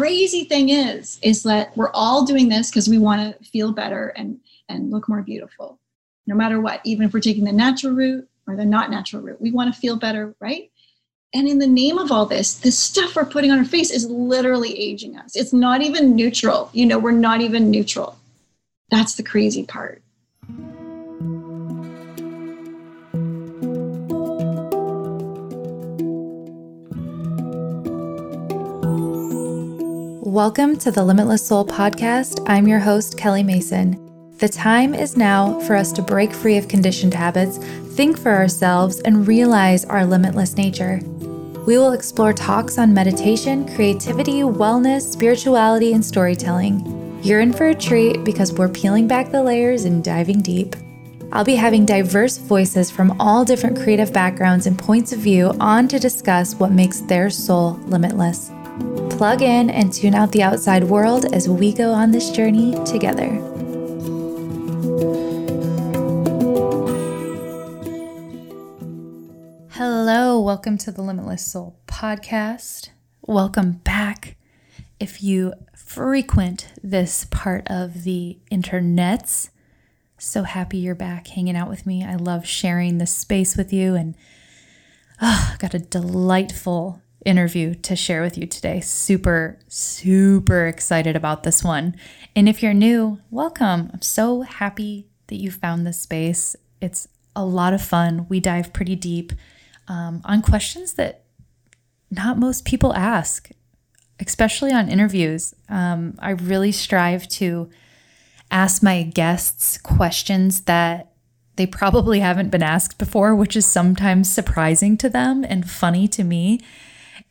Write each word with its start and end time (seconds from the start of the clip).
crazy 0.00 0.44
thing 0.44 0.70
is, 0.70 1.18
is 1.20 1.42
that 1.42 1.76
we're 1.76 1.90
all 1.92 2.24
doing 2.24 2.48
this 2.48 2.70
because 2.70 2.88
we 2.88 2.96
want 2.96 3.20
to 3.20 3.44
feel 3.44 3.70
better 3.70 4.08
and, 4.16 4.40
and 4.70 4.90
look 4.90 5.10
more 5.10 5.20
beautiful, 5.20 5.78
no 6.26 6.34
matter 6.34 6.58
what, 6.58 6.80
even 6.84 7.04
if 7.04 7.12
we're 7.12 7.20
taking 7.20 7.44
the 7.44 7.52
natural 7.52 7.92
route 7.92 8.26
or 8.46 8.56
the 8.56 8.64
not 8.64 8.90
natural 8.90 9.20
route. 9.20 9.42
We 9.42 9.50
want 9.50 9.74
to 9.74 9.78
feel 9.78 9.96
better, 9.96 10.34
right? 10.40 10.70
And 11.34 11.46
in 11.46 11.58
the 11.58 11.66
name 11.66 11.98
of 11.98 12.10
all 12.10 12.24
this, 12.24 12.54
the 12.54 12.72
stuff 12.72 13.14
we're 13.14 13.26
putting 13.26 13.50
on 13.50 13.58
our 13.58 13.64
face 13.66 13.90
is 13.90 14.06
literally 14.06 14.74
aging 14.80 15.18
us. 15.18 15.36
It's 15.36 15.52
not 15.52 15.82
even 15.82 16.16
neutral. 16.16 16.70
You 16.72 16.86
know, 16.86 16.98
we're 16.98 17.10
not 17.10 17.42
even 17.42 17.70
neutral. 17.70 18.18
That's 18.90 19.16
the 19.16 19.22
crazy 19.22 19.64
part. 19.64 20.02
Welcome 30.30 30.76
to 30.78 30.92
the 30.92 31.02
Limitless 31.02 31.44
Soul 31.44 31.66
podcast. 31.66 32.46
I'm 32.48 32.68
your 32.68 32.78
host, 32.78 33.18
Kelly 33.18 33.42
Mason. 33.42 33.98
The 34.38 34.48
time 34.48 34.94
is 34.94 35.16
now 35.16 35.58
for 35.62 35.74
us 35.74 35.90
to 35.90 36.02
break 36.02 36.32
free 36.32 36.56
of 36.56 36.68
conditioned 36.68 37.14
habits, 37.14 37.56
think 37.96 38.16
for 38.16 38.30
ourselves, 38.30 39.00
and 39.00 39.26
realize 39.26 39.84
our 39.86 40.06
limitless 40.06 40.56
nature. 40.56 41.00
We 41.66 41.78
will 41.78 41.94
explore 41.94 42.32
talks 42.32 42.78
on 42.78 42.94
meditation, 42.94 43.74
creativity, 43.74 44.42
wellness, 44.42 45.02
spirituality, 45.02 45.94
and 45.94 46.04
storytelling. 46.04 47.18
You're 47.24 47.40
in 47.40 47.52
for 47.52 47.70
a 47.70 47.74
treat 47.74 48.22
because 48.22 48.52
we're 48.52 48.68
peeling 48.68 49.08
back 49.08 49.32
the 49.32 49.42
layers 49.42 49.84
and 49.84 50.04
diving 50.04 50.42
deep. 50.42 50.76
I'll 51.32 51.42
be 51.42 51.56
having 51.56 51.84
diverse 51.84 52.38
voices 52.38 52.88
from 52.88 53.20
all 53.20 53.44
different 53.44 53.80
creative 53.80 54.12
backgrounds 54.12 54.68
and 54.68 54.78
points 54.78 55.12
of 55.12 55.18
view 55.18 55.56
on 55.58 55.88
to 55.88 55.98
discuss 55.98 56.54
what 56.54 56.70
makes 56.70 57.00
their 57.00 57.30
soul 57.30 57.80
limitless 57.86 58.52
plug 59.20 59.42
in 59.42 59.68
and 59.68 59.92
tune 59.92 60.14
out 60.14 60.32
the 60.32 60.42
outside 60.42 60.84
world 60.84 61.26
as 61.34 61.48
we 61.48 61.72
go 61.72 61.92
on 61.92 62.10
this 62.10 62.30
journey 62.30 62.72
together. 62.86 63.28
Hello, 69.72 70.40
welcome 70.40 70.78
to 70.78 70.90
the 70.90 71.02
Limitless 71.02 71.44
Soul 71.44 71.78
podcast. 71.86 72.90
Welcome 73.20 73.72
back. 73.84 74.36
If 74.98 75.22
you 75.22 75.52
frequent 75.76 76.68
this 76.82 77.26
part 77.30 77.66
of 77.68 78.04
the 78.04 78.38
internets, 78.50 79.50
so 80.18 80.44
happy 80.44 80.78
you're 80.78 80.94
back 80.94 81.28
hanging 81.28 81.56
out 81.56 81.68
with 81.68 81.86
me. 81.86 82.04
I 82.04 82.14
love 82.14 82.46
sharing 82.46 82.98
this 82.98 83.12
space 83.12 83.56
with 83.56 83.72
you 83.72 83.94
and 83.94 84.14
oh, 85.20 85.56
got 85.58 85.74
a 85.74 85.78
delightful 85.78 87.02
interview 87.24 87.74
to 87.74 87.94
share 87.96 88.22
with 88.22 88.38
you 88.38 88.46
today. 88.46 88.80
Super, 88.80 89.58
super 89.68 90.66
excited 90.66 91.16
about 91.16 91.42
this 91.42 91.62
one. 91.62 91.94
And 92.34 92.48
if 92.48 92.62
you're 92.62 92.74
new, 92.74 93.20
welcome. 93.30 93.90
I'm 93.92 94.02
so 94.02 94.42
happy 94.42 95.06
that 95.26 95.36
you 95.36 95.50
found 95.50 95.86
this 95.86 96.00
space. 96.00 96.56
It's 96.80 97.08
a 97.36 97.44
lot 97.44 97.72
of 97.72 97.82
fun. 97.82 98.26
We 98.28 98.40
dive 98.40 98.72
pretty 98.72 98.96
deep 98.96 99.32
um, 99.88 100.22
on 100.24 100.42
questions 100.42 100.94
that 100.94 101.24
not 102.10 102.38
most 102.38 102.64
people 102.64 102.94
ask, 102.94 103.50
especially 104.18 104.72
on 104.72 104.88
interviews. 104.88 105.54
Um, 105.68 106.16
I 106.18 106.30
really 106.30 106.72
strive 106.72 107.28
to 107.28 107.70
ask 108.50 108.82
my 108.82 109.02
guests 109.02 109.78
questions 109.78 110.62
that 110.62 111.12
they 111.56 111.66
probably 111.66 112.20
haven't 112.20 112.50
been 112.50 112.62
asked 112.62 112.98
before, 112.98 113.34
which 113.34 113.54
is 113.54 113.66
sometimes 113.66 114.30
surprising 114.30 114.96
to 114.96 115.08
them 115.08 115.44
and 115.44 115.70
funny 115.70 116.08
to 116.08 116.24
me. 116.24 116.60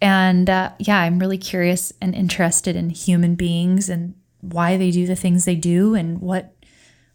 And 0.02 0.50
uh, 0.50 0.72
yeah, 0.80 1.00
I'm 1.00 1.20
really 1.20 1.38
curious 1.38 1.92
and 2.02 2.16
interested 2.16 2.76
in 2.76 2.90
human 2.90 3.36
beings 3.36 3.90
and 3.90 4.16
why 4.42 4.78
they 4.78 4.92
do 4.92 5.06
the 5.06 5.16
things 5.16 5.46
they 5.46 5.56
do 5.56 5.96
and 5.96 6.22
what 6.22 6.56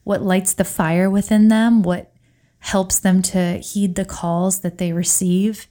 what 0.02 0.22
lights 0.22 0.52
the 0.52 0.64
fire 0.64 1.08
within 1.08 1.48
them, 1.48 1.82
what 1.82 2.12
helps 2.58 2.98
them 2.98 3.22
to 3.22 3.56
heed 3.58 3.94
the 3.94 4.04
calls 4.04 4.60
that 4.60 4.76
they 4.76 4.92
receive. 4.92 5.66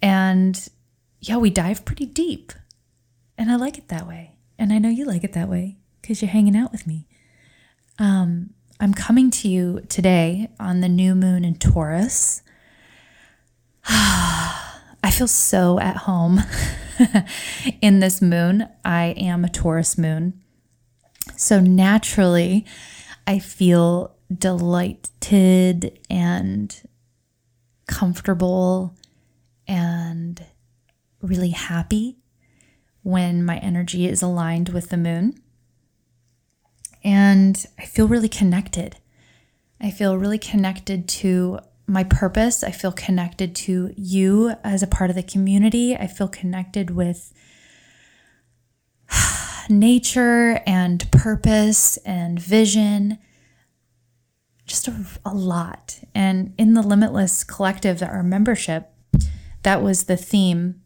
And 0.00 0.68
yeah, 1.20 1.36
we 1.36 1.50
dive 1.50 1.84
pretty 1.84 2.06
deep. 2.06 2.52
And 3.36 3.50
I 3.50 3.56
like 3.56 3.76
it 3.76 3.88
that 3.88 4.06
way. 4.06 4.36
And 4.58 4.72
I 4.72 4.78
know 4.78 4.88
you 4.88 5.04
like 5.04 5.22
it 5.22 5.34
that 5.34 5.48
way 5.48 5.76
because 6.00 6.22
you're 6.22 6.30
hanging 6.30 6.56
out 6.56 6.72
with 6.72 6.86
me. 6.86 7.06
Um, 7.98 8.50
I'm 8.80 8.94
coming 8.94 9.30
to 9.32 9.48
you 9.48 9.80
today 9.88 10.48
on 10.58 10.80
the 10.80 10.88
new 10.88 11.14
moon 11.14 11.44
in 11.44 11.56
Taurus. 11.56 12.42
Feel 15.18 15.26
so 15.26 15.80
at 15.80 15.96
home 15.96 16.44
in 17.82 17.98
this 17.98 18.22
moon. 18.22 18.68
I 18.84 19.16
am 19.16 19.44
a 19.44 19.48
Taurus 19.48 19.98
moon. 19.98 20.40
So 21.34 21.58
naturally, 21.58 22.64
I 23.26 23.40
feel 23.40 24.14
delighted 24.32 25.98
and 26.08 26.80
comfortable 27.88 28.94
and 29.66 30.40
really 31.20 31.50
happy 31.50 32.18
when 33.02 33.44
my 33.44 33.58
energy 33.58 34.06
is 34.06 34.22
aligned 34.22 34.68
with 34.68 34.90
the 34.90 34.96
moon. 34.96 35.42
And 37.02 37.66
I 37.76 37.86
feel 37.86 38.06
really 38.06 38.28
connected. 38.28 38.98
I 39.80 39.90
feel 39.90 40.16
really 40.16 40.38
connected 40.38 41.08
to 41.08 41.58
my 41.88 42.04
purpose. 42.04 42.62
I 42.62 42.70
feel 42.70 42.92
connected 42.92 43.56
to 43.56 43.92
you 43.96 44.54
as 44.62 44.82
a 44.82 44.86
part 44.86 45.10
of 45.10 45.16
the 45.16 45.22
community. 45.22 45.96
I 45.96 46.06
feel 46.06 46.28
connected 46.28 46.90
with 46.90 47.32
nature 49.68 50.60
and 50.66 51.10
purpose 51.10 51.96
and 51.98 52.38
vision. 52.38 53.18
Just 54.66 54.86
a, 54.86 54.94
a, 55.24 55.34
lot. 55.34 56.00
And 56.14 56.52
in 56.58 56.74
the 56.74 56.82
Limitless 56.82 57.42
Collective, 57.42 58.02
our 58.02 58.22
membership, 58.22 58.92
that 59.62 59.82
was 59.82 60.04
the 60.04 60.16
theme 60.16 60.82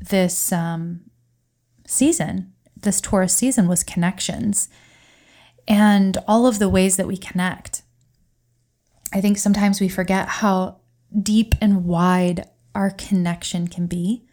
this 0.00 0.52
um, 0.52 1.02
season, 1.86 2.54
this 2.74 3.00
Taurus 3.00 3.34
season 3.34 3.68
was 3.68 3.84
connections 3.84 4.70
and 5.68 6.18
all 6.26 6.46
of 6.46 6.58
the 6.58 6.68
ways 6.68 6.96
that 6.96 7.06
we 7.06 7.16
connect. 7.16 7.79
I 9.12 9.20
think 9.20 9.38
sometimes 9.38 9.80
we 9.80 9.88
forget 9.88 10.28
how 10.28 10.80
deep 11.20 11.54
and 11.60 11.84
wide 11.84 12.48
our 12.74 12.90
connection 12.90 13.66
can 13.66 13.86
be. 13.86 14.24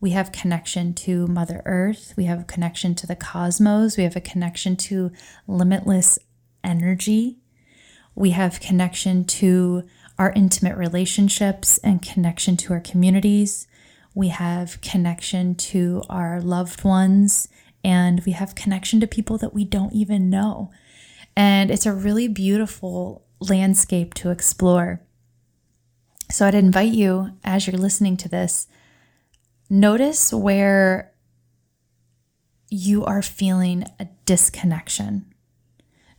We 0.00 0.10
have 0.10 0.32
connection 0.32 0.94
to 0.94 1.26
Mother 1.26 1.62
Earth, 1.64 2.14
we 2.16 2.24
have 2.24 2.40
a 2.40 2.44
connection 2.44 2.94
to 2.96 3.06
the 3.06 3.16
cosmos, 3.16 3.96
we 3.96 4.04
have 4.04 4.16
a 4.16 4.20
connection 4.20 4.76
to 4.76 5.10
limitless 5.46 6.18
energy. 6.64 7.38
We 8.14 8.30
have 8.30 8.60
connection 8.60 9.24
to 9.24 9.84
our 10.18 10.32
intimate 10.32 10.76
relationships 10.76 11.78
and 11.78 12.02
connection 12.02 12.56
to 12.58 12.72
our 12.74 12.80
communities. 12.80 13.66
We 14.14 14.28
have 14.28 14.80
connection 14.80 15.54
to 15.54 16.02
our 16.10 16.40
loved 16.40 16.84
ones 16.84 17.48
and 17.82 18.22
we 18.26 18.32
have 18.32 18.54
connection 18.54 19.00
to 19.00 19.06
people 19.06 19.38
that 19.38 19.54
we 19.54 19.64
don't 19.64 19.92
even 19.94 20.28
know. 20.28 20.70
And 21.36 21.70
it's 21.70 21.86
a 21.86 21.94
really 21.94 22.28
beautiful 22.28 23.24
landscape 23.40 24.14
to 24.14 24.30
explore. 24.30 25.00
So 26.30 26.46
I'd 26.46 26.54
invite 26.54 26.92
you, 26.92 27.32
as 27.42 27.66
you're 27.66 27.78
listening 27.78 28.16
to 28.18 28.28
this, 28.28 28.68
notice 29.68 30.32
where 30.32 31.12
you 32.68 33.04
are 33.04 33.22
feeling 33.22 33.84
a 33.98 34.06
disconnection. 34.26 35.26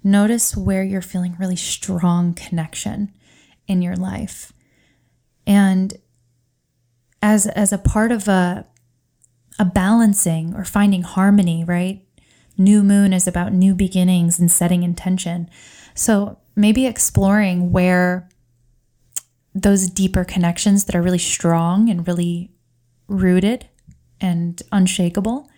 Notice 0.04 0.58
where 0.58 0.84
you're 0.84 1.02
feeling 1.02 1.36
really 1.40 1.56
strong 1.56 2.34
connection 2.34 3.14
in 3.68 3.82
your 3.82 3.96
life. 3.96 4.52
And 5.48 5.94
as 7.22 7.48
as 7.48 7.72
a 7.72 7.78
part 7.78 8.12
of 8.12 8.28
a 8.28 8.66
a 9.60 9.66
balancing 9.66 10.56
or 10.56 10.66
finding 10.66 11.04
harmony, 11.04 11.64
right? 11.64 12.06
New 12.58 12.84
moon 12.84 13.14
is 13.14 13.28
about 13.28 13.54
new 13.54 13.76
beginnings 13.76 14.40
and 14.40 14.52
setting 14.52 14.84
intention. 14.84 15.50
So 15.94 16.38
maybe 16.56 16.86
exploring 16.86 17.72
where 17.72 18.30
those 19.54 19.90
deeper 19.90 20.24
connections 20.24 20.86
that 20.86 20.96
are 20.96 21.02
really 21.02 21.18
strong 21.18 21.90
and 21.90 22.08
really 22.08 22.52
rooted 23.08 23.68
and 24.20 24.62
unshakable, 24.72 25.50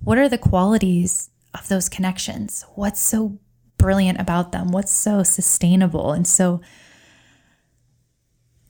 what 0.00 0.18
are 0.18 0.28
the 0.28 0.38
qualities 0.38 1.30
of 1.54 1.68
those 1.68 1.88
connections? 1.88 2.64
What's 2.74 3.00
so 3.00 3.38
brilliant 3.78 4.20
about 4.20 4.52
them? 4.52 4.70
What's 4.70 4.92
so 4.92 5.22
sustainable 5.22 6.12
and 6.12 6.26
so 6.26 6.60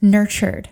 nurtured 0.01 0.69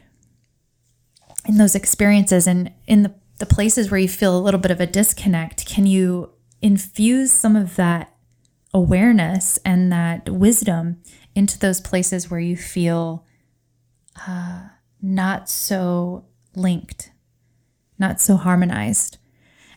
in 1.46 1.58
those 1.58 1.76
experiences 1.76 2.48
and 2.48 2.72
in 2.86 3.04
the, 3.04 3.14
the 3.40 3.46
places 3.46 3.92
where 3.92 4.00
you 4.00 4.08
feel 4.08 4.38
a 4.38 4.40
little 4.40 4.60
bit 4.60 4.72
of 4.72 4.80
a 4.80 4.88
disconnect? 4.88 5.66
Can 5.66 5.86
you 5.86 6.32
infuse 6.62 7.32
some 7.32 7.56
of 7.56 7.76
that 7.76 8.14
awareness 8.74 9.58
and 9.66 9.92
that 9.92 10.30
wisdom 10.30 11.02
into 11.36 11.58
those 11.60 11.82
places 11.82 12.30
where 12.30 12.40
you 12.40 12.58
feel 12.58 13.26
uh, 14.28 14.68
not 15.02 15.50
so 15.50 16.26
linked, 16.56 17.12
not 18.00 18.20
so 18.20 18.36
harmonized. 18.36 19.18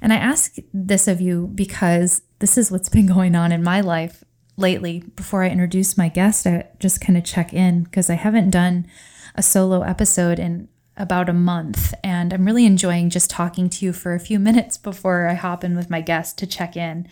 And 0.01 0.13
I 0.13 0.17
ask 0.17 0.57
this 0.73 1.07
of 1.07 1.21
you 1.21 1.47
because 1.49 2.23
this 2.39 2.57
is 2.57 2.71
what's 2.71 2.89
been 2.91 3.07
going 3.07 3.35
on 3.35 3.53
in 3.53 3.63
my 3.63 3.81
life 3.81 4.25
lately. 4.57 5.05
Before 5.17 5.43
I 5.43 5.51
introduce 5.51 5.99
my 5.99 6.09
guest, 6.09 6.47
I 6.47 6.69
just 6.79 7.01
kind 7.01 7.17
of 7.17 7.25
check 7.25 7.53
in 7.53 7.85
because 7.85 8.11
I 8.11 8.15
haven't 8.15 8.51
done 8.51 8.87
a 9.35 9.43
solo 9.43 9.83
episode 9.83 10.39
in 10.39 10.69
about 10.97 11.29
a 11.29 11.35
month. 11.35 11.95
And 12.05 12.33
I'm 12.33 12.45
really 12.45 12.67
enjoying 12.67 13.11
just 13.11 13.31
talking 13.31 13.71
to 13.71 13.85
you 13.87 13.93
for 13.93 14.15
a 14.15 14.21
few 14.21 14.39
minutes 14.39 14.77
before 14.77 15.27
I 15.29 15.35
hop 15.35 15.65
in 15.65 15.77
with 15.77 15.91
my 15.91 16.01
guest 16.01 16.37
to 16.39 16.47
check 16.47 16.77
in. 16.77 17.09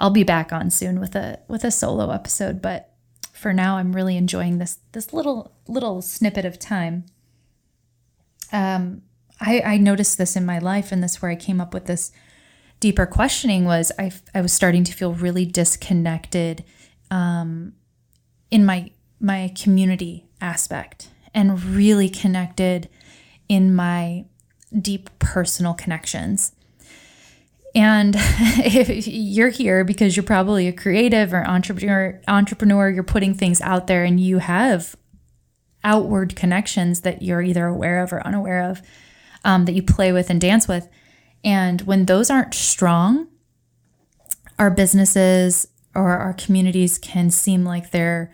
I'll 0.00 0.10
be 0.10 0.24
back 0.24 0.52
on 0.52 0.70
soon 0.70 0.98
with 0.98 1.14
a 1.14 1.40
with 1.46 1.62
a 1.62 1.70
solo 1.70 2.10
episode, 2.10 2.60
but 2.62 2.94
for 3.32 3.52
now 3.52 3.76
I'm 3.76 3.94
really 3.94 4.16
enjoying 4.16 4.58
this 4.58 4.78
this 4.92 5.12
little 5.12 5.52
little 5.68 6.02
snippet 6.02 6.44
of 6.44 6.58
time. 6.58 7.04
Um 8.52 9.02
I, 9.40 9.60
I 9.60 9.76
noticed 9.78 10.18
this 10.18 10.36
in 10.36 10.44
my 10.44 10.58
life, 10.58 10.92
and 10.92 11.02
this 11.02 11.22
where 11.22 11.30
I 11.30 11.36
came 11.36 11.60
up 11.60 11.72
with 11.72 11.86
this 11.86 12.12
deeper 12.78 13.06
questioning 13.06 13.64
was 13.64 13.92
I, 13.98 14.12
I 14.34 14.40
was 14.40 14.52
starting 14.52 14.84
to 14.84 14.92
feel 14.92 15.12
really 15.12 15.44
disconnected 15.44 16.64
um, 17.10 17.74
in 18.50 18.64
my 18.64 18.90
my 19.22 19.52
community 19.54 20.26
aspect 20.40 21.08
and 21.34 21.62
really 21.62 22.08
connected 22.08 22.88
in 23.48 23.74
my 23.74 24.24
deep 24.80 25.10
personal 25.18 25.74
connections. 25.74 26.52
And 27.74 28.14
if 28.18 29.06
you're 29.06 29.50
here 29.50 29.84
because 29.84 30.16
you're 30.16 30.24
probably 30.24 30.66
a 30.66 30.72
creative 30.72 31.32
or 31.32 31.46
entrepreneur, 31.46 32.20
entrepreneur, 32.28 32.90
you're 32.90 33.02
putting 33.02 33.34
things 33.34 33.60
out 33.60 33.86
there 33.86 34.04
and 34.04 34.18
you 34.18 34.38
have 34.38 34.96
outward 35.82 36.36
connections 36.36 37.02
that 37.02 37.22
you're 37.22 37.42
either 37.42 37.66
aware 37.66 38.02
of 38.02 38.12
or 38.12 38.26
unaware 38.26 38.68
of 38.68 38.82
um, 39.44 39.64
that 39.64 39.72
you 39.72 39.82
play 39.82 40.12
with 40.12 40.30
and 40.30 40.40
dance 40.40 40.68
with. 40.68 40.88
And 41.42 41.80
when 41.82 42.06
those 42.06 42.30
aren't 42.30 42.54
strong, 42.54 43.28
our 44.58 44.70
businesses 44.70 45.68
or 45.94 46.10
our 46.10 46.34
communities 46.34 46.98
can 46.98 47.30
seem 47.30 47.64
like 47.64 47.90
they're 47.90 48.32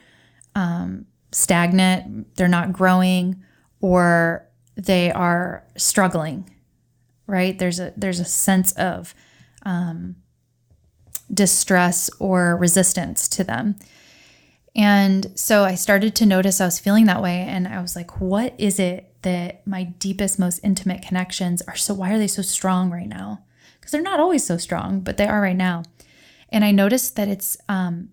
um, 0.54 1.06
stagnant, 1.30 2.34
they're 2.36 2.48
not 2.48 2.72
growing, 2.72 3.42
or 3.80 4.48
they 4.74 5.12
are 5.12 5.64
struggling. 5.76 6.50
Right? 7.28 7.58
There's 7.58 7.80
a 7.80 7.92
there's 7.96 8.20
a 8.20 8.24
sense 8.24 8.72
of 8.72 9.14
um, 9.66 10.16
distress 11.32 12.08
or 12.18 12.56
resistance 12.56 13.28
to 13.28 13.44
them. 13.44 13.76
And 14.74 15.38
so 15.38 15.64
I 15.64 15.74
started 15.74 16.14
to 16.16 16.26
notice 16.26 16.60
I 16.60 16.66
was 16.66 16.78
feeling 16.78 17.06
that 17.06 17.22
way. 17.22 17.40
And 17.40 17.66
I 17.66 17.82
was 17.82 17.96
like, 17.96 18.20
what 18.20 18.54
is 18.58 18.78
it 18.78 19.12
that 19.22 19.66
my 19.66 19.84
deepest, 19.84 20.38
most 20.38 20.60
intimate 20.62 21.02
connections 21.02 21.62
are 21.62 21.76
so, 21.76 21.94
why 21.94 22.12
are 22.12 22.18
they 22.18 22.26
so 22.28 22.42
strong 22.42 22.90
right 22.90 23.08
now? 23.08 23.44
Because 23.74 23.90
they're 23.90 24.02
not 24.02 24.20
always 24.20 24.46
so 24.46 24.56
strong, 24.56 25.00
but 25.00 25.16
they 25.16 25.26
are 25.26 25.40
right 25.40 25.56
now. 25.56 25.82
And 26.50 26.64
I 26.64 26.70
noticed 26.70 27.16
that 27.16 27.28
it's 27.28 27.56
um, 27.68 28.10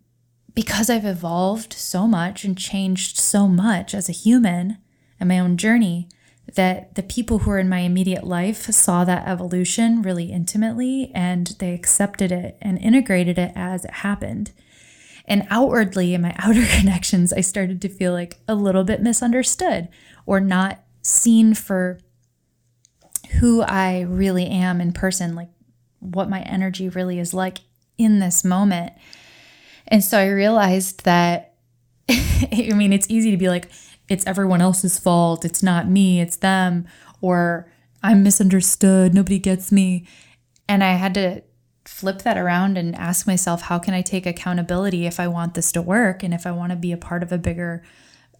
because 0.56 0.90
I've 0.90 1.06
evolved 1.06 1.74
so 1.74 2.08
much 2.08 2.44
and 2.44 2.58
changed 2.58 3.20
so 3.20 3.48
much 3.48 3.94
as 3.94 4.10
a 4.10 4.14
human 4.14 4.78
and 5.20 5.30
my 5.30 5.40
own 5.40 5.58
journey 5.58 6.10
that 6.56 6.96
the 6.96 7.04
people 7.04 7.40
who 7.40 7.52
are 7.52 7.60
in 7.60 7.70
my 7.70 7.80
immediate 7.80 8.24
life 8.24 8.64
saw 8.64 9.04
that 9.06 9.28
evolution 9.28 10.02
really 10.02 10.26
intimately 10.26 11.12
and 11.16 11.48
they 11.60 11.74
accepted 11.74 12.32
it 12.32 12.58
and 12.62 12.78
integrated 12.80 13.38
it 13.38 13.52
as 13.56 13.86
it 13.86 13.92
happened. 13.92 14.52
And 15.26 15.48
outwardly, 15.50 16.14
in 16.14 16.22
my 16.22 16.36
outer 16.40 16.66
connections, 16.66 17.32
I 17.32 17.42
started 17.42 17.82
to 17.82 17.90
feel 17.90 18.12
like 18.12 18.40
a 18.48 18.56
little 18.56 18.84
bit 18.84 19.02
misunderstood 19.02 19.88
or 20.26 20.40
not 20.40 20.80
seen 21.02 21.54
for 21.54 22.00
who 23.40 23.62
I 23.62 24.02
really 24.02 24.48
am 24.48 24.80
in 24.82 24.92
person, 24.92 25.36
like 25.36 25.50
what 26.00 26.30
my 26.30 26.42
energy 26.42 26.90
really 26.90 27.20
is 27.20 27.34
like 27.34 27.60
in 27.98 28.20
this 28.20 28.44
moment. 28.44 28.94
And 29.88 30.04
so 30.04 30.18
I 30.18 30.28
realized 30.28 31.06
that, 31.06 31.56
I 32.10 32.72
mean, 32.76 32.94
it's 32.94 33.10
easy 33.10 33.32
to 33.32 33.38
be 33.38 33.50
like, 33.50 33.70
it's 34.10 34.26
everyone 34.28 34.62
else's 34.62 35.00
fault. 35.00 35.46
It's 35.46 35.64
not 35.64 35.88
me, 35.88 36.22
it's 36.22 36.38
them. 36.38 36.88
Or 37.22 37.72
I'm 38.02 38.24
misunderstood. 38.24 39.14
Nobody 39.14 39.40
gets 39.40 39.72
me. 39.72 40.06
And 40.68 40.84
I 40.84 40.94
had 40.94 41.14
to 41.14 41.42
flip 41.86 42.22
that 42.24 42.38
around 42.38 42.78
and 42.78 42.96
ask 42.96 43.28
myself, 43.28 43.64
how 43.64 43.80
can 43.80 43.94
I 43.94 44.02
take 44.02 44.26
accountability 44.26 45.06
if 45.06 45.20
I 45.20 45.28
want 45.28 45.54
this 45.54 45.72
to 45.74 45.82
work 45.82 46.24
and 46.24 46.34
if 46.34 46.46
I 46.46 46.52
want 46.52 46.72
to 46.72 46.76
be 46.76 46.92
a 46.92 46.98
part 46.98 47.24
of 47.24 47.32
a 47.32 47.38
bigger 47.38 47.84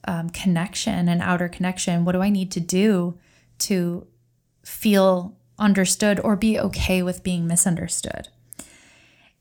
um, 0.06 0.30
connection 0.30 1.08
an 1.08 1.22
outer 1.22 1.50
connection? 1.50 2.06
What 2.06 2.14
do 2.14 2.22
I 2.22 2.30
need 2.30 2.52
to 2.52 2.60
do 2.60 3.18
to 3.60 4.08
feel 4.64 5.36
understood 5.60 6.20
or 6.20 6.36
be 6.36 6.60
okay 6.60 7.02
with 7.04 7.24
being 7.24 7.48
misunderstood? 7.48 8.30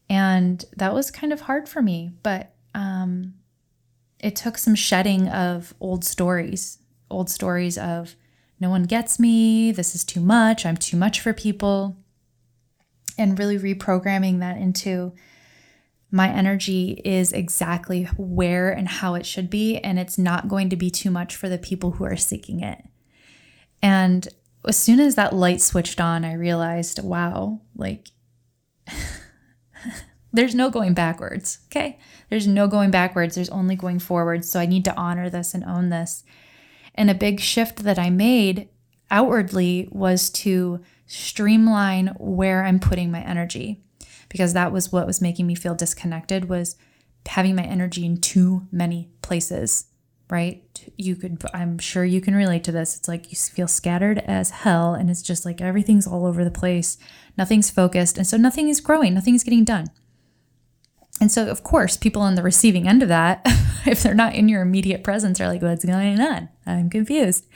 And 0.08 0.64
that 0.76 0.92
was 0.92 1.10
kind 1.10 1.32
of 1.32 1.42
hard 1.42 1.68
for 1.68 1.80
me, 1.80 2.12
but 2.22 2.54
um, 2.74 3.34
it 4.22 4.36
took 4.36 4.56
some 4.56 4.74
shedding 4.74 5.28
of 5.28 5.74
old 5.80 6.04
stories, 6.04 6.78
old 7.10 7.28
stories 7.28 7.76
of 7.76 8.14
no 8.60 8.70
one 8.70 8.84
gets 8.84 9.18
me, 9.18 9.72
this 9.72 9.94
is 9.94 10.04
too 10.04 10.20
much, 10.20 10.64
I'm 10.64 10.76
too 10.76 10.96
much 10.96 11.20
for 11.20 11.32
people 11.32 11.96
and 13.18 13.38
really 13.38 13.58
reprogramming 13.58 14.38
that 14.38 14.56
into 14.56 15.12
my 16.10 16.28
energy 16.28 17.00
is 17.04 17.32
exactly 17.32 18.04
where 18.16 18.70
and 18.70 18.86
how 18.86 19.14
it 19.14 19.24
should 19.24 19.48
be, 19.48 19.78
and 19.78 19.98
it's 19.98 20.18
not 20.18 20.46
going 20.46 20.68
to 20.68 20.76
be 20.76 20.90
too 20.90 21.10
much 21.10 21.34
for 21.34 21.48
the 21.48 21.58
people 21.58 21.92
who 21.92 22.04
are 22.04 22.16
seeking 22.16 22.60
it. 22.60 22.84
And 23.82 24.28
as 24.66 24.76
soon 24.76 25.00
as 25.00 25.14
that 25.14 25.34
light 25.34 25.60
switched 25.60 26.00
on, 26.00 26.24
I 26.24 26.34
realized, 26.34 27.02
wow, 27.02 27.62
like, 27.74 28.08
there's 30.32 30.54
no 30.54 30.70
going 30.70 30.92
backwards, 30.92 31.60
okay? 31.66 31.98
There's 32.32 32.46
no 32.46 32.66
going 32.66 32.90
backwards, 32.90 33.34
there's 33.34 33.50
only 33.50 33.76
going 33.76 33.98
forwards. 33.98 34.50
So 34.50 34.58
I 34.58 34.64
need 34.64 34.86
to 34.86 34.96
honor 34.96 35.28
this 35.28 35.52
and 35.52 35.62
own 35.64 35.90
this. 35.90 36.24
And 36.94 37.10
a 37.10 37.14
big 37.14 37.40
shift 37.40 37.84
that 37.84 37.98
I 37.98 38.08
made 38.08 38.70
outwardly 39.10 39.86
was 39.90 40.30
to 40.30 40.80
streamline 41.04 42.14
where 42.18 42.64
I'm 42.64 42.80
putting 42.80 43.10
my 43.10 43.20
energy 43.20 43.82
because 44.30 44.54
that 44.54 44.72
was 44.72 44.90
what 44.90 45.06
was 45.06 45.20
making 45.20 45.46
me 45.46 45.54
feel 45.54 45.74
disconnected 45.74 46.48
was 46.48 46.76
having 47.26 47.54
my 47.54 47.64
energy 47.64 48.06
in 48.06 48.16
too 48.16 48.66
many 48.72 49.10
places 49.20 49.88
right? 50.30 50.62
You 50.96 51.14
could 51.16 51.44
i'm 51.52 51.76
sure 51.76 52.06
you 52.06 52.22
can 52.22 52.34
relate 52.34 52.64
to 52.64 52.72
this. 52.72 52.96
It's 52.96 53.08
like 53.08 53.30
you 53.30 53.36
feel 53.36 53.68
scattered 53.68 54.20
as 54.20 54.48
hell 54.48 54.94
and 54.94 55.10
it's 55.10 55.20
just 55.20 55.44
like 55.44 55.60
everything's 55.60 56.06
all 56.06 56.24
over 56.24 56.42
the 56.42 56.50
place. 56.50 56.96
Nothing's 57.36 57.68
focused. 57.68 58.16
And 58.16 58.26
so 58.26 58.38
nothing 58.38 58.70
is 58.70 58.80
growing. 58.80 59.12
Nothing 59.12 59.34
is 59.34 59.44
getting 59.44 59.64
done 59.64 59.88
and 61.22 61.32
so 61.32 61.46
of 61.48 61.62
course 61.62 61.96
people 61.96 62.20
on 62.20 62.34
the 62.34 62.42
receiving 62.42 62.86
end 62.86 63.02
of 63.02 63.08
that 63.08 63.40
if 63.86 64.02
they're 64.02 64.12
not 64.12 64.34
in 64.34 64.50
your 64.50 64.60
immediate 64.60 65.02
presence 65.02 65.40
are 65.40 65.48
like 65.48 65.62
what's 65.62 65.84
going 65.84 66.20
on 66.20 66.50
i'm 66.66 66.90
confused 66.90 67.46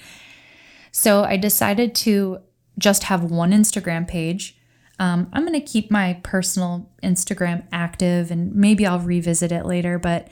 so 0.91 1.25
i 1.25 1.37
decided 1.37 1.95
to 1.95 2.39
just 2.79 3.05
have 3.05 3.31
one 3.31 3.53
Instagram 3.53 4.07
page. 4.07 4.57
Um, 4.99 5.29
I'm 5.33 5.47
going 5.47 5.59
to 5.59 5.67
keep 5.67 5.91
my 5.91 6.21
personal 6.23 6.91
Instagram 7.03 7.67
active 7.73 8.31
and 8.31 8.55
maybe 8.55 8.87
I'll 8.87 8.99
revisit 8.99 9.53
it 9.53 9.67
later. 9.67 9.99
But 9.99 10.29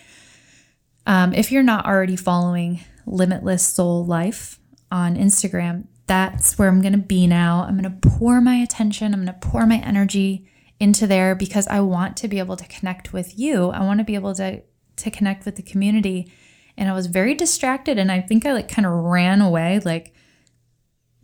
um, 1.07 1.35
if 1.35 1.53
you're 1.53 1.63
not 1.63 1.87
already 1.87 2.17
following 2.17 2.81
Limitless 3.07 3.67
Soul 3.67 4.07
Life 4.07 4.59
on 4.91 5.17
Instagram, 5.17 5.85
that's 6.07 6.59
where 6.59 6.69
I'm 6.69 6.81
going 6.81 6.93
to 6.93 6.99
be 6.99 7.27
now. 7.27 7.65
I'm 7.67 7.79
going 7.79 8.01
to 8.01 8.09
pour 8.09 8.41
my 8.41 8.57
attention, 8.57 9.13
I'm 9.13 9.25
going 9.25 9.39
to 9.39 9.47
pour 9.47 9.67
my 9.67 9.79
energy 9.79 10.49
into 10.81 11.07
there 11.07 11.35
because 11.35 11.67
I 11.69 11.81
want 11.81 12.17
to 12.19 12.29
be 12.29 12.39
able 12.39 12.57
to 12.57 12.67
connect 12.67 13.13
with 13.13 13.39
you. 13.39 13.71
I 13.71 13.81
want 13.81 14.01
to 14.01 14.05
be 14.05 14.15
able 14.15 14.35
to 14.35 14.63
to 14.97 15.11
connect 15.11 15.45
with 15.45 15.57
the 15.57 15.63
community. 15.63 16.33
And 16.77 16.89
I 16.89 16.93
was 16.93 17.07
very 17.07 17.35
distracted 17.35 17.99
and 17.99 18.11
I 18.13 18.21
think 18.21 18.47
I 18.47 18.53
like 18.53 18.69
kind 18.69 18.87
of 18.87 18.93
ran 18.93 19.41
away 19.41 19.81
like 19.85 20.15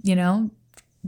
you 0.03 0.17
know, 0.17 0.51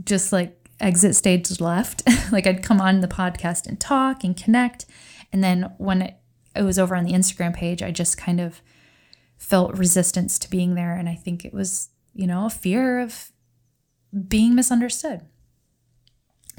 just 0.03 0.31
like 0.31 0.69
exit 0.79 1.15
stage 1.15 1.59
left. 1.59 2.03
like 2.31 2.45
I'd 2.47 2.63
come 2.63 2.81
on 2.81 3.01
the 3.01 3.07
podcast 3.07 3.67
and 3.67 3.79
talk 3.79 4.23
and 4.23 4.35
connect. 4.35 4.85
And 5.31 5.43
then 5.43 5.73
when 5.77 6.01
it, 6.01 6.17
it 6.55 6.61
was 6.61 6.77
over 6.77 6.95
on 6.95 7.03
the 7.03 7.13
Instagram 7.13 7.55
page, 7.55 7.81
I 7.81 7.91
just 7.91 8.17
kind 8.17 8.39
of 8.39 8.61
felt 9.37 9.77
resistance 9.77 10.37
to 10.39 10.49
being 10.49 10.75
there. 10.75 10.95
And 10.95 11.09
I 11.09 11.15
think 11.15 11.43
it 11.43 11.53
was, 11.53 11.89
you 12.13 12.27
know, 12.27 12.45
a 12.45 12.51
fear 12.51 12.99
of 12.99 13.31
being 14.27 14.53
misunderstood. 14.53 15.21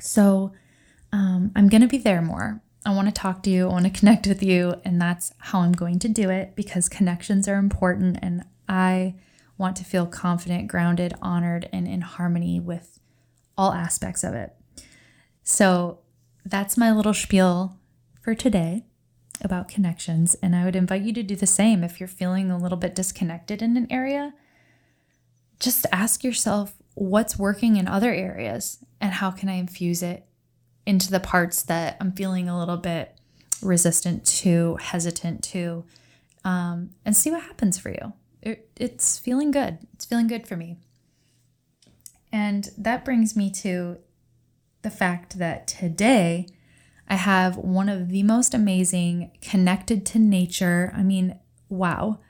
So 0.00 0.52
um, 1.14 1.52
I'm 1.54 1.68
going 1.68 1.80
to 1.80 1.86
be 1.86 1.98
there 1.98 2.20
more. 2.20 2.60
I 2.84 2.92
want 2.92 3.06
to 3.06 3.14
talk 3.14 3.44
to 3.44 3.50
you. 3.50 3.68
I 3.68 3.72
want 3.72 3.84
to 3.84 3.98
connect 3.98 4.26
with 4.26 4.42
you. 4.42 4.74
And 4.84 5.00
that's 5.00 5.32
how 5.38 5.60
I'm 5.60 5.70
going 5.70 6.00
to 6.00 6.08
do 6.08 6.28
it 6.28 6.56
because 6.56 6.88
connections 6.88 7.46
are 7.46 7.54
important. 7.54 8.18
And 8.20 8.42
I 8.68 9.14
want 9.56 9.76
to 9.76 9.84
feel 9.84 10.06
confident, 10.06 10.66
grounded, 10.66 11.14
honored, 11.22 11.68
and 11.72 11.86
in 11.86 12.00
harmony 12.00 12.58
with 12.58 12.98
all 13.56 13.72
aspects 13.72 14.24
of 14.24 14.34
it. 14.34 14.56
So 15.44 16.00
that's 16.44 16.76
my 16.76 16.90
little 16.90 17.14
spiel 17.14 17.78
for 18.20 18.34
today 18.34 18.82
about 19.40 19.68
connections. 19.68 20.34
And 20.42 20.56
I 20.56 20.64
would 20.64 20.74
invite 20.74 21.02
you 21.02 21.12
to 21.12 21.22
do 21.22 21.36
the 21.36 21.46
same 21.46 21.84
if 21.84 22.00
you're 22.00 22.08
feeling 22.08 22.50
a 22.50 22.58
little 22.58 22.76
bit 22.76 22.96
disconnected 22.96 23.62
in 23.62 23.76
an 23.76 23.86
area. 23.88 24.34
Just 25.60 25.86
ask 25.92 26.24
yourself 26.24 26.74
what's 26.94 27.38
working 27.38 27.76
in 27.76 27.86
other 27.86 28.12
areas 28.12 28.84
and 29.00 29.12
how 29.12 29.30
can 29.30 29.48
I 29.48 29.54
infuse 29.54 30.02
it 30.02 30.26
into 30.86 31.10
the 31.10 31.20
parts 31.20 31.62
that 31.62 31.96
I'm 32.00 32.12
feeling 32.12 32.48
a 32.48 32.58
little 32.58 32.76
bit 32.76 33.18
resistant 33.62 34.24
to, 34.26 34.76
hesitant 34.76 35.42
to, 35.44 35.84
um, 36.44 36.90
and 37.04 37.16
see 37.16 37.30
what 37.30 37.42
happens 37.42 37.78
for 37.78 37.90
you. 37.90 38.12
It, 38.42 38.68
it's 38.76 39.18
feeling 39.18 39.50
good. 39.50 39.78
It's 39.94 40.04
feeling 40.04 40.26
good 40.26 40.46
for 40.46 40.56
me. 40.56 40.76
And 42.30 42.68
that 42.76 43.04
brings 43.04 43.36
me 43.36 43.50
to 43.52 43.98
the 44.82 44.90
fact 44.90 45.38
that 45.38 45.66
today 45.66 46.48
I 47.08 47.14
have 47.14 47.56
one 47.56 47.88
of 47.88 48.08
the 48.08 48.22
most 48.22 48.54
amazing 48.54 49.30
connected 49.40 50.04
to 50.06 50.18
nature. 50.18 50.92
I 50.96 51.02
mean, 51.02 51.38
wow. 51.68 52.20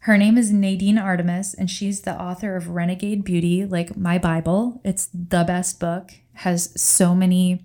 Her 0.00 0.16
name 0.16 0.38
is 0.38 0.52
Nadine 0.52 0.96
Artemis, 0.96 1.54
and 1.54 1.68
she's 1.68 2.02
the 2.02 2.20
author 2.20 2.56
of 2.56 2.70
Renegade 2.70 3.24
Beauty, 3.24 3.66
like 3.66 3.96
my 3.96 4.16
Bible. 4.16 4.80
It's 4.84 5.06
the 5.12 5.44
best 5.44 5.80
book, 5.80 6.12
has 6.38 6.72
so 6.80 7.14
many 7.14 7.64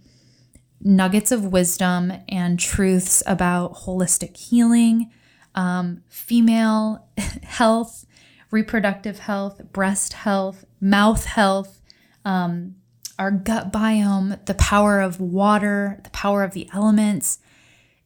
nuggets 0.81 1.31
of 1.31 1.51
wisdom 1.51 2.11
and 2.27 2.59
truths 2.59 3.21
about 3.25 3.73
holistic 3.73 4.35
healing, 4.35 5.11
um, 5.55 6.01
female 6.09 7.07
health, 7.43 8.05
reproductive 8.51 9.19
health, 9.19 9.61
breast 9.71 10.13
health, 10.13 10.65
mouth 10.81 11.25
health, 11.25 11.81
um, 12.25 12.75
our 13.19 13.31
gut 13.31 13.71
biome, 13.71 14.43
the 14.45 14.55
power 14.55 14.99
of 14.99 15.21
water, 15.21 15.99
the 16.03 16.09
power 16.09 16.43
of 16.43 16.53
the 16.53 16.67
elements. 16.73 17.39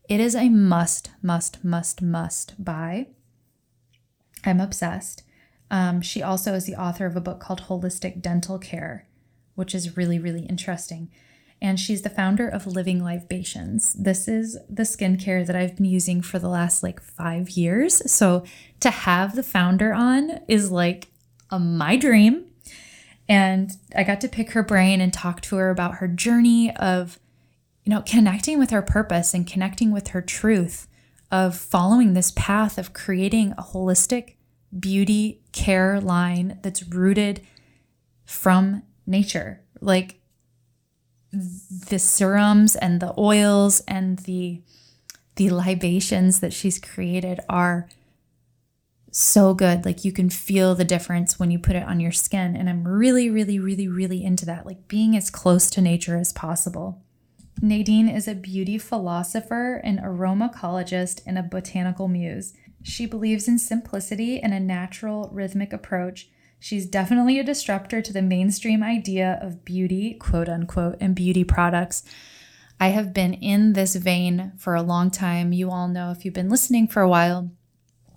It 0.09 0.19
is 0.19 0.35
a 0.35 0.49
must, 0.49 1.11
must, 1.21 1.63
must, 1.63 2.01
must 2.01 2.63
buy. 2.63 3.07
I'm 4.43 4.59
obsessed. 4.59 5.23
Um, 5.71 6.01
she 6.01 6.21
also 6.21 6.53
is 6.53 6.65
the 6.65 6.75
author 6.75 7.05
of 7.05 7.15
a 7.15 7.21
book 7.21 7.39
called 7.39 7.63
Holistic 7.63 8.21
Dental 8.21 8.59
Care, 8.59 9.06
which 9.57 9.73
is 9.73 9.97
really, 9.97 10.19
really 10.19 10.45
interesting. 10.45 11.09
And 11.59 11.79
she's 11.79 12.03
the 12.03 12.11
founder 12.11 12.47
of 12.47 12.67
Living 12.67 13.03
Libations. 13.03 13.93
This 13.93 14.27
is 14.27 14.59
the 14.69 14.83
skincare 14.83 15.45
that 15.47 15.55
I've 15.55 15.75
been 15.75 15.85
using 15.85 16.21
for 16.21 16.37
the 16.37 16.47
last 16.47 16.83
like 16.83 17.01
five 17.01 17.49
years. 17.49 18.11
So 18.11 18.43
to 18.81 18.91
have 18.91 19.35
the 19.35 19.41
founder 19.41 19.91
on 19.91 20.41
is 20.47 20.71
like 20.71 21.07
a, 21.49 21.57
my 21.57 21.97
dream. 21.97 22.45
And 23.27 23.71
I 23.95 24.03
got 24.03 24.21
to 24.21 24.29
pick 24.29 24.51
her 24.51 24.61
brain 24.61 25.01
and 25.01 25.11
talk 25.11 25.41
to 25.41 25.55
her 25.55 25.71
about 25.71 25.95
her 25.95 26.07
journey 26.07 26.75
of, 26.75 27.19
you 27.83 27.89
know, 27.89 28.03
connecting 28.03 28.59
with 28.59 28.69
her 28.69 28.83
purpose 28.83 29.33
and 29.33 29.47
connecting 29.47 29.91
with 29.91 30.09
her 30.09 30.21
truth 30.21 30.87
of 31.31 31.57
following 31.57 32.13
this 32.13 32.31
path 32.35 32.77
of 32.77 32.93
creating 32.93 33.53
a 33.53 33.63
holistic 33.63 34.35
beauty 34.77 35.41
care 35.51 35.99
line 35.99 36.59
that's 36.61 36.83
rooted 36.83 37.41
from 38.25 38.83
nature. 39.07 39.61
Like 39.81 40.19
the 41.31 41.99
serums 41.99 42.75
and 42.75 42.99
the 42.99 43.13
oils 43.17 43.81
and 43.87 44.19
the 44.19 44.61
the 45.35 45.49
libations 45.51 46.39
that 46.39 46.51
she's 46.51 46.79
created 46.79 47.39
are 47.47 47.87
so 49.11 49.53
good. 49.53 49.85
Like 49.85 50.03
you 50.03 50.11
can 50.11 50.29
feel 50.29 50.75
the 50.75 50.83
difference 50.83 51.39
when 51.39 51.51
you 51.51 51.59
put 51.59 51.75
it 51.75 51.83
on 51.83 51.99
your 51.99 52.11
skin. 52.11 52.55
And 52.55 52.69
I'm 52.69 52.87
really, 52.87 53.29
really, 53.29 53.59
really, 53.59 53.87
really 53.87 54.23
into 54.23 54.45
that, 54.45 54.65
like 54.65 54.87
being 54.87 55.15
as 55.15 55.29
close 55.29 55.69
to 55.71 55.81
nature 55.81 56.17
as 56.17 56.33
possible. 56.33 57.03
Nadine 57.61 58.07
is 58.07 58.27
a 58.27 58.35
beauty 58.35 58.77
philosopher, 58.77 59.75
an 59.83 59.97
aromacologist, 59.97 61.21
and 61.25 61.37
a 61.37 61.43
botanical 61.43 62.07
muse. 62.07 62.53
She 62.83 63.05
believes 63.07 63.47
in 63.47 63.57
simplicity 63.57 64.39
and 64.39 64.53
a 64.53 64.59
natural, 64.59 65.29
rhythmic 65.33 65.73
approach. 65.73 66.29
She's 66.59 66.85
definitely 66.85 67.39
a 67.39 67.43
disruptor 67.43 68.01
to 68.01 68.13
the 68.13 68.21
mainstream 68.21 68.83
idea 68.83 69.39
of 69.41 69.63
beauty, 69.63 70.15
quote 70.15 70.49
unquote, 70.49 70.97
and 70.99 71.15
beauty 71.15 71.43
products. 71.43 72.03
I 72.79 72.89
have 72.89 73.13
been 73.13 73.33
in 73.33 73.73
this 73.73 73.95
vein 73.95 74.53
for 74.57 74.75
a 74.75 74.81
long 74.81 75.09
time. 75.11 75.53
You 75.53 75.71
all 75.71 75.87
know 75.87 76.11
if 76.11 76.25
you've 76.25 76.33
been 76.33 76.49
listening 76.49 76.87
for 76.87 77.01
a 77.01 77.09
while, 77.09 77.51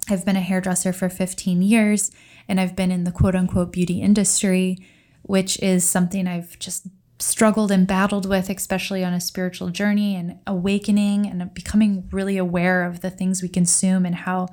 I've 0.08 0.24
been 0.24 0.36
a 0.36 0.40
hairdresser 0.40 0.92
for 0.92 1.08
15 1.08 1.62
years 1.62 2.10
and 2.48 2.60
I've 2.60 2.76
been 2.76 2.90
in 2.90 3.04
the 3.04 3.12
quote 3.12 3.36
unquote 3.36 3.72
beauty 3.72 4.00
industry, 4.00 4.76
which 5.22 5.58
is 5.60 5.88
something 5.88 6.26
I've 6.26 6.58
just 6.58 6.88
struggled 7.18 7.70
and 7.70 7.86
battled 7.86 8.28
with, 8.28 8.50
especially 8.50 9.04
on 9.04 9.12
a 9.12 9.20
spiritual 9.20 9.68
journey 9.68 10.16
and 10.16 10.38
awakening 10.46 11.26
and 11.26 11.52
becoming 11.54 12.08
really 12.10 12.36
aware 12.36 12.84
of 12.84 13.00
the 13.00 13.10
things 13.10 13.42
we 13.42 13.48
consume 13.48 14.04
and 14.04 14.14
how 14.14 14.48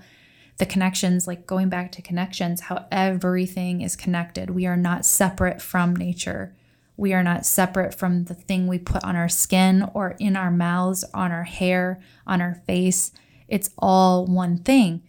the 0.58 0.66
connections, 0.66 1.28
like 1.28 1.46
going 1.46 1.70
back 1.70 1.92
to 1.94 2.02
connections, 2.02 2.62
how 2.62 2.86
everything 2.92 3.82
is 3.82 3.96
connected. 3.96 4.50
We 4.50 4.66
are 4.66 4.78
not 4.78 5.06
separate 5.06 5.62
from 5.62 5.96
nature. 5.96 6.56
We 6.96 7.14
are 7.14 7.24
not 7.24 7.46
separate 7.46 7.94
from 7.94 8.26
the 8.26 8.34
thing 8.34 8.66
we 8.66 8.80
put 8.80 9.04
on 9.04 9.16
our 9.16 9.30
skin 9.30 9.88
or 9.94 10.16
in 10.20 10.36
our 10.36 10.50
mouths, 10.50 11.04
on 11.14 11.32
our 11.32 11.44
hair, 11.44 12.02
on 12.26 12.42
our 12.42 12.56
face. 12.66 13.12
It's 13.48 13.70
all 13.78 14.26
one 14.26 14.58
thing. 14.58 15.04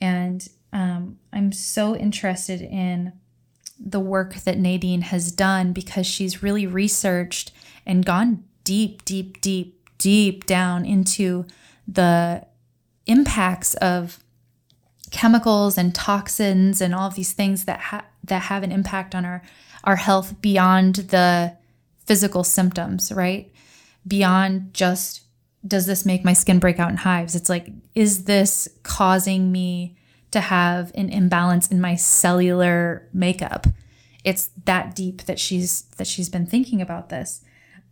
And 0.00 0.48
um, 0.72 1.18
I'm 1.32 1.52
so 1.52 1.94
interested 1.94 2.62
in 2.62 3.12
the 3.78 4.00
work 4.00 4.34
that 4.36 4.58
Nadine 4.58 5.02
has 5.02 5.30
done 5.30 5.74
because 5.74 6.06
she's 6.06 6.42
really 6.42 6.66
researched 6.66 7.52
and 7.84 8.06
gone 8.06 8.44
deep, 8.64 9.04
deep, 9.04 9.42
deep, 9.42 9.86
deep 9.98 10.46
down 10.46 10.86
into 10.86 11.44
the 11.86 12.46
impacts 13.06 13.74
of 13.74 14.23
chemicals 15.14 15.78
and 15.78 15.94
toxins 15.94 16.80
and 16.80 16.92
all 16.92 17.06
of 17.06 17.14
these 17.14 17.32
things 17.32 17.66
that 17.66 17.78
ha- 17.78 18.04
that 18.24 18.42
have 18.42 18.64
an 18.64 18.72
impact 18.72 19.14
on 19.14 19.24
our 19.24 19.42
our 19.84 19.94
health 19.94 20.40
beyond 20.40 20.96
the 20.96 21.56
physical 22.04 22.42
symptoms, 22.42 23.12
right? 23.12 23.52
Beyond 24.06 24.74
just 24.74 25.22
does 25.64 25.86
this 25.86 26.04
make 26.04 26.24
my 26.24 26.32
skin 26.32 26.58
break 26.58 26.80
out 26.80 26.90
in 26.90 26.96
hives? 26.96 27.36
It's 27.36 27.48
like 27.48 27.68
is 27.94 28.24
this 28.24 28.68
causing 28.82 29.52
me 29.52 29.96
to 30.32 30.40
have 30.40 30.90
an 30.96 31.10
imbalance 31.10 31.68
in 31.68 31.80
my 31.80 31.94
cellular 31.94 33.08
makeup. 33.12 33.68
It's 34.24 34.50
that 34.64 34.96
deep 34.96 35.22
that 35.22 35.38
she's 35.38 35.82
that 35.96 36.08
she's 36.08 36.28
been 36.28 36.46
thinking 36.46 36.82
about 36.82 37.08
this. 37.08 37.40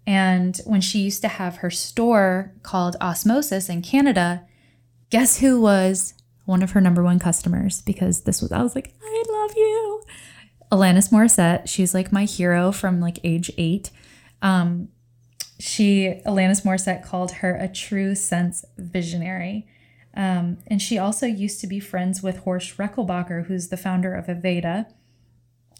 And 0.08 0.60
when 0.64 0.80
she 0.80 0.98
used 0.98 1.22
to 1.22 1.28
have 1.28 1.58
her 1.58 1.70
store 1.70 2.52
called 2.64 2.96
Osmosis 3.00 3.68
in 3.68 3.80
Canada, 3.80 4.42
guess 5.10 5.38
who 5.38 5.60
was 5.60 6.14
one 6.44 6.62
of 6.62 6.72
her 6.72 6.80
number 6.80 7.02
one 7.02 7.18
customers? 7.18 7.80
Because 7.82 8.22
this 8.22 8.42
was 8.42 8.52
I 8.52 8.62
was 8.62 8.74
like, 8.74 8.94
I 9.02 9.22
love 9.28 9.52
you. 9.56 10.02
Alanis 10.70 11.10
Morissette, 11.10 11.68
she's 11.68 11.92
like 11.92 12.12
my 12.12 12.24
hero 12.24 12.72
from 12.72 13.00
like 13.00 13.18
age 13.22 13.50
eight. 13.58 13.90
Um, 14.40 14.88
she 15.58 16.20
Alanis 16.26 16.64
Morissette 16.64 17.04
called 17.04 17.32
her 17.32 17.54
a 17.54 17.68
true 17.68 18.14
sense 18.14 18.64
visionary. 18.76 19.66
Um, 20.14 20.58
and 20.66 20.82
she 20.82 20.98
also 20.98 21.26
used 21.26 21.60
to 21.60 21.66
be 21.66 21.80
friends 21.80 22.22
with 22.22 22.38
Horst 22.38 22.76
Rechelbacher, 22.76 23.46
who's 23.46 23.68
the 23.68 23.76
founder 23.76 24.14
of 24.14 24.26
Aveda. 24.26 24.86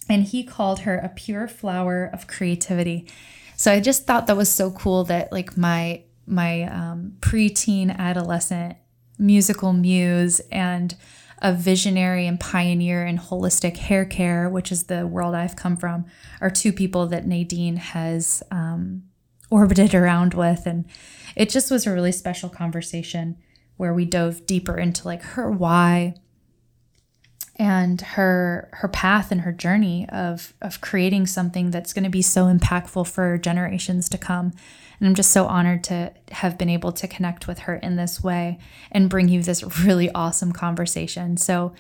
And 0.09 0.25
he 0.25 0.45
called 0.45 0.81
her 0.81 0.97
a 0.97 1.09
pure 1.09 1.49
flower 1.49 2.09
of 2.13 2.27
creativity. 2.27 3.09
So 3.57 3.73
I 3.73 3.81
just 3.81 4.07
thought 4.07 4.27
that 4.27 4.37
was 4.37 4.51
so 4.51 4.71
cool 4.71 5.05
that 5.05 5.33
like 5.33 5.57
my 5.57 6.03
my 6.27 6.63
um, 6.65 7.15
preteen 7.21 7.97
adolescent 7.97 8.77
musical 9.19 9.73
muse 9.73 10.41
and 10.51 10.95
a 11.43 11.53
visionary 11.53 12.27
and 12.27 12.39
pioneer 12.39 13.05
in 13.05 13.19
holistic 13.19 13.77
hair 13.77 14.05
care, 14.05 14.49
which 14.49 14.71
is 14.71 14.85
the 14.85 15.07
world 15.07 15.35
I've 15.35 15.57
come 15.57 15.77
from, 15.77 16.07
are 16.41 16.51
two 16.51 16.73
people 16.73 17.07
that 17.09 17.27
Nadine 17.27 17.77
has 17.77 18.43
um, 18.51 19.03
orbited 19.51 19.95
around 19.95 20.35
with. 20.35 20.67
And 20.67 20.87
it 21.37 21.51
just 21.51 21.71
was 21.71 21.87
a 21.87 21.93
really 21.93 22.13
special 22.13 22.49
conversation 22.49 23.37
where 23.77 23.93
we 23.93 24.05
dove 24.05 24.47
deeper 24.47 24.79
into 24.79 25.07
like 25.07 25.23
her 25.23 25.51
why 25.51 26.15
and 27.57 28.01
her 28.01 28.69
her 28.73 28.89
path 28.89 29.31
and 29.31 29.43
her 29.43 29.53
journey 29.53 30.09
of 30.09 30.55
of 30.63 30.81
creating 30.81 31.27
something 31.27 31.71
that's 31.71 31.93
going 31.93 32.05
to 32.05 32.11
be 32.11 32.23
so 32.23 32.45
impactful 32.47 33.07
for 33.07 33.37
generations 33.39 34.09
to 34.09 34.17
come 34.17 34.53
and 35.03 35.09
i'm 35.09 35.15
just 35.15 35.33
so 35.33 35.47
honored 35.47 35.83
to 35.83 36.13
have 36.31 36.57
been 36.57 36.71
able 36.71 36.93
to 36.93 37.09
connect 37.09 37.49
with 37.49 37.61
her 37.61 37.75
in 37.77 37.97
this 37.97 38.23
way 38.23 38.59
and 38.91 39.11
bring 39.11 39.29
you 39.29 39.43
this 39.43 39.63
really 39.85 40.11
awesome 40.13 40.53
conversation 40.53 41.37
so 41.37 41.75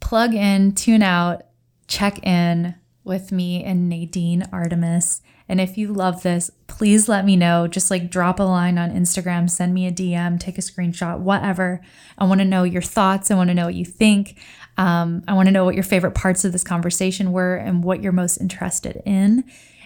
plug 0.00 0.34
in 0.34 0.72
tune 0.72 1.02
out 1.02 1.42
check 1.88 2.24
in 2.24 2.74
with 3.04 3.32
me 3.32 3.64
and 3.64 3.88
nadine 3.88 4.46
artemis 4.52 5.22
and 5.52 5.60
if 5.60 5.76
you 5.76 5.92
love 5.92 6.22
this, 6.22 6.50
please 6.66 7.10
let 7.10 7.26
me 7.26 7.36
know. 7.36 7.68
Just 7.68 7.90
like 7.90 8.10
drop 8.10 8.40
a 8.40 8.42
line 8.42 8.78
on 8.78 8.90
Instagram, 8.90 9.50
send 9.50 9.74
me 9.74 9.86
a 9.86 9.92
DM, 9.92 10.40
take 10.40 10.56
a 10.56 10.62
screenshot, 10.62 11.18
whatever. 11.18 11.82
I 12.16 12.24
want 12.24 12.40
to 12.40 12.46
know 12.46 12.62
your 12.62 12.80
thoughts. 12.80 13.30
I 13.30 13.34
want 13.34 13.48
to 13.48 13.54
know 13.54 13.66
what 13.66 13.74
you 13.74 13.84
think. 13.84 14.38
Um, 14.78 15.22
I 15.28 15.34
want 15.34 15.48
to 15.48 15.52
know 15.52 15.66
what 15.66 15.74
your 15.74 15.84
favorite 15.84 16.14
parts 16.14 16.46
of 16.46 16.52
this 16.52 16.64
conversation 16.64 17.32
were 17.32 17.56
and 17.56 17.84
what 17.84 18.02
you're 18.02 18.12
most 18.12 18.38
interested 18.38 19.02
in. 19.04 19.44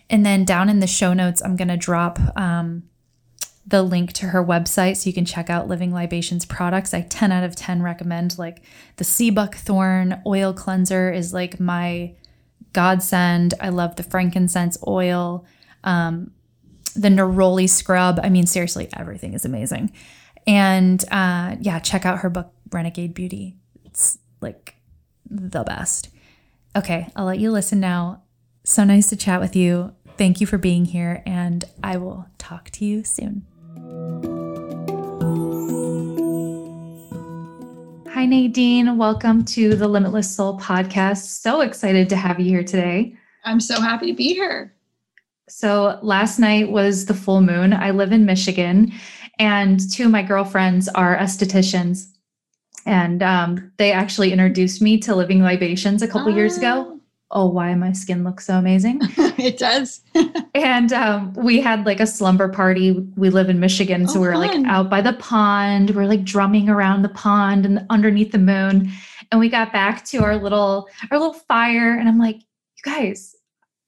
And 0.09 0.25
then 0.25 0.45
down 0.45 0.69
in 0.69 0.81
the 0.81 0.87
show 0.87 1.13
notes, 1.13 1.43
I'm 1.43 1.57
going 1.57 1.69
to 1.69 1.77
drop 1.77 2.19
um, 2.37 2.85
the 3.67 3.83
link 3.83 4.13
to 4.15 4.27
her 4.27 4.45
website 4.45 4.97
so 4.97 5.09
you 5.09 5.15
can 5.15 5.25
check 5.25 5.51
out 5.51 5.67
Living 5.67 5.93
Libations 5.93 6.45
products. 6.45 6.95
I 6.95 7.01
10 7.03 7.33
out 7.33 7.43
of 7.43 7.57
10 7.57 7.83
recommend 7.83 8.39
like 8.39 8.63
the 8.97 9.05
sea 9.05 9.31
buckthorn 9.31 10.23
oil 10.25 10.53
cleanser 10.53 11.13
is 11.13 11.35
like 11.35 11.59
my 11.59 12.15
godsend. 12.73 13.55
I 13.61 13.71
love 13.71 13.97
the 13.97 14.05
frankincense 14.05 14.79
oil. 14.87 15.45
Um, 15.83 16.31
the 16.95 17.09
neroli 17.09 17.69
scrub. 17.69 18.21
I 18.23 18.29
mean, 18.29 18.47
seriously, 18.47 18.89
everything 18.97 19.35
is 19.35 19.45
amazing. 19.45 19.93
And 20.47 21.05
uh, 21.11 21.57
yeah, 21.61 21.81
check 21.81 22.07
out 22.07 22.21
her 22.21 22.31
book, 22.31 22.53
Renegade 22.71 23.15
Beauty. 23.15 23.57
It's 23.85 24.19
like 24.41 24.77
the 25.29 25.65
best. 25.65 26.11
Okay, 26.77 27.09
I'll 27.17 27.25
let 27.27 27.39
you 27.39 27.51
listen 27.51 27.81
now. 27.81 28.23
So 28.65 28.85
nice 28.85 29.09
to 29.11 29.17
chat 29.17 29.41
with 29.41 29.57
you. 29.57 29.96
Thank 30.19 30.41
you 30.41 30.47
for 30.47 30.57
being 30.57 30.87
here, 30.87 31.23
and 31.27 31.63
I 31.85 31.99
will 31.99 32.27
talk 32.39 32.71
to 32.71 32.87
you 32.87 33.05
soon. 33.05 33.45
Hi, 38.09 38.25
Nadine. 38.25 38.97
Welcome 38.97 39.45
to 39.45 39.75
the 39.75 39.87
Limitless 39.87 40.35
Soul 40.35 40.59
podcast. 40.59 41.41
So 41.43 41.61
excited 41.61 42.09
to 42.09 42.17
have 42.17 42.41
you 42.41 42.47
here 42.47 42.65
today. 42.65 43.15
I'm 43.45 43.61
so 43.61 43.79
happy 43.79 44.07
to 44.07 44.17
be 44.17 44.33
here. 44.33 44.75
So, 45.51 45.99
last 46.01 46.39
night 46.39 46.71
was 46.71 47.05
the 47.05 47.15
full 47.15 47.43
moon. 47.43 47.75
I 47.75 47.91
live 47.91 48.11
in 48.11 48.25
Michigan, 48.25 48.93
and 49.39 49.79
two 49.93 50.07
of 50.07 50.11
my 50.11 50.23
girlfriends 50.23 50.89
are 50.89 51.15
estheticians. 51.19 52.09
And 52.87 53.23
um, 53.23 53.71
they 53.77 53.93
actually 53.93 54.33
introduced 54.33 54.81
me 54.81 54.97
to 55.01 55.15
living 55.15 55.43
libations 55.43 56.01
a 56.01 56.09
couple 56.09 56.35
years 56.35 56.57
ago. 56.57 56.96
Oh, 57.31 57.47
why 57.47 57.75
my 57.75 57.93
skin 57.93 58.23
looks 58.23 58.47
so 58.47 58.57
amazing. 58.57 59.01
it 59.39 59.59
does. 59.59 60.01
and 60.55 60.93
um, 60.93 61.33
we 61.35 61.61
had 61.61 61.85
like 61.85 62.01
a 62.01 62.07
slumber 62.07 62.49
party. 62.49 62.93
We 63.17 63.31
live 63.31 63.51
in 63.51 63.59
Michigan. 63.59 64.07
So 64.07 64.19
oh, 64.19 64.23
we 64.23 64.29
are 64.29 64.39
like 64.39 64.65
out 64.67 64.89
by 64.89 65.01
the 65.01 65.13
pond. 65.15 65.91
We 65.91 65.97
we're 65.97 66.07
like 66.07 66.25
drumming 66.25 66.69
around 66.69 67.03
the 67.03 67.09
pond 67.11 67.67
and 67.67 67.85
underneath 67.91 68.33
the 68.33 68.39
moon. 68.39 68.91
And 69.31 69.41
we 69.41 69.49
got 69.49 69.73
back 69.73 70.05
to 70.07 70.19
our 70.19 70.37
little 70.37 70.89
our 71.11 71.19
little 71.19 71.35
fire. 71.35 71.99
And 71.99 72.09
I'm 72.09 72.19
like, 72.19 72.37
you 72.37 72.83
guys, 72.85 73.36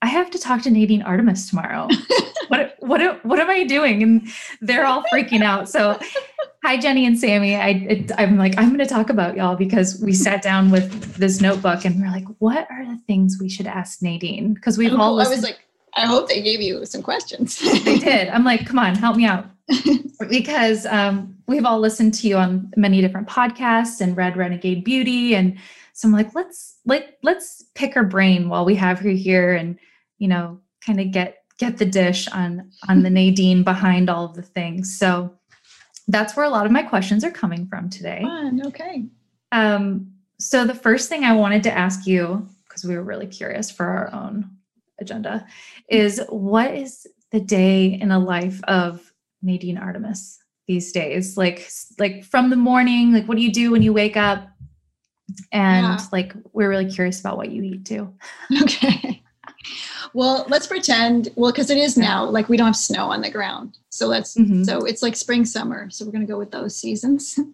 I 0.02 0.06
have 0.06 0.30
to 0.30 0.38
talk 0.38 0.62
to 0.62 0.70
Nadine 0.70 1.02
Artemis 1.02 1.48
tomorrow. 1.48 1.88
what 2.48 2.76
what 2.78 3.24
what 3.24 3.38
am 3.38 3.50
I 3.50 3.64
doing? 3.64 4.02
And 4.02 4.28
they're 4.60 4.86
all 4.86 5.02
freaking 5.12 5.42
out. 5.42 5.68
So, 5.68 5.98
hi 6.64 6.76
Jenny 6.76 7.04
and 7.04 7.18
Sammy. 7.18 7.56
I 7.56 7.68
it, 7.68 8.12
I'm 8.16 8.36
like 8.38 8.54
I'm 8.58 8.68
going 8.68 8.78
to 8.78 8.86
talk 8.86 9.10
about 9.10 9.36
y'all 9.36 9.56
because 9.56 10.00
we 10.00 10.12
sat 10.12 10.42
down 10.42 10.70
with 10.70 11.16
this 11.16 11.40
notebook 11.40 11.84
and 11.84 12.00
we're 12.00 12.10
like, 12.10 12.26
what 12.38 12.68
are 12.70 12.84
the 12.84 13.00
things 13.06 13.38
we 13.40 13.48
should 13.48 13.66
ask 13.66 14.02
Nadine? 14.02 14.54
Because 14.54 14.78
we've 14.78 14.92
oh, 14.92 15.00
all. 15.00 15.14
Listened- 15.14 15.34
I 15.34 15.36
was 15.36 15.44
like, 15.44 15.58
I 15.96 16.06
hope 16.06 16.28
they 16.28 16.42
gave 16.42 16.60
you 16.60 16.86
some 16.86 17.02
questions. 17.02 17.58
they 17.84 17.98
did. 17.98 18.28
I'm 18.28 18.44
like, 18.44 18.66
come 18.66 18.78
on, 18.78 18.94
help 18.94 19.16
me 19.16 19.24
out. 19.24 19.46
because 20.30 20.86
um, 20.86 21.36
we've 21.46 21.66
all 21.66 21.80
listened 21.80 22.14
to 22.14 22.28
you 22.28 22.36
on 22.36 22.72
many 22.76 23.00
different 23.00 23.28
podcasts 23.28 24.00
and 24.00 24.16
read 24.16 24.36
Renegade 24.36 24.84
Beauty 24.84 25.34
and 25.34 25.58
so 25.92 26.06
I'm 26.06 26.12
like, 26.12 26.32
let's 26.32 26.76
let 26.86 27.18
let's 27.24 27.64
pick 27.74 27.92
her 27.94 28.04
brain 28.04 28.48
while 28.48 28.64
we 28.64 28.76
have 28.76 29.00
her 29.00 29.10
here 29.10 29.54
and 29.54 29.76
you 30.18 30.28
know, 30.28 30.60
kind 30.84 31.00
of 31.00 31.10
get 31.10 31.42
get 31.58 31.78
the 31.78 31.86
dish 31.86 32.28
on 32.28 32.70
on 32.88 33.02
the 33.02 33.10
Nadine 33.10 33.62
behind 33.62 34.08
all 34.08 34.24
of 34.24 34.34
the 34.34 34.42
things. 34.42 34.98
So 34.98 35.32
that's 36.08 36.36
where 36.36 36.46
a 36.46 36.50
lot 36.50 36.66
of 36.66 36.72
my 36.72 36.82
questions 36.82 37.24
are 37.24 37.30
coming 37.30 37.66
from 37.66 37.90
today. 37.90 38.20
Fun. 38.22 38.62
Okay. 38.66 39.04
Um, 39.52 40.12
so 40.38 40.64
the 40.64 40.74
first 40.74 41.08
thing 41.08 41.24
I 41.24 41.34
wanted 41.34 41.62
to 41.64 41.76
ask 41.76 42.06
you, 42.06 42.48
because 42.66 42.84
we 42.84 42.94
were 42.94 43.02
really 43.02 43.26
curious 43.26 43.70
for 43.70 43.86
our 43.86 44.12
own 44.14 44.48
agenda, 44.98 45.46
is 45.88 46.22
what 46.28 46.74
is 46.74 47.06
the 47.30 47.40
day 47.40 47.86
in 47.86 48.10
a 48.10 48.18
life 48.18 48.60
of 48.64 49.12
Nadine 49.42 49.78
Artemis 49.78 50.38
these 50.66 50.92
days? 50.92 51.36
Like 51.36 51.68
like 51.98 52.24
from 52.24 52.50
the 52.50 52.56
morning, 52.56 53.12
like 53.12 53.26
what 53.26 53.36
do 53.36 53.42
you 53.42 53.52
do 53.52 53.70
when 53.70 53.82
you 53.82 53.92
wake 53.92 54.16
up? 54.16 54.48
And 55.52 55.86
yeah. 55.86 56.06
like 56.10 56.32
we're 56.52 56.70
really 56.70 56.90
curious 56.90 57.20
about 57.20 57.36
what 57.36 57.50
you 57.50 57.62
eat 57.62 57.84
too. 57.84 58.14
Okay. 58.62 59.17
Well, 60.14 60.46
let's 60.48 60.66
pretend, 60.66 61.28
well, 61.36 61.52
because 61.52 61.70
it 61.70 61.78
is 61.78 61.96
now, 61.96 62.24
like 62.24 62.48
we 62.48 62.56
don't 62.56 62.66
have 62.66 62.76
snow 62.76 63.10
on 63.10 63.20
the 63.20 63.30
ground. 63.30 63.78
So 63.90 64.06
let's, 64.06 64.36
mm-hmm. 64.36 64.64
so 64.64 64.84
it's 64.84 65.02
like 65.02 65.16
spring, 65.16 65.44
summer. 65.44 65.90
So 65.90 66.04
we're 66.04 66.12
going 66.12 66.26
to 66.26 66.32
go 66.32 66.38
with 66.38 66.50
those 66.50 66.74
seasons. 66.76 67.38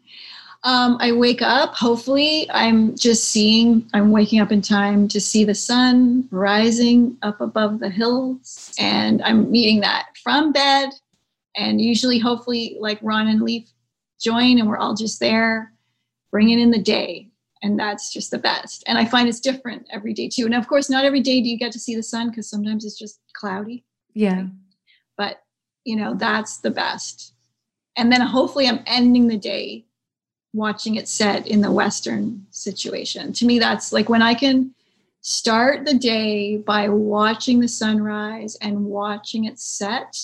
Um, 0.64 0.96
I 0.98 1.12
wake 1.12 1.42
up, 1.42 1.74
hopefully, 1.74 2.48
I'm 2.50 2.96
just 2.96 3.28
seeing, 3.28 3.86
I'm 3.92 4.10
waking 4.10 4.40
up 4.40 4.50
in 4.50 4.62
time 4.62 5.08
to 5.08 5.20
see 5.20 5.44
the 5.44 5.54
sun 5.54 6.26
rising 6.30 7.18
up 7.20 7.42
above 7.42 7.80
the 7.80 7.90
hills. 7.90 8.72
And 8.78 9.20
I'm 9.22 9.50
meeting 9.50 9.80
that 9.80 10.06
from 10.22 10.52
bed. 10.52 10.88
And 11.54 11.82
usually, 11.82 12.18
hopefully, 12.18 12.78
like 12.80 12.98
Ron 13.02 13.28
and 13.28 13.42
Leaf 13.42 13.68
join, 14.18 14.58
and 14.58 14.66
we're 14.66 14.78
all 14.78 14.94
just 14.94 15.20
there 15.20 15.70
bringing 16.30 16.58
in 16.58 16.70
the 16.70 16.82
day 16.82 17.28
and 17.64 17.78
that's 17.78 18.12
just 18.12 18.30
the 18.30 18.38
best. 18.38 18.84
And 18.86 18.98
i 18.98 19.04
find 19.04 19.26
it's 19.26 19.40
different 19.40 19.86
every 19.90 20.12
day 20.12 20.28
too. 20.28 20.44
And 20.44 20.54
of 20.54 20.68
course 20.68 20.90
not 20.90 21.04
every 21.04 21.20
day 21.20 21.40
do 21.40 21.48
you 21.48 21.58
get 21.58 21.72
to 21.72 21.80
see 21.80 21.96
the 21.96 22.02
sun 22.02 22.28
because 22.28 22.48
sometimes 22.48 22.84
it's 22.84 22.98
just 22.98 23.20
cloudy. 23.32 23.84
Yeah. 24.12 24.44
But 25.16 25.42
you 25.84 25.96
know 25.96 26.14
that's 26.14 26.58
the 26.58 26.70
best. 26.70 27.32
And 27.96 28.12
then 28.12 28.20
hopefully 28.20 28.68
i'm 28.68 28.84
ending 28.86 29.26
the 29.26 29.38
day 29.38 29.86
watching 30.52 30.96
it 30.96 31.08
set 31.08 31.48
in 31.48 31.60
the 31.60 31.72
western 31.72 32.46
situation. 32.50 33.32
To 33.32 33.46
me 33.46 33.58
that's 33.58 33.92
like 33.92 34.08
when 34.08 34.22
i 34.22 34.34
can 34.34 34.74
start 35.22 35.86
the 35.86 35.94
day 35.94 36.58
by 36.58 36.90
watching 36.90 37.58
the 37.60 37.68
sunrise 37.68 38.56
and 38.60 38.84
watching 38.84 39.46
it 39.46 39.58
set 39.58 40.14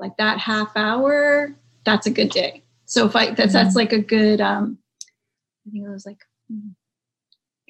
like 0.00 0.16
that 0.16 0.38
half 0.38 0.72
hour 0.76 1.54
that's 1.84 2.08
a 2.08 2.10
good 2.10 2.30
day. 2.30 2.64
So 2.86 3.06
if 3.06 3.14
i 3.14 3.26
that's 3.26 3.38
mm-hmm. 3.38 3.52
that's 3.52 3.76
like 3.76 3.92
a 3.92 4.00
good 4.00 4.40
um 4.40 4.78
i 5.64 5.70
think 5.70 5.84
it 5.86 5.90
was 5.90 6.06
like 6.06 6.18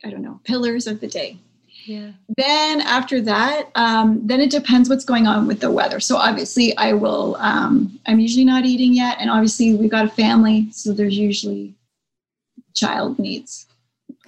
I 0.05 0.11
don't 0.11 0.23
know, 0.23 0.41
pillars 0.45 0.87
of 0.87 1.01
the 1.01 1.07
day. 1.07 1.39
Yeah. 1.85 2.13
Then 2.37 2.81
after 2.81 3.21
that, 3.23 3.71
um, 3.75 4.21
then 4.27 4.41
it 4.41 4.51
depends 4.51 4.89
what's 4.89 5.05
going 5.05 5.27
on 5.27 5.47
with 5.47 5.61
the 5.61 5.71
weather. 5.71 6.01
So 6.01 6.17
obviously, 6.17 6.77
I 6.77 6.93
will. 6.93 7.37
Um, 7.37 7.99
I'm 8.07 8.19
usually 8.19 8.45
not 8.45 8.65
eating 8.65 8.93
yet, 8.93 9.19
and 9.21 9.31
obviously 9.31 9.75
we've 9.75 9.91
got 9.91 10.05
a 10.05 10.11
family, 10.11 10.69
so 10.73 10.93
there's 10.93 11.17
usually 11.17 11.75
child 12.75 13.19
needs 13.19 13.67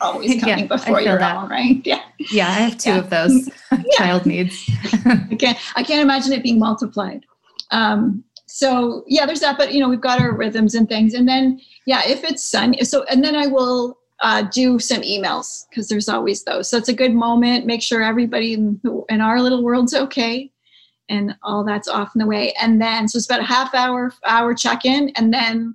always 0.01 0.41
coming 0.41 0.61
yeah, 0.61 0.67
before 0.67 1.01
your 1.01 1.19
that. 1.19 1.37
own, 1.37 1.49
right? 1.49 1.81
Yeah. 1.85 2.03
Yeah, 2.33 2.49
I 2.49 2.53
have 2.53 2.79
two 2.79 2.91
yeah. 2.91 2.99
of 2.99 3.11
those 3.11 3.49
child 3.93 4.27
needs. 4.27 4.69
I 5.05 5.37
can't. 5.39 5.59
I 5.77 5.83
can't 5.85 6.03
imagine 6.03 6.33
it 6.33 6.43
being 6.43 6.59
multiplied. 6.59 7.25
Um, 7.71 8.25
so 8.47 9.05
yeah, 9.07 9.25
there's 9.25 9.41
that. 9.41 9.57
But 9.57 9.73
you 9.73 9.81
know, 9.81 9.89
we've 9.89 10.01
got 10.01 10.21
our 10.21 10.33
rhythms 10.33 10.75
and 10.75 10.89
things, 10.89 11.15
and 11.15 11.29
then 11.29 11.61
yeah, 11.87 12.03
if 12.05 12.25
it's 12.25 12.43
sunny, 12.43 12.83
so 12.85 13.05
and 13.05 13.23
then 13.23 13.37
I 13.37 13.47
will 13.47 13.99
uh, 14.21 14.43
do 14.43 14.79
some 14.79 15.03
emails 15.03 15.67
because 15.69 15.89
there's 15.89 16.09
always 16.09 16.45
those. 16.45 16.69
So 16.69 16.77
it's 16.77 16.89
a 16.89 16.95
good 16.95 17.15
moment. 17.15 17.67
Make 17.67 17.83
sure 17.83 18.03
everybody 18.03 18.55
in, 18.55 18.81
our 19.21 19.41
little 19.41 19.63
world's 19.63 19.95
okay 19.95 20.51
and 21.09 21.35
all 21.43 21.65
that's 21.65 21.89
off 21.89 22.15
in 22.15 22.19
the 22.19 22.27
way. 22.27 22.53
And 22.61 22.81
then, 22.81 23.09
so 23.09 23.17
it's 23.17 23.27
about 23.27 23.41
a 23.41 23.45
half 23.45 23.75
hour, 23.75 24.13
hour 24.27 24.55
check 24.55 24.85
in. 24.85 25.11
And 25.11 25.33
then, 25.33 25.75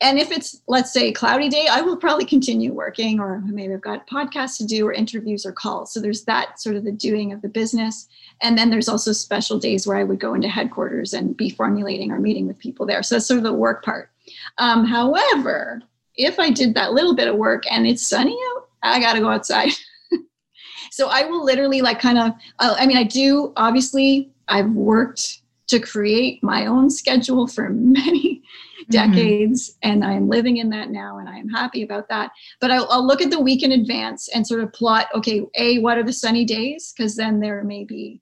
and 0.00 0.18
if 0.18 0.32
it's, 0.32 0.62
let's 0.66 0.92
say, 0.92 1.12
cloudy 1.12 1.48
day, 1.48 1.68
I 1.70 1.80
will 1.80 1.96
probably 1.96 2.24
continue 2.24 2.72
working, 2.72 3.20
or 3.20 3.40
maybe 3.46 3.72
I've 3.72 3.80
got 3.80 4.08
podcasts 4.08 4.58
to 4.58 4.66
do, 4.66 4.84
or 4.84 4.92
interviews, 4.92 5.46
or 5.46 5.52
calls. 5.52 5.92
So 5.92 6.00
there's 6.00 6.24
that 6.24 6.60
sort 6.60 6.74
of 6.74 6.84
the 6.84 6.90
doing 6.90 7.32
of 7.32 7.40
the 7.40 7.48
business. 7.48 8.08
And 8.42 8.58
then 8.58 8.68
there's 8.68 8.88
also 8.88 9.12
special 9.12 9.60
days 9.60 9.86
where 9.86 9.96
I 9.96 10.02
would 10.02 10.18
go 10.18 10.34
into 10.34 10.48
headquarters 10.48 11.14
and 11.14 11.36
be 11.36 11.50
formulating 11.50 12.10
or 12.10 12.18
meeting 12.18 12.48
with 12.48 12.58
people 12.58 12.84
there. 12.84 13.04
So 13.04 13.14
that's 13.14 13.26
sort 13.26 13.38
of 13.38 13.44
the 13.44 13.52
work 13.52 13.84
part. 13.84 14.10
Um, 14.58 14.84
however, 14.84 15.82
if 16.16 16.38
I 16.38 16.50
did 16.50 16.74
that 16.74 16.92
little 16.92 17.14
bit 17.14 17.28
of 17.28 17.36
work 17.36 17.64
and 17.70 17.86
it's 17.86 18.06
sunny 18.06 18.36
out, 18.54 18.68
I 18.82 19.00
got 19.00 19.14
to 19.14 19.20
go 19.20 19.28
outside. 19.28 19.70
so 20.90 21.08
I 21.08 21.24
will 21.24 21.44
literally 21.44 21.80
like 21.80 22.00
kind 22.00 22.18
of, 22.18 22.32
uh, 22.58 22.76
I 22.78 22.86
mean, 22.86 22.96
I 22.96 23.04
do, 23.04 23.52
obviously, 23.56 24.30
I've 24.48 24.70
worked 24.70 25.42
to 25.68 25.80
create 25.80 26.42
my 26.42 26.66
own 26.66 26.90
schedule 26.90 27.46
for 27.46 27.68
many 27.70 28.42
mm-hmm. 28.42 28.90
decades 28.90 29.70
mm-hmm. 29.70 29.90
and 29.90 30.04
i'm 30.04 30.28
living 30.28 30.58
in 30.58 30.68
that 30.68 30.90
now 30.90 31.18
and 31.18 31.28
i'm 31.28 31.48
happy 31.48 31.82
about 31.82 32.08
that 32.08 32.30
but 32.60 32.70
I'll, 32.70 32.86
I'll, 32.90 33.06
look 33.06 33.22
at 33.22 33.30
the 33.30 33.40
week 33.40 33.62
in 33.62 33.72
advance 33.72 34.28
and 34.34 34.46
sort 34.46 34.62
of 34.62 34.72
plot 34.72 35.06
okay 35.14 35.46
a 35.56 35.78
what 35.78 35.98
are 35.98 36.02
the 36.02 36.12
sunny 36.12 36.44
days 36.44 36.92
because 36.94 37.16
then 37.16 37.40
there 37.40 37.64
may 37.64 37.84
be 37.84 38.20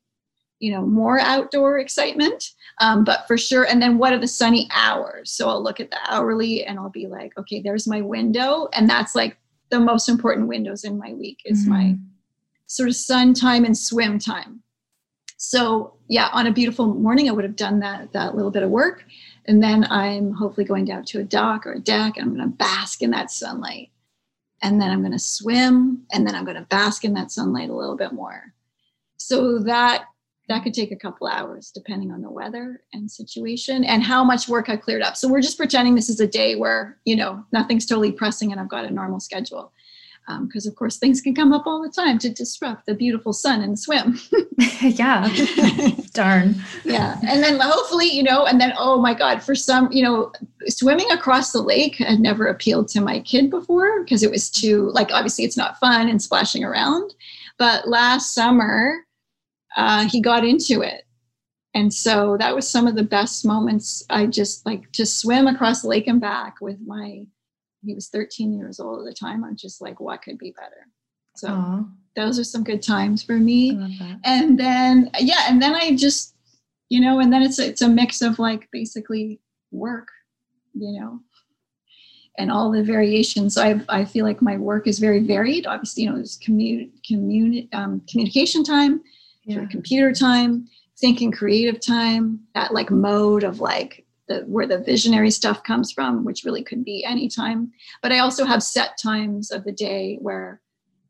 you 0.61 0.71
know 0.71 0.87
more 0.87 1.19
outdoor 1.19 1.79
excitement 1.79 2.53
um, 2.81 3.05
but 3.05 3.27
for 3.27 3.37
sure 3.37 3.65
and 3.65 3.81
then 3.81 3.99
what 3.99 4.13
are 4.13 4.19
the 4.19 4.27
sunny 4.27 4.69
hours? 4.73 5.31
So 5.31 5.49
i'll 5.49 5.63
look 5.63 5.81
at 5.81 5.91
the 5.91 5.99
hourly 6.09 6.65
and 6.65 6.79
i'll 6.79 6.91
be 6.91 7.07
like 7.07 7.37
okay 7.39 7.61
there's 7.61 7.87
my 7.87 8.01
window. 8.01 8.69
And 8.73 8.89
that's 8.89 9.15
like 9.15 9.37
the 9.71 9.79
most 9.79 10.09
important 10.09 10.49
windows 10.49 10.85
in 10.85 10.99
my 10.99 11.13
week 11.13 11.41
is 11.45 11.63
mm-hmm. 11.63 11.71
my 11.71 11.97
sort 12.67 12.89
of 12.89 12.97
sun 12.97 13.35
time 13.35 13.65
and 13.65 13.77
swim 13.77 14.19
time. 14.19 14.63
So 15.37 15.95
yeah 16.09 16.31
on 16.33 16.47
a 16.47 16.53
beautiful 16.53 16.95
morning 16.95 17.29
i 17.29 17.33
would 17.33 17.45
have 17.45 17.57
done 17.57 17.81
that 17.81 18.13
that 18.13 18.35
little 18.35 18.51
bit 18.51 18.63
of 18.63 18.71
work. 18.71 19.05
And 19.45 19.63
then 19.63 19.85
i'm 19.91 20.33
hopefully 20.33 20.65
going 20.67 20.87
down 20.87 21.05
to 21.05 21.21
a 21.21 21.25
dock 21.25 21.67
or 21.67 21.75
a 21.75 21.81
deck 21.81 22.17
and 22.17 22.27
i'm 22.27 22.37
going 22.37 22.51
to 22.51 22.57
bask 22.57 23.03
in 23.03 23.11
that 23.11 23.31
sunlight. 23.31 23.91
And 24.63 24.81
then 24.81 24.91
i'm 24.91 25.01
going 25.01 25.13
to 25.13 25.19
swim 25.19 26.07
and 26.13 26.27
then 26.27 26.35
i'm 26.35 26.45
going 26.45 26.57
to 26.57 26.63
bask 26.63 27.05
in 27.05 27.13
that 27.15 27.31
sunlight 27.31 27.69
a 27.69 27.75
little 27.75 27.97
bit 27.97 28.13
more. 28.13 28.55
So 29.19 29.59
that 29.59 30.07
that 30.51 30.65
could 30.65 30.75
take 30.75 30.91
a 30.91 30.97
couple 30.97 31.29
hours 31.29 31.71
depending 31.73 32.11
on 32.11 32.23
the 32.23 32.31
weather 32.31 32.83
and 32.93 33.09
situation 33.09 33.85
and 33.85 34.03
how 34.03 34.25
much 34.25 34.49
work 34.49 34.69
I 34.69 34.77
cleared 34.77 35.01
up. 35.01 35.17
So 35.17 35.29
we're 35.29 35.41
just 35.41 35.57
pretending 35.57 35.95
this 35.95 36.09
is 36.09 36.19
a 36.19 36.27
day 36.27 36.57
where, 36.57 36.99
you 37.05 37.15
know, 37.15 37.45
nothing's 37.53 37.87
totally 37.87 38.11
pressing 38.11 38.51
and 38.51 38.61
I've 38.61 38.69
got 38.69 38.85
a 38.85 38.91
normal 38.91 39.21
schedule. 39.21 39.73
because 40.43 40.67
um, 40.67 40.71
of 40.71 40.75
course 40.75 40.99
things 40.99 41.21
can 41.21 41.37
come 41.37 41.53
up 41.53 41.69
all 41.69 41.81
the 41.81 41.89
time 41.89 42.19
to 42.19 42.31
disrupt 42.31 42.87
the 42.87 42.95
beautiful 42.95 43.33
sun 43.33 43.63
and 43.63 43.79
swim. 43.79 44.19
Yeah. 44.83 45.29
Darn. 46.13 46.55
Yeah. 46.85 47.19
And 47.27 47.43
then 47.43 47.59
hopefully 47.61 48.07
you 48.07 48.23
know 48.23 48.47
and 48.47 48.61
then 48.61 48.73
oh 48.79 49.01
my 49.01 49.15
god 49.15 49.43
for 49.43 49.55
some 49.55 49.91
you 49.91 50.03
know 50.03 50.33
swimming 50.67 51.11
across 51.11 51.53
the 51.53 51.63
lake 51.63 51.97
had 51.97 52.21
never 52.21 52.47
appealed 52.47 52.89
to 52.89 53.01
my 53.01 53.21
kid 53.21 53.51
before 53.51 54.03
because 54.03 54.23
it 54.23 54.31
was 54.31 54.51
too 54.51 54.91
like 54.93 55.11
obviously 55.13 55.45
it's 55.45 55.57
not 55.57 55.79
fun 55.79 56.09
and 56.09 56.21
splashing 56.21 56.65
around. 56.65 57.15
But 57.59 57.89
last 57.89 58.35
summer 58.35 59.07
uh, 59.77 60.09
he 60.09 60.21
got 60.21 60.45
into 60.45 60.83
it. 60.83 61.05
And 61.75 61.93
so 61.93 62.37
that 62.39 62.55
was 62.55 62.69
some 62.69 62.87
of 62.87 62.97
the 62.97 63.05
best 63.05 63.45
moments. 63.45 64.05
I 64.11 64.27
just 64.27 64.67
like 64.67 64.91
to 64.93 65.07
swim 65.07 65.47
across 65.47 65.83
the 65.83 65.89
lake 65.89 66.09
and 66.09 66.21
back 66.21 66.57
with 66.61 66.79
my 66.85 67.27
he 67.85 67.95
was 67.95 68.09
13 68.09 68.53
years 68.53 68.79
old 68.79 68.99
at 69.01 69.07
the 69.07 69.15
time 69.15 69.43
i'm 69.43 69.57
just 69.57 69.81
like 69.81 70.01
what 70.01 70.23
could 70.23 70.39
be 70.39 70.53
better? 70.53 70.87
So 71.37 71.49
Aww. 71.49 71.91
those 72.17 72.39
are 72.39 72.45
some 72.45 72.65
good 72.65 72.83
times 72.83 73.23
for 73.23 73.39
me. 73.39 73.71
And 74.25 74.59
then 74.59 75.11
yeah 75.19 75.47
and 75.49 75.63
then 75.63 75.75
i 75.75 75.95
just 75.95 76.35
you 76.89 77.01
know 77.01 77.21
and 77.21 77.33
then 77.33 77.43
it's 77.43 77.59
it's 77.59 77.83
a 77.83 77.89
mix 77.89 78.21
of 78.21 78.39
like 78.39 78.69
basically 78.73 79.41
work 79.71 80.09
you 80.75 81.01
know 81.01 81.21
and 82.39 82.51
all 82.51 82.71
the 82.71 82.83
variations. 82.83 83.55
So 83.55 83.63
i 83.63 83.81
i 83.89 84.05
feel 84.05 84.25
like 84.27 84.43
my 84.43 84.57
work 84.57 84.87
is 84.87 84.99
very 84.99 85.21
varied. 85.21 85.67
Obviously 85.67 86.03
you 86.03 86.11
know 86.11 86.17
there's 86.17 86.39
commu- 86.39 86.91
communi- 87.09 87.73
um, 87.73 88.03
communication 88.11 88.65
time 88.65 89.01
computer 89.71 90.13
time 90.13 90.69
thinking 90.99 91.33
creative 91.33 91.81
time 91.81 92.41
that 92.55 92.75
like 92.75 92.91
mode 92.91 93.45
of 93.45 93.61
like 93.61 94.05
the 94.29 94.41
where 94.41 94.67
the 94.67 94.79
visionary 94.79 95.31
stuff 95.31 95.63
comes 95.63 95.91
from 95.91 96.25
which 96.25 96.45
really 96.45 96.63
could 96.63 96.85
be 96.85 97.05
any 97.05 97.29
time. 97.29 97.73
But 98.03 98.13
i 98.13 98.19
also 98.19 98.45
have 98.45 98.63
set 98.63 98.99
times 98.99 99.51
of 99.51 99.65
the 99.65 99.73
day 99.73 100.19
where 100.21 100.61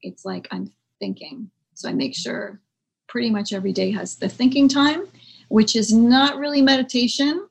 it's 0.02 0.24
like 0.24 0.48
i'm 0.50 0.70
thinking. 0.98 1.50
So 1.74 1.88
i 1.88 1.92
make 1.92 2.14
sure 2.14 2.60
pretty 3.08 3.30
much 3.30 3.52
every 3.52 3.72
day 3.72 3.90
has 3.90 4.16
the 4.16 4.28
thinking 4.28 4.68
time 4.68 5.08
which 5.48 5.74
is 5.74 5.92
not 5.92 6.38
really 6.38 6.62
meditation 6.62 7.48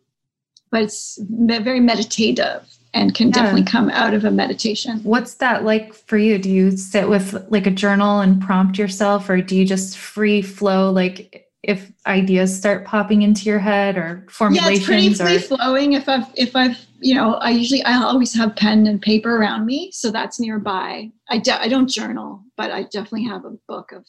but 0.71 0.81
it's 0.83 1.19
very 1.21 1.81
meditative 1.81 2.65
and 2.93 3.13
can 3.13 3.27
yeah. 3.27 3.33
definitely 3.33 3.63
come 3.63 3.89
out 3.89 4.13
of 4.13 4.25
a 4.25 4.31
meditation. 4.31 4.99
What's 5.03 5.35
that 5.35 5.63
like 5.63 5.93
for 5.93 6.17
you? 6.17 6.37
Do 6.37 6.49
you 6.49 6.75
sit 6.75 7.07
with 7.07 7.45
like 7.49 7.67
a 7.67 7.71
journal 7.71 8.19
and 8.21 8.41
prompt 8.41 8.77
yourself, 8.77 9.29
or 9.29 9.41
do 9.41 9.55
you 9.55 9.65
just 9.65 9.97
free 9.97 10.41
flow 10.41 10.91
like 10.91 11.49
if 11.63 11.91
ideas 12.05 12.55
start 12.57 12.85
popping 12.85 13.21
into 13.21 13.49
your 13.49 13.59
head 13.59 13.97
or 13.97 14.25
formulations 14.29 14.89
yeah, 14.89 15.05
it's 15.05 15.17
pretty 15.17 15.37
free 15.37 15.57
flowing 15.57 15.93
if 15.93 16.07
i've 16.07 16.25
if 16.35 16.55
i've 16.55 16.85
you 17.01 17.13
know 17.13 17.33
i 17.35 17.49
usually 17.49 17.83
i 17.83 17.95
always 17.95 18.33
have 18.33 18.55
pen 18.55 18.87
and 18.87 19.01
paper 19.01 19.35
around 19.35 19.65
me 19.65 19.91
so 19.91 20.09
that's 20.09 20.39
nearby 20.39 21.11
i, 21.29 21.37
de- 21.37 21.61
I 21.61 21.67
don't 21.67 21.89
journal 21.89 22.41
but 22.55 22.71
i 22.71 22.83
definitely 22.83 23.25
have 23.25 23.43
a 23.43 23.57
book 23.67 23.91
of 23.91 24.05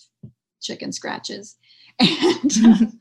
chicken 0.61 0.93
scratches 0.93 1.57
and 1.99 2.53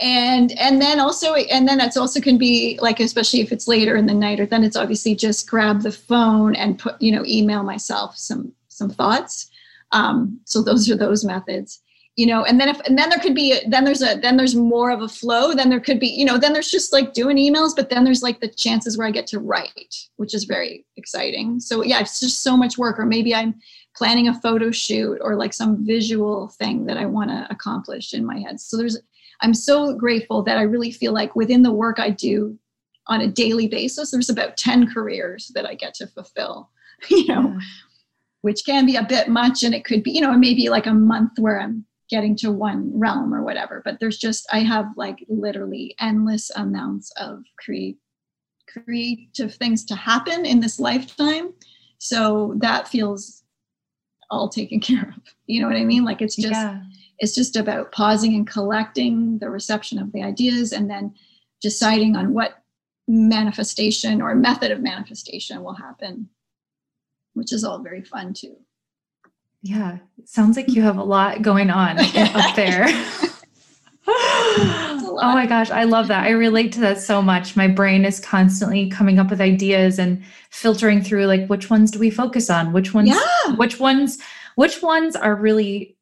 and 0.00 0.52
and 0.58 0.80
then 0.80 0.98
also 0.98 1.34
and 1.34 1.68
then 1.68 1.80
it's 1.80 1.96
also 1.96 2.20
can 2.20 2.36
be 2.36 2.78
like 2.82 2.98
especially 2.98 3.40
if 3.40 3.52
it's 3.52 3.68
later 3.68 3.96
in 3.96 4.06
the 4.06 4.14
night 4.14 4.40
or 4.40 4.46
then 4.46 4.64
it's 4.64 4.76
obviously 4.76 5.14
just 5.14 5.48
grab 5.48 5.82
the 5.82 5.92
phone 5.92 6.54
and 6.56 6.78
put 6.78 7.00
you 7.00 7.12
know 7.12 7.24
email 7.26 7.62
myself 7.62 8.16
some 8.16 8.52
some 8.68 8.90
thoughts. 8.90 9.50
Um, 9.92 10.40
so 10.44 10.62
those 10.62 10.90
are 10.90 10.96
those 10.96 11.24
methods 11.24 11.80
you 12.16 12.26
know 12.26 12.44
and 12.44 12.60
then 12.60 12.68
if 12.68 12.78
and 12.80 12.96
then 12.96 13.08
there 13.10 13.18
could 13.18 13.34
be 13.34 13.58
then 13.68 13.84
there's 13.84 14.02
a 14.02 14.16
then 14.20 14.36
there's 14.36 14.54
more 14.54 14.90
of 14.90 15.02
a 15.02 15.08
flow 15.08 15.52
then 15.52 15.68
there 15.68 15.80
could 15.80 15.98
be 15.98 16.06
you 16.06 16.24
know 16.24 16.38
then 16.38 16.52
there's 16.52 16.70
just 16.70 16.92
like 16.92 17.12
doing 17.12 17.36
emails 17.36 17.74
but 17.74 17.90
then 17.90 18.04
there's 18.04 18.22
like 18.22 18.40
the 18.40 18.48
chances 18.48 18.96
where 18.96 19.06
i 19.06 19.10
get 19.10 19.26
to 19.26 19.40
write 19.40 19.94
which 20.16 20.34
is 20.34 20.44
very 20.44 20.84
exciting. 20.96 21.58
So 21.58 21.82
yeah 21.82 22.00
it's 22.00 22.20
just 22.20 22.42
so 22.42 22.56
much 22.56 22.78
work 22.78 22.98
or 22.98 23.06
maybe 23.06 23.34
i'm 23.34 23.54
planning 23.96 24.28
a 24.28 24.40
photo 24.40 24.70
shoot 24.70 25.18
or 25.20 25.36
like 25.36 25.52
some 25.52 25.84
visual 25.84 26.48
thing 26.58 26.86
that 26.86 26.96
i 26.96 27.04
want 27.04 27.30
to 27.30 27.46
accomplish 27.50 28.14
in 28.14 28.24
my 28.24 28.38
head. 28.38 28.60
So 28.60 28.76
there's 28.76 28.98
i'm 29.40 29.54
so 29.54 29.94
grateful 29.94 30.42
that 30.42 30.58
i 30.58 30.62
really 30.62 30.90
feel 30.90 31.12
like 31.12 31.34
within 31.36 31.62
the 31.62 31.72
work 31.72 31.98
i 31.98 32.10
do 32.10 32.58
on 33.06 33.20
a 33.20 33.28
daily 33.28 33.68
basis 33.68 34.10
there's 34.10 34.30
about 34.30 34.56
10 34.56 34.92
careers 34.92 35.50
that 35.54 35.66
i 35.66 35.74
get 35.74 35.94
to 35.94 36.06
fulfill 36.06 36.70
you 37.08 37.26
know 37.26 37.54
yeah. 37.54 37.58
which 38.42 38.64
can 38.64 38.86
be 38.86 38.96
a 38.96 39.04
bit 39.04 39.28
much 39.28 39.62
and 39.62 39.74
it 39.74 39.84
could 39.84 40.02
be 40.02 40.12
you 40.12 40.20
know 40.20 40.32
maybe 40.36 40.68
like 40.68 40.86
a 40.86 40.94
month 40.94 41.32
where 41.38 41.60
i'm 41.60 41.84
getting 42.10 42.36
to 42.36 42.52
one 42.52 42.90
realm 42.98 43.34
or 43.34 43.42
whatever 43.42 43.82
but 43.84 43.98
there's 43.98 44.18
just 44.18 44.46
i 44.52 44.60
have 44.60 44.86
like 44.96 45.24
literally 45.28 45.94
endless 46.00 46.50
amounts 46.56 47.10
of 47.16 47.42
create 47.58 47.98
creative 48.68 49.54
things 49.54 49.84
to 49.84 49.94
happen 49.94 50.44
in 50.44 50.60
this 50.60 50.78
lifetime 50.78 51.52
so 51.98 52.54
that 52.58 52.88
feels 52.88 53.44
all 54.30 54.48
taken 54.48 54.80
care 54.88 55.14
of 55.16 55.22
you 55.46 55.60
know 55.60 55.68
what 55.68 55.76
i 55.76 55.84
mean 55.84 56.04
like 56.04 56.22
it's 56.22 56.36
just 56.36 56.52
yeah. 56.52 56.80
It's 57.18 57.34
just 57.34 57.56
about 57.56 57.92
pausing 57.92 58.34
and 58.34 58.46
collecting 58.46 59.38
the 59.38 59.50
reception 59.50 59.98
of 59.98 60.12
the 60.12 60.22
ideas 60.22 60.72
and 60.72 60.90
then 60.90 61.14
deciding 61.60 62.16
on 62.16 62.34
what 62.34 62.62
manifestation 63.06 64.22
or 64.22 64.34
method 64.34 64.70
of 64.70 64.80
manifestation 64.80 65.62
will 65.62 65.74
happen 65.74 66.28
which 67.34 67.52
is 67.52 67.64
all 67.64 67.78
very 67.78 68.02
fun 68.02 68.32
too 68.32 68.56
yeah, 69.64 69.96
it 70.18 70.28
sounds 70.28 70.58
like 70.58 70.68
you 70.68 70.82
have 70.82 70.98
a 70.98 71.02
lot 71.02 71.40
going 71.40 71.70
on 71.70 71.98
up 72.16 72.54
there. 72.54 72.84
oh 74.06 75.16
my 75.22 75.46
gosh, 75.46 75.70
I 75.70 75.84
love 75.84 76.08
that. 76.08 76.24
I 76.24 76.30
relate 76.32 76.70
to 76.72 76.80
that 76.80 76.98
so 76.98 77.22
much. 77.22 77.56
My 77.56 77.66
brain 77.66 78.04
is 78.04 78.20
constantly 78.20 78.90
coming 78.90 79.18
up 79.18 79.30
with 79.30 79.40
ideas 79.40 79.98
and 79.98 80.22
filtering 80.50 81.02
through 81.02 81.24
like 81.24 81.46
which 81.46 81.70
ones 81.70 81.90
do 81.90 81.98
we 81.98 82.10
focus 82.10 82.50
on? 82.50 82.74
Which 82.74 82.92
ones 82.92 83.08
yeah. 83.08 83.54
which 83.56 83.80
ones 83.80 84.18
which 84.56 84.82
ones 84.82 85.16
are 85.16 85.34
really 85.34 85.93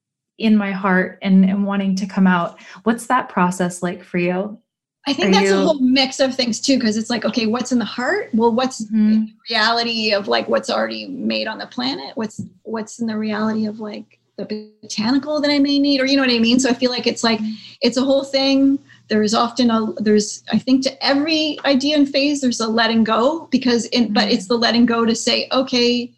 in 0.42 0.56
my 0.56 0.72
heart 0.72 1.18
and, 1.22 1.44
and 1.44 1.64
wanting 1.64 1.94
to 1.94 2.06
come 2.06 2.26
out. 2.26 2.60
What's 2.82 3.06
that 3.06 3.28
process 3.28 3.82
like 3.82 4.02
for 4.02 4.18
you? 4.18 4.58
I 5.06 5.12
think 5.12 5.28
Are 5.28 5.32
that's 5.32 5.46
you... 5.46 5.54
a 5.54 5.62
whole 5.62 5.80
mix 5.80 6.20
of 6.20 6.34
things 6.34 6.60
too, 6.60 6.78
because 6.78 6.96
it's 6.96 7.10
like, 7.10 7.24
okay, 7.24 7.46
what's 7.46 7.72
in 7.72 7.78
the 7.78 7.84
heart? 7.84 8.30
Well, 8.34 8.52
what's 8.52 8.84
mm-hmm. 8.84 9.24
reality 9.48 10.12
of 10.12 10.28
like 10.28 10.48
what's 10.48 10.68
already 10.68 11.06
made 11.06 11.46
on 11.46 11.58
the 11.58 11.66
planet? 11.66 12.16
What's 12.16 12.42
what's 12.62 12.98
in 13.00 13.06
the 13.06 13.16
reality 13.16 13.66
of 13.66 13.80
like 13.80 14.18
the 14.36 14.70
botanical 14.82 15.40
that 15.40 15.50
I 15.50 15.58
may 15.58 15.78
need, 15.78 16.00
or 16.00 16.06
you 16.06 16.16
know 16.16 16.22
what 16.22 16.30
I 16.30 16.38
mean? 16.38 16.58
So 16.58 16.70
I 16.70 16.74
feel 16.74 16.90
like 16.90 17.06
it's 17.06 17.24
like 17.24 17.38
mm-hmm. 17.38 17.54
it's 17.80 17.96
a 17.96 18.02
whole 18.02 18.24
thing. 18.24 18.78
There's 19.08 19.34
often 19.34 19.70
a 19.70 19.92
there's 19.96 20.44
I 20.52 20.58
think 20.58 20.82
to 20.84 21.04
every 21.04 21.58
idea 21.64 21.96
and 21.96 22.08
phase 22.08 22.40
there's 22.40 22.60
a 22.60 22.68
letting 22.68 23.04
go 23.04 23.48
because 23.50 23.86
in 23.86 24.04
mm-hmm. 24.04 24.12
but 24.12 24.28
it's 24.30 24.46
the 24.46 24.58
letting 24.58 24.86
go 24.86 25.04
to 25.04 25.14
say, 25.14 25.48
okay, 25.52 26.12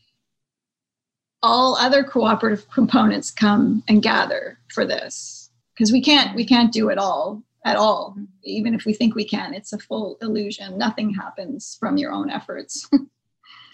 all 1.44 1.76
other 1.76 2.02
cooperative 2.02 2.68
components 2.70 3.30
come 3.30 3.82
and 3.88 4.02
gather 4.02 4.58
for 4.72 4.86
this. 4.86 5.50
Because 5.74 5.92
we 5.92 6.00
can't 6.00 6.34
we 6.34 6.46
can't 6.46 6.72
do 6.72 6.88
it 6.88 6.98
all 6.98 7.42
at 7.64 7.76
all. 7.76 8.16
Even 8.44 8.74
if 8.74 8.84
we 8.84 8.94
think 8.94 9.14
we 9.14 9.24
can 9.24 9.54
it's 9.54 9.72
a 9.72 9.78
full 9.78 10.16
illusion. 10.22 10.78
Nothing 10.78 11.12
happens 11.12 11.76
from 11.78 11.96
your 11.96 12.12
own 12.12 12.30
efforts. 12.30 12.88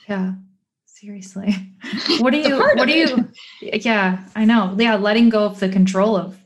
Yeah 0.09 0.33
seriously. 1.00 1.54
What 2.18 2.33
do 2.33 2.38
you 2.38 2.59
what 2.59 2.87
do 2.87 2.92
you 2.92 3.28
yeah 3.62 4.18
i 4.37 4.44
know. 4.44 4.76
Yeah 4.78 4.96
letting 4.96 5.30
go 5.30 5.44
of 5.44 5.59
the 5.59 5.68
control 5.68 6.16
of 6.16 6.37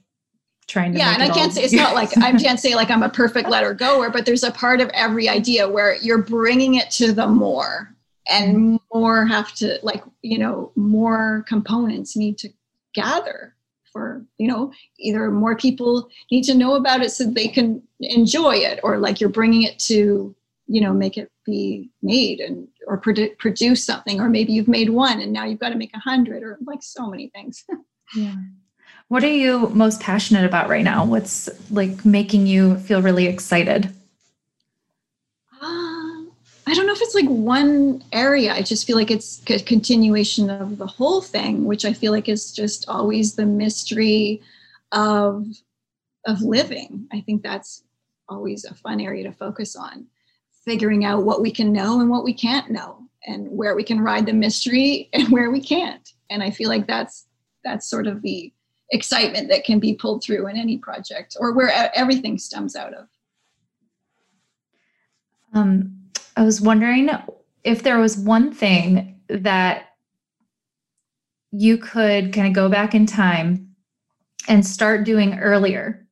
trying 0.68 0.92
to 0.92 0.98
yeah 0.98 1.12
and 1.12 1.22
i 1.22 1.28
can't 1.28 1.52
say 1.52 1.62
it's 1.62 1.72
not 1.72 1.94
like 1.94 2.16
i 2.22 2.32
can't 2.32 2.60
say 2.60 2.74
like 2.74 2.90
i'm 2.90 3.02
a 3.02 3.08
perfect 3.08 3.48
letter 3.48 3.74
goer 3.74 4.10
but 4.10 4.24
there's 4.24 4.44
a 4.44 4.50
part 4.50 4.80
of 4.80 4.88
every 4.94 5.28
idea 5.28 5.68
where 5.68 5.96
you're 5.96 6.22
bringing 6.22 6.74
it 6.74 6.90
to 6.90 7.12
the 7.12 7.26
more 7.26 7.93
and 8.28 8.78
more 8.92 9.26
have 9.26 9.52
to 9.54 9.78
like 9.82 10.02
you 10.22 10.38
know 10.38 10.72
more 10.76 11.44
components 11.48 12.16
need 12.16 12.38
to 12.38 12.48
gather 12.94 13.54
for 13.92 14.24
you 14.38 14.48
know 14.48 14.72
either 14.98 15.30
more 15.30 15.56
people 15.56 16.08
need 16.30 16.42
to 16.42 16.54
know 16.54 16.74
about 16.74 17.02
it 17.02 17.10
so 17.10 17.24
they 17.24 17.48
can 17.48 17.82
enjoy 18.00 18.54
it 18.54 18.80
or 18.82 18.98
like 18.98 19.20
you're 19.20 19.30
bringing 19.30 19.62
it 19.62 19.78
to 19.78 20.34
you 20.66 20.80
know 20.80 20.92
make 20.92 21.18
it 21.18 21.30
be 21.44 21.90
made 22.02 22.40
and 22.40 22.66
or 22.86 23.00
produ- 23.00 23.36
produce 23.38 23.84
something 23.84 24.20
or 24.20 24.28
maybe 24.28 24.52
you've 24.52 24.68
made 24.68 24.90
one 24.90 25.20
and 25.20 25.32
now 25.32 25.44
you've 25.44 25.60
got 25.60 25.70
to 25.70 25.76
make 25.76 25.94
a 25.94 25.98
hundred 25.98 26.42
or 26.42 26.58
like 26.66 26.82
so 26.82 27.08
many 27.08 27.28
things. 27.28 27.64
Yeah. 28.14 28.34
What 29.08 29.24
are 29.24 29.34
you 29.34 29.70
most 29.70 29.98
passionate 29.98 30.44
about 30.44 30.68
right 30.68 30.84
now? 30.84 31.04
What's 31.04 31.48
like 31.70 32.04
making 32.04 32.46
you 32.46 32.76
feel 32.76 33.02
really 33.02 33.26
excited 33.26 33.92
I 36.66 36.72
don't 36.72 36.86
know 36.86 36.94
if 36.94 37.02
it's 37.02 37.14
like 37.14 37.28
one 37.28 38.02
area. 38.12 38.52
I 38.52 38.62
just 38.62 38.86
feel 38.86 38.96
like 38.96 39.10
it's 39.10 39.42
a 39.50 39.58
continuation 39.60 40.48
of 40.48 40.78
the 40.78 40.86
whole 40.86 41.20
thing, 41.20 41.64
which 41.64 41.84
I 41.84 41.92
feel 41.92 42.10
like 42.12 42.28
is 42.28 42.52
just 42.52 42.88
always 42.88 43.34
the 43.34 43.46
mystery 43.46 44.40
of 44.92 45.46
of 46.26 46.40
living. 46.40 47.06
I 47.12 47.20
think 47.20 47.42
that's 47.42 47.84
always 48.30 48.64
a 48.64 48.74
fun 48.74 49.00
area 49.00 49.24
to 49.24 49.32
focus 49.32 49.76
on. 49.76 50.06
Figuring 50.64 51.04
out 51.04 51.24
what 51.24 51.42
we 51.42 51.50
can 51.50 51.70
know 51.70 52.00
and 52.00 52.08
what 52.08 52.24
we 52.24 52.32
can't 52.32 52.70
know 52.70 53.08
and 53.26 53.46
where 53.50 53.74
we 53.76 53.84
can 53.84 54.00
ride 54.00 54.24
the 54.24 54.32
mystery 54.32 55.10
and 55.12 55.28
where 55.28 55.50
we 55.50 55.60
can't. 55.60 56.14
And 56.30 56.42
I 56.42 56.50
feel 56.50 56.70
like 56.70 56.86
that's 56.86 57.26
that's 57.62 57.88
sort 57.88 58.06
of 58.06 58.22
the 58.22 58.52
excitement 58.90 59.48
that 59.48 59.64
can 59.64 59.80
be 59.80 59.94
pulled 59.94 60.22
through 60.22 60.46
in 60.46 60.56
any 60.56 60.78
project 60.78 61.36
or 61.38 61.52
where 61.52 61.90
everything 61.94 62.38
stems 62.38 62.74
out 62.74 62.94
of. 62.94 63.08
Um 65.52 66.03
I 66.36 66.42
was 66.42 66.60
wondering 66.60 67.10
if 67.62 67.82
there 67.82 67.98
was 67.98 68.16
one 68.16 68.52
thing 68.52 69.20
that 69.28 69.90
you 71.52 71.78
could 71.78 72.32
kind 72.32 72.48
of 72.48 72.52
go 72.52 72.68
back 72.68 72.94
in 72.94 73.06
time 73.06 73.74
and 74.48 74.66
start 74.66 75.04
doing 75.04 75.38
earlier, 75.38 76.04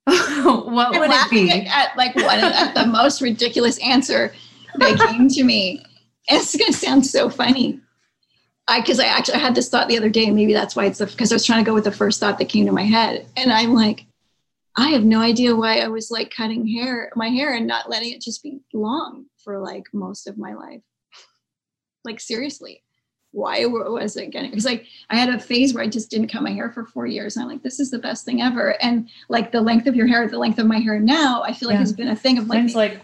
what 0.04 0.98
would 0.98 1.10
it 1.10 1.30
be? 1.30 1.50
At, 1.66 1.96
like 1.96 2.14
one 2.16 2.38
at 2.38 2.74
the 2.74 2.86
most 2.86 3.20
ridiculous 3.20 3.78
answer 3.78 4.32
that 4.76 4.98
came 4.98 5.28
to 5.28 5.44
me. 5.44 5.84
It's 6.28 6.56
gonna 6.56 6.72
sound 6.72 7.06
so 7.06 7.28
funny. 7.28 7.80
I 8.68 8.80
because 8.80 9.00
I 9.00 9.06
actually 9.06 9.34
I 9.34 9.38
had 9.38 9.54
this 9.54 9.68
thought 9.68 9.88
the 9.88 9.96
other 9.96 10.08
day, 10.08 10.26
and 10.26 10.36
maybe 10.36 10.52
that's 10.52 10.76
why 10.76 10.86
it's 10.86 11.00
because 11.00 11.32
I 11.32 11.34
was 11.34 11.44
trying 11.44 11.64
to 11.64 11.68
go 11.68 11.74
with 11.74 11.84
the 11.84 11.92
first 11.92 12.20
thought 12.20 12.38
that 12.38 12.48
came 12.48 12.66
to 12.66 12.72
my 12.72 12.84
head, 12.84 13.26
and 13.36 13.52
I'm 13.52 13.74
like, 13.74 14.06
I 14.76 14.88
have 14.90 15.04
no 15.04 15.20
idea 15.20 15.54
why 15.56 15.78
I 15.78 15.88
was 15.88 16.10
like 16.10 16.32
cutting 16.34 16.66
hair, 16.66 17.10
my 17.16 17.28
hair, 17.28 17.54
and 17.54 17.66
not 17.66 17.90
letting 17.90 18.12
it 18.12 18.20
just 18.20 18.42
be 18.42 18.60
long 18.72 19.26
for 19.42 19.58
like 19.58 19.84
most 19.92 20.26
of 20.28 20.38
my 20.38 20.54
life. 20.54 20.82
Like 22.04 22.20
seriously, 22.20 22.82
why 23.32 23.66
was 23.66 24.16
it 24.16 24.30
getting? 24.30 24.50
Because 24.50 24.64
like 24.64 24.86
I 25.10 25.16
had 25.16 25.28
a 25.28 25.38
phase 25.38 25.74
where 25.74 25.84
I 25.84 25.88
just 25.88 26.10
didn't 26.10 26.28
cut 26.28 26.42
my 26.42 26.52
hair 26.52 26.70
for 26.70 26.84
four 26.86 27.06
years, 27.06 27.36
and 27.36 27.44
I'm 27.44 27.50
like, 27.50 27.62
this 27.62 27.80
is 27.80 27.90
the 27.90 27.98
best 27.98 28.24
thing 28.24 28.40
ever. 28.42 28.80
And 28.82 29.08
like 29.28 29.52
the 29.52 29.60
length 29.60 29.86
of 29.86 29.96
your 29.96 30.06
hair, 30.06 30.26
the 30.28 30.38
length 30.38 30.58
of 30.58 30.66
my 30.66 30.78
hair 30.78 30.98
now, 31.00 31.42
I 31.42 31.52
feel 31.52 31.68
like 31.68 31.74
Yeah. 31.74 31.80
has 31.80 31.92
been 31.92 32.08
a 32.08 32.16
thing 32.16 32.38
of 32.38 32.48
like 32.48 32.58
like, 32.74 33.00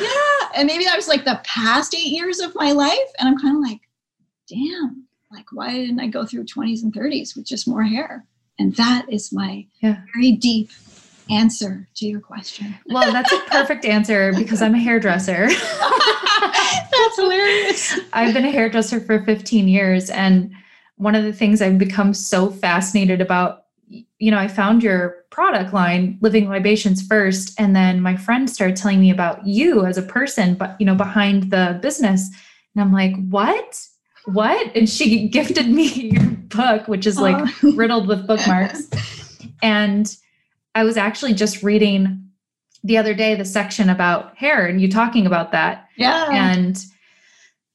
yeah. 0.00 0.48
And 0.56 0.66
maybe 0.66 0.84
that 0.84 0.96
was 0.96 1.08
like 1.08 1.24
the 1.24 1.40
past 1.44 1.94
eight 1.94 2.10
years 2.12 2.40
of 2.40 2.54
my 2.54 2.72
life. 2.72 2.98
And 3.18 3.28
I'm 3.28 3.38
kind 3.38 3.56
of 3.56 3.62
like, 3.62 3.80
damn, 4.48 5.04
like, 5.30 5.46
why 5.52 5.72
didn't 5.72 6.00
I 6.00 6.08
go 6.08 6.24
through 6.26 6.44
20s 6.44 6.82
and 6.82 6.92
30s 6.92 7.36
with 7.36 7.46
just 7.46 7.68
more 7.68 7.82
hair? 7.84 8.26
And 8.58 8.74
that 8.76 9.06
is 9.12 9.32
my 9.32 9.66
Yeah. 9.80 10.00
very 10.14 10.32
deep 10.32 10.70
answer 11.30 11.86
to 11.96 12.06
your 12.06 12.20
question. 12.20 12.74
Well, 12.86 13.12
that's 13.12 13.32
a 13.32 13.38
perfect 13.50 13.84
answer 13.84 14.32
because 14.34 14.62
I'm 14.62 14.74
a 14.74 14.78
hairdresser. 14.78 15.48
That's 16.40 17.16
hilarious. 17.16 17.98
I've 18.12 18.34
been 18.34 18.44
a 18.44 18.50
hairdresser 18.50 19.00
for 19.00 19.22
15 19.24 19.68
years. 19.68 20.10
And 20.10 20.52
one 20.96 21.14
of 21.14 21.24
the 21.24 21.32
things 21.32 21.60
I've 21.62 21.78
become 21.78 22.12
so 22.14 22.50
fascinated 22.50 23.20
about, 23.20 23.64
you 23.88 24.30
know, 24.30 24.38
I 24.38 24.48
found 24.48 24.82
your 24.82 25.24
product 25.30 25.72
line, 25.72 26.18
Living 26.20 26.48
Libations, 26.48 27.02
first. 27.02 27.58
And 27.60 27.74
then 27.76 28.00
my 28.00 28.16
friend 28.16 28.48
started 28.50 28.76
telling 28.76 29.00
me 29.00 29.10
about 29.10 29.46
you 29.46 29.84
as 29.86 29.96
a 29.98 30.02
person, 30.02 30.54
but, 30.54 30.76
you 30.80 30.86
know, 30.86 30.94
behind 30.94 31.50
the 31.50 31.78
business. 31.82 32.28
And 32.74 32.82
I'm 32.82 32.92
like, 32.92 33.14
what? 33.28 33.80
What? 34.32 34.74
And 34.76 34.88
she 34.88 35.28
gifted 35.38 35.68
me 35.68 35.88
your 35.88 36.24
book, 36.24 36.88
which 36.88 37.06
is 37.06 37.18
like 37.18 37.46
riddled 37.62 38.08
with 38.08 38.26
bookmarks. 38.26 38.88
And 39.62 40.14
I 40.74 40.84
was 40.84 40.96
actually 40.96 41.34
just 41.34 41.62
reading 41.62 42.28
the 42.84 42.96
other 42.96 43.14
day 43.14 43.34
the 43.34 43.44
section 43.44 43.90
about 43.90 44.36
hair 44.36 44.66
and 44.66 44.80
you 44.80 44.90
talking 44.90 45.26
about 45.26 45.52
that 45.52 45.88
yeah. 45.96 46.28
and 46.30 46.84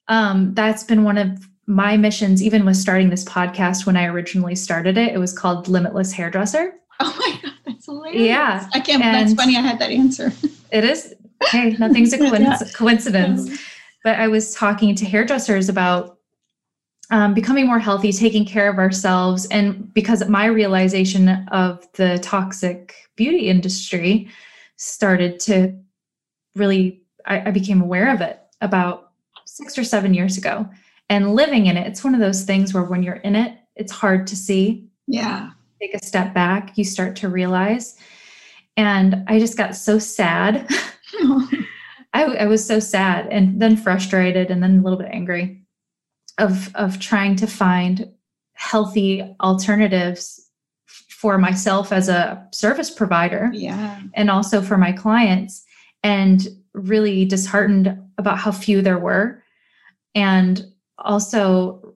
um, 0.08 0.54
that's 0.54 0.84
been 0.84 1.04
one 1.04 1.18
of 1.18 1.48
my 1.68 1.98
missions 1.98 2.42
even 2.42 2.66
with 2.66 2.76
starting 2.76 3.10
this 3.10 3.24
podcast 3.26 3.86
when 3.86 3.96
i 3.96 4.06
originally 4.06 4.56
started 4.56 4.98
it 4.98 5.14
it 5.14 5.18
was 5.18 5.38
called 5.38 5.68
limitless 5.68 6.12
hairdresser 6.12 6.74
oh 7.00 7.16
my 7.20 7.40
God, 7.42 7.54
that's 7.66 7.86
hilarious. 7.86 8.22
Yeah, 8.22 8.68
I 8.74 8.80
can't, 8.80 9.02
that's 9.02 9.34
funny. 9.34 9.58
I 9.58 9.62
had 9.62 9.80
that 9.80 9.90
answer. 9.90 10.32
it 10.72 10.84
is 10.84 11.14
hey 11.48 11.76
nothing's 11.80 12.14
a 12.14 12.18
coinc- 12.18 12.40
Yeah. 12.40 12.60
coincidence 12.74 13.62
but 14.04 14.18
i 14.18 14.28
was 14.28 14.54
talking 14.56 14.96
to 14.96 15.06
hairdressers 15.06 15.70
about 15.70 16.13
um, 17.12 17.34
becoming 17.34 17.68
more 17.68 17.80
healthy 17.80 18.12
taking 18.12 18.46
care 18.46 18.70
of 18.70 18.78
ourselves 18.78 19.46
and 19.48 19.94
because 19.94 20.28
my 20.28 20.46
realization 20.46 21.30
of 21.52 21.88
the 21.94 22.18
toxic 22.22 22.96
beauty 23.16 23.50
industry 23.50 24.30
started 24.78 25.40
to 25.42 25.78
really 26.56 27.02
I, 27.26 27.50
I 27.50 27.52
became 27.52 27.82
aware 27.82 28.14
of 28.14 28.22
it 28.22 28.40
about 28.62 29.12
six 29.46 29.78
or 29.78 29.84
seven 29.84 30.14
years 30.14 30.38
ago. 30.38 30.68
And 31.10 31.36
living 31.36 31.68
in 31.68 31.78
it 31.78 31.88
it's 31.88 32.04
one 32.04 32.14
of 32.14 32.22
those 32.22 32.44
things 32.44 32.74
where 32.74 32.84
when 32.84 33.04
you're 33.04 33.16
in 33.16 33.36
it 33.36 33.58
it's 33.76 33.92
hard 33.92 34.28
to 34.28 34.36
see. 34.36 34.88
Yeah. 35.08 35.52
take 35.82 35.94
a 35.94 36.04
step 36.04 36.34
back 36.34 36.78
you 36.78 36.84
start 36.84 37.16
to 37.18 37.30
realize. 37.30 37.98
And 38.78 39.24
i 39.28 39.40
just 39.40 39.58
got 39.58 39.76
so 39.76 40.00
sad. 40.00 40.70
I, 42.16 42.24
I 42.24 42.46
was 42.46 42.66
so 42.66 42.80
sad 42.80 43.28
and 43.28 43.62
then 43.62 43.76
frustrated 43.76 44.50
and 44.50 44.64
then 44.64 44.80
a 44.80 44.82
little 44.82 44.98
bit 44.98 45.10
angry 45.12 45.63
of 46.38 46.74
of 46.76 47.00
trying 47.00 47.36
to 47.38 47.48
find 47.48 48.10
healthy 48.54 49.36
alternatives 49.42 50.50
for 51.10 51.38
myself 51.38 51.92
as 51.92 52.10
a 52.10 52.46
service 52.52 52.90
provider 52.90 53.50
yeah. 53.54 54.02
and 54.14 54.30
also 54.30 54.62
for 54.62 54.78
my 54.78 54.92
clients 54.92 55.64
and 56.04 56.48
really 56.74 57.24
disheartened 57.24 57.98
about 58.18 58.38
how 58.38 58.52
few 58.52 58.82
there 58.82 59.00
were 59.00 59.42
and 60.16 60.66
also 60.98 61.94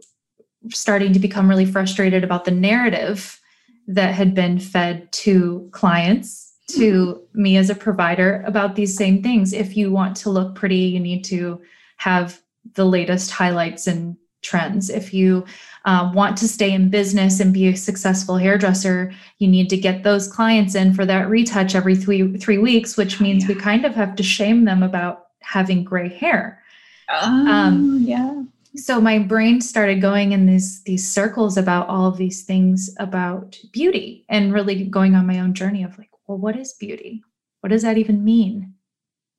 starting 0.70 1.14
to 1.14 1.20
become 1.20 1.50
really 1.50 1.66
frustrated 1.66 2.24
about 2.24 2.46
the 2.46 2.52
narrative 2.52 3.40
that 3.88 4.14
had 4.14 4.34
been 4.34 4.60
fed 4.60 5.12
to 5.12 5.70
clients 5.72 6.54
to 6.70 7.22
me 7.34 7.56
as 7.56 7.70
a 7.70 7.76
provider 7.76 8.44
about 8.46 8.76
these 8.76 8.96
same 8.96 9.24
things 9.24 9.54
if 9.54 9.78
you 9.78 9.92
want 9.92 10.16
to 10.16 10.30
look 10.30 10.56
pretty 10.56 10.76
you 10.76 11.00
need 11.00 11.24
to 11.24 11.62
have 11.98 12.42
the 12.74 12.86
latest 12.86 13.32
highlights 13.32 13.88
and 13.88 14.18
trends. 14.42 14.90
If 14.90 15.14
you 15.14 15.46
uh, 15.86 16.12
want 16.14 16.38
to 16.38 16.48
stay 16.48 16.72
in 16.72 16.90
business 16.90 17.40
and 17.40 17.54
be 17.54 17.68
a 17.68 17.76
successful 17.76 18.38
hairdresser 18.38 19.12
you 19.40 19.48
need 19.48 19.70
to 19.70 19.78
get 19.78 20.04
those 20.04 20.28
clients 20.28 20.76
in 20.76 20.94
for 20.94 21.06
that 21.06 21.30
retouch 21.30 21.76
every 21.76 21.96
three 21.96 22.38
three 22.38 22.58
weeks 22.58 22.98
which 22.98 23.20
means 23.22 23.48
we 23.48 23.56
Yeah. 23.56 23.62
kind 23.62 23.86
of 23.86 23.96
have 23.96 24.16
to 24.16 24.24
shame 24.24 24.66
them 24.66 24.84
about 24.84 25.28
having 25.42 25.84
gray 25.84 26.10
hair. 26.10 26.62
Oh, 27.10 27.48
Um, 27.48 28.00
yeah. 28.02 28.44
so 28.76 29.00
my 29.00 29.18
brain 29.20 29.62
started 29.62 30.02
going 30.02 30.34
in 30.34 30.46
these 30.46 30.84
these 30.84 31.10
circles 31.10 31.58
about 31.58 31.88
all 31.88 32.06
of 32.08 32.18
these 32.18 32.44
things 32.44 32.94
about 33.00 33.58
beauty 33.72 34.26
and 34.30 34.54
really 34.54 34.84
going 34.86 35.16
on 35.16 35.26
my 35.26 35.40
own 35.40 35.54
journey 35.54 35.84
of 35.84 35.98
like 35.98 36.10
well 36.28 36.38
what 36.38 36.56
is 36.58 36.74
beauty? 36.74 37.24
What 37.62 37.70
does 37.70 37.82
that 37.84 37.98
even 37.98 38.24
mean? 38.24 38.74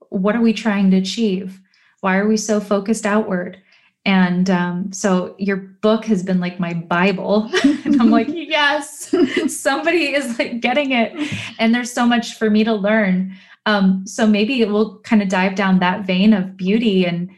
What 0.08 0.34
are 0.34 0.40
we 0.42 0.52
trying 0.54 0.90
to 0.90 0.96
achieve? 0.96 1.60
Why 2.00 2.16
are 2.16 2.26
we 2.28 2.36
so 2.36 2.58
focused 2.60 3.04
outward 3.06 3.58
and 4.08 4.48
um, 4.48 4.90
so 4.90 5.34
your 5.38 5.58
book 5.58 6.06
has 6.06 6.22
been 6.22 6.40
like 6.40 6.58
my 6.58 6.72
bible. 6.72 7.50
And 7.84 8.00
i'm 8.00 8.10
like 8.10 8.28
yes 8.30 9.14
somebody 9.48 10.14
is 10.14 10.38
like 10.38 10.60
getting 10.60 10.92
it. 10.92 11.12
And 11.58 11.74
there's 11.74 11.92
so 11.92 12.06
much 12.06 12.34
for 12.38 12.48
me 12.48 12.64
to 12.64 12.72
learn. 12.72 13.36
Um, 13.66 14.06
so 14.06 14.26
maybe 14.26 14.64
we'll 14.64 14.98
kind 15.00 15.20
of 15.20 15.28
dive 15.28 15.54
down 15.54 15.78
that 15.80 16.06
vein 16.06 16.32
of 16.32 16.56
beauty 16.56 17.04
and 17.04 17.30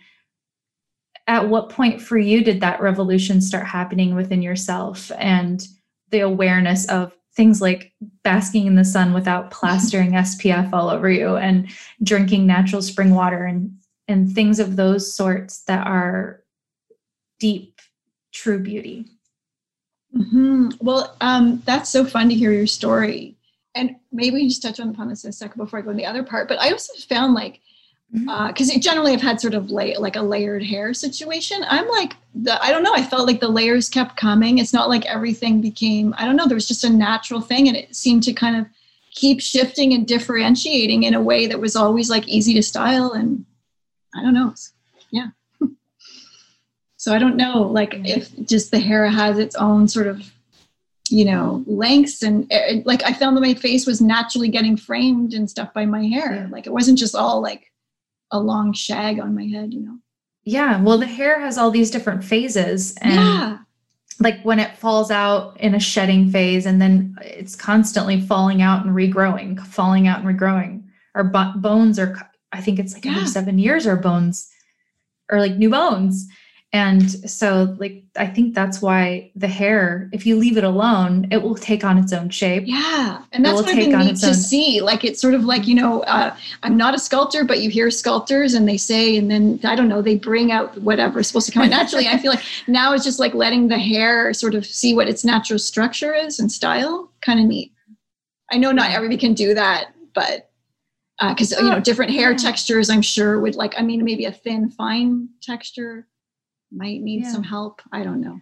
at 1.26 1.48
what 1.48 1.70
point 1.70 2.00
for 2.00 2.18
you 2.18 2.44
did 2.44 2.60
that 2.60 2.80
revolution 2.80 3.40
start 3.40 3.66
happening 3.66 4.14
within 4.14 4.40
yourself 4.40 5.10
and 5.18 5.66
the 6.10 6.20
awareness 6.20 6.86
of 6.86 7.12
things 7.34 7.60
like 7.60 7.92
basking 8.22 8.66
in 8.66 8.76
the 8.76 8.84
sun 8.84 9.12
without 9.12 9.50
plastering 9.58 10.12
SPF 10.12 10.72
all 10.72 10.88
over 10.88 11.10
you 11.10 11.36
and 11.36 11.68
drinking 12.04 12.46
natural 12.46 12.80
spring 12.80 13.12
water 13.12 13.44
and 13.44 13.76
and 14.06 14.32
things 14.32 14.60
of 14.60 14.76
those 14.76 15.12
sorts 15.12 15.62
that 15.62 15.86
are 15.86 16.40
deep 17.40 17.80
true 18.32 18.60
beauty 18.60 19.06
hmm 20.14 20.70
Well, 20.80 21.16
um, 21.20 21.62
that's 21.64 21.90
so 21.90 22.04
fun 22.04 22.28
to 22.28 22.34
hear 22.34 22.52
your 22.52 22.66
story. 22.66 23.36
And 23.74 23.96
maybe 24.10 24.34
we 24.34 24.48
just 24.48 24.62
touch 24.62 24.80
on 24.80 24.90
upon 24.90 25.08
this 25.08 25.24
in 25.24 25.30
a 25.30 25.32
second 25.32 25.58
before 25.58 25.78
I 25.78 25.82
go 25.82 25.90
to 25.90 25.96
the 25.96 26.06
other 26.06 26.24
part. 26.24 26.48
But 26.48 26.58
I 26.58 26.72
also 26.72 26.92
found 27.08 27.34
like, 27.34 27.60
because 28.12 28.70
it 28.70 28.82
generally 28.82 29.12
I've 29.12 29.22
had 29.22 29.40
sort 29.40 29.54
of 29.54 29.70
lay, 29.70 29.96
like 29.96 30.16
a 30.16 30.22
layered 30.22 30.64
hair 30.64 30.92
situation. 30.92 31.64
I'm 31.68 31.88
like, 31.88 32.14
the, 32.34 32.60
I 32.60 32.72
don't 32.72 32.82
know. 32.82 32.92
I 32.92 33.04
felt 33.04 33.28
like 33.28 33.38
the 33.38 33.48
layers 33.48 33.88
kept 33.88 34.16
coming. 34.16 34.58
It's 34.58 34.72
not 34.72 34.88
like 34.88 35.06
everything 35.06 35.60
became, 35.60 36.12
I 36.18 36.26
don't 36.26 36.34
know, 36.34 36.48
there 36.48 36.56
was 36.56 36.66
just 36.66 36.82
a 36.82 36.90
natural 36.90 37.40
thing. 37.40 37.68
And 37.68 37.76
it 37.76 37.94
seemed 37.94 38.24
to 38.24 38.32
kind 38.32 38.56
of 38.56 38.66
keep 39.12 39.40
shifting 39.40 39.94
and 39.94 40.08
differentiating 40.08 41.04
in 41.04 41.14
a 41.14 41.22
way 41.22 41.46
that 41.46 41.60
was 41.60 41.76
always 41.76 42.10
like 42.10 42.26
easy 42.26 42.54
to 42.54 42.62
style. 42.62 43.12
And 43.12 43.44
I 44.16 44.22
don't 44.22 44.34
know. 44.34 44.54
Yeah. 45.12 45.28
So 47.00 47.14
I 47.14 47.18
don't 47.18 47.36
know, 47.36 47.62
like 47.62 47.92
if 48.04 48.28
just 48.44 48.70
the 48.70 48.78
hair 48.78 49.06
has 49.06 49.38
its 49.38 49.56
own 49.56 49.88
sort 49.88 50.06
of, 50.06 50.22
you 51.08 51.24
know, 51.24 51.64
lengths 51.66 52.22
and 52.22 52.46
like 52.84 53.02
I 53.04 53.14
found 53.14 53.34
that 53.36 53.40
my 53.40 53.54
face 53.54 53.86
was 53.86 54.02
naturally 54.02 54.48
getting 54.48 54.76
framed 54.76 55.32
and 55.32 55.48
stuff 55.48 55.72
by 55.72 55.86
my 55.86 56.04
hair. 56.06 56.34
Yeah. 56.34 56.48
Like 56.50 56.66
it 56.66 56.72
wasn't 56.74 56.98
just 56.98 57.14
all 57.14 57.40
like 57.40 57.72
a 58.30 58.38
long 58.38 58.74
shag 58.74 59.18
on 59.18 59.34
my 59.34 59.44
head, 59.46 59.72
you 59.72 59.80
know. 59.80 59.96
yeah 60.44 60.80
well 60.82 60.98
the 60.98 61.06
hair 61.06 61.40
has 61.40 61.56
all 61.58 61.70
these 61.70 61.90
different 61.90 62.22
phases 62.22 62.94
and 62.98 63.14
yeah. 63.14 63.58
like 64.26 64.42
when 64.42 64.58
it 64.60 64.76
falls 64.76 65.10
out 65.10 65.58
in 65.60 65.74
a 65.74 65.80
shedding 65.80 66.30
phase 66.30 66.64
and 66.66 66.80
then 66.82 67.16
it's 67.22 67.56
constantly 67.56 68.20
falling 68.20 68.60
out 68.62 68.84
and 68.84 68.94
regrowing 68.94 69.58
falling 69.66 70.06
out 70.06 70.20
and 70.20 70.28
regrowing 70.28 70.82
our 71.14 71.24
bo- 71.24 71.54
bones 71.56 71.98
are 71.98 72.12
i 72.52 72.60
think 72.60 72.78
it's 72.78 72.94
like 72.94 73.04
Yeah. 73.04 73.16
every 73.16 73.26
seven 73.26 73.58
years 73.58 73.86
our 73.86 73.96
bones 73.96 74.48
are 75.30 75.40
like 75.40 75.56
new 75.56 75.70
bones 75.70 76.26
And 76.72 77.10
so, 77.28 77.76
like, 77.80 78.04
I 78.16 78.26
think 78.26 78.54
that's 78.54 78.80
why 78.80 79.32
the 79.34 79.48
hair, 79.48 80.08
if 80.12 80.24
you 80.24 80.36
leave 80.36 80.56
it 80.56 80.62
alone, 80.62 81.26
it 81.32 81.42
will 81.42 81.56
take 81.56 81.82
on 81.82 81.98
its 81.98 82.12
own 82.12 82.30
shape. 82.30 82.62
Yeah. 82.64 83.24
And 83.32 83.44
that's 83.44 83.56
what 83.56 83.68
I've 83.68 83.76
been 83.76 83.98
neat 83.98 84.16
to 84.18 84.28
own... 84.28 84.34
see. 84.34 84.80
Like, 84.80 85.04
it's 85.04 85.20
sort 85.20 85.34
of 85.34 85.44
like, 85.44 85.66
you 85.66 85.74
know, 85.74 86.02
uh, 86.02 86.36
I'm 86.62 86.76
not 86.76 86.94
a 86.94 86.98
sculptor, 86.98 87.42
but 87.42 87.60
you 87.60 87.70
hear 87.70 87.90
sculptors 87.90 88.54
and 88.54 88.68
they 88.68 88.76
say, 88.76 89.16
and 89.16 89.28
then 89.28 89.58
I 89.64 89.74
don't 89.74 89.88
know, 89.88 90.00
they 90.00 90.14
bring 90.14 90.52
out 90.52 90.80
whatever 90.80 91.18
is 91.18 91.26
supposed 91.26 91.46
to 91.46 91.52
come 91.52 91.64
out 91.64 91.70
naturally. 91.70 92.06
I 92.06 92.16
feel 92.18 92.30
like 92.30 92.44
now 92.68 92.92
it's 92.92 93.04
just 93.04 93.18
like 93.18 93.34
letting 93.34 93.66
the 93.66 93.78
hair 93.78 94.32
sort 94.32 94.54
of 94.54 94.64
see 94.64 94.94
what 94.94 95.08
its 95.08 95.24
natural 95.24 95.58
structure 95.58 96.14
is 96.14 96.38
and 96.38 96.52
style. 96.52 97.10
Kind 97.20 97.40
of 97.40 97.46
neat. 97.46 97.72
I 98.52 98.58
know 98.58 98.70
not 98.70 98.92
everybody 98.92 99.16
can 99.16 99.34
do 99.34 99.54
that, 99.54 99.92
but 100.14 100.50
because 101.28 101.52
uh, 101.52 101.62
you 101.62 101.68
know 101.68 101.78
different 101.78 102.10
hair 102.10 102.34
textures 102.34 102.88
i'm 102.88 103.02
sure 103.02 103.40
would 103.40 103.54
like 103.54 103.74
i 103.78 103.82
mean 103.82 104.02
maybe 104.02 104.24
a 104.24 104.32
thin 104.32 104.70
fine 104.70 105.28
texture 105.42 106.06
might 106.72 107.00
need 107.00 107.22
yeah. 107.22 107.32
some 107.32 107.42
help. 107.42 107.82
I 107.92 108.02
don't 108.02 108.20
know. 108.20 108.40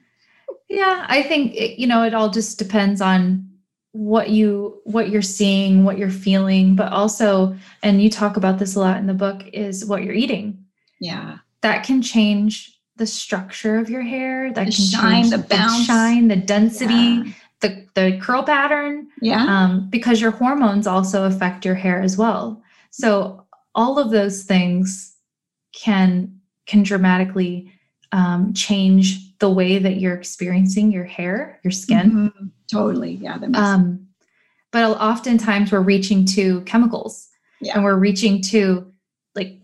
Yeah, 0.69 1.07
I 1.09 1.23
think 1.23 1.55
it, 1.55 1.81
you 1.81 1.87
know 1.87 2.03
it 2.03 2.15
all 2.15 2.31
just 2.31 2.59
depends 2.59 3.01
on 3.01 3.49
what 3.93 4.31
you 4.31 4.81
what 4.85 5.09
you're 5.09 5.23
seeing, 5.23 5.85
what 5.85 5.99
you're 5.99 6.11
feeling, 6.11 6.77
but 6.77 6.93
also 6.93 7.57
and 7.83 8.03
you 8.03 8.11
talk 8.11 8.37
about 8.37 8.59
this 8.59 8.77
a 8.77 8.81
lot 8.81 8.99
in 8.99 9.07
the 9.07 9.15
book 9.15 9.43
is 9.53 9.85
what 9.85 10.05
you're 10.05 10.15
eating. 10.15 10.65
Yeah. 11.01 11.39
That 11.63 11.85
can 11.85 12.03
change 12.03 12.79
the 12.97 13.07
structure 13.07 13.79
of 13.79 13.89
your 13.89 14.03
hair, 14.03 14.53
that 14.53 14.67
the 14.67 14.73
can 14.73 14.85
shine, 14.85 15.23
change 15.23 15.31
the 15.31 15.39
bounce, 15.39 15.79
the 15.79 15.85
shine, 15.85 16.29
the 16.29 16.37
density, 16.37 16.95
yeah. 16.95 17.25
the 17.61 17.87
the 17.95 18.19
curl 18.21 18.43
pattern. 18.43 19.09
Yeah. 19.23 19.45
Um, 19.45 19.89
because 19.89 20.21
your 20.21 20.33
hormones 20.33 20.87
also 20.87 21.25
affect 21.25 21.65
your 21.65 21.75
hair 21.75 22.01
as 22.01 22.17
well. 22.19 22.63
So 22.91 23.47
all 23.75 23.99
of 23.99 24.11
those 24.11 24.43
things 24.45 25.17
can 25.73 26.41
can 26.67 26.83
dramatically 26.83 27.73
um, 28.13 28.53
change 28.55 29.37
the 29.39 29.51
way 29.51 29.79
that 29.79 29.97
you're 29.97 30.15
experiencing 30.15 30.91
your 30.91 31.05
hair, 31.05 31.61
your 31.63 31.71
skin. 31.71 32.11
Mm-hmm. 32.11 32.47
Totally. 32.71 33.13
Yeah. 33.15 33.39
That 33.39 33.51
makes 33.51 33.59
um, 33.59 34.09
but 34.71 34.85
oftentimes 35.01 35.73
we're 35.73 35.81
reaching 35.81 36.25
to 36.27 36.61
chemicals 36.63 37.29
yeah. 37.61 37.75
and 37.75 37.85
we're 37.85 37.97
reaching 37.97 38.43
to 38.43 38.93
like 39.35 39.59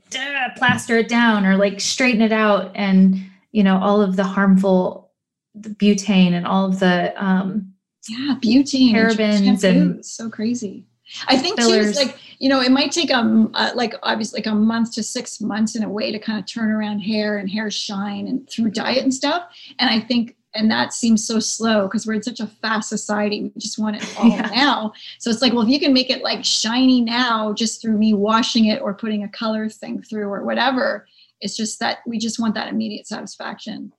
plaster 0.56 0.98
it 0.98 1.08
down 1.08 1.44
or 1.44 1.56
like 1.56 1.80
straighten 1.80 2.22
it 2.22 2.32
out. 2.32 2.72
And, 2.74 3.22
you 3.52 3.62
know, 3.62 3.78
all 3.78 4.00
of 4.00 4.16
the 4.16 4.24
harmful 4.24 5.12
the 5.54 5.70
butane 5.70 6.32
and 6.32 6.46
all 6.46 6.66
of 6.66 6.80
the, 6.80 7.12
um, 7.22 7.72
yeah, 8.08 8.36
butane, 8.42 8.92
parabens 8.92 9.62
and, 9.62 9.64
and 9.64 10.06
so 10.06 10.28
crazy. 10.28 10.86
I 11.28 11.36
think 11.36 11.58
too, 11.58 11.68
it's 11.68 11.98
like 11.98 12.16
you 12.38 12.48
know, 12.48 12.60
it 12.60 12.72
might 12.72 12.92
take 12.92 13.10
a 13.10 13.48
uh, 13.54 13.70
like 13.74 13.94
obviously 14.02 14.38
like 14.38 14.46
a 14.46 14.54
month 14.54 14.92
to 14.94 15.02
six 15.02 15.40
months 15.40 15.76
in 15.76 15.82
a 15.82 15.88
way 15.88 16.12
to 16.12 16.18
kind 16.18 16.38
of 16.38 16.46
turn 16.46 16.70
around 16.70 17.00
hair 17.00 17.38
and 17.38 17.48
hair 17.48 17.70
shine 17.70 18.26
and 18.26 18.48
through 18.48 18.70
diet 18.70 19.02
and 19.02 19.12
stuff. 19.12 19.48
And 19.78 19.90
I 19.90 20.00
think 20.00 20.36
and 20.54 20.70
that 20.70 20.92
seems 20.92 21.26
so 21.26 21.40
slow 21.40 21.86
because 21.86 22.06
we're 22.06 22.14
in 22.14 22.22
such 22.22 22.40
a 22.40 22.46
fast 22.46 22.88
society. 22.88 23.42
We 23.42 23.60
just 23.60 23.78
want 23.78 23.96
it 23.96 24.18
all 24.18 24.28
yeah. 24.28 24.50
now. 24.54 24.92
So 25.18 25.30
it's 25.30 25.42
like, 25.42 25.52
well, 25.52 25.62
if 25.62 25.68
you 25.68 25.80
can 25.80 25.92
make 25.92 26.10
it 26.10 26.22
like 26.22 26.44
shiny 26.44 27.00
now 27.00 27.52
just 27.52 27.82
through 27.82 27.98
me 27.98 28.14
washing 28.14 28.66
it 28.66 28.80
or 28.80 28.94
putting 28.94 29.24
a 29.24 29.28
color 29.28 29.68
thing 29.68 30.00
through 30.02 30.28
or 30.28 30.44
whatever, 30.44 31.08
it's 31.40 31.56
just 31.56 31.80
that 31.80 31.98
we 32.06 32.18
just 32.18 32.38
want 32.38 32.54
that 32.54 32.68
immediate 32.68 33.06
satisfaction 33.06 33.92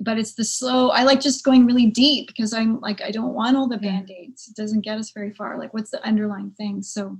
but 0.00 0.18
it's 0.18 0.34
the 0.34 0.44
slow 0.44 0.90
i 0.90 1.02
like 1.02 1.20
just 1.20 1.44
going 1.44 1.66
really 1.66 1.86
deep 1.86 2.26
because 2.28 2.52
i'm 2.52 2.80
like 2.80 3.00
i 3.02 3.10
don't 3.10 3.34
want 3.34 3.56
all 3.56 3.68
the 3.68 3.78
band-aids. 3.78 4.48
It 4.48 4.56
doesn't 4.56 4.84
get 4.84 4.98
us 4.98 5.10
very 5.10 5.32
far. 5.32 5.58
Like 5.58 5.74
what's 5.74 5.90
the 5.90 6.04
underlying 6.06 6.52
thing? 6.52 6.82
So 6.82 7.18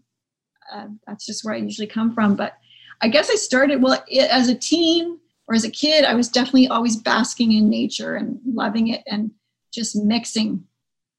uh, 0.72 0.86
that's 1.06 1.26
just 1.26 1.44
where 1.44 1.54
i 1.54 1.58
usually 1.58 1.86
come 1.86 2.14
from. 2.14 2.36
But 2.36 2.54
i 3.00 3.08
guess 3.08 3.30
i 3.30 3.34
started 3.34 3.82
well 3.82 4.02
it, 4.08 4.30
as 4.30 4.48
a 4.48 4.54
teen 4.54 5.18
or 5.46 5.54
as 5.54 5.64
a 5.64 5.70
kid 5.70 6.04
i 6.04 6.14
was 6.14 6.28
definitely 6.28 6.68
always 6.68 6.96
basking 6.96 7.52
in 7.52 7.68
nature 7.68 8.16
and 8.16 8.40
loving 8.44 8.88
it 8.88 9.02
and 9.06 9.30
just 9.72 9.96
mixing 9.96 10.64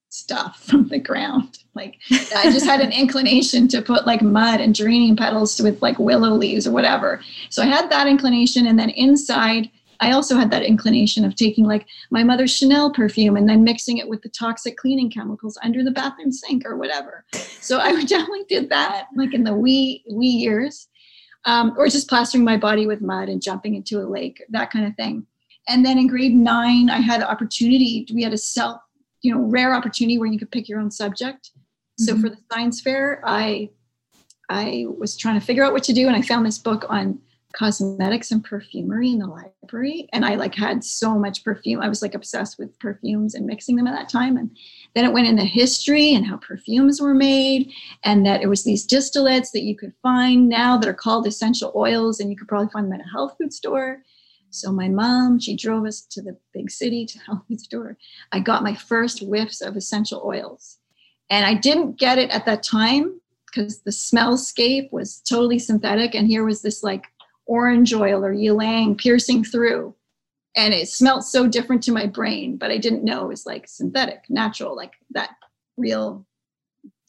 stuff 0.10 0.63
from 0.67 0.88
the 0.88 1.00
ground. 1.00 1.60
Like 1.76 1.98
i 2.36 2.52
just 2.52 2.65
had 2.65 2.82
an 2.82 2.91
inclination 3.04 3.67
to 3.69 3.82
put 3.82 4.06
like 4.06 4.22
mud 4.22 4.62
and 4.62 4.76
geranium 4.76 5.15
petals 5.15 5.60
with 5.62 5.82
like 5.82 6.00
willow 6.00 6.32
leaves 6.32 6.67
or 6.67 6.72
whatever. 6.72 7.22
So 7.50 7.62
i 7.63 7.65
had 7.65 7.89
that 7.89 8.08
inclination 8.08 8.67
and 8.67 8.78
then 8.78 8.89
inside 8.89 9.69
I 10.02 10.12
also 10.12 10.36
had 10.36 10.52
that 10.52 10.64
inclination 10.64 11.26
of 11.26 11.36
taking 11.36 11.66
like 11.66 11.86
my 12.10 12.24
mother's 12.24 12.56
Chanel 12.56 12.92
perfume 12.92 13.36
and 13.36 13.50
then 13.50 13.64
mixing 13.64 13.98
it 13.98 14.08
with 14.08 14.22
the 14.22 14.30
toxic 14.30 14.78
cleaning 14.78 15.10
chemicals 15.10 15.58
under 15.64 15.84
the 15.84 15.92
bathroom 15.92 16.32
sink 16.32 16.66
or 16.66 16.78
whatever. 16.78 17.26
So 17.34 17.80
I 17.80 17.92
definitely 18.06 18.46
did 18.48 18.70
that 18.70 19.08
like 19.16 19.34
in 19.34 19.44
the 19.44 19.54
wee 19.54 20.04
wee 20.10 20.28
years, 20.28 20.88
um, 21.46 21.74
or 21.78 21.88
just 21.88 22.10
plastering 22.10 22.44
my 22.44 22.58
body 22.58 22.86
with 22.88 23.02
mud 23.02 23.30
and 23.30 23.42
jumping 23.42 23.76
into 23.76 24.00
a 24.00 24.08
lake, 24.08 24.44
that 24.50 24.72
kind 24.72 24.86
of 24.86 24.96
thing. 24.96 25.26
And 25.68 25.86
then 25.86 25.98
in 25.98 26.08
grade 26.08 26.36
nine, 26.36 26.90
I 26.90 27.00
had 27.00 27.22
the 27.22 27.30
opportunity. 27.30 28.08
We 28.14 28.24
had 28.24 28.34
a 28.34 28.38
self, 28.38 28.82
you 29.22 29.34
know, 29.34 29.42
rare 29.42 29.74
opportunity 29.74 30.18
where 30.18 30.32
you 30.32 30.40
could 30.40 30.52
pick 30.52 30.68
your 30.68 30.80
own 30.80 30.92
subject. 30.92 31.52
So 31.98 32.14
mm-hmm. 32.14 32.22
for 32.22 32.30
the 32.30 32.38
science 32.52 32.82
fair, 32.82 33.22
I 33.26 33.70
I 34.50 34.86
was 34.88 35.16
trying 35.16 35.40
to 35.40 35.46
figure 35.46 35.64
out 35.64 35.74
what 35.74 35.84
to 35.84 35.94
do, 35.94 36.08
and 36.08 36.16
I 36.16 36.22
found 36.22 36.46
this 36.46 36.58
book 36.58 36.86
on 36.90 37.20
cosmetics 37.54 38.32
and 38.32 38.44
perfumery 38.44 39.10
in 39.10 39.20
the 39.20 39.26
library. 39.26 40.08
And 40.14 40.24
i 40.24 40.36
like 40.36 40.54
had 40.54 40.84
so 40.84 41.18
much 41.18 41.44
perfume. 41.44 41.82
I 41.82 41.90
was 41.90 42.02
like 42.02 42.14
obsessed 42.14 42.60
with 42.60 42.78
perfumes 42.80 43.34
and 43.34 43.46
mixing 43.46 43.76
them 43.76 43.88
at 43.88 43.96
that 43.96 44.10
time. 44.10 44.38
And 44.38 44.56
then 44.94 45.06
it 45.06 45.14
went 45.14 45.28
into 45.28 45.44
history 45.44 46.14
and 46.14 46.26
how 46.26 46.38
perfumes 46.38 47.02
were 47.02 47.16
made 47.16 47.72
and 48.04 48.26
that 48.26 48.42
it 48.42 48.48
was 48.48 48.64
these 48.64 48.86
distillates 48.86 49.52
that 49.52 49.64
you 49.64 49.76
could 49.76 49.94
find 50.04 50.48
now 50.48 50.78
that 50.78 50.88
are 50.88 50.94
called 50.94 51.26
essential 51.26 51.72
oils 51.76 52.20
and 52.20 52.30
you 52.30 52.38
could 52.38 52.48
probably 52.48 52.70
find 52.72 52.86
them 52.86 53.00
at 53.00 53.06
a 53.06 53.10
health 53.10 53.36
food 53.38 53.52
store. 53.52 54.04
So 54.52 54.72
my 54.72 54.88
mom 54.88 55.40
she 55.40 55.56
drove 55.56 55.86
us 55.86 56.02
to 56.02 56.22
the 56.22 56.38
big 56.54 56.70
city 56.70 57.06
to 57.06 57.20
health 57.26 57.42
food 57.48 57.62
store. 57.62 57.98
I 58.32 58.42
got 58.42 58.64
my 58.64 58.76
first 58.76 59.20
whiffs 59.24 59.62
of 59.62 59.76
essential 59.76 60.22
oils. 60.24 60.78
And 61.32 61.46
i 61.46 61.54
didn't 61.54 61.98
get 61.98 62.20
it 62.20 62.30
at 62.30 62.46
that 62.46 62.64
time 62.64 63.20
because 63.46 63.82
the 63.82 63.92
smellscape 63.92 64.92
was 64.92 65.22
totally 65.22 65.58
synthetic. 65.58 66.14
And 66.14 66.28
here 66.28 66.46
was 66.46 66.62
this 66.62 66.84
like 66.84 67.06
orange 67.50 67.94
oil 67.94 68.24
or 68.24 68.32
ylang 68.32 68.96
piercing 68.96 69.44
through. 69.44 69.94
And 70.56 70.74
it 70.74 70.88
smelled 70.88 71.24
so 71.24 71.48
different 71.48 71.84
to 71.84 71.92
my 71.92 72.06
brain, 72.06 72.58
but 72.58 72.72
I 72.72 72.78
didn't 72.78 73.04
know 73.04 73.26
it 73.26 73.30
was 73.30 73.46
like 73.46 73.68
synthetic, 73.68 74.24
natural, 74.30 74.76
like 74.76 74.94
that 75.12 75.32
real. 75.78 76.26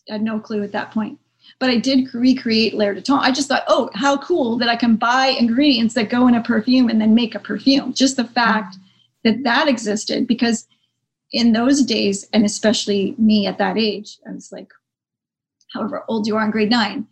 I 0.09 0.14
had 0.14 0.22
no 0.22 0.40
clue 0.40 0.62
at 0.62 0.72
that 0.72 0.92
point. 0.92 1.18
But 1.59 1.70
I 1.70 1.79
did 1.79 2.12
recreate 2.14 2.74
L'Air 2.74 2.94
du 2.94 3.00
Temps. 3.00 3.24
I 3.24 3.33
just 3.33 3.48
thought, 3.48 3.64
oh, 3.66 3.90
how 3.94 4.16
cool 4.18 4.57
that 4.59 4.68
I 4.68 4.76
can 4.76 4.96
buy 4.96 5.29
ingredients 5.29 5.94
that 5.94 6.11
go 6.11 6.29
in 6.29 6.35
a 6.35 6.42
perfume 6.42 6.88
and 6.88 7.00
then 7.00 7.14
make 7.14 7.35
a 7.35 7.40
perfume. 7.40 7.92
Just 7.92 8.16
the 8.16 8.24
fact 8.24 8.76
that 9.24 9.42
that 9.42 9.68
existed, 9.68 10.26
because 10.26 10.68
in 11.33 11.53
those 11.53 11.83
days, 11.83 12.29
and 12.33 12.44
especially 12.44 13.14
me 13.18 13.46
at 13.46 13.59
that 13.59 13.79
age, 13.79 14.18
I 14.29 14.33
was 14.33 14.53
like, 14.53 14.70
however 15.72 16.05
old 16.09 16.26
you 16.26 16.37
are 16.37 16.44
in 16.44 16.50
grade 16.50 16.70
nine, 16.70 17.07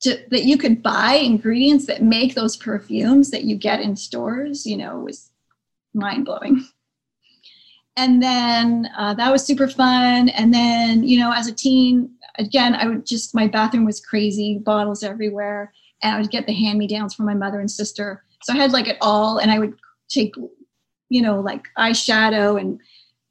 to, 0.00 0.18
that 0.30 0.44
you 0.44 0.58
could 0.58 0.82
buy 0.82 1.14
ingredients 1.14 1.86
that 1.86 2.02
make 2.02 2.34
those 2.34 2.56
perfumes 2.56 3.30
that 3.30 3.44
you 3.44 3.56
get 3.56 3.80
in 3.80 3.96
stores, 3.96 4.66
you 4.66 4.76
know, 4.76 5.00
was 5.00 5.30
mind 5.94 6.24
blowing. 6.24 6.64
And 7.96 8.22
then 8.22 8.90
uh, 8.96 9.14
that 9.14 9.32
was 9.32 9.44
super 9.44 9.68
fun. 9.68 10.28
And 10.28 10.52
then, 10.52 11.02
you 11.02 11.18
know, 11.18 11.32
as 11.32 11.46
a 11.46 11.54
teen, 11.54 12.10
again, 12.38 12.74
I 12.74 12.86
would 12.86 13.06
just, 13.06 13.34
my 13.34 13.46
bathroom 13.46 13.86
was 13.86 14.00
crazy, 14.00 14.58
bottles 14.58 15.02
everywhere. 15.02 15.72
And 16.02 16.14
I 16.14 16.20
would 16.20 16.30
get 16.30 16.46
the 16.46 16.52
hand 16.52 16.78
me 16.78 16.86
downs 16.86 17.14
from 17.14 17.24
my 17.24 17.34
mother 17.34 17.58
and 17.58 17.70
sister. 17.70 18.22
So 18.42 18.52
I 18.52 18.56
had 18.56 18.72
like 18.72 18.86
it 18.86 18.98
all. 19.00 19.38
And 19.38 19.50
I 19.50 19.58
would 19.58 19.78
take, 20.08 20.34
you 21.08 21.22
know, 21.22 21.40
like 21.40 21.68
eyeshadow 21.78 22.60
and 22.60 22.78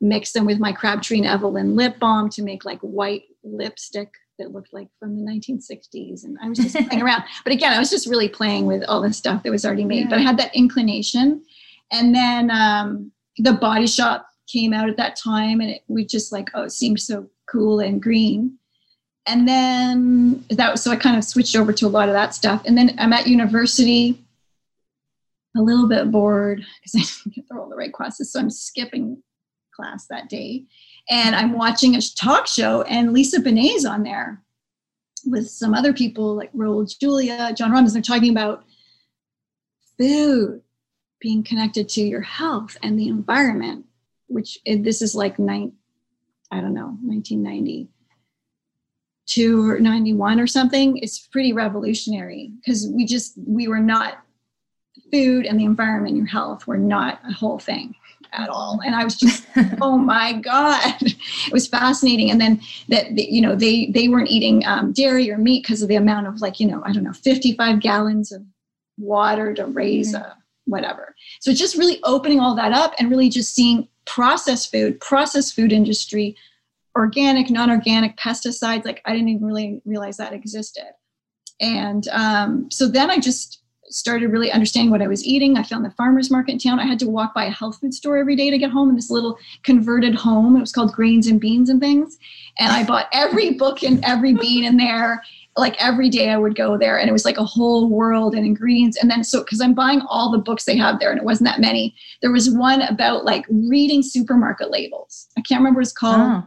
mix 0.01 0.32
them 0.32 0.45
with 0.45 0.60
my 0.60 0.71
Crabtree 0.71 1.19
and 1.19 1.28
Evelyn 1.28 1.75
lip 1.75 1.99
balm 1.99 2.30
to 2.30 2.41
make 2.41 2.65
like 2.65 2.80
white 2.80 3.23
lipstick 3.43 4.12
that 4.39 4.52
looked 4.52 4.74
like 4.74 4.88
from 5.00 5.15
the 5.15 5.24
1960s. 5.24 6.24
And 6.24 6.38
I 6.41 6.50
was 6.50 6.58
just 6.58 6.76
playing 6.76 7.02
around. 7.02 7.24
But 7.43 7.54
again, 7.54 7.74
I 7.74 7.80
was 7.80 7.89
just 7.89 8.08
really 8.08 8.30
playing 8.30 8.65
with 8.65 8.84
all 8.84 9.02
the 9.02 9.13
stuff 9.13 9.43
that 9.43 9.52
was 9.52 9.65
already 9.65 9.86
made. 9.86 10.04
Yeah. 10.04 10.10
But 10.10 10.19
I 10.19 10.21
had 10.21 10.38
that 10.38 10.56
inclination. 10.56 11.43
And 11.91 12.13
then 12.13 12.52
um, 12.52 13.12
the 13.38 13.54
body 13.54 13.88
shop 13.88 14.28
came 14.48 14.74
out 14.74 14.89
at 14.89 14.98
that 14.98 15.15
time 15.15 15.60
and 15.60 15.71
it 15.71 15.84
we 15.88 16.06
just 16.06 16.32
like, 16.32 16.50
oh, 16.54 16.63
it 16.63 16.71
seemed 16.71 17.00
so 17.00 17.30
cool 17.50 17.80
and 17.80 18.02
green. 18.02 18.58
And 19.28 19.48
then 19.48 20.45
that 20.50 20.71
was 20.71 20.84
so 20.84 20.91
I 20.91 20.95
kind 20.95 21.17
of 21.17 21.24
switched 21.24 21.56
over 21.56 21.74
to 21.74 21.88
a 21.88 21.89
lot 21.89 22.10
of 22.10 22.13
that 22.13 22.36
stuff. 22.36 22.62
And 22.65 22.78
then 22.78 22.95
I'm 23.00 23.13
at 23.13 23.28
university, 23.28 24.24
a 25.58 25.62
little 25.62 25.88
bit 25.88 26.12
bored 26.12 26.63
because 26.84 26.95
I 26.95 27.00
didn't 27.00 27.36
get 27.36 27.48
through 27.48 27.62
all 27.62 27.69
the 27.69 27.76
right 27.76 27.93
classes. 27.93 28.32
So 28.32 28.39
I'm 28.39 28.50
skipping 28.50 29.21
class 29.76 30.08
that 30.10 30.30
day 30.30 30.65
and 31.10 31.36
I'm 31.36 31.54
watching 31.54 31.96
a 31.96 32.02
talk 32.02 32.47
show, 32.47 32.82
and 32.84 33.14
Lisa 33.14 33.39
Bonet's 33.39 33.86
on 33.86 34.03
there 34.03 34.41
with 35.26 35.49
some 35.49 35.74
other 35.74 35.93
people 35.93 36.36
like 36.36 36.51
Raul 36.53 36.88
Julia, 36.99 37.53
John 37.56 37.72
Robbins. 37.72 37.93
They're 37.93 38.01
talking 38.01 38.32
about 38.32 38.66
food 39.97 40.62
being 41.20 41.43
connected 41.43 41.88
to 41.89 42.01
your 42.01 42.22
health 42.22 42.78
and 42.84 42.99
the 42.99 43.08
environment, 43.08 43.86
which 44.28 44.60
this 44.66 45.01
is 45.01 45.16
like 45.16 45.39
nine, 45.39 45.72
I 46.51 46.62
don't 46.62 46.74
know, 46.74 46.97
1992 47.01 49.70
or 49.70 49.80
91 49.80 50.39
or 50.39 50.47
something. 50.47 50.97
It's 50.97 51.28
pretty 51.28 51.53
revolutionary 51.53 52.51
because 52.58 52.88
we 52.88 53.06
just 53.06 53.38
we 53.47 53.68
were 53.68 53.80
not 53.80 54.20
food 55.12 55.45
and 55.45 55.60
the 55.60 55.66
environment, 55.66 56.18
your 56.18 56.26
health 56.26 56.66
were 56.68 56.78
not 56.78 57.20
a 57.28 57.34
whole 57.34 57.60
thing 57.60 57.95
at 58.34 58.49
all. 58.49 58.80
And 58.86 58.95
I 58.95 59.03
was 59.03 59.15
just, 59.15 59.45
oh 59.82 59.97
my 59.97 60.34
God, 60.34 61.01
it 61.01 61.53
was 61.53 61.67
fascinating. 61.67 62.30
And 62.32 62.39
then 62.39 62.61
that, 62.89 63.11
you 63.11 63.41
know, 63.41 63.55
they, 63.55 63.88
they 63.88 64.07
weren't 64.07 64.30
eating 64.30 64.65
um, 64.65 64.91
dairy 64.91 65.32
or 65.32 65.38
meat 65.38 65.63
because 65.63 65.82
of 65.82 65.88
the 65.88 65.95
amount 65.95 66.28
of 66.28 66.41
like, 66.41 66.59
you 66.59 66.67
know, 66.67 66.82
I 66.86 66.91
don't 66.91 67.03
know, 67.03 67.13
55 67.13 67.80
gallons 67.80 68.32
of 68.32 68.43
water 68.97 69.53
to 69.53 69.65
raise 69.65 70.13
mm-hmm. 70.13 70.23
a 70.23 70.38
whatever. 70.65 71.15
So 71.39 71.53
just 71.53 71.78
really 71.78 71.99
opening 72.03 72.39
all 72.39 72.55
that 72.55 72.73
up 72.73 72.93
and 72.99 73.09
really 73.09 73.30
just 73.30 73.53
seeing 73.55 73.88
processed 74.05 74.71
food, 74.71 74.99
processed 74.99 75.55
food 75.55 75.71
industry, 75.71 76.36
organic, 76.95 77.49
non-organic 77.49 78.17
pesticides. 78.17 78.86
Like 78.86 79.01
I 79.05 79.13
didn't 79.13 79.30
even 79.30 79.45
really 79.45 79.82
realize 79.86 80.17
that 80.17 80.34
existed. 80.34 80.91
And 81.61 82.07
um, 82.09 82.69
so 82.71 82.88
then 82.88 83.09
I 83.09 83.19
just 83.19 83.61
started 83.90 84.32
really 84.32 84.52
understanding 84.52 84.92
what 84.92 85.02
I 85.02 85.08
was 85.08 85.24
eating. 85.24 85.58
I 85.58 85.64
found 85.64 85.86
the 85.86 85.92
farmer's 85.92 86.32
market 86.32 86.54
in 86.54 86.60
town. 86.60 86.80
I 86.80 86.86
had 86.86 87.00
to 87.00 87.08
walk 87.08 87.34
by 87.34 87.46
a 87.46 87.52
health 87.52 87.80
food 87.80 87.94
store 87.94 88.18
every 88.18 88.36
day 88.36 88.50
to 88.50 88.58
get 88.58 88.72
home 88.72 88.90
in 88.90 88.96
this 88.96 89.12
little 89.12 89.38
converted 89.64 90.16
home. 90.16 90.56
It 90.56 90.62
was 90.62 90.72
called 90.72 90.92
Grains 90.92 91.28
and 91.28 91.40
Beans 91.40 91.70
and 91.70 91.80
Things. 91.80 92.18
And 92.58 92.72
I 92.72 92.84
bought 92.84 93.08
every 93.12 93.52
book 93.52 93.84
and 93.84 94.04
every 94.04 94.34
bean 94.34 94.64
in 94.64 94.78
there. 94.78 95.22
Like 95.58 95.82
every 95.82 96.10
day 96.10 96.32
I 96.32 96.38
would 96.38 96.56
go 96.56 96.78
there 96.78 97.00
and 97.00 97.08
it 97.08 97.14
was 97.14 97.24
like 97.24 97.38
a 97.38 97.46
whole 97.46 97.88
world 97.90 98.36
and 98.36 98.46
ingredients. 98.46 98.98
And 99.02 99.10
then 99.10 99.24
so 99.24 99.42
because 99.42 99.62
I'm 99.62 99.74
buying 99.74 100.02
all 100.10 100.30
the 100.32 100.38
books 100.38 100.66
they 100.66 100.76
have 100.76 101.00
there 101.00 101.12
and 101.12 101.20
it 101.20 101.24
wasn't 101.24 101.48
that 101.48 101.62
many. 101.62 101.96
There 102.22 102.32
was 102.32 102.50
one 102.50 102.82
about 102.82 103.24
like 103.24 103.46
reading 103.50 104.04
supermarket 104.04 104.70
labels. 104.70 105.28
I 105.38 105.42
can't 105.42 105.60
remember 105.60 105.78
what 105.78 105.86
it's 105.86 105.94
called. 105.94 106.20
Oh. 106.20 106.44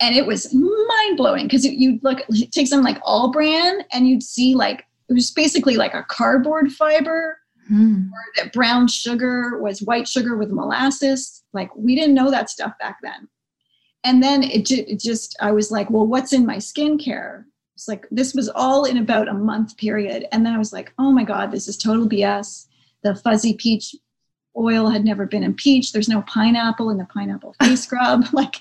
And 0.00 0.14
it 0.14 0.26
was 0.26 0.52
mind 0.52 1.16
blowing 1.16 1.46
because 1.46 1.64
you'd 1.64 2.02
look, 2.02 2.18
take 2.50 2.66
something 2.66 2.84
like 2.84 3.00
All-Bran 3.02 3.82
and 3.92 4.08
you'd 4.08 4.22
see 4.22 4.54
like 4.54 4.86
it 5.10 5.12
was 5.12 5.32
basically 5.32 5.76
like 5.76 5.92
a 5.92 6.04
cardboard 6.04 6.70
fiber 6.70 7.36
mm. 7.70 8.08
or 8.10 8.18
that 8.36 8.52
brown 8.52 8.86
sugar 8.86 9.58
was 9.60 9.82
white 9.82 10.06
sugar 10.08 10.36
with 10.36 10.52
molasses. 10.52 11.42
Like 11.52 11.74
we 11.74 11.96
didn't 11.96 12.14
know 12.14 12.30
that 12.30 12.48
stuff 12.48 12.74
back 12.78 12.98
then. 13.02 13.28
And 14.04 14.22
then 14.22 14.42
it, 14.44 14.70
it 14.70 15.00
just 15.00 15.36
i 15.40 15.50
was 15.50 15.70
like 15.70 15.90
well 15.90 16.06
what's 16.06 16.32
in 16.32 16.46
my 16.46 16.56
skincare? 16.56 17.44
It's 17.74 17.88
like 17.88 18.06
this 18.10 18.34
was 18.34 18.48
all 18.48 18.84
in 18.84 18.98
about 18.98 19.28
a 19.28 19.34
month 19.34 19.76
period. 19.76 20.26
And 20.30 20.46
then 20.46 20.54
i 20.54 20.58
was 20.58 20.72
like 20.72 20.92
oh 20.98 21.10
my 21.10 21.24
god 21.24 21.50
this 21.50 21.66
is 21.66 21.76
total 21.76 22.08
bs 22.08 22.66
the 23.02 23.16
fuzzy 23.16 23.54
peach 23.54 23.96
oil 24.56 24.88
had 24.88 25.04
never 25.04 25.26
been 25.26 25.42
impeached. 25.44 25.92
There's 25.92 26.08
no 26.08 26.22
pineapple 26.22 26.90
in 26.90 26.98
the 26.98 27.06
pineapple 27.06 27.56
face 27.60 27.82
scrub. 27.84 28.26
Like 28.32 28.56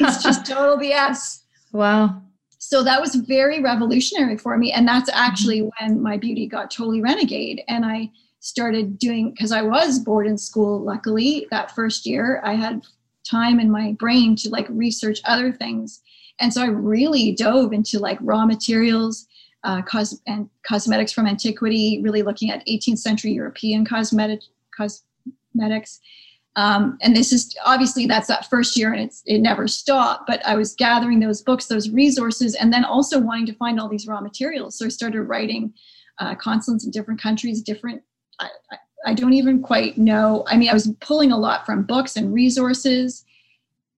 it's 0.00 0.22
just 0.22 0.44
total 0.44 0.76
bs 0.76 1.42
wow 1.72 2.20
so 2.66 2.82
that 2.82 2.98
was 2.98 3.14
very 3.14 3.60
revolutionary 3.60 4.38
for 4.38 4.56
me. 4.56 4.72
And 4.72 4.88
that's 4.88 5.10
actually 5.12 5.60
mm-hmm. 5.60 5.86
when 5.86 6.02
my 6.02 6.16
beauty 6.16 6.46
got 6.46 6.70
totally 6.70 7.02
renegade 7.02 7.62
and 7.68 7.84
i 7.84 8.10
started 8.40 8.98
doing 8.98 9.30
because 9.30 9.52
i 9.52 9.62
was 9.62 9.98
bored 9.98 10.26
in 10.26 10.36
school 10.36 10.80
luckily 10.82 11.46
that 11.50 11.74
first 11.74 12.04
year 12.04 12.42
i 12.44 12.52
had 12.52 12.82
time 13.24 13.58
in 13.58 13.70
my 13.70 13.92
brain 13.92 14.36
to 14.36 14.50
like 14.50 14.66
research 14.68 15.20
other 15.24 15.50
things. 15.52 16.02
And 16.40 16.52
so 16.52 16.62
i 16.62 16.66
really 16.66 17.32
dove 17.32 17.72
into 17.72 17.98
like 17.98 18.18
raw 18.20 18.44
materials 18.46 19.26
uh, 19.62 19.82
cos- 19.82 20.20
and 20.26 20.48
cosmetics 20.62 21.12
from 21.12 21.26
antiquity 21.26 22.00
really 22.02 22.22
looking 22.22 22.50
at 22.50 22.66
18th 22.66 22.98
century 22.98 23.32
european 23.32 23.84
cosmetic 23.84 24.40
cosmetics 24.76 26.00
um, 26.56 26.98
and 27.02 27.16
this 27.16 27.32
is 27.32 27.56
obviously 27.64 28.06
that's 28.06 28.28
that 28.28 28.48
first 28.48 28.76
year 28.76 28.92
and 28.92 29.02
it's 29.02 29.22
it 29.26 29.38
never 29.38 29.66
stopped 29.66 30.26
but 30.26 30.44
i 30.46 30.54
was 30.54 30.74
gathering 30.74 31.20
those 31.20 31.42
books 31.42 31.66
those 31.66 31.90
resources 31.90 32.54
and 32.54 32.72
then 32.72 32.84
also 32.84 33.18
wanting 33.18 33.46
to 33.46 33.54
find 33.54 33.80
all 33.80 33.88
these 33.88 34.06
raw 34.06 34.20
materials. 34.20 34.78
So 34.78 34.86
i 34.86 34.88
started 34.88 35.22
writing 35.22 35.72
uh, 36.18 36.34
consulates 36.36 36.84
in 36.84 36.90
different 36.90 37.20
countries 37.20 37.62
different 37.62 38.02
I, 38.38 38.48
I, 39.06 39.14
don't 39.14 39.32
even 39.32 39.62
quite 39.62 39.98
know. 39.98 40.44
I 40.48 40.56
mean 40.56 40.68
i 40.68 40.74
was 40.74 40.92
pulling 41.00 41.32
a 41.32 41.38
lot 41.38 41.66
from 41.66 41.82
books 41.84 42.16
and 42.16 42.32
resources 42.32 43.24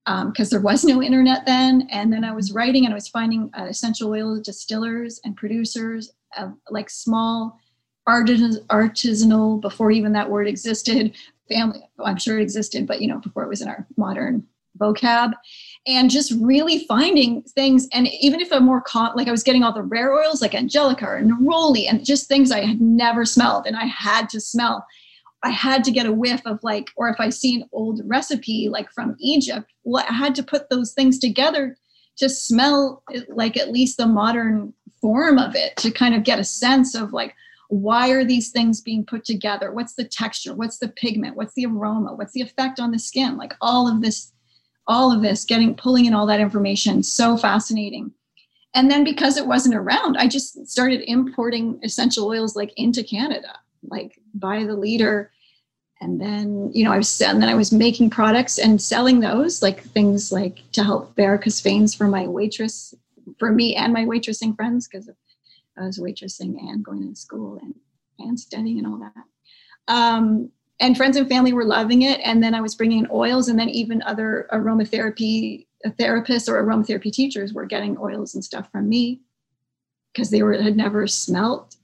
because 0.06 0.52
um, 0.52 0.58
there 0.58 0.60
was 0.60 0.84
no 0.84 1.02
internet 1.02 1.44
then. 1.44 1.88
And 1.90 2.12
then 2.12 2.24
i 2.24 2.32
was 2.32 2.52
writing 2.52 2.86
and 2.86 2.94
i 2.94 2.96
was 2.96 3.08
finding 3.08 3.50
uh, 3.58 3.64
essential 3.64 4.10
oil 4.10 4.40
distillers 4.40 5.20
and 5.24 5.36
producers 5.36 6.12
of 6.38 6.54
like 6.70 6.88
small 6.88 7.58
artisanal 8.08 9.60
before 9.60 9.90
even 9.90 10.12
that 10.12 10.30
word 10.30 10.46
existed 10.46 11.16
family 11.48 11.80
i'm 12.04 12.16
sure 12.16 12.38
it 12.38 12.42
existed 12.42 12.86
but 12.86 13.00
you 13.00 13.08
know 13.08 13.18
before 13.18 13.42
it 13.42 13.48
was 13.48 13.62
in 13.62 13.68
our 13.68 13.86
modern 13.96 14.46
vocab. 14.78 15.32
And 15.86 16.10
just 16.10 16.32
really 16.40 16.84
finding 16.86 17.42
things 17.42 17.88
and 17.92 18.08
even 18.20 18.40
if 18.40 18.52
i'm 18.52 18.64
more 18.64 18.80
con- 18.80 19.12
like 19.14 19.28
i 19.28 19.30
was 19.30 19.42
getting 19.42 19.62
all 19.62 19.72
the 19.72 19.82
rare 19.82 20.12
oils 20.12 20.42
like 20.42 20.54
angelica 20.54 21.06
or 21.06 21.22
neroli 21.22 21.88
and 21.88 22.04
just 22.04 22.28
things 22.28 22.50
i 22.50 22.60
had 22.60 22.80
never 22.80 23.24
smelled 23.24 23.66
and 23.66 23.76
i 23.76 23.86
had 23.86 24.28
to 24.30 24.40
smell. 24.40 24.84
I 25.42 25.50
had 25.50 25.84
to 25.84 25.92
get 25.92 26.06
a 26.06 26.12
whiff 26.12 26.42
of 26.44 26.58
like 26.64 26.88
or 26.96 27.08
if 27.08 27.20
i 27.20 27.28
see 27.28 27.54
an 27.56 27.68
old 27.70 28.00
recipe 28.04 28.68
like 28.68 28.90
from 28.90 29.16
egypt 29.20 29.70
well 29.84 30.04
i 30.08 30.12
had 30.12 30.34
to 30.36 30.42
put 30.42 30.68
those 30.70 30.92
things 30.92 31.20
together 31.20 31.76
to 32.16 32.28
smell 32.28 33.04
like 33.28 33.56
at 33.56 33.70
least 33.70 33.96
the 33.96 34.06
modern 34.06 34.72
form 35.00 35.38
of 35.38 35.54
it 35.54 35.76
to 35.76 35.90
kind 35.92 36.14
of 36.16 36.24
get 36.24 36.40
a 36.40 36.44
sense 36.44 36.96
of 36.96 37.12
like 37.12 37.34
why 37.68 38.10
are 38.10 38.24
these 38.24 38.50
things 38.50 38.80
being 38.80 39.04
put 39.04 39.24
together? 39.24 39.72
What's 39.72 39.94
the 39.94 40.04
texture? 40.04 40.54
What's 40.54 40.78
the 40.78 40.88
pigment? 40.88 41.36
What's 41.36 41.54
the 41.54 41.66
aroma? 41.66 42.14
What's 42.14 42.32
the 42.32 42.42
effect 42.42 42.78
on 42.80 42.90
the 42.90 42.98
skin? 42.98 43.36
Like 43.36 43.54
all 43.60 43.88
of 43.88 44.00
this 44.00 44.32
all 44.88 45.10
of 45.10 45.20
this 45.20 45.44
getting 45.44 45.74
pulling 45.74 46.04
in 46.04 46.14
all 46.14 46.26
that 46.26 46.40
information 46.40 47.02
so 47.02 47.36
fascinating. 47.36 48.12
And 48.74 48.88
then 48.88 49.02
because 49.02 49.36
it 49.36 49.46
wasn't 49.46 49.74
around 49.74 50.16
i 50.16 50.28
just 50.28 50.66
started 50.68 51.10
importing 51.10 51.80
essential 51.82 52.28
oils 52.28 52.54
like 52.54 52.72
into 52.76 53.02
canada 53.02 53.58
like 53.88 54.18
by 54.34 54.64
the 54.64 54.76
liter. 54.76 55.32
And 56.00 56.20
then 56.20 56.70
you 56.74 56.84
know 56.84 56.92
i 56.92 56.98
was 56.98 57.20
and 57.22 57.40
then 57.42 57.48
i 57.48 57.54
was 57.54 57.72
making 57.72 58.10
products 58.10 58.58
and 58.58 58.80
selling 58.80 59.18
those 59.18 59.62
like 59.62 59.82
things 59.82 60.30
like 60.30 60.60
to 60.72 60.84
help 60.84 61.16
varicose 61.16 61.60
veins 61.60 61.94
for 61.94 62.06
my 62.06 62.28
waitress 62.28 62.94
for 63.38 63.50
me 63.50 63.74
and 63.74 63.92
my 63.92 64.04
waitressing 64.04 64.54
friends 64.54 64.86
because 64.86 65.08
of 65.08 65.16
I 65.78 65.84
was 65.84 65.98
waitressing 65.98 66.58
and 66.58 66.84
going 66.84 67.08
to 67.08 67.16
school 67.18 67.58
and, 67.62 67.74
and 68.18 68.38
studying 68.38 68.78
and 68.78 68.86
all 68.86 68.98
that. 68.98 69.92
Um, 69.92 70.50
and 70.80 70.96
friends 70.96 71.16
and 71.16 71.28
family 71.28 71.52
were 71.52 71.64
loving 71.64 72.02
it. 72.02 72.20
And 72.24 72.42
then 72.42 72.54
I 72.54 72.60
was 72.60 72.74
bringing 72.74 73.00
in 73.00 73.10
oils, 73.10 73.48
and 73.48 73.58
then 73.58 73.68
even 73.70 74.02
other 74.02 74.48
aromatherapy 74.52 75.66
therapists 75.84 76.48
or 76.48 76.62
aromatherapy 76.62 77.12
teachers 77.12 77.52
were 77.52 77.66
getting 77.66 77.96
oils 77.98 78.34
and 78.34 78.44
stuff 78.44 78.70
from 78.72 78.88
me 78.88 79.20
because 80.12 80.30
they 80.30 80.42
were 80.42 80.54
had 80.54 80.76
never 80.76 81.06
smelt 81.06 81.76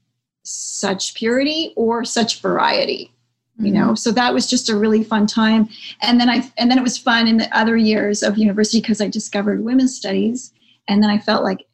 such 0.42 1.14
purity 1.14 1.72
or 1.76 2.04
such 2.04 2.40
variety 2.40 3.12
you 3.58 3.70
know 3.70 3.86
mm-hmm. 3.88 3.94
so 3.94 4.10
that 4.10 4.32
was 4.32 4.48
just 4.48 4.70
a 4.70 4.76
really 4.76 5.04
fun 5.04 5.26
time 5.26 5.68
and 6.00 6.18
then 6.18 6.28
i 6.28 6.50
and 6.56 6.70
then 6.70 6.78
it 6.78 6.82
was 6.82 6.98
fun 6.98 7.28
in 7.28 7.36
the 7.36 7.56
other 7.56 7.76
years 7.76 8.22
of 8.22 8.38
university 8.38 8.80
because 8.80 9.00
i 9.00 9.06
discovered 9.06 9.62
women's 9.62 9.94
studies 9.94 10.52
and 10.88 11.02
then 11.02 11.10
i 11.10 11.18
felt 11.18 11.44
like 11.44 11.66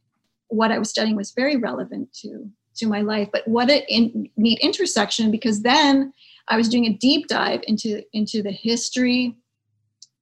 what 0.48 0.72
I 0.72 0.78
was 0.78 0.90
studying 0.90 1.16
was 1.16 1.32
very 1.32 1.56
relevant 1.56 2.12
to 2.22 2.50
to 2.76 2.86
my 2.86 3.00
life. 3.00 3.28
But 3.32 3.46
what 3.46 3.70
a 3.70 3.84
in, 3.92 4.28
neat 4.36 4.58
intersection 4.60 5.30
because 5.30 5.62
then 5.62 6.12
I 6.48 6.56
was 6.56 6.68
doing 6.68 6.86
a 6.86 6.92
deep 6.92 7.26
dive 7.28 7.60
into 7.66 8.02
into 8.12 8.42
the 8.42 8.52
history. 8.52 9.36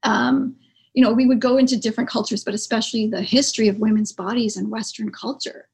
Um, 0.02 0.56
you 0.94 1.04
know, 1.04 1.12
we 1.12 1.26
would 1.26 1.40
go 1.40 1.58
into 1.58 1.76
different 1.76 2.08
cultures, 2.08 2.42
but 2.42 2.54
especially 2.54 3.06
the 3.06 3.22
history 3.22 3.68
of 3.68 3.78
women's 3.78 4.12
bodies 4.12 4.56
in 4.56 4.70
Western 4.70 5.10
culture. 5.10 5.68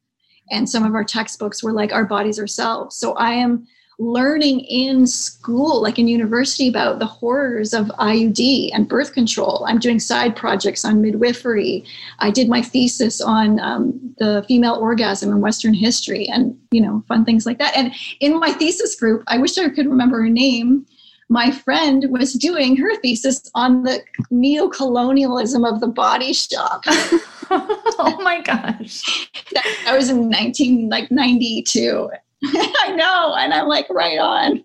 And 0.51 0.69
some 0.69 0.85
of 0.85 0.95
our 0.95 1.05
textbooks 1.05 1.63
were 1.63 1.73
like 1.73 1.93
our 1.93 2.05
bodies 2.05 2.41
ourselves. 2.41 2.97
So 2.97 3.13
I 3.15 3.35
am 3.35 3.67
learning 4.03 4.61
in 4.61 5.07
school, 5.07 5.81
like 5.81 5.97
in 5.97 6.09
university, 6.09 6.69
about 6.69 6.99
the 6.99 7.07
horrors 7.07 7.73
of 7.73 7.87
IUD 7.87 8.71
and 8.75 8.89
birth 8.89 9.13
control. 9.13 9.65
I'm 9.69 9.79
doing 9.79 10.01
side 10.01 10.35
projects 10.35 10.85
on 10.85 11.01
midwifery. 11.01 11.85
I 12.19 12.33
did 12.33 12.49
my 12.49 12.63
thesis 12.63 13.21
on 13.21 13.61
um, 13.61 14.15
the 14.19 14.45
female 14.49 14.75
orgasm 14.75 15.31
in 15.31 15.41
Western 15.41 15.73
history 15.73 16.27
and, 16.27 16.59
you 16.73 16.81
know, 16.81 17.05
fun 17.07 17.25
things 17.25 17.47
like 17.47 17.59
that. 17.59 17.77
And 17.77 17.95
in 18.19 18.41
my 18.41 18.53
thesis 18.53 18.97
group, 18.97 19.23
I 19.29 19.39
wish 19.39 19.57
I 19.57 19.69
could 19.69 19.87
remember 19.87 20.21
her 20.21 20.29
name. 20.29 20.85
My 21.29 21.53
friend 21.53 22.07
was 22.11 22.33
doing 22.33 22.77
her 22.77 22.97
thesis 22.97 23.49
on 23.55 23.85
the 23.85 24.03
neo-colonialism 24.33 25.65
of 25.65 25.81
the 25.81 25.87
body 25.87 26.33
shop. 26.33 26.83
oh 26.89 28.19
my 28.21 28.41
gosh. 28.41 29.29
That, 29.55 29.65
that 29.85 29.97
was 29.97 30.11
in 30.11 30.29
19 30.29 30.89
like 30.89 31.11
92 31.13 32.11
I 32.45 32.95
know. 32.97 33.35
And 33.37 33.53
I'm 33.53 33.69
like, 33.69 33.89
right 33.91 34.19
on. 34.19 34.65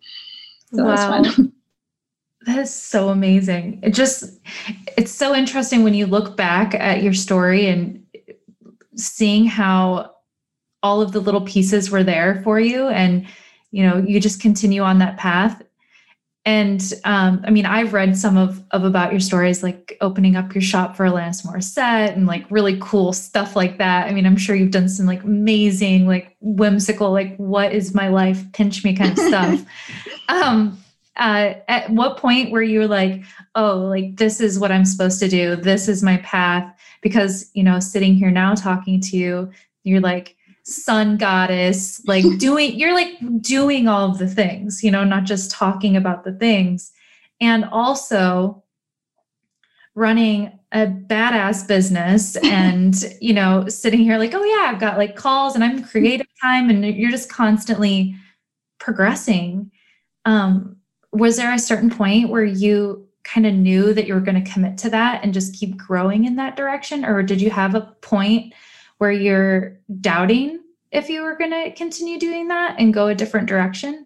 So 0.73 0.84
wow. 0.84 1.23
That 2.45 2.59
is 2.59 2.73
so 2.73 3.09
amazing. 3.09 3.82
It 3.84 3.93
just, 3.93 4.39
it's 4.97 5.11
so 5.11 5.36
interesting 5.36 5.84
when 5.84 5.93
you 5.93 6.05
look 6.05 6.38
back 6.38 6.73
at 6.75 7.03
your 7.03 7.13
story 7.13 7.67
and 7.67 8.01
seeing 8.95 9.45
how 9.45 10.15
all 10.82 11.01
of 11.01 11.11
the 11.11 11.19
little 11.19 11.41
pieces 11.41 11.91
were 11.91 12.05
there 12.05 12.41
for 12.45 12.57
you 12.57 12.88
and, 12.88 13.28
you 13.71 13.84
know, 13.84 13.97
you 13.97 14.21
just 14.21 14.41
continue 14.41 14.82
on 14.82 14.99
that 14.99 15.17
path. 15.17 15.61
And 16.47 16.93
um, 17.03 17.41
I 17.45 17.49
mean, 17.49 17.65
I've 17.65 17.91
read 17.91 18.15
some 18.15 18.37
of, 18.37 18.63
of 18.71 18.85
about 18.85 19.11
your 19.11 19.19
stories, 19.19 19.63
like 19.63 19.97
opening 19.99 20.37
up 20.37 20.55
your 20.55 20.61
shop 20.61 20.95
for 20.95 21.03
Alanis 21.03 21.45
Morissette 21.45 22.13
and 22.13 22.25
like 22.25 22.45
really 22.49 22.77
cool 22.79 23.11
stuff 23.11 23.57
like 23.57 23.79
that. 23.79 24.07
I 24.07 24.13
mean, 24.13 24.25
I'm 24.25 24.37
sure 24.37 24.55
you've 24.55 24.71
done 24.71 24.87
some 24.87 25.05
like 25.05 25.23
amazing, 25.23 26.07
like 26.07 26.37
whimsical, 26.39 27.11
like 27.11 27.35
what 27.35 27.73
is 27.73 27.93
my 27.93 28.07
life, 28.07 28.49
pinch 28.53 28.85
me 28.85 28.95
kind 28.95 29.11
of 29.11 29.19
stuff. 29.25 29.65
um, 30.29 30.81
uh, 31.17 31.55
at 31.67 31.89
what 31.89 32.15
point 32.15 32.51
were 32.51 32.63
you 32.63 32.87
like, 32.87 33.25
oh, 33.55 33.79
like 33.79 34.15
this 34.15 34.39
is 34.39 34.57
what 34.57 34.71
I'm 34.71 34.85
supposed 34.85 35.19
to 35.19 35.27
do. 35.27 35.57
This 35.57 35.89
is 35.89 36.01
my 36.01 36.15
path. 36.17 36.73
Because, 37.01 37.51
you 37.55 37.63
know, 37.63 37.81
sitting 37.81 38.15
here 38.15 38.31
now 38.31 38.55
talking 38.55 39.01
to 39.01 39.17
you, 39.17 39.51
you're 39.83 39.99
like, 39.99 40.36
sun 40.68 41.18
goddess, 41.18 42.05
like 42.05 42.26
doing, 42.38 42.78
you're 42.78 42.93
like 42.93 43.18
doing 43.41 43.88
all 43.88 44.11
of 44.11 44.18
the 44.18 44.28
things, 44.28 44.84
you 44.84 44.91
know, 44.91 45.03
not 45.03 45.24
just 45.24 45.49
talking 45.49 45.95
about 45.95 46.24
the 46.24 46.34
things. 46.34 46.91
And 47.39 47.65
also 47.65 48.63
running 49.95 50.51
a 50.72 50.86
badass 50.86 51.68
business 51.68 52.36
and, 52.43 52.95
you 53.22 53.34
know, 53.34 53.68
sitting 53.68 54.01
here 54.01 54.18
like, 54.18 54.34
oh 54.34 54.43
yeah, 54.43 54.72
I've 54.72 54.80
got 54.80 54.97
like 54.97 55.15
calls 55.15 55.55
and 55.55 55.63
I'm 55.63 55.84
creative 55.84 56.28
time 56.41 56.70
and 56.70 56.86
you're 56.86 57.11
just 57.11 57.30
constantly 57.30 58.15
progressing. 58.80 59.72
Um, 60.26 60.78
was 61.11 61.38
there 61.38 61.53
a 61.53 61.59
certain 61.59 61.89
point 61.89 62.30
where 62.30 62.43
you 62.43 63.07
kind 63.24 63.45
of 63.45 63.53
knew 63.53 63.93
that 63.93 64.07
you 64.07 64.13
were 64.13 64.22
going 64.22 64.41
to 64.41 64.51
commit 64.51 64.78
to 64.80 64.89
that 64.89 65.24
and 65.24 65.34
just 65.34 65.55
keep 65.55 65.78
growing 65.78 66.26
in 66.26 66.36
that 66.36 66.55
direction? 66.55 67.05
Or 67.05 67.24
did 67.24 67.41
you 67.41 67.49
have 67.49 67.76
a 67.76 67.82
point 68.01 68.53
where 68.97 69.11
you're 69.11 69.79
doubting 70.01 70.61
if 70.91 71.09
you 71.09 71.21
were 71.21 71.35
going 71.35 71.51
to 71.51 71.71
continue 71.71 72.19
doing 72.19 72.47
that 72.47 72.75
and 72.79 72.93
go 72.93 73.07
a 73.07 73.15
different 73.15 73.47
direction? 73.47 74.05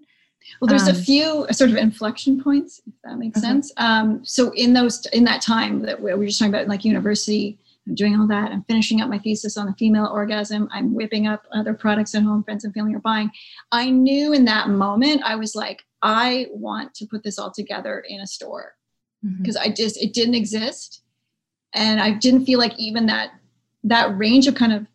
Well, 0.59 0.67
there's 0.67 0.87
um, 0.87 0.95
a 0.95 0.99
few 0.99 1.45
sort 1.51 1.69
of 1.69 1.77
inflection 1.77 2.41
points, 2.41 2.81
if 2.87 2.93
that 3.03 3.17
makes 3.17 3.37
uh-huh. 3.37 3.47
sense. 3.47 3.71
Um, 3.77 4.25
so 4.25 4.51
in 4.51 4.73
those 4.73 5.05
in 5.07 5.23
that 5.25 5.41
time 5.41 5.81
that 5.83 6.01
we 6.01 6.13
were 6.13 6.25
just 6.25 6.39
talking 6.39 6.53
about, 6.53 6.67
like 6.67 6.83
university, 6.83 7.59
I'm 7.87 7.95
doing 7.95 8.19
all 8.19 8.27
that. 8.27 8.51
I'm 8.51 8.63
finishing 8.63 9.01
up 9.01 9.09
my 9.09 9.19
thesis 9.19 9.57
on 9.57 9.67
the 9.67 9.73
female 9.73 10.07
orgasm. 10.07 10.67
I'm 10.71 10.93
whipping 10.93 11.27
up 11.27 11.43
other 11.51 11.73
products 11.73 12.13
at 12.15 12.23
home, 12.23 12.43
friends 12.43 12.63
and 12.63 12.73
family 12.73 12.95
are 12.95 12.99
buying. 12.99 13.31
I 13.71 13.89
knew 13.89 14.33
in 14.33 14.45
that 14.45 14.69
moment, 14.69 15.21
I 15.23 15.35
was 15.35 15.55
like, 15.55 15.83
I 16.01 16.47
want 16.51 16.93
to 16.95 17.05
put 17.05 17.23
this 17.23 17.37
all 17.37 17.51
together 17.51 18.03
in 18.07 18.21
a 18.21 18.27
store 18.27 18.73
because 19.39 19.55
mm-hmm. 19.55 19.69
I 19.69 19.73
just 19.73 20.01
it 20.01 20.13
didn't 20.13 20.35
exist, 20.35 21.03
and 21.73 22.01
I 22.01 22.11
didn't 22.11 22.45
feel 22.45 22.59
like 22.59 22.77
even 22.79 23.05
that 23.07 23.31
that 23.83 24.17
range 24.17 24.47
of 24.47 24.55
kind 24.55 24.73
of 24.73 24.87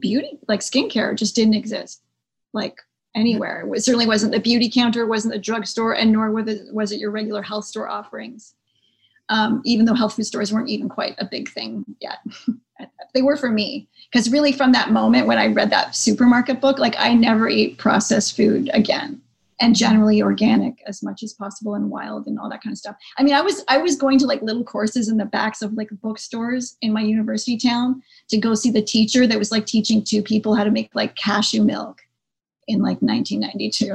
beauty, 0.00 0.38
like 0.48 0.60
skincare, 0.60 1.16
just 1.16 1.34
didn't 1.34 1.54
exist, 1.54 2.02
like 2.52 2.80
anywhere. 3.14 3.68
It 3.74 3.84
certainly 3.84 4.06
wasn't 4.06 4.32
the 4.32 4.40
beauty 4.40 4.70
counter, 4.70 5.06
wasn't 5.06 5.34
the 5.34 5.40
drugstore, 5.40 5.94
and 5.94 6.12
nor 6.12 6.30
was 6.30 6.48
it, 6.48 6.72
was 6.72 6.92
it 6.92 7.00
your 7.00 7.10
regular 7.10 7.42
health 7.42 7.64
store 7.64 7.88
offerings. 7.88 8.54
Um, 9.28 9.60
even 9.64 9.86
though 9.86 9.94
health 9.94 10.14
food 10.14 10.26
stores 10.26 10.52
weren't 10.52 10.68
even 10.68 10.88
quite 10.88 11.16
a 11.18 11.26
big 11.28 11.48
thing 11.48 11.84
yet. 12.00 12.18
they 13.14 13.22
were 13.22 13.36
for 13.36 13.50
me 13.50 13.88
because 14.12 14.30
really 14.30 14.52
from 14.52 14.70
that 14.72 14.92
moment 14.92 15.26
when 15.26 15.38
I 15.38 15.48
read 15.48 15.70
that 15.70 15.96
supermarket 15.96 16.60
book, 16.60 16.78
like 16.78 16.94
I 16.96 17.12
never 17.12 17.48
ate 17.48 17.76
processed 17.76 18.36
food 18.36 18.70
again 18.72 19.20
and 19.60 19.74
generally 19.74 20.22
organic 20.22 20.82
as 20.86 21.02
much 21.02 21.22
as 21.22 21.32
possible 21.32 21.74
and 21.74 21.90
wild 21.90 22.26
and 22.26 22.38
all 22.38 22.50
that 22.50 22.62
kind 22.62 22.72
of 22.72 22.78
stuff. 22.78 22.96
I 23.18 23.22
mean, 23.22 23.34
I 23.34 23.40
was 23.40 23.64
I 23.68 23.78
was 23.78 23.96
going 23.96 24.18
to 24.18 24.26
like 24.26 24.42
little 24.42 24.64
courses 24.64 25.08
in 25.08 25.16
the 25.16 25.24
backs 25.24 25.62
of 25.62 25.72
like 25.74 25.88
bookstores 26.02 26.76
in 26.82 26.92
my 26.92 27.00
university 27.00 27.56
town 27.56 28.02
to 28.28 28.38
go 28.38 28.54
see 28.54 28.70
the 28.70 28.82
teacher 28.82 29.26
that 29.26 29.38
was 29.38 29.50
like 29.50 29.66
teaching 29.66 30.04
two 30.04 30.22
people 30.22 30.54
how 30.54 30.64
to 30.64 30.70
make 30.70 30.90
like 30.94 31.16
cashew 31.16 31.62
milk 31.62 32.02
in 32.68 32.82
like 32.82 33.00
1992 33.00 33.94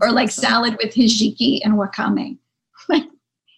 or 0.00 0.12
like 0.12 0.28
awesome. 0.28 0.42
salad 0.42 0.76
with 0.82 0.94
hijiki 0.94 1.60
and 1.64 1.74
wakame. 1.74 2.38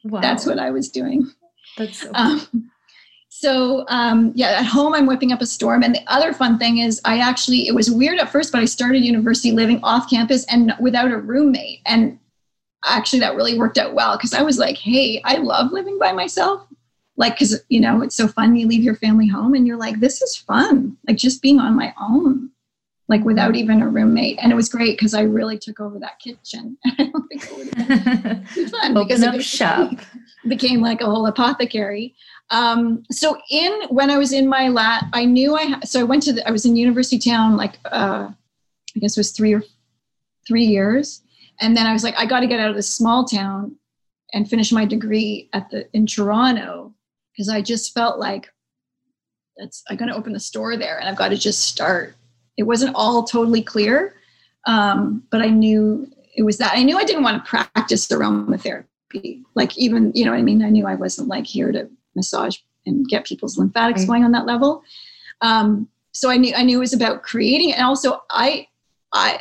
wow. 0.05 0.21
That's 0.21 0.47
what 0.47 0.59
I 0.59 0.71
was 0.71 0.89
doing. 0.89 1.31
That's 1.77 2.01
so 2.01 2.11
um, 2.15 2.71
so 3.39 3.85
um, 3.89 4.33
yeah, 4.35 4.59
at 4.61 4.65
home 4.65 4.95
I'm 4.95 5.05
whipping 5.05 5.31
up 5.31 5.43
a 5.43 5.47
storm. 5.47 5.83
And 5.83 5.95
the 5.95 6.03
other 6.07 6.33
fun 6.33 6.59
thing 6.59 6.79
is, 6.79 7.03
I 7.05 7.19
actually 7.19 7.69
it 7.69 7.75
was 7.75 7.91
weird 7.91 8.19
at 8.19 8.33
first, 8.33 8.51
but 8.51 8.63
I 8.63 8.65
started 8.65 9.05
university 9.05 9.53
living 9.53 9.79
off 9.83 10.09
campus 10.09 10.47
and 10.47 10.73
without 10.81 11.11
a 11.11 11.19
roommate. 11.19 11.81
And 11.85 12.19
actually, 12.87 13.21
that 13.21 13.37
really 13.37 13.59
worked 13.59 13.77
out 13.77 13.93
well 13.93 14.17
because 14.17 14.33
I 14.33 14.41
was 14.41 14.59
like, 14.59 14.79
hey, 14.79 15.21
I 15.25 15.37
love 15.37 15.71
living 15.71 15.99
by 15.99 16.13
myself. 16.13 16.67
Like, 17.19 17.35
because 17.35 17.63
you 17.69 17.79
know, 17.79 18.01
it's 18.01 18.17
so 18.17 18.27
fun. 18.27 18.57
You 18.57 18.67
leave 18.67 18.83
your 18.83 18.97
family 18.97 19.29
home, 19.29 19.53
and 19.53 19.67
you're 19.67 19.77
like, 19.77 20.01
this 20.01 20.23
is 20.23 20.35
fun. 20.35 20.97
Like 21.07 21.19
just 21.19 21.43
being 21.43 21.59
on 21.59 21.77
my 21.77 21.93
own, 22.01 22.51
like 23.09 23.23
without 23.23 23.55
even 23.55 23.83
a 23.83 23.89
roommate. 23.89 24.39
And 24.41 24.51
it 24.51 24.55
was 24.55 24.71
great 24.71 24.97
because 24.97 25.13
I 25.13 25.23
really 25.23 25.59
took 25.59 25.79
over 25.79 25.99
that 25.99 26.19
kitchen. 26.21 26.79
I 26.87 27.05
don't 27.05 27.29
think 27.29 27.45
it 27.45 27.57
would 27.57 27.75
have 27.75 28.55
been 28.55 28.69
fun 28.71 28.95
because 28.95 29.23
it 29.23 29.43
shop 29.43 29.93
became 30.49 30.81
like 30.81 31.03
a 31.03 31.07
whole 31.07 31.27
apothecary. 31.27 32.15
Um, 32.51 33.05
so 33.11 33.37
in 33.51 33.83
when 33.89 34.11
I 34.11 34.19
was 34.19 34.33
in 34.33 34.49
my 34.49 34.69
lat, 34.69 35.05
I 35.13 35.25
knew 35.25 35.57
I 35.57 35.81
so 35.81 36.01
I 36.01 36.05
went 36.05 36.23
to 36.25 36.33
the, 36.33 36.47
I 36.47 36.51
was 36.51 36.65
in 36.65 36.77
University 36.77 37.19
Town 37.19 37.57
like 37.57 37.79
uh, 37.87 38.29
I 38.31 38.99
guess 39.01 39.17
it 39.17 39.21
was 39.21 39.33
three 39.33 39.55
or 39.55 39.63
three 40.47 40.65
years, 40.65 41.23
and 41.61 41.77
then 41.77 41.87
I 41.87 41.93
was 41.93 42.05
like 42.05 42.15
I 42.17 42.27
got 42.27 42.41
to 42.41 42.47
get 42.47 42.61
out 42.61 42.71
of 42.71 42.77
this 42.77 42.89
small 42.89 43.25
town 43.25 43.77
and 44.33 44.49
finish 44.49 44.73
my 44.73 44.85
degree 44.85 45.49
at 45.53 45.71
the 45.71 45.89
in 45.93 46.07
Toronto 46.07 46.95
because 47.33 47.49
I 47.49 47.61
just 47.63 47.93
felt 47.95 48.19
like 48.19 48.49
that's 49.57 49.83
I'm 49.89 49.97
going 49.97 50.11
to 50.11 50.17
open 50.17 50.37
a 50.37 50.41
store 50.41 50.77
there 50.77 50.99
and 50.99 51.09
I've 51.09 51.17
got 51.17 51.29
to 51.29 51.37
just 51.37 51.63
start. 51.63 52.15
It 52.57 52.63
wasn't 52.63 52.95
all 52.95 53.25
totally 53.25 53.63
clear, 53.63 54.15
um, 54.67 55.25
but 55.31 55.43
I 55.43 55.49
knew 55.49 56.09
it 56.37 56.43
was 56.43 56.59
that. 56.59 56.75
I 56.75 56.83
knew 56.83 56.97
I 56.97 57.05
didn't 57.05 57.23
want 57.23 57.45
to 57.45 57.49
practice 57.49 58.07
aromatherapy. 58.07 59.43
Like 59.55 59.77
even 59.77 60.13
you 60.15 60.25
know 60.25 60.33
I 60.33 60.43
mean. 60.43 60.63
I 60.63 60.71
knew 60.71 60.87
I 60.87 60.95
wasn't 60.95 61.29
like 61.29 61.47
here 61.47 61.73
to 61.73 61.91
massage 62.17 62.59
and 62.87 63.07
get 63.09 63.27
people's 63.27 63.59
lymphatics 63.59 64.01
right. 64.01 64.09
going 64.09 64.25
on 64.25 64.33
that 64.33 64.47
level. 64.47 64.83
Um, 65.41 65.89
so 66.13 66.31
I 66.31 66.37
knew 66.37 66.55
I 66.55 66.63
knew 66.63 66.79
it 66.79 66.81
was 66.81 66.95
about 66.95 67.23
creating, 67.23 67.73
and 67.75 67.85
also 67.85 68.23
I 68.31 68.69
I 69.13 69.41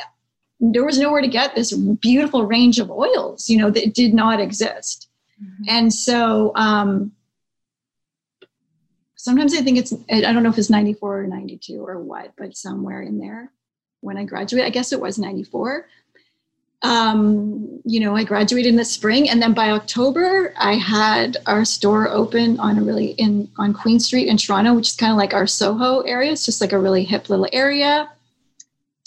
there 0.59 0.85
was 0.85 0.99
nowhere 0.99 1.21
to 1.21 1.27
get 1.27 1.55
this 1.55 1.73
beautiful 1.73 2.45
range 2.45 2.79
of 2.79 2.89
oils, 2.89 3.49
you 3.49 3.57
know, 3.57 3.69
that 3.69 3.93
did 3.93 4.13
not 4.13 4.39
exist. 4.39 5.09
Mm-hmm. 5.41 5.63
And 5.67 5.93
so 5.93 6.51
um, 6.55 7.11
sometimes 9.15 9.53
I 9.53 9.61
think 9.61 9.77
it's 9.77 9.93
I 10.11 10.21
don't 10.21 10.43
know 10.43 10.49
if 10.49 10.57
it's 10.57 10.69
94 10.69 11.21
or 11.21 11.27
92 11.27 11.85
or 11.85 11.99
what, 11.99 12.33
but 12.37 12.55
somewhere 12.55 13.01
in 13.01 13.17
there 13.19 13.51
when 14.01 14.17
I 14.17 14.23
graduated, 14.23 14.67
I 14.67 14.71
guess 14.71 14.91
it 14.91 15.01
was 15.01 15.17
94 15.17 15.87
um, 16.85 17.81
you 17.83 17.99
know, 17.99 18.15
I 18.15 18.23
graduated 18.23 18.69
in 18.69 18.75
the 18.75 18.85
spring, 18.85 19.27
and 19.27 19.41
then 19.41 19.53
by 19.53 19.71
October, 19.71 20.53
I 20.55 20.73
had 20.73 21.37
our 21.47 21.65
store 21.65 22.09
open 22.09 22.59
on 22.59 22.77
a 22.77 22.83
really 22.83 23.11
in 23.13 23.49
on 23.57 23.73
Queen 23.73 23.99
Street 23.99 24.27
in 24.27 24.37
Toronto, 24.37 24.75
which 24.75 24.89
is 24.89 24.95
kind 24.95 25.11
of 25.11 25.17
like 25.17 25.33
our 25.33 25.47
Soho 25.47 26.01
area. 26.01 26.31
It's 26.31 26.45
just 26.45 26.61
like 26.61 26.73
a 26.73 26.79
really 26.79 27.03
hip 27.03 27.27
little 27.27 27.47
area. 27.51 28.11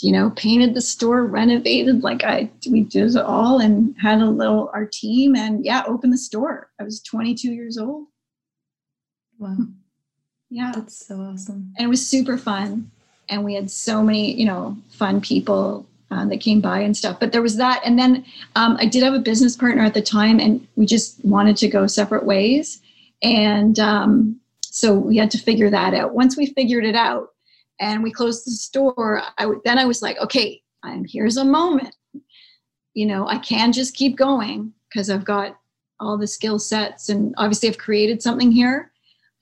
You 0.00 0.10
know, 0.10 0.30
painted 0.30 0.74
the 0.74 0.80
store, 0.80 1.24
renovated, 1.24 2.02
like 2.02 2.24
I 2.24 2.50
we 2.68 2.80
did 2.80 3.14
it 3.14 3.16
all, 3.16 3.60
and 3.60 3.94
had 4.00 4.20
a 4.20 4.28
little 4.28 4.70
our 4.74 4.86
team, 4.86 5.36
and 5.36 5.64
yeah, 5.64 5.84
opened 5.86 6.12
the 6.12 6.18
store. 6.18 6.70
I 6.80 6.82
was 6.82 7.00
22 7.02 7.52
years 7.52 7.78
old. 7.78 8.06
Wow. 9.38 9.56
Yeah, 10.50 10.72
that's 10.74 11.06
so 11.06 11.20
awesome. 11.20 11.74
And 11.76 11.84
it 11.84 11.88
was 11.88 12.08
super 12.08 12.38
fun, 12.38 12.90
and 13.28 13.44
we 13.44 13.52
had 13.52 13.70
so 13.70 14.02
many, 14.02 14.32
you 14.32 14.46
know, 14.46 14.78
fun 14.88 15.20
people 15.20 15.86
uh, 16.10 16.26
that 16.26 16.40
came 16.40 16.60
by 16.60 16.80
and 16.80 16.96
stuff. 16.96 17.20
But 17.20 17.32
there 17.32 17.42
was 17.42 17.56
that. 17.56 17.82
And 17.84 17.98
then 17.98 18.24
um, 18.56 18.76
I 18.80 18.86
did 18.86 19.02
have 19.02 19.14
a 19.14 19.18
business 19.18 19.56
partner 19.56 19.82
at 19.82 19.94
the 19.94 20.02
time, 20.02 20.40
and 20.40 20.66
we 20.76 20.86
just 20.86 21.22
wanted 21.24 21.56
to 21.58 21.68
go 21.68 21.86
separate 21.86 22.24
ways. 22.24 22.80
And 23.22 23.78
um, 23.78 24.40
so 24.62 24.94
we 24.94 25.16
had 25.16 25.30
to 25.32 25.38
figure 25.38 25.70
that 25.70 25.94
out. 25.94 26.14
Once 26.14 26.36
we 26.36 26.46
figured 26.46 26.84
it 26.84 26.94
out 26.94 27.28
and 27.80 28.02
we 28.02 28.12
closed 28.12 28.46
the 28.46 28.52
store, 28.52 29.22
I 29.36 29.42
w- 29.42 29.60
then 29.64 29.78
I 29.78 29.84
was 29.84 30.02
like, 30.02 30.18
okay, 30.18 30.62
and 30.82 31.06
here's 31.08 31.36
a 31.36 31.44
moment. 31.44 31.94
You 32.94 33.06
know, 33.06 33.26
I 33.26 33.38
can 33.38 33.72
just 33.72 33.94
keep 33.94 34.16
going 34.16 34.72
because 34.88 35.10
I've 35.10 35.24
got 35.24 35.58
all 36.00 36.16
the 36.16 36.26
skill 36.26 36.58
sets 36.58 37.08
and 37.08 37.34
obviously 37.38 37.68
I've 37.68 37.78
created 37.78 38.22
something 38.22 38.50
here. 38.50 38.92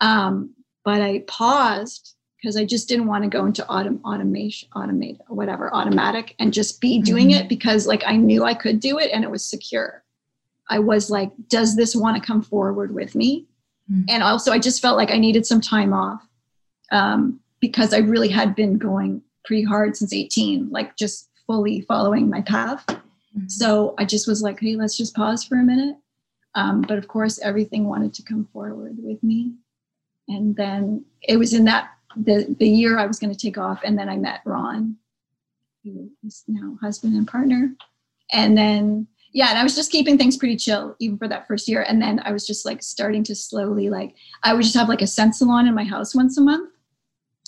Um, 0.01 0.55
but 0.85 1.01
I 1.01 1.25
paused 1.27 2.16
because 2.37 2.57
I 2.57 2.65
just 2.65 2.89
didn't 2.89 3.07
want 3.07 3.25
to 3.25 3.31
go 3.31 3.47
into 3.47 3.63
autom- 3.65 4.03
automation, 4.05 4.69
automate, 4.75 5.19
whatever, 5.29 5.75
automatic 5.75 6.35
and 6.39 6.53
just 6.53 6.81
be 6.81 7.01
doing 7.01 7.31
mm-hmm. 7.31 7.41
it 7.45 7.49
because 7.49 7.87
like 7.87 8.03
I 8.07 8.17
knew 8.17 8.45
I 8.45 8.55
could 8.55 8.81
do 8.81 8.99
it 8.99 9.11
and 9.13 9.25
it 9.25 9.31
was 9.31 9.45
secure. 9.45 10.05
I 10.69 10.79
was 10.79 11.11
like, 11.11 11.31
does 11.49 11.77
this 11.77 11.97
want 11.97 12.21
to 12.21 12.27
come 12.27 12.43
forward 12.43 12.95
with 12.95 13.15
me? 13.15 13.47
Mm-hmm. 13.91 14.03
And 14.09 14.23
also, 14.23 14.53
I 14.53 14.59
just 14.59 14.83
felt 14.83 14.97
like 14.97 15.11
I 15.11 15.19
needed 15.19 15.47
some 15.47 15.61
time 15.61 15.93
off 15.93 16.27
um, 16.91 17.41
because 17.61 17.95
I 17.95 17.99
really 17.99 18.29
had 18.29 18.55
been 18.55 18.79
going 18.79 19.23
pretty 19.45 19.63
hard 19.63 19.97
since 19.97 20.13
18, 20.13 20.71
like 20.71 20.97
just 20.97 21.31
fully 21.47 21.83
following 21.83 22.29
my 22.29 22.43
path. 22.43 22.85
Mm-hmm. 22.87 23.49
So 23.49 23.95
I 23.99 24.05
just 24.05 24.27
was 24.27 24.43
like, 24.43 24.59
hey, 24.61 24.77
let's 24.77 24.97
just 24.97 25.15
pause 25.15 25.45
for 25.45 25.59
a 25.59 25.63
minute. 25.63 25.97
Um, 26.55 26.83
but 26.83 26.99
of 26.99 27.07
course, 27.07 27.39
everything 27.39 27.87
wanted 27.87 28.13
to 28.15 28.23
come 28.23 28.49
forward 28.53 28.97
with 28.99 29.23
me. 29.23 29.53
And 30.29 30.57
then 30.57 31.05
it 31.23 31.37
was 31.37 31.53
in 31.55 31.65
that 31.67 31.91
the 32.17 32.55
the 32.59 32.69
year 32.69 32.99
I 32.99 33.07
was 33.07 33.19
going 33.19 33.33
to 33.33 33.39
take 33.39 33.59
off, 33.59 33.81
and 33.85 33.99
then 33.99 34.09
I 34.09 34.17
met 34.17 34.41
Ron, 34.45 34.97
who 35.85 36.11
is 36.27 36.45
now 36.49 36.79
husband 36.81 37.15
and 37.15 37.29
partner, 37.29 37.75
and 38.33 38.57
then 38.57 39.07
yeah, 39.33 39.51
and 39.51 39.59
I 39.59 39.63
was 39.63 39.75
just 39.75 39.93
keeping 39.93 40.17
things 40.17 40.39
pretty 40.39 40.57
chill 40.57 40.97
even 40.99 41.19
for 41.19 41.29
that 41.29 41.47
first 41.47 41.69
year. 41.69 41.83
And 41.83 42.01
then 42.01 42.21
I 42.25 42.33
was 42.33 42.47
just 42.47 42.65
like 42.65 42.83
starting 42.83 43.23
to 43.25 43.35
slowly 43.35 43.91
like 43.91 44.15
I 44.43 44.55
would 44.55 44.63
just 44.63 44.77
have 44.77 44.89
like 44.89 45.03
a 45.03 45.07
scent 45.07 45.37
salon 45.37 45.69
in 45.69 45.75
my 45.75 45.85
house 45.85 46.15
once 46.15 46.39
a 46.39 46.41
month 46.41 46.71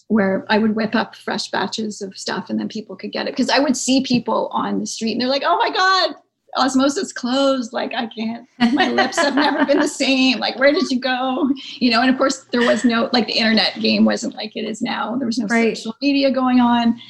where 0.08 0.44
I 0.50 0.58
would 0.58 0.74
whip 0.74 0.94
up 0.94 1.16
fresh 1.16 1.50
batches 1.50 2.02
of 2.02 2.16
stuff 2.18 2.50
and 2.50 2.60
then 2.60 2.68
people 2.68 2.94
could 2.94 3.12
get 3.12 3.26
it. 3.26 3.32
Because 3.32 3.48
I 3.48 3.58
would 3.58 3.74
see 3.74 4.02
people 4.02 4.48
on 4.52 4.80
the 4.80 4.86
street 4.86 5.12
and 5.12 5.20
they're 5.20 5.28
like, 5.28 5.44
oh 5.46 5.56
my 5.56 5.70
God, 5.70 6.14
osmosis 6.58 7.12
closed. 7.12 7.72
Like 7.72 7.92
I 7.94 8.06
can't, 8.06 8.46
my 8.72 8.88
lips 8.88 9.18
have 9.18 9.34
never 9.46 9.64
been 9.64 9.80
the 9.80 9.88
same. 9.88 10.38
Like, 10.38 10.58
where 10.58 10.72
did 10.72 10.90
you 10.90 11.00
go? 11.00 11.48
You 11.76 11.90
know, 11.90 12.00
and 12.00 12.10
of 12.10 12.18
course 12.18 12.44
there 12.52 12.66
was 12.66 12.84
no 12.84 13.08
like 13.12 13.26
the 13.26 13.34
internet 13.34 13.78
game 13.80 14.04
wasn't 14.04 14.34
like 14.34 14.56
it 14.56 14.64
is 14.64 14.82
now. 14.82 15.16
There 15.16 15.26
was 15.26 15.38
no 15.38 15.46
right. 15.46 15.76
social 15.76 15.96
media 16.00 16.30
going 16.30 16.60
on. 16.60 17.00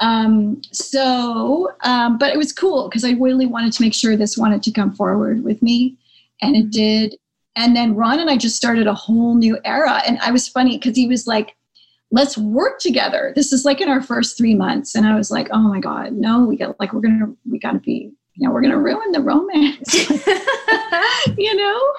Um, 0.00 0.60
so, 0.72 1.72
um, 1.82 2.18
but 2.18 2.32
it 2.32 2.36
was 2.38 2.52
cool 2.52 2.88
because 2.88 3.04
I 3.04 3.12
really 3.12 3.46
wanted 3.46 3.72
to 3.74 3.82
make 3.82 3.94
sure 3.94 4.16
this 4.16 4.36
wanted 4.36 4.62
to 4.64 4.72
come 4.72 4.92
forward 4.92 5.44
with 5.44 5.62
me, 5.62 5.96
and 6.42 6.56
it 6.56 6.64
mm-hmm. 6.64 6.70
did. 6.70 7.16
And 7.56 7.76
then 7.76 7.94
Ron 7.94 8.18
and 8.18 8.28
I 8.28 8.36
just 8.36 8.56
started 8.56 8.88
a 8.88 8.94
whole 8.94 9.36
new 9.36 9.56
era. 9.64 10.02
And 10.06 10.18
I 10.18 10.32
was 10.32 10.48
funny 10.48 10.76
because 10.76 10.96
he 10.96 11.06
was 11.06 11.28
like, 11.28 11.54
let's 12.10 12.36
work 12.36 12.80
together. 12.80 13.32
This 13.34 13.52
is 13.52 13.64
like 13.64 13.80
in 13.80 13.88
our 13.88 14.02
first 14.02 14.36
three 14.36 14.54
months. 14.54 14.94
And 14.94 15.06
I 15.06 15.14
was 15.14 15.30
like, 15.30 15.48
oh 15.52 15.60
my 15.60 15.80
God, 15.80 16.12
no, 16.12 16.44
we 16.44 16.56
got 16.56 16.78
like, 16.80 16.92
we're 16.92 17.00
going 17.00 17.20
to, 17.20 17.36
we 17.48 17.58
got 17.58 17.72
to 17.72 17.78
be, 17.78 18.12
you 18.34 18.46
know, 18.46 18.52
we're 18.52 18.60
going 18.60 18.72
to 18.72 18.78
ruin 18.78 19.12
the 19.12 19.20
romance. 19.20 19.94
you 21.38 21.56
know, 21.56 21.92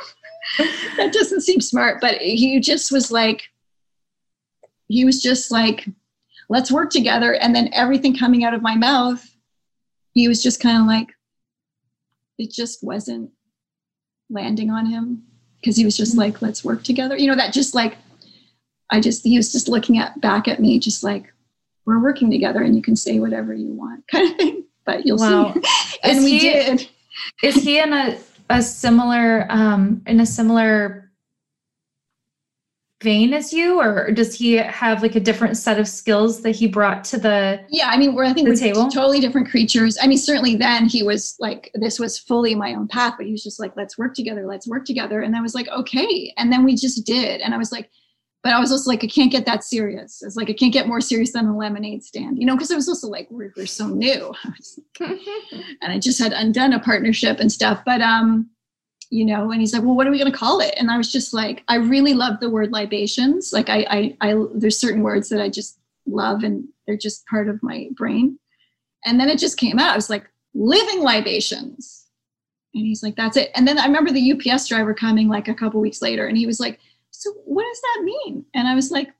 that 0.98 1.14
doesn't 1.14 1.42
seem 1.42 1.62
smart. 1.62 2.00
But 2.02 2.16
he 2.16 2.60
just 2.60 2.92
was 2.92 3.12
like, 3.12 3.50
he 4.88 5.06
was 5.06 5.22
just 5.22 5.52
like, 5.52 5.88
let's 6.50 6.72
work 6.72 6.90
together. 6.90 7.36
And 7.36 7.56
then 7.56 7.70
everything 7.74 8.16
coming 8.16 8.44
out 8.44 8.54
of 8.54 8.62
my 8.62 8.76
mouth, 8.76 9.26
he 10.14 10.28
was 10.28 10.44
just 10.44 10.62
kind 10.62 10.80
of 10.80 10.88
like, 10.88 11.10
it 12.38 12.52
just 12.52 12.84
wasn't 12.84 13.32
landing 14.30 14.70
on 14.70 14.86
him 14.86 15.24
because 15.60 15.78
he 15.78 15.86
was 15.86 15.98
just 15.98 16.12
mm-hmm. 16.12 16.22
like, 16.22 16.42
let's 16.42 16.64
work 16.64 16.84
together. 16.84 17.18
You 17.18 17.28
know, 17.28 17.36
that 17.36 17.54
just 17.54 17.74
like, 17.74 17.98
I 18.92 19.00
just, 19.00 19.24
he 19.24 19.38
was 19.38 19.52
just 19.52 19.68
looking 19.68 19.98
at 19.98 20.20
back 20.22 20.48
at 20.48 20.60
me, 20.60 20.80
just 20.80 21.04
like, 21.04 21.32
we're 21.86 22.02
working 22.02 22.30
together 22.30 22.62
and 22.62 22.76
you 22.76 22.82
can 22.82 22.96
say 22.96 23.20
whatever 23.20 23.54
you 23.54 23.72
want 23.74 24.08
kind 24.12 24.30
of 24.30 24.38
thing. 24.38 24.66
But 24.86 25.06
you'll 25.06 25.18
wow. 25.18 25.54
see. 25.54 25.62
and 26.04 26.24
we 26.24 26.40
did. 26.40 26.90
Is 27.44 27.56
he 27.56 27.80
in 27.80 27.94
a, 27.94 28.18
a 28.50 28.62
similar, 28.62 29.48
um, 29.50 30.02
in 30.06 30.20
a 30.20 30.26
similar 30.26 31.06
vein 33.06 33.34
as 33.34 33.52
you 33.52 33.80
or 33.80 34.10
does 34.12 34.34
he 34.34 34.54
have 34.54 35.04
like 35.04 35.16
a 35.16 35.20
different 35.20 35.58
set 35.58 35.78
of 35.78 35.88
skills 35.88 36.42
that 36.42 36.56
he 36.56 36.66
brought 36.66 37.04
to 37.04 37.18
the 37.18 37.60
yeah 37.70 37.90
i 37.90 37.98
mean 37.98 38.16
we're 38.16 38.24
i 38.24 38.32
think 38.32 38.48
we're 38.48 38.56
table? 38.56 38.90
totally 38.90 39.20
different 39.20 39.50
creatures 39.50 39.98
i 40.02 40.08
mean 40.08 40.18
certainly 40.18 40.56
then 40.56 40.86
he 40.86 41.04
was 41.04 41.36
like 41.40 41.70
this 41.76 42.00
was 42.00 42.18
fully 42.18 42.56
my 42.56 42.74
own 42.74 42.88
path 42.88 43.14
but 43.18 43.26
he 43.26 43.32
was 43.34 43.44
just 43.44 43.60
like 43.60 43.72
let's 43.76 43.98
work 43.98 44.16
together 44.16 44.48
let's 44.48 44.66
work 44.68 44.86
together 44.86 45.22
and 45.22 45.36
i 45.36 45.42
was 45.42 45.54
like 45.54 45.68
okay 45.68 46.34
and 46.38 46.52
then 46.52 46.64
we 46.64 46.74
just 46.74 47.06
did 47.06 47.42
and 47.42 47.54
i 47.54 47.58
was 47.58 47.72
like 47.72 47.90
but 48.46 48.54
i 48.54 48.60
was 48.60 48.72
also 48.72 48.90
like 48.92 49.04
i 49.04 49.08
can't 49.08 49.32
get 49.32 49.46
that 49.48 49.64
serious. 49.64 50.22
It's 50.22 50.36
like 50.38 50.50
i 50.50 50.54
can't 50.54 50.72
get 50.72 50.88
more 50.88 51.02
serious 51.02 51.34
than 51.34 51.48
a 51.48 51.58
lemonade 51.58 52.04
stand 52.04 52.38
you 52.40 52.46
know 52.46 52.56
because 52.56 52.70
it 52.70 52.76
was 52.76 52.88
also 52.88 53.08
like 53.08 53.28
we're, 53.32 53.52
we're 53.58 53.66
so 53.66 53.88
new. 53.88 54.34
And 55.82 55.92
i 55.92 56.00
just 56.00 56.20
had 56.20 56.32
undone 56.32 56.72
a 56.74 56.80
partnership 56.80 57.40
and 57.40 57.52
stuff. 57.52 57.82
But 57.86 58.02
um 58.02 58.50
you 59.10 59.26
know 59.26 59.52
and 59.52 59.60
he's 59.60 59.74
like 59.74 59.82
well 59.82 59.96
what 59.96 60.08
are 60.08 60.12
we 60.12 60.20
going 60.20 60.32
to 60.32 60.38
call 60.38 60.62
it? 60.62 60.76
And 60.78 60.92
i 60.92 60.98
was 60.98 61.12
just 61.12 61.34
like 61.34 61.64
i 61.68 61.76
really 61.76 62.14
love 62.14 62.40
the 62.40 62.50
word 62.50 62.72
libations. 62.72 63.52
Like 63.52 63.70
I, 63.70 63.80
I 63.90 64.18
i 64.22 64.46
there's 64.54 64.80
certain 64.80 65.02
words 65.02 65.28
that 65.30 65.42
i 65.42 65.50
just 65.50 65.80
love 66.06 66.44
and 66.44 66.66
they're 66.86 66.98
just 66.98 67.26
part 67.26 67.50
of 67.50 67.64
my 67.64 67.90
brain. 67.98 68.38
And 69.06 69.20
then 69.20 69.30
it 69.30 69.40
just 69.40 69.58
came 69.58 69.80
out. 69.80 69.94
I 69.94 69.96
was 69.96 70.12
like 70.12 70.30
living 70.54 71.02
libations. 71.02 72.06
And 72.76 72.86
he's 72.86 73.02
like 73.02 73.16
that's 73.16 73.38
it. 73.38 73.50
And 73.56 73.68
then 73.68 73.80
i 73.80 73.86
remember 73.86 74.12
the 74.12 74.32
ups 74.32 74.68
driver 74.68 74.94
coming 74.94 75.30
like 75.30 75.48
a 75.48 75.56
couple 75.56 75.82
weeks 75.82 76.04
later 76.04 76.28
and 76.28 76.38
he 76.38 76.46
was 76.46 76.60
like 76.60 76.80
so 77.26 77.34
what 77.46 77.64
does 77.64 77.82
that 77.82 78.04
mean? 78.04 78.46
And 78.54 78.68
i 78.68 78.76
was 78.76 78.92
like 78.92 79.12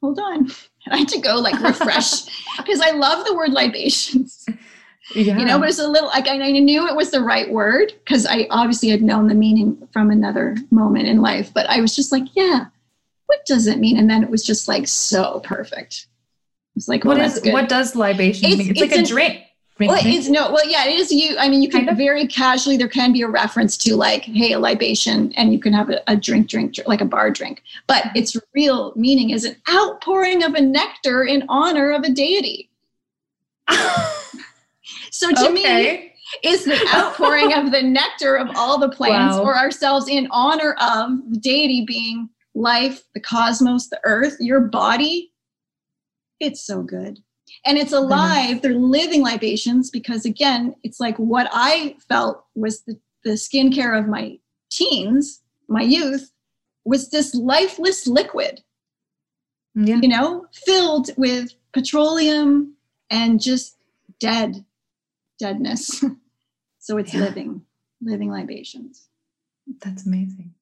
hold 0.00 0.18
on. 0.18 0.48
I 0.90 0.98
had 0.98 1.08
to 1.08 1.20
go 1.20 1.36
like 1.36 1.60
refresh 1.60 2.24
because 2.56 2.80
i 2.80 2.90
love 2.90 3.26
the 3.26 3.34
word 3.34 3.52
libations. 3.52 4.46
Yeah. 5.14 5.38
you 5.38 5.46
know 5.46 5.58
but 5.58 5.70
it's 5.70 5.78
a 5.78 5.88
little 5.88 6.08
like 6.08 6.28
i 6.28 6.36
knew 6.36 6.86
it 6.86 6.94
was 6.94 7.10
the 7.10 7.22
right 7.22 7.50
word 7.50 7.94
because 8.04 8.26
i 8.26 8.46
obviously 8.50 8.90
had 8.90 9.00
known 9.00 9.26
the 9.26 9.34
meaning 9.34 9.88
from 9.90 10.10
another 10.10 10.54
moment 10.70 11.08
in 11.08 11.22
life 11.22 11.50
but 11.54 11.64
i 11.70 11.80
was 11.80 11.96
just 11.96 12.12
like 12.12 12.24
yeah 12.36 12.66
what 13.28 13.44
does 13.44 13.66
it 13.66 13.78
mean? 13.78 13.98
And 13.98 14.10
then 14.10 14.24
it 14.24 14.30
was 14.30 14.42
just 14.42 14.68
like 14.68 14.88
so 14.88 15.40
perfect. 15.40 16.06
It's 16.74 16.88
like 16.88 17.04
well, 17.04 17.18
what 17.18 17.26
is 17.26 17.40
what 17.52 17.68
does 17.68 17.94
libation 17.94 18.48
it's, 18.48 18.58
mean? 18.58 18.70
It's, 18.70 18.80
it's 18.80 18.90
like 18.90 18.98
an, 18.98 19.04
a 19.04 19.06
drink 19.06 19.42
well, 19.78 20.00
it's 20.04 20.28
no, 20.28 20.50
well, 20.50 20.68
yeah, 20.68 20.86
it 20.86 20.98
is 20.98 21.12
you. 21.12 21.36
I 21.38 21.48
mean, 21.48 21.62
you 21.62 21.68
can 21.68 21.80
kind 21.80 21.90
of? 21.90 21.96
very 21.96 22.26
casually, 22.26 22.76
there 22.76 22.88
can 22.88 23.12
be 23.12 23.22
a 23.22 23.28
reference 23.28 23.76
to 23.78 23.94
like, 23.94 24.22
hey, 24.22 24.52
a 24.52 24.58
libation, 24.58 25.32
and 25.36 25.52
you 25.52 25.60
can 25.60 25.72
have 25.72 25.90
a, 25.90 26.00
a 26.10 26.16
drink, 26.16 26.48
drink, 26.48 26.74
drink, 26.74 26.88
like 26.88 27.00
a 27.00 27.04
bar 27.04 27.30
drink. 27.30 27.62
But 27.86 28.04
mm-hmm. 28.04 28.18
its 28.18 28.36
real 28.54 28.92
meaning 28.96 29.30
is 29.30 29.44
an 29.44 29.56
outpouring 29.70 30.42
of 30.42 30.54
a 30.54 30.60
nectar 30.60 31.24
in 31.24 31.44
honor 31.48 31.92
of 31.92 32.02
a 32.02 32.10
deity. 32.10 32.70
So 35.18 35.32
to 35.32 35.48
okay. 35.48 35.52
me, 35.52 36.14
is 36.44 36.64
the 36.64 36.78
outpouring 36.94 37.52
of 37.52 37.72
the 37.72 37.82
nectar 37.82 38.36
of 38.36 38.48
all 38.54 38.78
the 38.78 38.88
plants 38.88 39.36
wow. 39.36 39.42
or 39.42 39.56
ourselves 39.56 40.08
in 40.08 40.28
honor 40.30 40.76
of 40.80 41.10
the 41.30 41.38
deity 41.38 41.84
being 41.84 42.28
life, 42.54 43.02
the 43.14 43.20
cosmos, 43.20 43.88
the 43.88 44.00
earth, 44.04 44.36
your 44.38 44.60
body. 44.60 45.32
It's 46.38 46.62
so 46.62 46.82
good. 46.82 47.18
And 47.66 47.78
it's 47.78 47.92
alive. 47.92 48.50
Mm-hmm. 48.50 48.58
They're 48.60 48.74
living 48.74 49.22
libations 49.22 49.90
because, 49.90 50.24
again, 50.24 50.74
it's 50.82 51.00
like 51.00 51.16
what 51.16 51.48
I 51.52 51.96
felt 52.08 52.44
was 52.54 52.82
the, 52.82 52.98
the 53.24 53.32
skincare 53.32 53.98
of 53.98 54.08
my 54.08 54.38
teens, 54.70 55.42
my 55.68 55.82
youth, 55.82 56.30
was 56.84 57.10
this 57.10 57.34
lifeless 57.34 58.06
liquid, 58.06 58.62
yeah. 59.74 59.96
you 59.96 60.08
know, 60.08 60.46
filled 60.64 61.10
with 61.16 61.50
petroleum 61.72 62.74
and 63.10 63.40
just 63.40 63.76
dead 64.20 64.64
deadness. 65.38 66.04
so 66.78 66.96
it's 66.96 67.14
yeah. 67.14 67.20
living, 67.20 67.62
living 68.00 68.30
libations. 68.30 69.08
That's 69.80 70.06
amazing. 70.06 70.54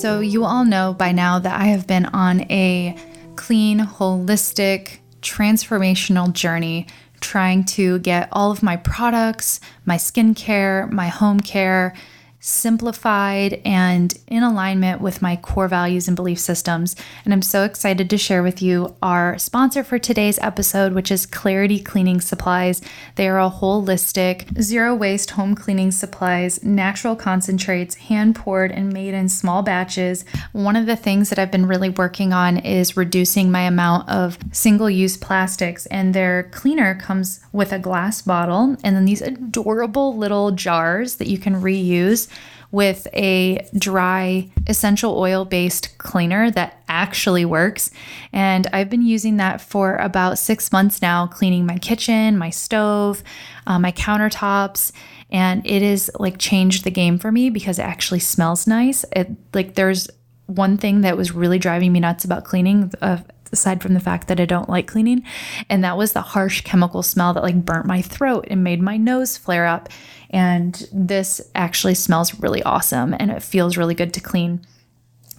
So, 0.00 0.20
you 0.20 0.46
all 0.46 0.64
know 0.64 0.94
by 0.94 1.12
now 1.12 1.38
that 1.40 1.60
I 1.60 1.66
have 1.66 1.86
been 1.86 2.06
on 2.06 2.50
a 2.50 2.96
clean, 3.36 3.80
holistic, 3.80 5.00
transformational 5.20 6.32
journey 6.32 6.86
trying 7.20 7.66
to 7.66 7.98
get 7.98 8.30
all 8.32 8.50
of 8.50 8.62
my 8.62 8.76
products, 8.76 9.60
my 9.84 9.96
skincare, 9.96 10.90
my 10.90 11.08
home 11.08 11.40
care, 11.40 11.92
simplified 12.40 13.60
and 13.66 14.14
in 14.26 14.42
alignment 14.42 15.00
with 15.00 15.20
my 15.20 15.36
core 15.36 15.68
values 15.68 16.08
and 16.08 16.16
belief 16.16 16.38
systems. 16.38 16.96
And 17.24 17.34
I'm 17.34 17.42
so 17.42 17.64
excited 17.64 18.08
to 18.08 18.18
share 18.18 18.42
with 18.42 18.62
you 18.62 18.96
our 19.02 19.38
sponsor 19.38 19.84
for 19.84 19.98
today's 19.98 20.38
episode, 20.38 20.94
which 20.94 21.10
is 21.10 21.26
Clarity 21.26 21.78
Cleaning 21.78 22.20
Supplies. 22.20 22.80
They 23.16 23.28
are 23.28 23.38
a 23.38 23.50
holistic, 23.50 24.60
zero 24.60 24.94
waste 24.94 25.32
home 25.32 25.54
cleaning 25.54 25.90
supplies, 25.90 26.64
natural 26.64 27.14
concentrates, 27.14 27.96
hand 27.96 28.34
poured 28.34 28.72
and 28.72 28.90
made 28.90 29.12
in 29.12 29.28
small 29.28 29.62
batches. 29.62 30.24
One 30.52 30.76
of 30.76 30.86
the 30.86 30.96
things 30.96 31.28
that 31.28 31.38
I've 31.38 31.50
been 31.50 31.66
really 31.66 31.90
working 31.90 32.32
on 32.32 32.56
is 32.56 32.96
reducing 32.96 33.50
my 33.50 33.62
amount 33.62 34.08
of 34.08 34.38
single 34.50 34.88
use 34.88 35.18
plastics, 35.18 35.84
and 35.86 36.14
their 36.14 36.44
cleaner 36.44 36.94
comes 36.94 37.40
with 37.52 37.72
a 37.72 37.78
glass 37.78 38.22
bottle 38.22 38.76
and 38.82 38.96
then 38.96 39.04
these 39.04 39.20
adorable 39.20 40.16
little 40.16 40.52
jars 40.52 41.16
that 41.16 41.28
you 41.28 41.36
can 41.36 41.56
reuse 41.56 42.29
with 42.72 43.08
a 43.14 43.66
dry 43.76 44.48
essential 44.66 45.18
oil 45.18 45.44
based 45.44 45.98
cleaner 45.98 46.50
that 46.52 46.82
actually 46.88 47.44
works. 47.44 47.90
And 48.32 48.66
I've 48.72 48.88
been 48.88 49.02
using 49.02 49.38
that 49.38 49.60
for 49.60 49.96
about 49.96 50.38
six 50.38 50.70
months 50.70 51.02
now, 51.02 51.26
cleaning 51.26 51.66
my 51.66 51.78
kitchen, 51.78 52.38
my 52.38 52.50
stove, 52.50 53.22
uh, 53.66 53.78
my 53.78 53.92
countertops. 53.92 54.92
And 55.30 55.66
it 55.66 55.82
is 55.82 56.10
like 56.18 56.38
changed 56.38 56.84
the 56.84 56.90
game 56.90 57.18
for 57.18 57.30
me 57.30 57.50
because 57.50 57.78
it 57.78 57.82
actually 57.82 58.20
smells 58.20 58.66
nice. 58.66 59.04
It 59.12 59.30
like 59.54 59.74
there's 59.74 60.08
one 60.46 60.76
thing 60.76 61.02
that 61.02 61.16
was 61.16 61.32
really 61.32 61.58
driving 61.58 61.92
me 61.92 62.00
nuts 62.00 62.24
about 62.24 62.44
cleaning. 62.44 62.92
Uh, 63.00 63.18
aside 63.52 63.82
from 63.82 63.94
the 63.94 64.00
fact 64.00 64.28
that 64.28 64.40
I 64.40 64.44
don't 64.44 64.68
like 64.68 64.86
cleaning. 64.86 65.24
And 65.68 65.82
that 65.84 65.96
was 65.96 66.12
the 66.12 66.20
harsh 66.20 66.62
chemical 66.62 67.02
smell 67.02 67.34
that 67.34 67.42
like 67.42 67.64
burnt 67.64 67.86
my 67.86 68.02
throat 68.02 68.46
and 68.50 68.62
made 68.62 68.80
my 68.80 68.96
nose 68.96 69.36
flare 69.36 69.66
up. 69.66 69.88
And 70.30 70.88
this 70.92 71.40
actually 71.54 71.94
smells 71.94 72.38
really 72.40 72.62
awesome 72.62 73.14
and 73.18 73.30
it 73.30 73.42
feels 73.42 73.76
really 73.76 73.94
good 73.94 74.14
to 74.14 74.20
clean. 74.20 74.64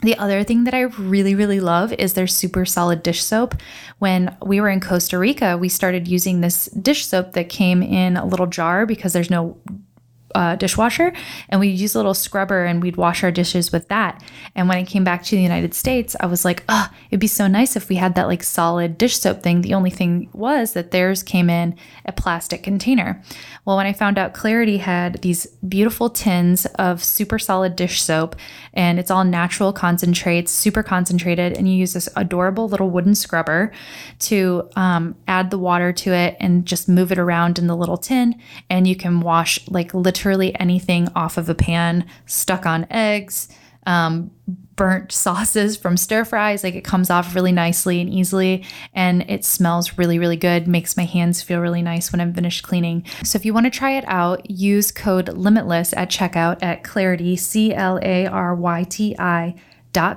The 0.01 0.17
other 0.17 0.43
thing 0.43 0.63
that 0.63 0.73
I 0.73 0.81
really, 0.81 1.35
really 1.35 1.59
love 1.59 1.93
is 1.93 2.13
their 2.13 2.27
super 2.27 2.65
solid 2.65 3.03
dish 3.03 3.23
soap. 3.23 3.55
When 3.99 4.35
we 4.43 4.59
were 4.59 4.69
in 4.69 4.79
Costa 4.79 5.17
Rica, 5.17 5.57
we 5.57 5.69
started 5.69 6.07
using 6.07 6.41
this 6.41 6.65
dish 6.65 7.05
soap 7.05 7.33
that 7.33 7.49
came 7.49 7.83
in 7.83 8.17
a 8.17 8.25
little 8.25 8.47
jar 8.47 8.85
because 8.85 9.13
there's 9.13 9.29
no 9.29 9.57
uh, 10.35 10.55
dishwasher 10.55 11.13
and 11.49 11.59
we'd 11.59 11.79
use 11.79 11.95
a 11.95 11.99
little 11.99 12.13
scrubber 12.13 12.65
and 12.65 12.81
we'd 12.81 12.95
wash 12.95 13.23
our 13.23 13.31
dishes 13.31 13.71
with 13.71 13.87
that. 13.89 14.23
And 14.55 14.67
when 14.67 14.77
I 14.77 14.83
came 14.83 15.03
back 15.03 15.23
to 15.23 15.35
the 15.35 15.41
United 15.41 15.73
States, 15.73 16.15
I 16.19 16.25
was 16.25 16.45
like, 16.45 16.63
oh, 16.69 16.89
it'd 17.09 17.19
be 17.19 17.27
so 17.27 17.47
nice 17.47 17.75
if 17.75 17.89
we 17.89 17.95
had 17.95 18.15
that 18.15 18.27
like 18.27 18.43
solid 18.43 18.97
dish 18.97 19.17
soap 19.17 19.43
thing. 19.43 19.61
The 19.61 19.73
only 19.73 19.89
thing 19.89 20.29
was 20.33 20.73
that 20.73 20.91
theirs 20.91 21.23
came 21.23 21.49
in 21.49 21.75
a 22.05 22.11
plastic 22.11 22.63
container. 22.63 23.21
Well, 23.65 23.77
when 23.77 23.85
I 23.85 23.93
found 23.93 24.17
out 24.17 24.33
Clarity 24.33 24.77
had 24.77 25.21
these 25.21 25.45
beautiful 25.67 26.09
tins 26.09 26.65
of 26.75 27.03
super 27.03 27.37
solid 27.37 27.75
dish 27.75 28.01
soap 28.01 28.35
and 28.73 28.99
it's 28.99 29.11
all 29.11 29.23
natural 29.23 29.73
concentrates, 29.73 30.51
super 30.51 30.83
concentrated, 30.83 31.57
and 31.57 31.67
you 31.67 31.75
use 31.75 31.93
this 31.93 32.09
adorable 32.15 32.67
little 32.69 32.89
wooden 32.89 33.15
scrubber 33.15 33.71
to 34.19 34.69
um, 34.75 35.15
add 35.27 35.51
the 35.51 35.57
water 35.57 35.91
to 35.91 36.13
it 36.13 36.37
and 36.39 36.65
just 36.65 36.87
move 36.87 37.11
it 37.11 37.19
around 37.19 37.59
in 37.59 37.67
the 37.67 37.75
little 37.75 37.97
tin. 37.97 38.39
And 38.69 38.87
you 38.87 38.95
can 38.95 39.19
wash 39.19 39.59
like 39.69 39.93
literally 39.93 40.20
anything 40.59 41.07
off 41.15 41.37
of 41.37 41.49
a 41.49 41.55
pan, 41.55 42.05
stuck 42.25 42.65
on 42.65 42.87
eggs, 42.89 43.49
um, 43.85 44.31
burnt 44.75 45.11
sauces 45.11 45.77
from 45.77 45.97
stir 45.97 46.25
fries. 46.25 46.63
Like 46.63 46.75
it 46.75 46.83
comes 46.83 47.09
off 47.09 47.35
really 47.35 47.51
nicely 47.51 48.01
and 48.01 48.09
easily, 48.09 48.65
and 48.93 49.23
it 49.29 49.45
smells 49.45 49.97
really, 49.97 50.19
really 50.19 50.37
good. 50.37 50.67
Makes 50.67 50.97
my 50.97 51.05
hands 51.05 51.41
feel 51.41 51.59
really 51.59 51.81
nice 51.81 52.11
when 52.11 52.21
I'm 52.21 52.33
finished 52.33 52.63
cleaning. 52.63 53.05
So 53.23 53.37
if 53.37 53.45
you 53.45 53.53
want 53.53 53.65
to 53.65 53.71
try 53.71 53.91
it 53.91 54.05
out, 54.07 54.49
use 54.49 54.91
code 54.91 55.29
Limitless 55.29 55.93
at 55.93 56.09
checkout 56.09 56.59
at 56.61 56.83
Clarity, 56.83 57.35
C 57.35 57.73
L 57.73 57.99
A 58.01 58.27
R 58.27 58.55
Y 58.55 58.83
T 58.83 59.15
I 59.17 59.55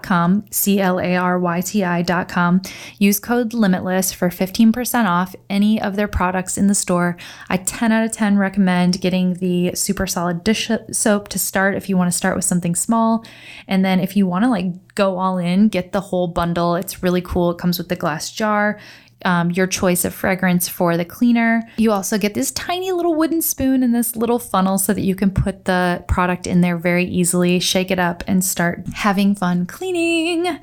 com, 0.02 0.44
C 0.50 0.80
L 0.80 1.00
A 1.00 1.16
R 1.16 1.38
Y 1.38 1.60
T 1.60 1.84
I 1.84 2.02
dot 2.02 2.28
com. 2.28 2.62
Use 2.98 3.18
code 3.18 3.54
Limitless 3.54 4.12
for 4.12 4.28
15% 4.28 5.06
off 5.06 5.34
any 5.50 5.80
of 5.80 5.96
their 5.96 6.08
products 6.08 6.56
in 6.56 6.66
the 6.66 6.74
store. 6.74 7.16
I 7.48 7.56
10 7.56 7.92
out 7.92 8.04
of 8.04 8.12
10 8.12 8.38
recommend 8.38 9.00
getting 9.00 9.34
the 9.34 9.72
super 9.74 10.06
solid 10.06 10.44
dish 10.44 10.70
soap 10.92 11.28
to 11.28 11.38
start 11.38 11.74
if 11.74 11.88
you 11.88 11.96
want 11.96 12.10
to 12.10 12.16
start 12.16 12.36
with 12.36 12.44
something 12.44 12.74
small. 12.74 13.24
And 13.66 13.84
then 13.84 14.00
if 14.00 14.16
you 14.16 14.26
want 14.26 14.44
to 14.44 14.50
like 14.50 14.94
go 14.94 15.18
all 15.18 15.38
in, 15.38 15.68
get 15.68 15.92
the 15.92 16.00
whole 16.00 16.28
bundle. 16.28 16.76
It's 16.76 17.02
really 17.02 17.22
cool. 17.22 17.50
It 17.50 17.58
comes 17.58 17.78
with 17.78 17.88
the 17.88 17.96
glass 17.96 18.30
jar 18.30 18.78
um, 19.24 19.50
your 19.50 19.66
choice 19.66 20.04
of 20.04 20.14
fragrance 20.14 20.68
for 20.68 20.96
the 20.96 21.04
cleaner. 21.04 21.62
You 21.76 21.92
also 21.92 22.18
get 22.18 22.34
this 22.34 22.50
tiny 22.50 22.92
little 22.92 23.14
wooden 23.14 23.42
spoon 23.42 23.82
and 23.82 23.94
this 23.94 24.16
little 24.16 24.38
funnel 24.38 24.78
so 24.78 24.92
that 24.94 25.02
you 25.02 25.14
can 25.14 25.30
put 25.30 25.64
the 25.64 26.04
product 26.08 26.46
in 26.46 26.60
there 26.60 26.76
very 26.76 27.04
easily, 27.04 27.60
shake 27.60 27.90
it 27.90 27.98
up, 27.98 28.22
and 28.26 28.44
start 28.44 28.86
having 28.94 29.34
fun 29.34 29.66
cleaning. 29.66 30.58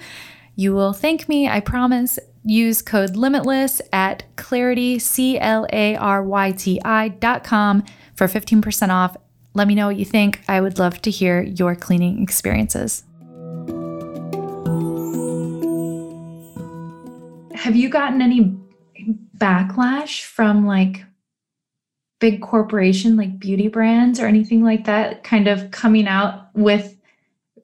You 0.56 0.74
will 0.74 0.94
thank 0.94 1.28
me, 1.28 1.48
I 1.48 1.60
promise. 1.60 2.20
Use 2.44 2.82
code 2.82 3.16
LIMITLESS 3.16 3.82
at 3.94 4.24
clarity, 4.36 5.00
C 5.00 5.40
L 5.40 5.68
A 5.72 5.96
R 5.96 6.24
Y 6.24 6.52
T 6.52 6.82
I 6.84 7.10
dot 7.10 7.44
com 7.44 7.84
for 8.16 8.28
15% 8.28 8.90
off. 8.90 9.16
Let 9.54 9.68
me 9.68 9.76
know 9.76 9.88
what 9.88 9.98
you 9.98 10.06
think. 10.06 10.42
I 10.48 10.62
would 10.62 10.80
love 10.80 11.02
to 11.04 11.12
hear 11.12 11.42
your 11.42 11.76
cleaning 11.76 12.24
experiences. 12.24 13.04
Have 17.62 17.76
you 17.76 17.90
gotten 17.90 18.24
any 18.24 18.58
backlash 19.38 20.24
from 20.24 20.66
like 20.66 21.06
big 22.20 22.42
corporation 22.42 23.16
like 23.16 23.38
beauty 23.38 23.68
brands 23.68 24.20
or 24.20 24.26
anything 24.26 24.64
like 24.64 24.86
that 24.86 25.24
kind 25.24 25.48
of 25.48 25.70
coming 25.70 26.08
out 26.08 26.48
with 26.56 26.98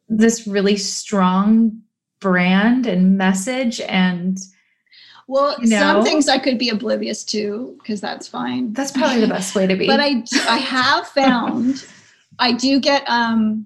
this 0.08 0.46
really 0.46 0.78
strong 0.78 1.82
brand 2.20 2.86
and 2.86 3.18
message 3.18 3.82
and 3.82 4.38
well 5.28 5.56
you 5.62 5.70
know, 5.70 5.80
some 5.80 6.04
things 6.04 6.30
i 6.30 6.38
could 6.38 6.60
be 6.60 6.70
oblivious 6.70 7.24
to 7.24 7.76
because 7.80 8.00
that's 8.00 8.28
fine. 8.28 8.74
That's 8.74 8.92
probably 8.92 9.22
the 9.22 9.28
best 9.28 9.56
way 9.56 9.66
to 9.66 9.76
be. 9.76 9.88
But 9.94 10.00
i 10.00 10.24
i 10.48 10.58
have 10.58 11.08
found 11.08 11.86
i 12.40 12.52
do 12.52 12.80
get 12.80 13.04
um 13.08 13.66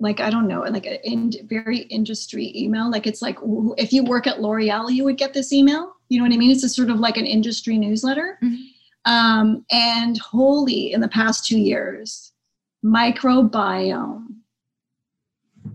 like 0.00 0.18
I 0.20 0.30
don't 0.30 0.48
know, 0.48 0.62
like 0.62 0.86
a 0.86 1.06
in, 1.06 1.32
very 1.44 1.80
industry 1.82 2.52
email. 2.56 2.90
Like 2.90 3.06
it's 3.06 3.22
like 3.22 3.38
if 3.76 3.92
you 3.92 4.02
work 4.02 4.26
at 4.26 4.40
L'Oreal, 4.40 4.92
you 4.92 5.04
would 5.04 5.18
get 5.18 5.34
this 5.34 5.52
email. 5.52 5.94
You 6.08 6.18
know 6.18 6.24
what 6.24 6.34
I 6.34 6.38
mean? 6.38 6.50
It's 6.50 6.64
a 6.64 6.68
sort 6.68 6.90
of 6.90 6.98
like 6.98 7.16
an 7.16 7.26
industry 7.26 7.78
newsletter. 7.78 8.38
Mm-hmm. 8.42 9.12
Um, 9.12 9.64
and 9.70 10.18
holy, 10.18 10.92
in 10.92 11.00
the 11.00 11.08
past 11.08 11.46
two 11.46 11.58
years, 11.58 12.32
microbiome 12.84 14.26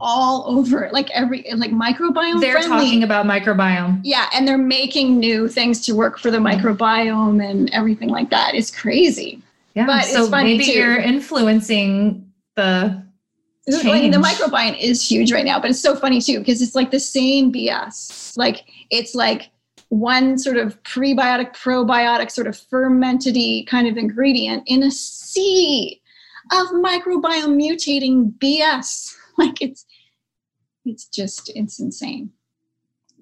all 0.02 0.46
over 0.48 0.90
like 0.92 1.10
every 1.12 1.46
like 1.56 1.72
microbiome. 1.72 2.42
They're 2.42 2.54
friendly. 2.54 2.86
talking 2.86 3.04
about 3.04 3.26
microbiome. 3.26 4.02
Yeah, 4.04 4.28
and 4.34 4.48
they're 4.48 4.58
making 4.58 5.20
new 5.20 5.48
things 5.48 5.82
to 5.86 5.94
work 5.94 6.18
for 6.18 6.32
the 6.32 6.38
mm-hmm. 6.38 6.66
microbiome 6.66 7.48
and 7.48 7.70
everything 7.74 8.10
like 8.10 8.32
that. 8.32 8.56
It's 8.56 8.76
crazy. 8.76 9.42
Yeah, 9.76 9.86
but 9.86 10.06
so 10.06 10.30
maybe 10.30 10.64
you're 10.64 10.98
influencing 10.98 12.32
the 12.56 13.05
Change. 13.70 13.86
I 13.86 13.94
mean, 13.94 14.12
the 14.12 14.18
microbiome 14.18 14.80
is 14.80 15.08
huge 15.08 15.32
right 15.32 15.46
now, 15.46 15.60
but 15.60 15.72
it's 15.72 15.80
so 15.80 15.96
funny 15.96 16.22
too 16.22 16.40
because 16.40 16.62
it's 16.62 16.76
like 16.76 16.92
the 16.92 17.00
same 17.00 17.52
BS. 17.52 18.38
Like 18.38 18.66
it's 18.92 19.16
like 19.16 19.50
one 19.90 20.38
sort 20.38 20.58
of 20.58 20.82
prebiotic, 20.84 21.56
probiotic, 21.56 22.30
sort 22.30 22.48
of 22.48 22.56
fermented 22.58 23.38
kind 23.68 23.88
of 23.88 23.98
ingredient 23.98 24.64
in 24.68 24.84
a 24.84 24.92
sea 24.92 26.00
of 26.52 26.68
microbiome 26.70 27.60
mutating 27.60 28.34
BS. 28.40 29.14
Like 29.38 29.62
it's 29.62 29.86
it's 30.86 31.08
just 31.08 31.52
it's 31.56 31.82
insane. 31.82 32.32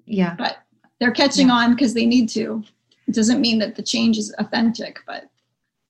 Yeah. 0.06 0.36
But 0.36 0.58
they're 1.00 1.10
catching 1.10 1.48
yeah. 1.48 1.54
on 1.54 1.74
because 1.74 1.92
they 1.92 2.06
need 2.06 2.28
to. 2.28 2.62
It 3.08 3.16
doesn't 3.16 3.40
mean 3.40 3.58
that 3.58 3.74
the 3.74 3.82
change 3.82 4.16
is 4.16 4.32
authentic, 4.38 5.00
but 5.08 5.28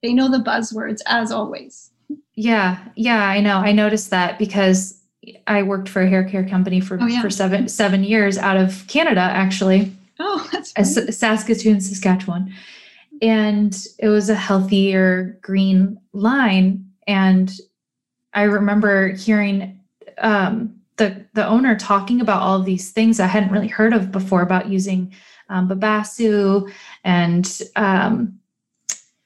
they 0.02 0.14
know 0.14 0.30
the 0.30 0.38
buzzwords 0.38 1.02
as 1.04 1.30
always. 1.30 1.90
Yeah, 2.36 2.78
yeah, 2.96 3.28
I 3.28 3.40
know. 3.40 3.58
I 3.58 3.72
noticed 3.72 4.10
that 4.10 4.38
because 4.38 5.00
I 5.46 5.62
worked 5.62 5.88
for 5.88 6.02
a 6.02 6.08
hair 6.08 6.24
care 6.24 6.46
company 6.46 6.80
for 6.80 6.98
oh, 7.00 7.06
yeah. 7.06 7.22
for 7.22 7.30
seven 7.30 7.68
seven 7.68 8.04
years 8.04 8.36
out 8.38 8.56
of 8.56 8.84
Canada, 8.88 9.20
actually. 9.20 9.92
Oh, 10.18 10.48
that's 10.52 10.72
as 10.74 11.16
Saskatoon, 11.16 11.80
Saskatchewan, 11.80 12.52
and 13.22 13.86
it 13.98 14.08
was 14.08 14.28
a 14.28 14.34
healthier 14.34 15.38
green 15.42 15.98
line. 16.12 16.90
And 17.06 17.52
I 18.32 18.42
remember 18.42 19.08
hearing 19.08 19.80
um, 20.18 20.80
the 20.96 21.24
the 21.34 21.46
owner 21.46 21.76
talking 21.76 22.20
about 22.20 22.42
all 22.42 22.60
these 22.60 22.90
things 22.90 23.20
I 23.20 23.26
hadn't 23.26 23.52
really 23.52 23.68
heard 23.68 23.92
of 23.92 24.12
before 24.12 24.42
about 24.42 24.68
using 24.68 25.12
um, 25.48 25.68
babassu 25.68 26.72
and 27.04 27.60
um, 27.76 28.38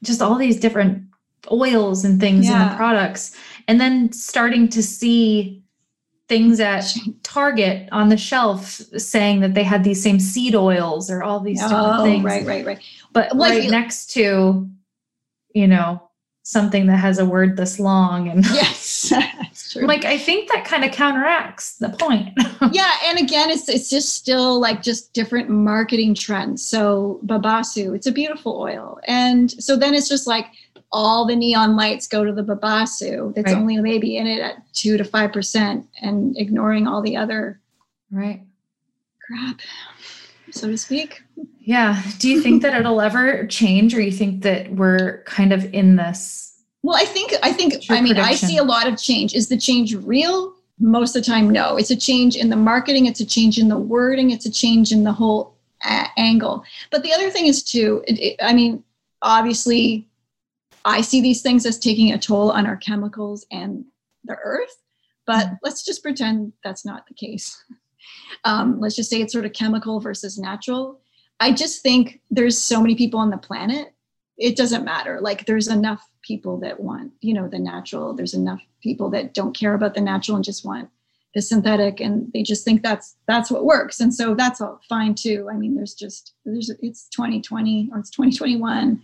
just 0.02 0.22
all 0.22 0.36
these 0.36 0.60
different 0.60 1.07
oils 1.50 2.04
and 2.04 2.20
things 2.20 2.46
yeah. 2.46 2.62
in 2.62 2.70
the 2.70 2.76
products 2.76 3.36
and 3.66 3.80
then 3.80 4.10
starting 4.12 4.68
to 4.70 4.82
see 4.82 5.62
things 6.28 6.60
at 6.60 6.94
Target 7.22 7.88
on 7.90 8.10
the 8.10 8.16
shelf 8.16 8.66
saying 8.96 9.40
that 9.40 9.54
they 9.54 9.62
had 9.62 9.82
these 9.82 10.02
same 10.02 10.20
seed 10.20 10.54
oils 10.54 11.10
or 11.10 11.22
all 11.22 11.40
these 11.40 11.60
oh, 11.62 12.04
things. 12.04 12.24
Right, 12.24 12.46
right, 12.46 12.66
right. 12.66 12.80
But 13.12 13.34
like, 13.34 13.60
right 13.60 13.70
next 13.70 14.10
to, 14.12 14.68
you 15.54 15.66
know, 15.66 16.02
something 16.48 16.86
that 16.86 16.96
has 16.96 17.18
a 17.18 17.26
word 17.26 17.58
this 17.58 17.78
long 17.78 18.28
and 18.28 18.42
yes, 18.54 19.10
that's 19.10 19.72
true. 19.72 19.86
Like 19.86 20.06
I 20.06 20.16
think 20.16 20.50
that 20.50 20.64
kind 20.64 20.82
of 20.82 20.92
counteracts 20.92 21.76
the 21.76 21.90
point. 21.90 22.38
yeah, 22.72 22.94
and 23.04 23.18
again, 23.18 23.50
it's 23.50 23.68
it's 23.68 23.90
just 23.90 24.14
still 24.14 24.58
like 24.58 24.82
just 24.82 25.12
different 25.12 25.50
marketing 25.50 26.14
trends. 26.14 26.64
So 26.64 27.20
babassu, 27.26 27.94
it's 27.94 28.06
a 28.06 28.12
beautiful 28.12 28.58
oil, 28.58 28.98
and 29.06 29.50
so 29.62 29.76
then 29.76 29.92
it's 29.94 30.08
just 30.08 30.26
like 30.26 30.46
all 30.90 31.26
the 31.26 31.36
neon 31.36 31.76
lights 31.76 32.06
go 32.06 32.24
to 32.24 32.32
the 32.32 32.42
babassu 32.42 33.34
that's 33.34 33.52
right. 33.52 33.60
only 33.60 33.76
maybe 33.78 34.16
in 34.16 34.26
it 34.26 34.40
at 34.40 34.56
two 34.72 34.96
to 34.96 35.04
five 35.04 35.32
percent 35.32 35.86
and 36.00 36.36
ignoring 36.38 36.86
all 36.86 37.02
the 37.02 37.16
other 37.16 37.60
right. 38.10 38.42
crap 39.26 39.60
so 40.50 40.68
to 40.68 40.78
speak. 40.78 41.22
Yeah. 41.60 42.02
Do 42.18 42.28
you 42.28 42.40
think 42.40 42.62
that 42.62 42.78
it'll 42.78 43.00
ever 43.00 43.46
change 43.46 43.94
or 43.94 44.00
you 44.00 44.12
think 44.12 44.42
that 44.42 44.70
we're 44.72 45.22
kind 45.24 45.52
of 45.52 45.72
in 45.74 45.96
this 45.96 46.46
well 46.82 46.96
i 46.96 47.04
think 47.04 47.34
i 47.42 47.52
think 47.52 47.74
i 47.90 48.00
mean 48.00 48.14
prediction? 48.14 48.24
i 48.24 48.34
see 48.34 48.56
a 48.56 48.64
lot 48.64 48.86
of 48.86 48.98
change. 48.98 49.34
Is 49.34 49.48
the 49.48 49.56
change 49.56 49.94
real? 49.94 50.54
Most 50.80 51.16
of 51.16 51.24
the 51.24 51.30
time 51.30 51.50
no. 51.50 51.76
It's 51.76 51.90
a 51.90 51.96
change 51.96 52.36
in 52.36 52.50
the 52.50 52.56
marketing 52.56 53.06
it's 53.06 53.20
a 53.20 53.26
change 53.26 53.58
in 53.58 53.68
the 53.68 53.76
wording 53.76 54.30
it's 54.30 54.46
a 54.46 54.50
change 54.50 54.92
in 54.92 55.04
the 55.04 55.12
whole 55.12 55.56
a- 55.84 56.06
angle. 56.16 56.64
But 56.90 57.02
the 57.02 57.12
other 57.12 57.30
thing 57.30 57.46
is 57.46 57.62
too 57.62 58.02
it, 58.06 58.18
it, 58.18 58.36
i 58.42 58.52
mean 58.52 58.82
obviously 59.22 60.06
I 60.88 61.02
see 61.02 61.20
these 61.20 61.42
things 61.42 61.66
as 61.66 61.78
taking 61.78 62.12
a 62.12 62.18
toll 62.18 62.50
on 62.50 62.66
our 62.66 62.76
chemicals 62.76 63.46
and 63.52 63.84
the 64.24 64.36
earth, 64.42 64.74
but 65.26 65.46
mm-hmm. 65.46 65.54
let's 65.62 65.84
just 65.84 66.02
pretend 66.02 66.54
that's 66.64 66.84
not 66.84 67.06
the 67.06 67.14
case. 67.14 67.62
Um, 68.44 68.80
let's 68.80 68.94
just 68.94 69.10
say 69.10 69.20
it's 69.20 69.32
sort 69.32 69.44
of 69.44 69.52
chemical 69.52 70.00
versus 70.00 70.38
natural. 70.38 71.00
I 71.40 71.52
just 71.52 71.82
think 71.82 72.20
there's 72.30 72.56
so 72.56 72.80
many 72.80 72.94
people 72.94 73.18
on 73.18 73.28
the 73.28 73.36
planet. 73.36 73.92
It 74.38 74.56
doesn't 74.56 74.84
matter. 74.84 75.20
Like 75.20 75.44
there's 75.44 75.68
enough 75.68 76.08
people 76.22 76.58
that 76.60 76.78
want, 76.78 77.12
you 77.20 77.34
know, 77.34 77.48
the 77.48 77.58
natural. 77.58 78.14
There's 78.14 78.34
enough 78.34 78.60
people 78.82 79.10
that 79.10 79.34
don't 79.34 79.54
care 79.54 79.74
about 79.74 79.94
the 79.94 80.00
natural 80.00 80.36
and 80.36 80.44
just 80.44 80.64
want 80.64 80.88
the 81.34 81.42
synthetic, 81.42 82.00
and 82.00 82.32
they 82.32 82.42
just 82.42 82.64
think 82.64 82.82
that's 82.82 83.16
that's 83.26 83.50
what 83.50 83.64
works. 83.64 84.00
And 84.00 84.14
so 84.14 84.34
that's 84.34 84.60
all 84.60 84.80
fine 84.88 85.14
too. 85.14 85.48
I 85.52 85.56
mean, 85.56 85.74
there's 85.74 85.94
just 85.94 86.34
there's 86.46 86.70
it's 86.80 87.08
2020 87.08 87.90
or 87.92 87.98
it's 87.98 88.10
2021 88.10 89.02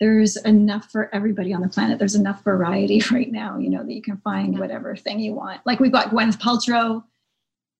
there's 0.00 0.36
enough 0.38 0.90
for 0.90 1.14
everybody 1.14 1.52
on 1.54 1.60
the 1.60 1.68
planet. 1.68 1.98
There's 1.98 2.14
enough 2.16 2.42
variety 2.42 3.02
right 3.12 3.30
now, 3.30 3.58
you 3.58 3.70
know, 3.70 3.84
that 3.84 3.92
you 3.92 4.02
can 4.02 4.16
find 4.18 4.58
whatever 4.58 4.96
thing 4.96 5.20
you 5.20 5.34
want. 5.34 5.60
Like 5.64 5.80
we've 5.80 5.92
got 5.92 6.10
Gwyneth 6.10 6.40
Paltrow. 6.40 7.04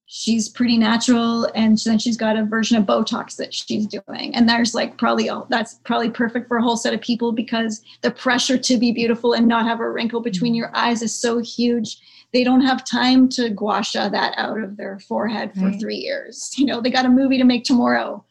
She's 0.07 0.49
pretty 0.51 0.77
natural, 0.77 1.49
and 1.55 1.79
then 1.79 1.99
she's 1.99 2.19
got 2.19 2.37
a 2.37 2.45
version 2.45 2.77
of 2.77 2.85
Botox 2.85 3.37
that 3.37 3.55
she's 3.55 3.87
doing. 3.87 4.35
And 4.35 4.47
there's 4.47 4.75
like 4.75 4.99
probably 4.99 5.31
all 5.31 5.47
that's 5.49 5.81
probably 5.85 6.11
perfect 6.11 6.49
for 6.49 6.59
a 6.59 6.63
whole 6.63 6.77
set 6.77 6.93
of 6.93 7.01
people 7.01 7.33
because 7.33 7.83
the 8.03 8.11
pressure 8.11 8.59
to 8.59 8.77
be 8.77 8.93
beautiful 8.93 9.33
and 9.33 9.49
not 9.49 9.65
have 9.65 9.81
a 9.81 9.91
wrinkle 9.91 10.21
between 10.21 10.53
mm-hmm. 10.53 10.59
your 10.59 10.77
eyes 10.77 11.01
is 11.01 11.15
so 11.15 11.39
huge. 11.39 11.99
They 12.35 12.45
don't 12.45 12.61
have 12.61 12.85
time 12.85 13.29
to 13.31 13.49
gua 13.51 13.83
sha 13.83 14.11
that 14.11 14.35
out 14.37 14.61
of 14.61 14.77
their 14.77 14.99
forehead 14.99 15.55
for 15.55 15.67
Right. 15.67 15.81
three 15.81 15.97
years. 15.97 16.53
You 16.59 16.67
know, 16.67 16.81
they 16.81 16.91
got 16.91 17.07
a 17.07 17.11
movie 17.11 17.39
to 17.39 17.45
make 17.45 17.65
tomorrow 17.65 18.23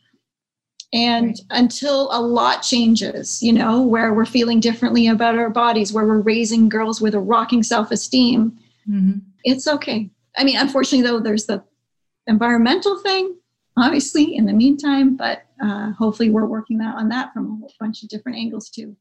and 0.94 1.28
Right. 1.28 1.40
until 1.52 2.10
a 2.12 2.20
lot 2.22 2.62
changes 2.64 3.42
you 3.42 3.54
know 3.54 3.82
where 3.82 4.14
we're 4.14 4.26
feeling 4.26 4.60
differently 4.60 5.08
about 5.08 5.36
our 5.38 5.50
bodies 5.50 5.94
where 5.94 6.06
we're 6.06 6.20
raising 6.22 6.68
girls 6.70 7.00
with 7.02 7.16
a 7.16 7.20
rocking 7.20 7.64
self-esteem 7.64 8.58
Mhm. 8.90 9.22
it's 9.46 9.68
okay 9.68 10.10
i 10.38 10.44
mean 10.44 10.58
unfortunately 10.58 11.08
though 11.08 11.20
there's 11.20 11.46
the 11.46 11.64
environmental 12.28 13.00
thing 13.00 13.36
obviously 13.78 14.36
in 14.36 14.46
the 14.46 14.54
meantime 14.54 15.16
but 15.16 15.44
uh, 15.64 15.92
hopefully 15.92 16.30
we're 16.30 16.46
working 16.46 16.78
that 16.80 16.96
on 16.96 17.08
that 17.10 17.32
from 17.34 17.46
a 17.46 17.56
whole 17.56 17.74
bunch 17.80 18.04
of 18.04 18.10
different 18.10 18.38
angles 18.38 18.70
too 18.70 18.96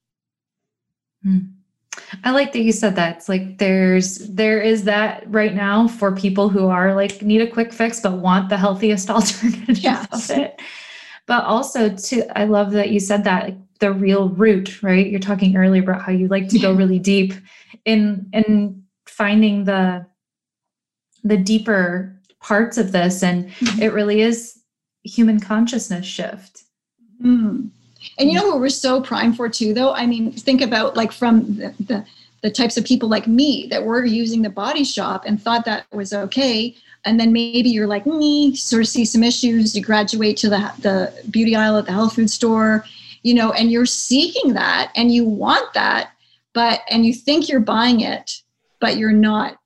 I 2.25 2.31
like 2.31 2.53
that 2.53 2.61
you 2.63 2.73
said 2.73 2.97
that. 2.97 3.17
It's 3.17 3.29
like 3.29 3.59
there's 3.59 4.19
there 4.29 4.61
is 4.61 4.85
that 4.85 5.25
right 5.29 5.55
now 5.55 5.87
for 5.87 6.13
people 6.13 6.49
who 6.49 6.67
are 6.69 6.95
like 6.95 7.21
need 7.23 7.41
a 7.43 7.47
quick 7.51 7.73
fix 7.73 8.01
but 8.01 8.13
want 8.13 8.49
the 8.49 8.57
healthiest 8.57 9.11
alternative 9.17 9.79
Yes. 9.79 10.31
of 10.31 10.39
it. 10.39 10.61
But 11.31 11.45
also 11.45 11.89
to 11.95 12.37
I 12.37 12.43
love 12.43 12.73
that 12.73 12.91
you 12.91 12.99
said 12.99 13.23
that 13.23 13.45
like 13.45 13.57
the 13.79 13.93
real 13.93 14.31
root, 14.31 14.83
right? 14.83 15.07
You're 15.07 15.21
talking 15.21 15.57
earlier 15.57 15.81
about 15.81 16.03
how 16.03 16.11
you 16.11 16.27
like 16.27 16.49
to 16.49 16.59
go 16.59 16.73
really 16.73 16.99
deep 16.99 17.33
in 17.85 18.29
in 18.33 18.83
finding 19.07 19.63
the 19.63 20.05
the 21.23 21.37
deeper 21.37 22.19
parts 22.41 22.79
of 22.79 22.91
this 22.91 23.23
and 23.23 23.49
Mhm. 23.49 23.81
it 23.81 23.93
really 23.93 24.23
is 24.23 24.59
human 25.05 25.39
consciousness 25.39 26.05
shift. 26.05 26.65
Mm. 27.23 27.71
And 28.19 28.29
you 28.29 28.35
know 28.35 28.49
what 28.49 28.59
we're 28.59 28.69
so 28.69 29.01
primed 29.01 29.37
for 29.37 29.49
too, 29.49 29.73
though? 29.73 29.93
I 29.93 30.07
mean, 30.07 30.33
think 30.33 30.61
about 30.63 30.97
like 30.97 31.13
from 31.13 31.55
the, 31.59 31.75
the, 31.79 32.05
the 32.43 32.51
types 32.51 32.77
of 32.77 32.85
people 32.85 33.09
like 33.09 33.27
me 33.27 33.67
that 33.69 33.85
were 33.85 34.05
using 34.05 34.43
the 34.43 34.51
body 34.51 34.85
shop 34.85 35.25
and 35.27 35.41
thought 35.41 35.65
that 35.65 35.87
was 35.93 36.13
okay. 36.13 36.75
And 37.05 37.19
then 37.19 37.33
maybe 37.33 37.71
you're 37.71 37.87
like 37.87 38.07
me, 38.07 38.55
sort 38.55 38.83
of 38.83 38.89
see 38.89 39.05
some 39.05 39.23
issues. 39.23 39.75
You 39.75 39.83
graduate 39.83 40.37
to 40.39 40.49
the, 40.51 40.73
the 40.81 41.13
beauty 41.31 41.55
aisle 41.57 41.79
at 41.79 41.87
the 41.87 41.93
health 41.93 42.15
food 42.15 42.31
store, 42.31 42.85
you 43.23 43.35
know, 43.35 43.53
and 43.53 43.71
you're 43.71 43.87
seeking 43.87 44.55
that 44.55 44.93
and 44.97 45.13
you 45.13 45.25
want 45.25 45.73
that, 45.75 46.13
but, 46.53 46.81
and 46.91 47.05
you 47.05 47.15
think 47.15 47.49
you're 47.49 47.61
buying 47.61 48.01
it, 48.01 48.43
but 48.81 48.97
you're 48.97 49.13
not. 49.13 49.59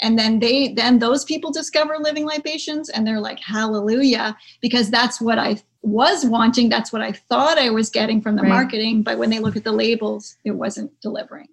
And 0.00 0.16
then 0.16 0.38
they, 0.38 0.68
then 0.74 1.00
those 1.00 1.24
people 1.24 1.50
discover 1.50 1.98
living 1.98 2.24
libations 2.24 2.88
and 2.88 3.04
they're 3.06 3.20
like, 3.20 3.40
hallelujah, 3.40 4.36
because 4.60 4.90
that's 4.90 5.20
what 5.20 5.38
I 5.38 5.60
was 5.82 6.24
wanting. 6.24 6.68
That's 6.68 6.92
what 6.92 7.02
I 7.02 7.12
thought 7.12 7.58
I 7.58 7.70
was 7.70 7.90
getting 7.90 8.20
from 8.20 8.36
the 8.36 8.42
Right. 8.42 8.48
marketing. 8.48 9.02
But 9.02 9.18
when 9.18 9.30
they 9.30 9.40
look 9.40 9.56
at 9.56 9.64
the 9.64 9.72
labels, 9.72 10.36
it 10.44 10.52
wasn't 10.52 10.92
delivering. 11.00 11.48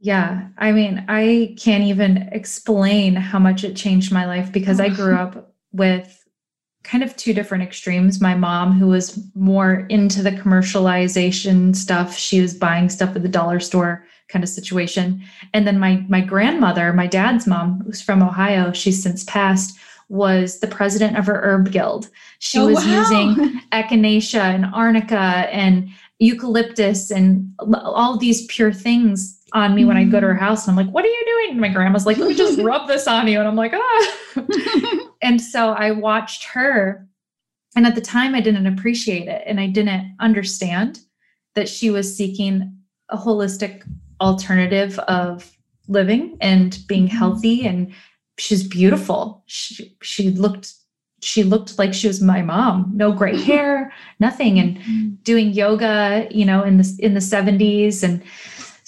Yeah, 0.00 0.48
I 0.56 0.72
mean, 0.72 1.04
I 1.08 1.54
can't 1.58 1.84
even 1.84 2.28
explain 2.32 3.14
how 3.14 3.38
much 3.38 3.64
it 3.64 3.76
changed 3.76 4.12
my 4.12 4.24
life 4.26 4.50
because 4.50 4.80
I 4.80 4.88
grew 4.88 5.14
up 5.26 5.54
with 5.72 6.16
kind 6.82 7.04
of 7.04 7.14
two 7.16 7.34
different 7.34 7.62
extremes. 7.62 8.20
My 8.20 8.34
mom, 8.34 8.72
who 8.72 8.86
was 8.86 9.22
more 9.34 9.86
into 9.90 10.22
the 10.22 10.30
commercialization 10.32 11.76
stuff, 11.76 12.16
she 12.16 12.40
was 12.40 12.54
buying 12.54 12.88
stuff 12.88 13.14
at 13.14 13.22
the 13.22 13.28
dollar 13.28 13.60
store 13.60 14.06
kind 14.28 14.42
of 14.42 14.48
situation. 14.48 15.22
And 15.52 15.66
then 15.66 15.78
my 15.78 16.04
my 16.08 16.22
grandmother, 16.22 16.92
my 16.94 17.06
dad's 17.06 17.46
mom, 17.46 17.82
who's 17.84 18.00
from 18.00 18.22
Ohio, 18.22 18.72
she's 18.72 19.02
since 19.02 19.24
passed, 19.24 19.78
was 20.08 20.60
the 20.60 20.66
president 20.66 21.18
of 21.18 21.26
her 21.26 21.40
herb 21.42 21.70
guild. 21.72 22.08
She 22.38 22.58
Oh, 22.58 22.68
was 22.68 22.84
wow. 22.84 23.00
using 23.00 23.60
echinacea 23.72 24.40
and 24.54 24.64
arnica 24.72 25.18
and 25.52 25.90
eucalyptus 26.18 27.10
and 27.10 27.52
all 27.74 28.16
these 28.16 28.46
pure 28.46 28.72
things 28.72 29.39
on 29.52 29.74
me 29.74 29.84
when 29.84 29.96
I 29.96 30.04
go 30.04 30.20
to 30.20 30.26
her 30.26 30.34
house. 30.34 30.66
And 30.66 30.78
I'm 30.78 30.84
like, 30.86 30.94
what 30.94 31.04
are 31.04 31.08
you 31.08 31.22
doing? 31.26 31.50
And 31.52 31.60
my 31.60 31.68
grandma's 31.68 32.06
like, 32.06 32.18
let 32.18 32.28
me 32.28 32.34
just 32.34 32.58
rub 32.60 32.86
this 32.88 33.06
on 33.06 33.26
you. 33.28 33.38
And 33.38 33.48
I'm 33.48 33.56
like, 33.56 33.72
ah. 33.74 34.12
and 35.22 35.40
so 35.40 35.70
I 35.72 35.90
watched 35.92 36.44
her. 36.44 37.06
And 37.76 37.86
at 37.86 37.94
the 37.94 38.00
time, 38.00 38.34
I 38.34 38.40
didn't 38.40 38.66
appreciate 38.66 39.28
it. 39.28 39.42
And 39.46 39.60
I 39.60 39.66
didn't 39.68 40.16
understand 40.20 41.00
that 41.54 41.68
she 41.68 41.90
was 41.90 42.16
seeking 42.16 42.76
a 43.08 43.16
holistic 43.16 43.82
alternative 44.20 44.98
of 45.00 45.50
living 45.88 46.36
and 46.40 46.78
being 46.86 47.06
Mhm. 47.06 47.12
healthy. 47.12 47.66
And 47.66 47.92
she's 48.38 48.66
beautiful. 48.66 49.42
She, 49.46 49.96
she 50.02 50.30
looked. 50.30 50.74
She 51.22 51.42
looked 51.42 51.78
like 51.78 51.92
she 51.92 52.08
was 52.08 52.22
my 52.22 52.40
mom. 52.40 52.90
No 52.94 53.12
gray 53.12 53.38
hair, 53.42 53.92
nothing, 54.20 54.58
and 54.58 55.22
doing 55.22 55.50
yoga, 55.50 56.26
you 56.30 56.46
know, 56.46 56.62
in 56.62 56.78
the 56.78 56.96
in 56.98 57.12
the 57.12 57.20
70s. 57.20 58.02
And 58.02 58.22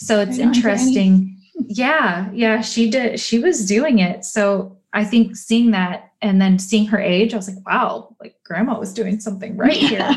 so 0.06 0.20
it's 0.20 0.38
interesting. 0.38 1.36
Yeah, 1.54 2.30
yeah, 2.32 2.60
she 2.60 2.90
did. 2.90 3.20
She 3.20 3.38
was 3.38 3.66
doing 3.66 3.98
it. 3.98 4.24
So 4.24 4.78
I 4.92 5.04
think 5.04 5.36
seeing 5.36 5.70
that 5.70 6.12
and 6.20 6.40
then 6.40 6.58
seeing 6.58 6.86
her 6.86 6.98
age, 6.98 7.32
I 7.32 7.36
was 7.36 7.48
like, 7.48 7.66
wow, 7.66 8.14
like 8.20 8.36
grandma 8.44 8.78
was 8.78 8.92
doing 8.92 9.20
something 9.20 9.56
right 9.56 9.72
here. 9.76 10.10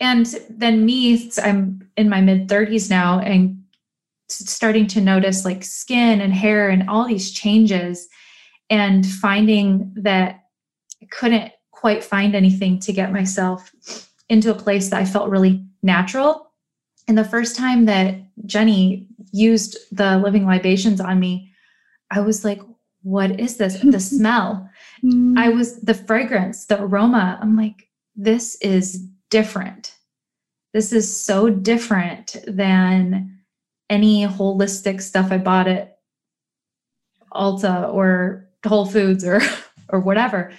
and 0.00 0.26
then 0.50 0.84
me, 0.84 1.30
I'm 1.42 1.88
in 1.96 2.08
my 2.08 2.20
mid 2.20 2.48
30s 2.48 2.90
now 2.90 3.20
and 3.20 3.62
starting 4.28 4.86
to 4.88 5.00
notice 5.00 5.44
like 5.44 5.62
skin 5.62 6.20
and 6.20 6.32
hair 6.32 6.68
and 6.68 6.88
all 6.88 7.06
these 7.06 7.30
changes 7.30 8.08
and 8.70 9.06
finding 9.06 9.92
that 9.96 10.44
I 11.00 11.06
couldn't 11.10 11.52
quite 11.70 12.02
find 12.02 12.34
anything 12.34 12.80
to 12.80 12.92
get 12.92 13.12
myself 13.12 13.70
into 14.28 14.50
a 14.50 14.54
place 14.54 14.90
that 14.90 15.00
I 15.00 15.04
felt 15.04 15.30
really 15.30 15.64
natural. 15.82 16.45
And 17.08 17.16
the 17.16 17.24
first 17.24 17.56
time 17.56 17.84
that 17.86 18.16
Jenny 18.46 19.08
used 19.32 19.76
the 19.92 20.18
living 20.18 20.46
libations 20.46 21.00
on 21.00 21.20
me, 21.20 21.52
I 22.10 22.20
was 22.20 22.44
like, 22.44 22.60
what 23.02 23.38
is 23.38 23.56
this? 23.56 23.80
The 23.82 24.00
smell. 24.00 24.68
Mm. 25.04 25.38
I 25.38 25.50
was 25.50 25.80
the 25.80 25.94
fragrance, 25.94 26.66
the 26.66 26.82
aroma. 26.82 27.38
I'm 27.40 27.56
like, 27.56 27.88
this 28.16 28.56
is 28.56 29.06
different. 29.30 29.94
This 30.72 30.92
is 30.92 31.14
so 31.14 31.48
different 31.48 32.36
than 32.46 33.38
any 33.88 34.26
holistic 34.26 35.00
stuff 35.00 35.30
I 35.30 35.38
bought 35.38 35.68
at 35.68 35.98
Ulta 37.32 37.92
or 37.92 38.48
Whole 38.66 38.86
Foods 38.86 39.24
or 39.24 39.40
or 39.88 40.00
whatever. 40.00 40.52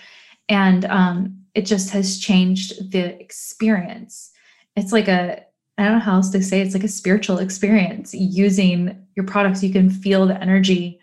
And 0.47 0.85
um, 0.85 1.43
it 1.53 1.65
just 1.65 1.89
has 1.91 2.19
changed 2.19 2.91
the 2.91 3.19
experience. 3.19 4.31
It's 4.75 4.93
like 4.93 5.07
a 5.07 5.43
I 5.78 5.84
don't 5.84 5.93
know 5.93 5.99
how 5.99 6.15
else 6.15 6.30
to 6.32 6.41
say 6.41 6.61
it's 6.61 6.73
like 6.73 6.84
a 6.84 6.88
spiritual 6.88 7.38
experience 7.39 8.13
using 8.13 9.05
your 9.15 9.25
products. 9.25 9.63
You 9.63 9.71
can 9.71 9.89
feel 9.89 10.25
the 10.25 10.41
energy 10.41 10.99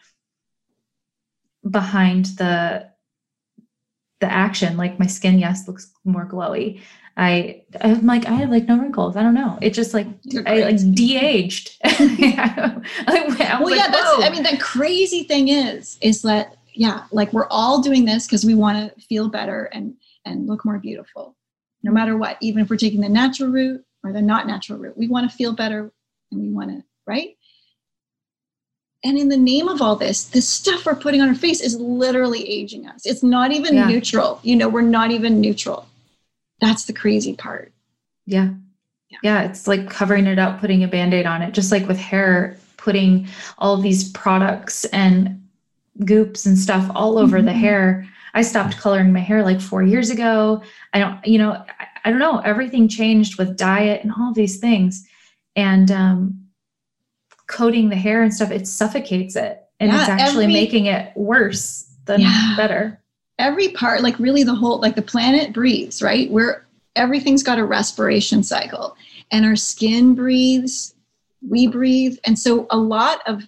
behind 1.71 2.27
the 2.37 2.89
the 4.21 4.33
action 4.33 4.77
like 4.77 4.99
my 4.99 5.07
skin 5.07 5.39
yes 5.39 5.67
looks 5.67 5.93
more 6.05 6.27
glowy 6.27 6.81
i 7.17 7.63
i'm 7.81 8.07
like 8.07 8.27
i 8.27 8.33
have 8.33 8.51
like 8.51 8.67
no 8.67 8.79
wrinkles 8.79 9.17
i 9.17 9.23
don't 9.23 9.35
know 9.35 9.59
it 9.61 9.71
just 9.71 9.93
like 9.93 10.07
i 10.47 10.61
like 10.61 10.95
de-aged 10.95 11.77
I, 11.85 12.83
I 13.07 13.61
well, 13.61 13.71
like, 13.71 13.79
yeah, 13.79 13.91
that's. 13.91 14.17
"Whoa." 14.17 14.23
I 14.23 14.31
mean, 14.31 14.43
the 14.43 14.57
crazy 14.59 15.25
thing 15.25 15.49
is, 15.49 15.99
is 16.01 16.23
that 16.23 16.57
yeah, 16.75 17.05
like 17.13 17.33
we're 17.33 17.49
all 17.49 17.81
doing 17.81 18.05
this 18.05 18.27
because 18.27 18.45
we 18.45 18.55
want 18.55 18.95
to 18.95 19.07
feel 19.07 19.29
better 19.29 19.65
and 19.67 19.95
and 20.25 20.47
look 20.47 20.65
more 20.65 20.79
beautiful, 20.79 21.37
no 21.83 21.89
mm-hmm. 21.89 21.95
matter 21.95 22.17
what. 22.17 22.37
Even 22.41 22.63
if 22.63 22.71
we're 22.71 22.77
taking 22.77 23.01
the 23.01 23.09
natural 23.09 23.51
route 23.51 23.85
or 24.05 24.13
the 24.13 24.23
not 24.23 24.47
natural 24.47 24.79
route, 24.79 24.97
we 24.99 25.09
want 25.09 25.29
to 25.31 25.37
feel 25.37 25.53
better 25.55 25.91
and 26.31 26.41
we 26.41 26.51
want 26.51 26.71
to 26.71 26.85
right. 27.07 27.37
And 29.03 29.19
in 29.19 29.29
the 29.29 29.37
name 29.37 29.69
of 29.69 29.83
all 29.83 29.97
this, 29.97 30.25
this 30.25 30.49
stuff 30.49 30.87
we're 30.87 30.95
putting 30.95 31.21
on 31.21 31.29
our 31.29 31.35
face 31.35 31.61
is 31.61 31.77
literally 31.79 32.49
aging 32.49 32.87
us. 32.87 33.05
It's 33.05 33.23
not 33.23 33.53
even 33.53 33.75
Yeah. 33.75 33.87
neutral. 33.89 34.41
You 34.43 34.57
know, 34.57 34.69
we're 34.69 34.81
not 34.83 35.11
even 35.11 35.41
neutral. 35.41 35.87
That's 36.61 36.85
the 36.87 36.93
crazy 36.93 37.35
part. 37.35 37.73
yeah 38.27 38.49
Yeah. 39.11 39.19
yeah 39.23 39.43
it's 39.43 39.67
like 39.69 39.91
covering 39.91 40.27
it 40.27 40.39
up 40.39 40.59
putting 40.59 40.83
a 40.83 40.89
band-aid 40.89 41.27
on 41.27 41.43
it 41.43 41.53
just 41.53 41.71
like 41.71 41.87
with 41.87 41.99
hair 41.99 42.57
putting 42.79 43.29
all 43.59 43.77
these 43.77 44.11
products 44.13 44.87
and 44.87 45.47
goops 46.07 46.47
and 46.47 46.59
stuff 46.59 46.91
all 46.95 47.19
over 47.19 47.43
the 47.43 47.51
Mhm. 47.51 47.55
hair 47.67 48.09
i 48.33 48.41
stopped 48.41 48.79
coloring 48.79 49.13
my 49.13 49.21
hair 49.21 49.43
like 49.43 49.61
four 49.61 49.83
years 49.83 50.09
ago 50.09 50.63
i 50.95 50.99
don't 50.99 51.23
you 51.27 51.37
know 51.37 51.51
i, 51.79 51.87
I 52.05 52.11
don't 52.11 52.19
know 52.19 52.39
everything 52.39 52.89
changed 52.89 53.39
with 53.39 53.57
diet 53.57 54.03
and 54.03 54.13
all 54.19 54.33
these 54.33 54.59
things 54.59 55.07
and 55.57 55.91
um 55.91 56.41
coating 57.47 57.89
the 57.89 57.97
hair 57.97 58.23
and 58.23 58.33
stuff 58.33 58.51
it 58.51 58.67
suffocates 58.67 59.37
it 59.37 59.65
and 59.81 59.91
it's 59.93 60.09
actually 60.09 60.45
every- 60.45 60.53
making 60.53 60.87
it 60.87 61.13
worse 61.17 61.91
than 62.07 62.21
Yeah. 62.21 62.55
better 62.57 63.01
every 63.39 63.69
part 63.69 64.03
like 64.03 64.19
really 64.19 64.43
the 64.45 64.55
whole 64.55 64.81
like 64.81 64.95
the 64.97 65.03
planet 65.03 65.53
breathes 65.53 66.03
right 66.03 66.31
we're 66.31 66.65
everything's 66.97 67.43
got 67.43 67.59
a 67.59 67.65
respiration 67.65 68.43
cycle 68.43 68.97
and 69.33 69.45
our 69.45 69.57
skin 69.57 70.15
breathes, 70.15 70.95
we 71.49 71.67
breathe. 71.67 72.19
And 72.25 72.39
so 72.39 72.67
a 72.71 72.77
lot 72.77 73.21
of 73.27 73.43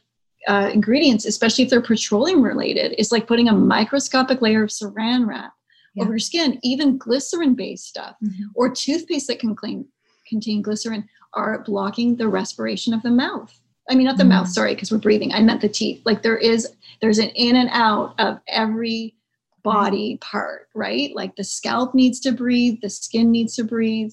uh, 0.49 0.71
ingredients, 0.73 1.27
especially 1.27 1.63
if 1.65 1.71
they're 1.71 1.81
petroleum 1.81 2.43
related, 2.43 2.95
is 2.99 3.13
like 3.13 3.29
putting 3.29 3.49
a 3.49 3.53
microscopic 3.53 4.43
layer 4.43 4.65
of 4.65 4.71
saran 4.71 5.27
wrap 5.29 5.53
yeah. 5.97 6.05
over 6.05 6.13
your 6.13 6.19
skin. 6.19 6.61
Even 6.63 6.99
glycerin 6.99 7.55
based 7.55 7.87
stuff 7.87 8.15
mm-hmm. 8.23 8.45
or 8.55 8.71
toothpaste 8.71 9.27
that 9.27 9.41
can 9.41 9.57
clean, 9.57 9.87
contain 10.29 10.63
glycerin 10.63 11.09
are 11.35 11.65
blocking 11.65 12.17
the 12.17 12.29
respiration 12.29 12.95
of 12.95 13.03
the 13.03 13.11
mouth. 13.11 13.59
I 13.89 13.95
mean, 13.95 14.07
not 14.07 14.17
the 14.17 14.23
mm-hmm. 14.23 14.31
mouth, 14.31 14.49
sorry, 14.49 14.75
because 14.75 14.93
we're 14.93 14.99
breathing. 14.99 15.33
I 15.33 15.43
meant 15.43 15.61
the 15.61 15.69
teeth. 15.69 16.03
Like 16.05 16.23
there 16.23 16.39
is, 16.39 16.69
there's 17.01 17.19
an 17.19 17.31
in 17.31 17.57
and 17.57 17.71
out 17.73 18.15
of 18.19 18.39
every 18.49 19.17
body 19.63 20.19
part, 20.21 20.69
right? 20.75 21.15
Like 21.15 21.35
the 21.37 21.45
scalp 21.45 21.95
needs 21.95 22.21
to 22.21 22.33
breathe, 22.33 22.81
the 22.83 22.91
skin 22.91 23.31
needs 23.31 23.57
to 23.57 23.65
breathe, 23.65 24.13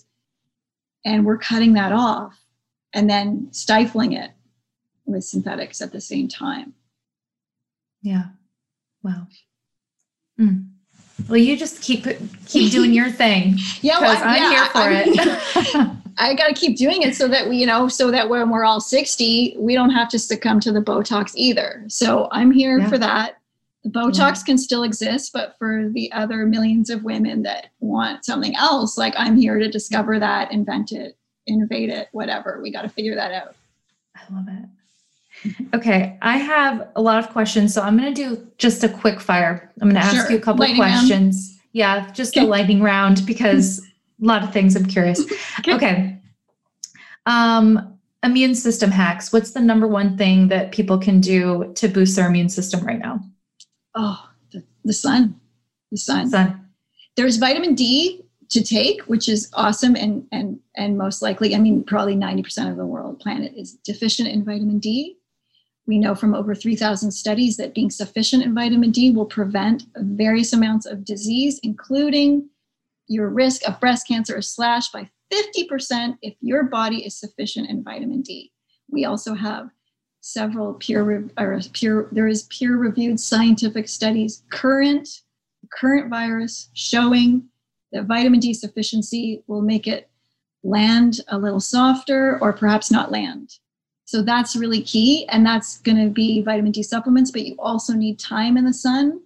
and 1.06 1.26
we're 1.26 1.38
cutting 1.38 1.74
that 1.74 1.92
off 1.92 2.40
and 2.94 3.10
then 3.10 3.50
stifling 3.52 4.14
it 4.14 4.32
with 5.06 5.24
synthetics 5.24 5.82
at 5.82 5.92
the 5.92 6.02
same 6.02 6.28
time. 6.28 6.74
Yeah. 8.02 8.26
Wow. 9.04 9.28
Mm. 10.40 10.73
Well, 11.28 11.38
you 11.38 11.58
just 11.58 11.82
keep 11.82 12.06
keep 12.48 12.72
doing 12.72 12.94
your 12.94 13.10
thing. 13.10 13.58
yeah, 13.82 14.00
well, 14.00 14.22
I'm 14.24 14.36
yeah, 14.36 14.50
here 14.50 14.66
for 14.66 14.78
I 14.80 15.04
it. 15.06 15.98
I 16.18 16.36
got 16.36 16.48
to 16.48 16.54
keep 16.54 16.78
doing 16.78 17.02
it 17.02 17.16
so 17.16 17.28
that 17.28 17.50
we, 17.50 17.58
you 17.58 17.66
know, 17.66 17.88
so 17.88 18.12
that 18.12 18.30
when 18.30 18.50
we're 18.50 18.66
all 18.66 18.80
60, 18.80 19.56
we 19.58 19.74
don't 19.74 19.90
have 19.90 20.10
to 20.10 20.20
succumb 20.20 20.60
to 20.60 20.72
the 20.72 20.82
Botox 20.82 21.34
either. 21.36 21.84
So 21.88 22.28
I'm 22.32 22.52
here 22.52 22.80
yeah. 22.80 22.90
for 22.90 22.98
that. 23.00 23.40
The 23.84 23.90
Botox 23.90 24.18
yeah. 24.38 24.44
can 24.46 24.58
still 24.58 24.84
exist, 24.84 25.32
but 25.34 25.58
for 25.58 25.90
the 25.90 26.12
other 26.14 26.46
millions 26.46 26.90
of 26.90 27.04
women 27.04 27.42
that 27.44 27.68
want 27.80 28.26
something 28.26 28.56
else, 28.56 28.98
like 28.98 29.14
I'm 29.18 29.36
here 29.36 29.58
to 29.58 29.70
discover 29.70 30.20
that, 30.20 30.52
invent 30.52 30.92
it, 30.92 31.18
innovate 31.48 31.90
it, 31.90 32.08
whatever. 32.12 32.60
We 32.62 32.72
got 32.72 32.84
to 32.84 32.90
figure 32.90 33.16
that 33.16 33.34
out. 33.34 33.56
I 34.16 34.22
love 34.34 34.48
it. 34.48 34.70
Okay, 35.74 36.18
I 36.22 36.38
have 36.38 36.88
a 36.96 37.02
lot 37.02 37.24
of 37.24 37.30
questions, 37.32 37.74
so 37.74 37.82
I'm 37.82 37.98
going 37.98 38.14
to 38.14 38.36
do 38.36 38.48
just 38.58 38.84
a 38.84 38.90
quick 38.90 39.20
fire. 39.20 39.72
I'm 39.82 39.90
going 39.90 40.02
to 40.02 40.08
ask 40.08 40.16
sure. 40.16 40.32
you 40.32 40.38
a 40.38 40.42
couple 40.42 40.62
lightning 40.62 40.82
questions. 40.82 41.50
Round. 41.50 41.62
Yeah, 41.74 42.12
just 42.12 42.38
okay. 42.38 42.46
a 42.46 42.50
lightning 42.50 42.82
round 42.82 43.26
because 43.26 43.80
a 43.80 44.26
lot 44.26 44.44
of 44.44 44.54
things 44.54 44.76
I'm 44.76 44.86
curious. 44.86 45.22
okay. 45.60 45.74
okay. 45.74 46.20
Um, 47.26 47.98
immune 48.24 48.56
system 48.56 48.92
hacks. 48.92 49.34
What's 49.34 49.52
the 49.52 49.62
number 49.62 49.88
one 49.88 50.18
thing 50.18 50.48
that 50.50 50.72
people 50.72 50.98
can 50.98 51.20
do 51.20 51.72
to 51.76 51.88
boost 51.88 52.16
their 52.16 52.28
immune 52.28 52.50
system 52.50 52.86
right 52.86 53.00
now? 53.00 53.20
Oh, 53.96 54.30
the, 54.52 54.64
the 54.86 54.94
sun. 54.94 55.40
The 55.92 55.98
sun. 55.98 56.30
Sun. 56.30 56.68
There's 57.16 57.38
vitamin 57.38 57.76
D 57.76 58.26
to 58.50 58.64
take, 58.64 59.02
which 59.04 59.28
is 59.28 59.50
awesome 59.54 59.96
and 59.96 60.26
and 60.32 60.60
and 60.76 60.98
most 60.98 61.22
likely, 61.22 61.56
I 61.56 61.60
mean, 61.60 61.84
probably 61.84 62.16
90% 62.16 62.72
of 62.72 62.78
the 62.78 62.86
world 62.86 63.20
planet 63.20 63.54
is 63.56 63.74
deficient 63.74 64.30
in 64.30 64.44
vitamin 64.44 64.80
D. 64.80 65.18
We 65.86 65.98
know 65.98 66.16
from 66.16 66.34
over 66.34 66.56
3,000 66.56 67.12
studies 67.12 67.58
that 67.58 67.74
being 67.74 67.90
sufficient 67.90 68.44
in 68.44 68.56
vitamin 68.56 68.92
D 68.92 69.12
will 69.12 69.26
prevent 69.26 69.84
various 69.98 70.54
amounts 70.54 70.86
of 70.86 71.04
disease, 71.04 71.60
including 71.64 72.50
your 73.08 73.30
risk 73.30 73.68
of 73.68 73.80
breast 73.80 74.08
cancer 74.08 74.38
is 74.38 74.50
slashed 74.50 74.94
by 74.94 75.10
50% 75.32 76.18
if 76.22 76.36
your 76.40 76.64
body 76.64 77.06
is 77.06 77.20
sufficient 77.20 77.70
in 77.70 77.84
vitamin 77.84 78.22
D. 78.22 78.52
We 78.90 79.06
also 79.06 79.34
have 79.34 79.70
several 80.22 80.76
peer 80.76 81.30
or 81.38 81.60
peer 81.74 82.08
there 82.14 82.28
is 82.28 82.44
peer 82.44 82.78
reviewed 82.78 83.20
scientific 83.20 83.90
studies 83.90 84.44
current 84.52 85.10
current 85.78 86.10
virus 86.10 86.70
showing 86.74 87.44
that 87.92 88.06
vitamin 88.06 88.40
D 88.40 88.54
sufficiency 88.54 89.44
will 89.48 89.62
make 89.62 89.86
it 89.86 90.10
land 90.64 91.20
a 91.28 91.38
little 91.38 91.60
softer 91.60 92.40
or 92.42 92.54
perhaps 92.54 92.90
not 92.90 93.12
land. 93.12 93.58
So 94.06 94.22
that's 94.22 94.56
really 94.56 94.82
key. 94.82 95.28
And 95.30 95.46
that's 95.46 95.80
going 95.80 96.04
to 96.04 96.10
be 96.10 96.42
vitamin 96.42 96.72
D 96.72 96.84
supplements, 96.84 97.32
but 97.32 97.46
you 97.46 97.56
also 97.60 97.94
need 97.94 98.20
time 98.20 98.58
in 98.58 98.66
the 98.66 98.74
sun 98.74 99.22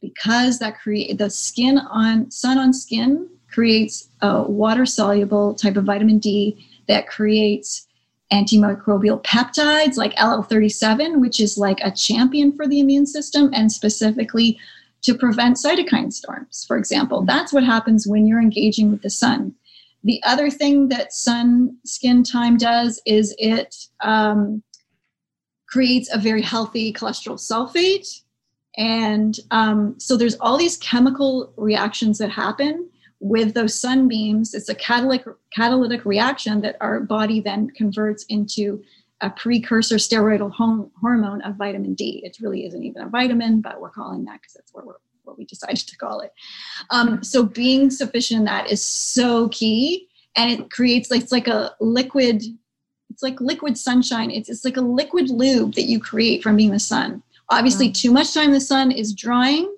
because 0.00 0.58
that 0.58 0.78
create 0.78 1.18
the 1.18 1.30
skin 1.30 1.78
on 1.78 2.30
sun 2.30 2.58
on 2.58 2.72
skin 2.72 3.28
creates 3.50 4.08
a 4.22 4.42
water 4.42 4.86
soluble 4.86 5.54
type 5.54 5.76
of 5.76 5.84
vitamin 5.84 6.18
D 6.18 6.66
that 6.88 7.08
creates 7.08 7.86
antimicrobial 8.32 9.22
peptides 9.22 9.96
like 9.96 10.14
LL37, 10.16 11.20
which 11.20 11.40
is 11.40 11.56
like 11.56 11.78
a 11.82 11.90
champion 11.90 12.52
for 12.52 12.66
the 12.66 12.80
immune 12.80 13.06
system 13.06 13.50
and 13.52 13.70
specifically 13.70 14.58
to 15.02 15.14
prevent 15.14 15.56
cytokine 15.56 16.12
storms, 16.12 16.64
for 16.66 16.76
example. 16.76 17.22
That's 17.22 17.52
what 17.52 17.62
happens 17.62 18.06
when 18.06 18.26
you're 18.26 18.42
engaging 18.42 18.90
with 18.90 19.02
the 19.02 19.10
sun. 19.10 19.54
The 20.06 20.22
other 20.22 20.50
thing 20.50 20.88
that 20.90 21.12
sun 21.12 21.78
skin 21.84 22.22
time 22.22 22.56
does 22.56 23.02
is 23.06 23.34
it 23.38 23.74
um, 24.02 24.62
creates 25.68 26.14
a 26.14 26.18
very 26.18 26.42
healthy 26.42 26.92
cholesterol 26.92 27.34
sulfate. 27.34 28.22
And 28.76 29.36
um, 29.50 29.96
so 29.98 30.16
there's 30.16 30.36
all 30.36 30.56
these 30.56 30.76
chemical 30.76 31.52
reactions 31.56 32.18
that 32.18 32.30
happen 32.30 32.88
with 33.18 33.54
those 33.54 33.80
sunbeams. 33.80 34.54
It's 34.54 34.68
a 34.68 34.76
catalytic, 34.76 35.26
catalytic 35.52 36.04
reaction 36.04 36.60
that 36.60 36.76
our 36.80 37.00
body 37.00 37.40
then 37.40 37.70
converts 37.70 38.26
into 38.28 38.84
a 39.22 39.30
precursor 39.30 39.96
steroidal 39.96 40.52
hormone 41.00 41.42
of 41.42 41.56
vitamin 41.56 41.94
D. 41.94 42.20
It 42.22 42.36
really 42.40 42.64
isn't 42.64 42.84
even 42.84 43.02
a 43.02 43.08
vitamin, 43.08 43.60
but 43.60 43.80
we're 43.80 43.90
calling 43.90 44.24
that 44.26 44.40
because 44.40 44.52
that's 44.52 44.72
what 44.72 44.86
we're 44.86 44.94
what 45.26 45.38
we 45.38 45.44
decided 45.44 45.86
to 45.86 45.96
call 45.96 46.20
it. 46.20 46.32
Um, 46.90 47.22
so 47.22 47.42
being 47.44 47.90
sufficient 47.90 48.40
in 48.40 48.44
that 48.44 48.70
is 48.70 48.82
so 48.82 49.48
key, 49.48 50.08
and 50.36 50.50
it 50.50 50.70
creates 50.70 51.10
like 51.10 51.22
it's 51.22 51.32
like 51.32 51.48
a 51.48 51.74
liquid. 51.80 52.42
It's 53.10 53.22
like 53.22 53.40
liquid 53.40 53.78
sunshine. 53.78 54.30
It's 54.30 54.48
it's 54.48 54.64
like 54.64 54.76
a 54.76 54.82
liquid 54.82 55.30
lube 55.30 55.74
that 55.74 55.84
you 55.84 56.00
create 56.00 56.42
from 56.42 56.56
being 56.56 56.70
the 56.70 56.78
sun. 56.78 57.22
Obviously, 57.48 57.90
too 57.90 58.10
much 58.10 58.34
time 58.34 58.46
in 58.46 58.52
the 58.52 58.60
sun 58.60 58.90
is 58.90 59.14
drying, 59.14 59.74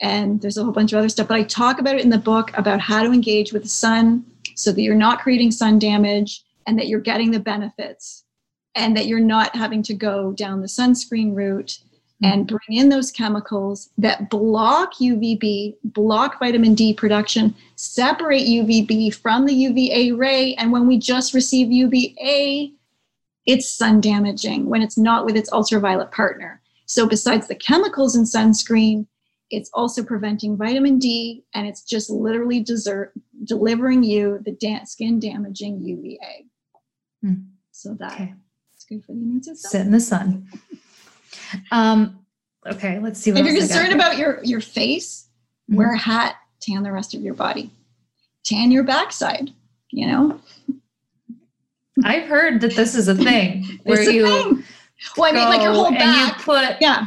and 0.00 0.40
there's 0.40 0.56
a 0.56 0.64
whole 0.64 0.72
bunch 0.72 0.92
of 0.92 0.98
other 0.98 1.08
stuff. 1.08 1.28
But 1.28 1.38
I 1.38 1.42
talk 1.44 1.78
about 1.78 1.96
it 1.96 2.02
in 2.02 2.10
the 2.10 2.18
book 2.18 2.50
about 2.56 2.80
how 2.80 3.02
to 3.02 3.12
engage 3.12 3.52
with 3.52 3.62
the 3.62 3.68
sun 3.68 4.24
so 4.56 4.72
that 4.72 4.82
you're 4.82 4.94
not 4.94 5.20
creating 5.20 5.50
sun 5.50 5.78
damage 5.78 6.42
and 6.66 6.78
that 6.78 6.88
you're 6.88 7.00
getting 7.00 7.30
the 7.30 7.40
benefits 7.40 8.24
and 8.74 8.96
that 8.96 9.06
you're 9.06 9.20
not 9.20 9.54
having 9.56 9.82
to 9.82 9.94
go 9.94 10.32
down 10.32 10.60
the 10.60 10.66
sunscreen 10.66 11.34
route 11.34 11.78
and 12.22 12.46
bring 12.46 12.78
in 12.78 12.88
those 12.88 13.10
chemicals 13.10 13.90
that 13.98 14.28
block 14.28 14.94
UVB, 14.94 15.76
block 15.84 16.38
vitamin 16.38 16.74
D 16.74 16.92
production, 16.92 17.54
separate 17.76 18.42
UVB 18.42 19.14
from 19.14 19.46
the 19.46 19.54
UVA 19.54 20.12
ray. 20.12 20.54
And 20.54 20.70
when 20.70 20.86
we 20.86 20.98
just 20.98 21.32
receive 21.32 21.72
UVA, 21.72 22.72
it's 23.46 23.70
sun 23.70 24.00
damaging 24.00 24.66
when 24.66 24.82
it's 24.82 24.98
not 24.98 25.24
with 25.24 25.36
its 25.36 25.52
ultraviolet 25.52 26.10
partner. 26.12 26.60
So, 26.86 27.06
besides 27.06 27.46
the 27.46 27.54
chemicals 27.54 28.16
in 28.16 28.24
sunscreen, 28.24 29.06
it's 29.50 29.70
also 29.72 30.02
preventing 30.02 30.56
vitamin 30.56 30.98
D 30.98 31.44
and 31.54 31.66
it's 31.66 31.82
just 31.82 32.10
literally 32.10 32.60
desert, 32.60 33.12
delivering 33.44 34.02
you 34.02 34.40
the 34.44 34.52
da- 34.52 34.84
skin 34.84 35.18
damaging 35.18 35.80
UVA. 35.82 36.46
Hmm. 37.22 37.34
So, 37.70 37.94
that. 37.94 38.12
Okay 38.12 38.34
good 38.90 39.04
for 39.04 39.12
the 39.12 39.20
immune 39.20 39.42
system. 39.42 39.70
Sit 39.70 39.80
in 39.82 39.92
the 39.92 40.00
sun. 40.00 40.48
Um, 41.70 42.20
okay, 42.66 42.98
let's 42.98 43.20
see. 43.20 43.30
if 43.30 43.44
you're 43.44 43.56
concerned 43.56 43.92
about 43.92 44.18
your 44.18 44.40
your 44.44 44.60
face, 44.60 45.28
mm-hmm. 45.68 45.78
wear 45.78 45.94
a 45.94 45.98
hat, 45.98 46.36
tan 46.60 46.82
the 46.82 46.92
rest 46.92 47.14
of 47.14 47.22
your 47.22 47.34
body, 47.34 47.70
tan 48.44 48.70
your 48.70 48.84
backside. 48.84 49.50
You 49.90 50.06
know. 50.06 50.40
I've 52.04 52.26
heard 52.26 52.60
that 52.62 52.74
this 52.76 52.94
is 52.94 53.08
a 53.08 53.14
thing 53.14 53.64
where 53.84 54.02
you. 54.08 54.26
Thing. 54.26 54.64
Well, 55.16 55.30
I 55.30 55.32
mean, 55.32 55.48
like 55.48 55.62
your 55.62 55.72
whole 55.72 55.90
back. 55.90 56.02
And 56.02 56.28
you 56.28 56.44
put 56.44 56.76
yeah. 56.80 57.06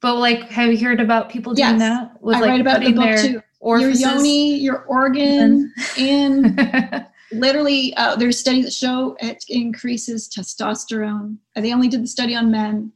But 0.00 0.16
like, 0.16 0.48
have 0.50 0.70
you 0.70 0.86
heard 0.86 1.00
about 1.00 1.28
people 1.28 1.54
doing 1.54 1.70
yes. 1.70 1.80
that? 1.80 2.22
With, 2.22 2.36
I 2.36 2.40
like, 2.40 2.48
write 2.50 2.60
about 2.60 2.80
the 2.80 2.92
book 2.92 3.18
too. 3.18 3.42
Orifices? 3.60 4.00
Your 4.00 4.14
yoni, 4.14 4.58
your 4.58 4.84
organ, 4.84 5.72
in 5.98 6.56
literally 7.32 7.94
uh, 7.96 8.16
there's 8.16 8.38
studies 8.38 8.64
that 8.64 8.72
show 8.72 9.16
it 9.20 9.44
increases 9.48 10.28
testosterone 10.28 11.36
they 11.56 11.72
only 11.72 11.88
did 11.88 12.02
the 12.02 12.06
study 12.06 12.34
on 12.34 12.50
men 12.50 12.92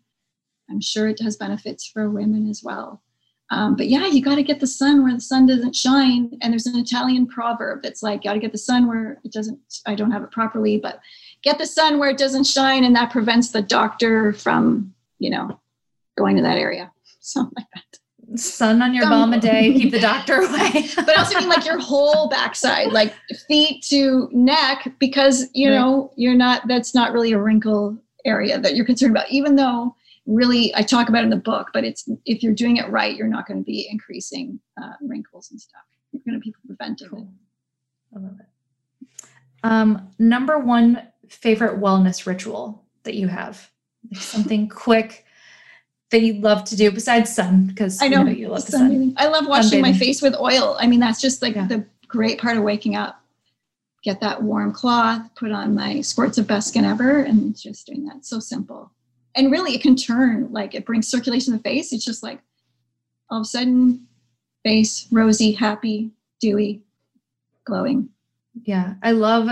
i'm 0.73 0.81
sure 0.81 1.09
it 1.09 1.21
has 1.21 1.37
benefits 1.37 1.87
for 1.87 2.11
women 2.11 2.49
as 2.49 2.63
well 2.63 3.03
um, 3.51 3.77
but 3.77 3.89
yeah 3.89 4.07
you 4.07 4.23
got 4.23 4.37
to 4.37 4.43
get 4.43 4.61
the 4.61 4.67
sun 4.67 5.03
where 5.03 5.13
the 5.13 5.21
sun 5.21 5.47
doesn't 5.47 5.77
shine 5.77 6.37
and 6.41 6.53
there's 6.53 6.67
an 6.67 6.79
italian 6.79 7.27
proverb 7.27 7.83
that's 7.83 8.03
like 8.03 8.25
got 8.25 8.33
to 8.33 8.41
get 8.41 8.53
the 8.53 8.59
sun 8.59 8.89
where 8.89 9.21
it 9.25 9.33
doesn't 9.33 9.59
i 9.87 9.95
don't 9.95 10.11
have 10.11 10.23
it 10.23 10.31
properly 10.31 10.79
but 10.79 11.01
get 11.43 11.59
the 11.59 11.67
sun 11.67 11.99
where 11.99 12.11
it 12.11 12.19
doesn't 12.19 12.45
shine 12.45 12.85
and 12.85 12.97
that 12.97 13.11
prevents 13.11 13.51
the 13.51 13.63
doctor 13.63 14.33
from 14.33 14.93
you 15.19 15.31
know 15.31 15.61
going 16.17 16.37
to 16.37 16.43
that 16.43 16.59
area 16.59 16.91
something 17.21 17.55
like 17.57 17.67
that 17.75 17.99
sun 18.37 18.83
on 18.83 18.95
your 18.95 19.09
bum 19.09 19.33
a 19.33 19.41
day, 19.41 19.73
keep 19.73 19.91
the 19.93 20.01
doctor 20.01 20.41
away. 20.41 20.89
but 20.97 21.19
also 21.19 21.39
mean 21.39 21.49
like 21.49 21.65
your 21.65 21.79
whole 21.79 22.29
backside, 22.29 22.93
like 22.93 23.15
feet 23.49 23.83
to 23.85 24.29
neck, 24.33 24.93
because 24.99 25.49
you 25.55 25.71
right. 25.71 25.77
know 25.77 26.13
you're 26.17 26.35
not. 26.35 26.67
That's 26.69 26.95
not 26.95 27.13
really 27.13 27.33
a 27.33 27.39
wrinkle 27.39 27.97
area 28.25 28.59
that 28.59 28.75
you're 28.75 28.87
concerned 28.87 29.13
about. 29.13 29.31
Even 29.31 29.57
though 29.57 29.97
really, 30.27 30.75
I 30.75 30.83
talk 30.83 31.09
about 31.09 31.25
in 31.25 31.31
the 31.31 31.37
book, 31.37 31.71
but 31.73 31.85
it's 31.85 32.09
if 32.25 32.43
you're 32.43 32.55
doing 32.55 32.77
it 32.77 32.89
right, 32.89 33.15
you're 33.17 33.29
not 33.29 33.47
going 33.47 33.59
to 33.61 33.65
be 33.65 33.89
increasing 33.91 34.61
uh, 34.81 34.93
wrinkles 35.01 35.51
and 35.51 35.61
stuff. 35.61 35.83
You're 36.13 36.23
going 36.27 36.41
to 36.41 36.45
be 36.45 36.55
preventing 36.67 37.09
cool. 37.09 37.29
it. 38.13 38.17
I 38.17 38.21
love 38.21 38.39
it. 38.41 38.47
Um, 39.65 40.11
number 40.19 40.59
one 40.59 41.03
favorite 41.29 41.81
wellness 41.81 42.27
ritual 42.27 42.85
that 43.05 43.15
you 43.15 43.29
have? 43.29 43.71
Something 44.15 44.69
quick 44.85 45.25
that 46.11 46.21
you 46.21 46.35
love 46.35 46.65
to 46.65 46.77
do 46.77 46.91
besides 46.91 47.35
sun, 47.35 47.67
because 47.67 48.01
I 48.03 48.09
know, 48.09 48.27
you 48.27 48.49
love 48.49 48.67
the 48.67 48.73
sun. 48.73 49.15
I 49.17 49.29
love 49.29 49.47
washing 49.47 49.81
my 49.81 49.95
face 49.95 50.21
with 50.21 50.35
oil. 50.35 50.77
I 50.79 50.87
mean, 50.87 51.01
that's 51.01 51.21
just 51.21 51.41
like 51.41 51.55
Yeah. 51.55 51.67
the 51.67 51.87
great 52.07 52.39
part 52.39 52.59
of 52.59 52.63
waking 52.65 52.97
up. 52.97 53.19
Get 54.05 54.21
that 54.21 54.43
warm 54.43 54.73
cloth, 54.73 55.23
put 55.37 55.53
on 55.53 55.75
my 55.75 56.01
squirts 56.01 56.37
of 56.37 56.47
best 56.47 56.69
skin 56.69 56.85
ever, 56.85 57.21
and 57.21 57.57
just 57.57 57.87
doing 57.87 58.05
that. 58.07 58.27
So 58.27 58.41
simple. 58.41 58.91
And 59.35 59.51
really, 59.51 59.75
it 59.75 59.83
can 59.83 59.97
turn 59.97 60.53
like 60.53 60.75
it 60.75 60.85
brings 60.85 61.09
circulation 61.09 61.53
to 61.53 61.59
the 61.59 61.63
face. 61.63 61.93
It's 61.93 62.05
just 62.05 62.23
like 62.23 62.41
all 63.31 63.39
of 63.39 63.43
a 63.43 63.47
sudden, 63.47 64.07
face 64.63 65.09
rosy, 65.11 65.53
happy, 65.53 66.11
dewy, 66.41 66.83
glowing. 67.65 68.09
Yeah, 68.65 68.95
I 69.03 69.13
love 69.13 69.49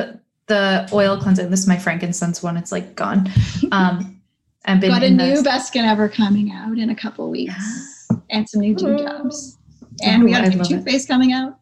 the 0.47 0.89
oil 0.93 1.17
cleansing. 1.17 1.49
This 1.51 1.61
is 1.61 1.67
my 1.67 1.79
frankincense 1.79 2.43
one. 2.43 2.57
It's 2.57 2.73
like 2.73 2.95
gone. 2.95 3.31
Um, 3.73 4.21
I've 4.67 4.81
been 4.81 4.91
Got 4.91 5.03
a 5.03 5.11
new 5.11 5.43
best 5.43 5.69
skin 5.69 5.87
ever 5.87 6.09
coming 6.09 6.53
out 6.53 6.77
in 6.77 6.91
a 6.91 6.95
couple 6.95 7.25
of 7.25 7.31
weeks, 7.31 8.09
and 8.31 8.49
some 8.49 8.61
new 8.61 8.75
dew 8.75 8.99
dabs. 8.99 9.57
And 10.03 10.23
we 10.23 10.33
got 10.33 10.45
a 10.45 10.51
new 10.51 10.59
love 10.59 10.67
it. 10.67 10.75
toothpaste 10.75 11.09
coming 11.09 11.33
out. 11.33 11.59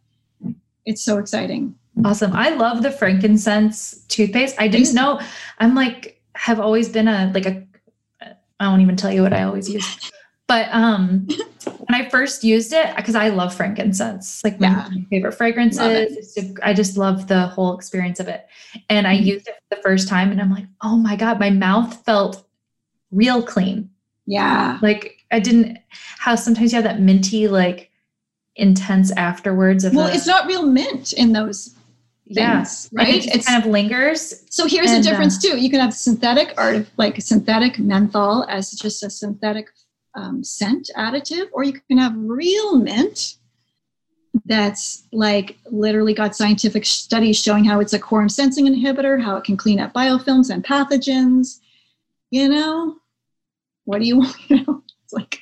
It's 0.85 1.03
so 1.03 1.19
exciting. 1.19 1.77
Awesome. 2.05 2.33
I 2.33 2.51
love 2.51 2.83
the 2.83 2.91
frankincense 2.91 4.05
toothpaste. 4.09 4.57
I 4.59 4.69
didn't 4.69 4.95
know. 4.95 5.21
I'm 5.59 5.75
like 5.75 6.21
have 6.35 6.61
always 6.61 6.89
been 6.89 7.09
a 7.09 7.31
like 7.35 7.47
a 7.47 7.65
I 8.61 8.69
won't 8.69 8.83
even 8.83 8.97
tell 8.97 9.13
you 9.13 9.23
what 9.23 9.33
I 9.33 9.45
always 9.45 9.69
use. 9.69 10.11
But 10.47 10.69
um 10.73 11.27
when 11.67 12.01
I 12.03 12.09
first 12.09 12.43
used 12.43 12.73
it, 12.73 12.95
because 12.97 13.15
I 13.15 13.29
love 13.29 13.55
frankincense, 13.55 14.43
like 14.43 14.59
my, 14.61 14.69
Yeah. 14.69 14.89
my 14.91 15.05
favorite 15.11 15.33
fragrances. 15.33 15.79
Love 15.79 15.93
it. 15.93 16.59
A- 16.61 16.69
I 16.69 16.73
just 16.75 16.97
love 16.97 17.27
the 17.29 17.47
whole 17.49 17.75
experience 17.77 18.19
of 18.21 18.29
it. 18.29 18.47
And 18.89 19.07
I 19.07 19.17
Mhm. 19.19 19.25
used 19.27 19.49
it 19.49 19.55
for 19.69 19.77
the 19.77 19.83
first 19.83 20.09
time 20.09 20.31
and 20.31 20.41
I'm 20.41 20.51
like, 20.51 20.67
oh 20.83 20.97
my 20.97 21.17
God, 21.17 21.39
my 21.39 21.51
mouth 21.51 22.03
felt 22.05 22.47
real 23.13 23.43
clean. 23.43 23.91
Yeah. 24.27 24.79
Like 24.83 25.19
I 25.31 25.39
didn't 25.41 25.79
how 26.19 26.35
sometimes 26.35 26.73
you 26.73 26.77
have 26.77 26.85
that 26.85 27.01
minty, 27.01 27.47
like 27.49 27.91
intense 28.57 29.11
afterwards 29.13 29.85
of 29.85 29.95
Well, 29.95 30.07
a- 30.09 30.13
it's 30.15 30.27
not 30.27 30.47
real 30.47 30.63
mint 30.67 31.13
in 31.13 31.33
those 31.33 31.75
yeah, 32.29 32.57
things, 32.59 32.89
Like, 32.93 33.07
right? 33.09 33.27
it 33.27 33.33
just 33.33 33.47
kind 33.47 33.63
of 33.63 33.71
lingers. 33.71 34.45
so 34.51 34.67
here's 34.67 34.91
and, 34.91 35.03
the 35.03 35.09
difference 35.09 35.39
uh, 35.39 35.51
too. 35.51 35.59
You 35.59 35.71
can 35.71 35.81
have 35.81 35.95
synthetic 35.95 36.55
art, 36.57 36.87
like 36.97 37.21
synthetic 37.21 37.79
menthol 37.79 38.45
as 38.49 38.71
just 38.73 39.03
a 39.03 39.11
synthetic 39.11 39.69
um, 40.15 40.43
scent 40.45 40.91
additive, 40.97 41.49
or 41.53 41.65
you 41.65 41.73
can 41.89 41.99
have 41.99 42.13
real 42.17 42.77
mint 42.77 43.37
that's 44.45 45.07
like 45.13 45.57
literally 45.71 46.15
got 46.15 46.37
scientific 46.37 46.85
studies 46.85 47.41
showing 47.41 47.65
how 47.65 47.81
it's 47.81 47.93
a 47.93 47.99
quorum 47.99 48.29
sensing 48.29 48.67
inhibitor, 48.67 49.21
how 49.23 49.37
it 49.37 49.45
can 49.45 49.57
clean 49.57 49.81
up 49.81 49.93
biofilms 49.93 50.51
and 50.51 50.65
pathogens. 50.65 51.61
You 52.31 52.49
know, 52.49 52.97
what 53.85 54.01
do 54.01 54.07
you 54.07 54.19
want? 54.19 54.37
You 54.49 54.65
know, 54.65 54.83
it's 55.05 55.13
like, 55.13 55.41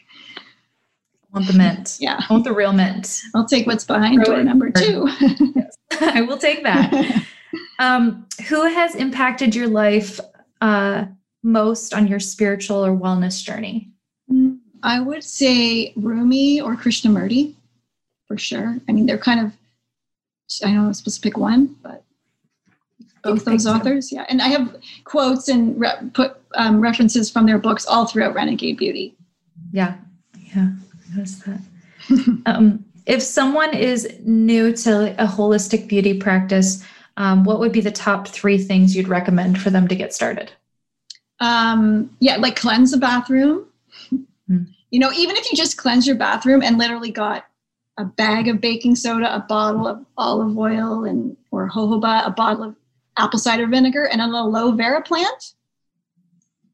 want 1.36 1.46
the 1.46 1.56
mint. 1.56 1.96
yeah, 2.00 2.20
I 2.28 2.32
want 2.32 2.44
the 2.44 2.52
real 2.52 2.72
mint. 2.72 3.20
I'll 3.34 3.46
take 3.46 3.66
what's 3.66 3.84
behind 3.84 4.24
Throw 4.24 4.36
door 4.36 4.44
number 4.44 4.70
two. 4.70 5.08
I 6.00 6.22
will 6.22 6.38
take 6.38 6.62
that. 6.64 7.24
Um, 7.78 8.26
who 8.48 8.62
has 8.66 8.94
impacted 8.94 9.54
your 9.54 9.68
life 9.68 10.18
uh, 10.60 11.04
most 11.42 11.94
on 11.94 12.06
your 12.06 12.20
spiritual 12.20 12.84
or 12.84 12.96
wellness 12.96 13.42
journey? 13.42 13.90
Mm, 14.30 14.58
I 14.82 15.00
would 15.00 15.22
say 15.22 15.92
Rumi 15.96 16.60
or 16.60 16.74
Krishnamurti, 16.74 17.54
for 18.26 18.38
sure. 18.38 18.78
I 18.88 18.92
mean, 18.92 19.06
they're 19.06 19.18
kind 19.18 19.40
of, 19.40 19.52
I 20.62 20.68
don't 20.68 20.76
know 20.76 20.86
I'm 20.86 20.94
supposed 20.94 21.16
to 21.16 21.22
pick 21.22 21.36
one, 21.36 21.76
but 21.82 22.02
both 23.22 23.44
those 23.44 23.64
two. 23.64 23.70
authors, 23.70 24.10
yeah. 24.10 24.24
And 24.28 24.40
I 24.40 24.48
have 24.48 24.76
quotes 25.04 25.48
and 25.48 25.78
re- 25.78 26.10
put 26.14 26.36
um, 26.54 26.80
references 26.80 27.30
from 27.30 27.46
their 27.46 27.58
books 27.58 27.86
all 27.86 28.06
throughout 28.06 28.34
Renegade 28.34 28.76
Beauty. 28.76 29.16
Yeah, 29.72 29.96
yeah, 30.54 30.70
I 31.12 31.16
noticed 31.16 31.44
that. 31.46 31.60
um, 32.46 32.84
if 33.06 33.22
someone 33.22 33.74
is 33.74 34.18
new 34.24 34.72
to 34.72 35.22
a 35.22 35.26
holistic 35.26 35.88
beauty 35.88 36.18
practice, 36.18 36.84
um, 37.16 37.44
what 37.44 37.60
would 37.60 37.72
be 37.72 37.80
the 37.80 37.90
top 37.90 38.28
three 38.28 38.58
things 38.58 38.94
you'd 38.94 39.08
recommend 39.08 39.60
for 39.60 39.70
them 39.70 39.88
to 39.88 39.94
get 39.94 40.12
started? 40.12 40.52
Um, 41.40 42.16
yeah, 42.20 42.36
like 42.36 42.56
cleanse 42.56 42.90
the 42.90 42.98
bathroom. 42.98 43.66
Hmm. 44.48 44.64
You 44.90 45.00
know, 45.00 45.12
even 45.12 45.36
if 45.36 45.50
you 45.50 45.56
just 45.56 45.76
cleanse 45.76 46.06
your 46.06 46.16
bathroom 46.16 46.62
and 46.62 46.78
literally 46.78 47.10
got 47.10 47.46
a 47.98 48.04
bag 48.04 48.48
of 48.48 48.60
baking 48.60 48.96
soda, 48.96 49.34
a 49.34 49.40
bottle 49.40 49.86
of 49.86 50.04
olive 50.16 50.56
oil, 50.56 51.04
and 51.04 51.36
or 51.50 51.68
jojoba, 51.70 52.26
a 52.26 52.30
bottle 52.30 52.64
of 52.64 52.76
apple 53.16 53.38
cider 53.38 53.66
vinegar, 53.66 54.04
and 54.04 54.20
a 54.20 54.24
aloe 54.24 54.72
vera 54.72 55.02
plant, 55.02 55.54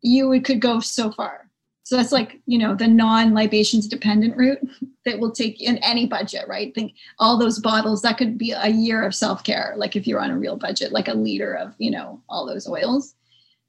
you 0.02 0.28
would, 0.28 0.44
could 0.44 0.60
go 0.60 0.80
so 0.80 1.10
far. 1.10 1.48
So 1.92 1.98
that's 1.98 2.10
like 2.10 2.40
you 2.46 2.56
know 2.56 2.74
the 2.74 2.88
non-libations 2.88 3.86
dependent 3.86 4.34
route 4.34 4.66
that 5.04 5.18
will 5.18 5.30
take 5.30 5.60
in 5.60 5.76
any 5.84 6.06
budget, 6.06 6.48
right? 6.48 6.74
Think 6.74 6.94
all 7.18 7.36
those 7.36 7.58
bottles 7.58 8.00
that 8.00 8.16
could 8.16 8.38
be 8.38 8.52
a 8.52 8.70
year 8.70 9.02
of 9.02 9.14
self-care, 9.14 9.74
like 9.76 9.94
if 9.94 10.06
you're 10.06 10.22
on 10.22 10.30
a 10.30 10.38
real 10.38 10.56
budget, 10.56 10.92
like 10.92 11.08
a 11.08 11.12
liter 11.12 11.52
of 11.52 11.74
you 11.76 11.90
know 11.90 12.22
all 12.30 12.46
those 12.46 12.66
oils 12.66 13.14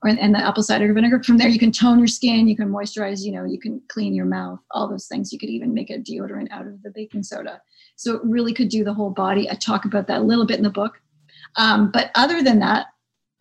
or 0.01 0.09
and 0.09 0.34
the 0.34 0.39
apple 0.39 0.63
cider 0.63 0.93
vinegar. 0.93 1.21
From 1.21 1.38
there, 1.38 1.49
you 1.49 1.59
can 1.59 1.74
tone 1.74 1.99
your 1.99 2.07
skin, 2.07 2.47
you 2.47 2.55
can 2.55 2.69
moisturize, 2.69 3.26
you 3.26 3.34
know, 3.34 3.43
you 3.43 3.59
can 3.59 3.82
clean 3.89 4.15
your 4.15 4.26
mouth, 4.26 4.59
all 4.71 4.88
those 4.88 5.07
things. 5.07 5.34
You 5.34 5.38
could 5.38 5.49
even 5.49 5.74
make 5.74 5.89
a 5.89 5.97
deodorant 5.97 6.49
out 6.49 6.65
of 6.65 6.82
the 6.82 6.91
baking 6.91 7.24
soda. 7.24 7.61
So 7.97 8.15
it 8.15 8.21
really 8.24 8.53
could 8.53 8.69
do 8.69 8.86
the 8.86 8.93
whole 8.93 9.09
body. 9.09 9.49
I 9.49 9.55
talk 9.55 9.84
about 9.84 10.07
that 10.07 10.21
a 10.21 10.24
little 10.24 10.45
bit 10.45 10.59
in 10.59 10.63
the 10.63 10.69
book. 10.69 10.93
Um, 11.57 11.91
but 11.91 12.09
other 12.15 12.41
than 12.41 12.59
that, 12.59 12.86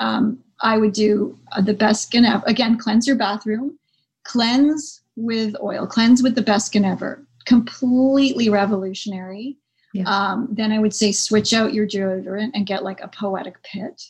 um, 0.01 0.41
I 0.61 0.77
would 0.77 0.93
do 0.93 1.39
uh, 1.53 1.61
the 1.61 1.73
best 1.73 2.03
skin 2.03 2.25
ever. 2.25 2.43
Again, 2.49 2.79
cleanse 2.79 3.07
your 3.07 3.15
bathroom, 3.15 3.79
cleanse 4.25 5.03
with 5.17 5.55
oil, 5.63 5.87
cleanse 5.87 6.23
with 6.23 6.35
the 6.35 6.43
best 6.43 6.67
skin 6.67 6.85
ever. 6.85 7.27
Completely 7.47 8.49
revolutionary. 8.49 9.59
Yeah. 9.93 10.05
Um, 10.07 10.49
then 10.51 10.73
I 10.73 10.79
would 10.79 10.95
say 10.95 11.13
switch 11.13 11.53
out 11.53 11.75
your 11.75 11.87
deodorant 11.87 12.53
and 12.55 12.67
get 12.67 12.85
like 12.85 13.01
a 13.03 13.09
poetic 13.09 13.63
pit 13.63 14.03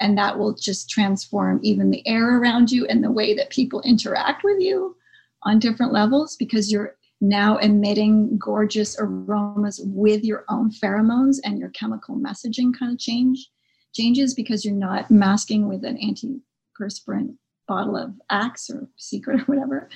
and 0.00 0.16
that 0.18 0.38
will 0.38 0.54
just 0.54 0.90
transform 0.90 1.60
even 1.62 1.90
the 1.90 2.06
air 2.06 2.38
around 2.38 2.70
you 2.70 2.86
and 2.86 3.02
the 3.02 3.10
way 3.10 3.34
that 3.34 3.50
people 3.50 3.80
interact 3.82 4.44
with 4.44 4.60
you 4.60 4.96
on 5.42 5.58
different 5.58 5.92
levels 5.92 6.36
because 6.36 6.70
you're 6.70 6.96
now 7.20 7.56
emitting 7.58 8.36
gorgeous 8.38 8.96
aromas 8.98 9.80
with 9.84 10.22
your 10.22 10.44
own 10.48 10.70
pheromones 10.70 11.38
and 11.44 11.58
your 11.58 11.70
chemical 11.70 12.16
messaging 12.16 12.76
kind 12.78 12.92
of 12.92 12.98
change 12.98 13.50
changes 13.94 14.34
because 14.34 14.64
you're 14.64 14.74
not 14.74 15.10
masking 15.10 15.66
with 15.68 15.82
an 15.82 15.96
antiperspirant 15.96 17.34
bottle 17.66 17.96
of 17.96 18.12
axe 18.30 18.70
or 18.70 18.88
secret 18.96 19.40
or 19.40 19.44
whatever 19.44 19.88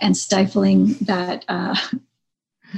and 0.00 0.16
stifling 0.16 0.94
that 1.02 1.44
uh, 1.48 1.76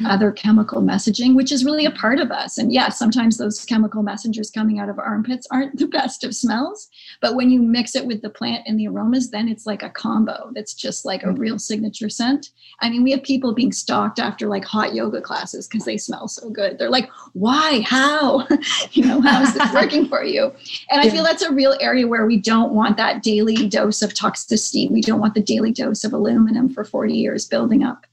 other 0.07 0.30
chemical 0.30 0.80
messaging, 0.80 1.34
which 1.34 1.51
is 1.51 1.64
really 1.64 1.84
a 1.84 1.91
part 1.91 2.20
of 2.20 2.30
us. 2.30 2.59
And 2.59 2.72
yeah, 2.72 2.88
sometimes 2.88 3.36
those 3.36 3.64
chemical 3.64 4.03
messengers 4.03 4.51
coming 4.51 4.78
out 4.78 4.88
of 4.88 4.99
armpits 4.99 5.47
aren't 5.51 5.76
the 5.78 5.86
best 5.86 6.24
of 6.24 6.34
smells. 6.34 6.88
But 7.20 7.34
when 7.34 7.51
you 7.51 7.61
mix 7.61 7.95
it 7.95 8.07
with 8.07 8.22
the 8.22 8.30
plant 8.30 8.62
and 8.66 8.78
the 8.78 8.88
aromas, 8.88 9.30
then 9.30 9.49
it's 9.49 9.66
like 9.66 9.82
a 9.82 9.91
combo 9.91 10.51
that's 10.55 10.74
just 10.74 11.05
like 11.05 11.22
a 11.22 11.26
mm. 11.26 11.38
real 11.38 11.59
signature 11.59 12.09
scent. 12.09 12.51
I 12.80 12.88
mean, 12.88 13.03
we 13.03 13.11
have 13.11 13.22
people 13.22 13.53
being 13.53 13.72
stalked 13.72 14.18
after 14.18 14.47
like 14.47 14.64
hot 14.64 14.95
yoga 14.95 15.20
classes 15.20 15.66
because 15.66 15.84
they 15.84 15.97
smell 15.97 16.28
so 16.28 16.51
good. 16.51 16.78
They're 16.78 16.91
like, 16.91 17.11
why? 17.32 17.82
How? 17.84 18.47
you 18.93 19.05
know, 19.05 19.20
how 19.20 19.43
is 19.43 19.55
this 19.55 19.72
working 19.74 20.09
for 20.09 20.22
you? 20.24 20.53
And 20.91 21.01
I 21.01 21.05
Yeah. 21.05 21.12
feel 21.12 21.24
that's 21.24 21.43
a 21.43 21.53
real 21.53 21.76
area 21.80 22.07
where 22.07 22.26
we 22.26 22.36
don't 22.36 22.72
want 22.72 22.97
that 22.97 23.22
daily 23.22 23.68
dose 23.68 24.03
of 24.03 24.14
toxicity. 24.14 24.91
We 24.91 25.01
don't 25.01 25.20
want 25.20 25.34
the 25.34 25.43
daily 25.43 25.72
dose 25.72 26.05
of 26.05 26.12
aluminum 26.12 26.68
for 26.72 26.84
40 26.84 27.14
years 27.14 27.45
building 27.47 27.82
up. 27.82 28.07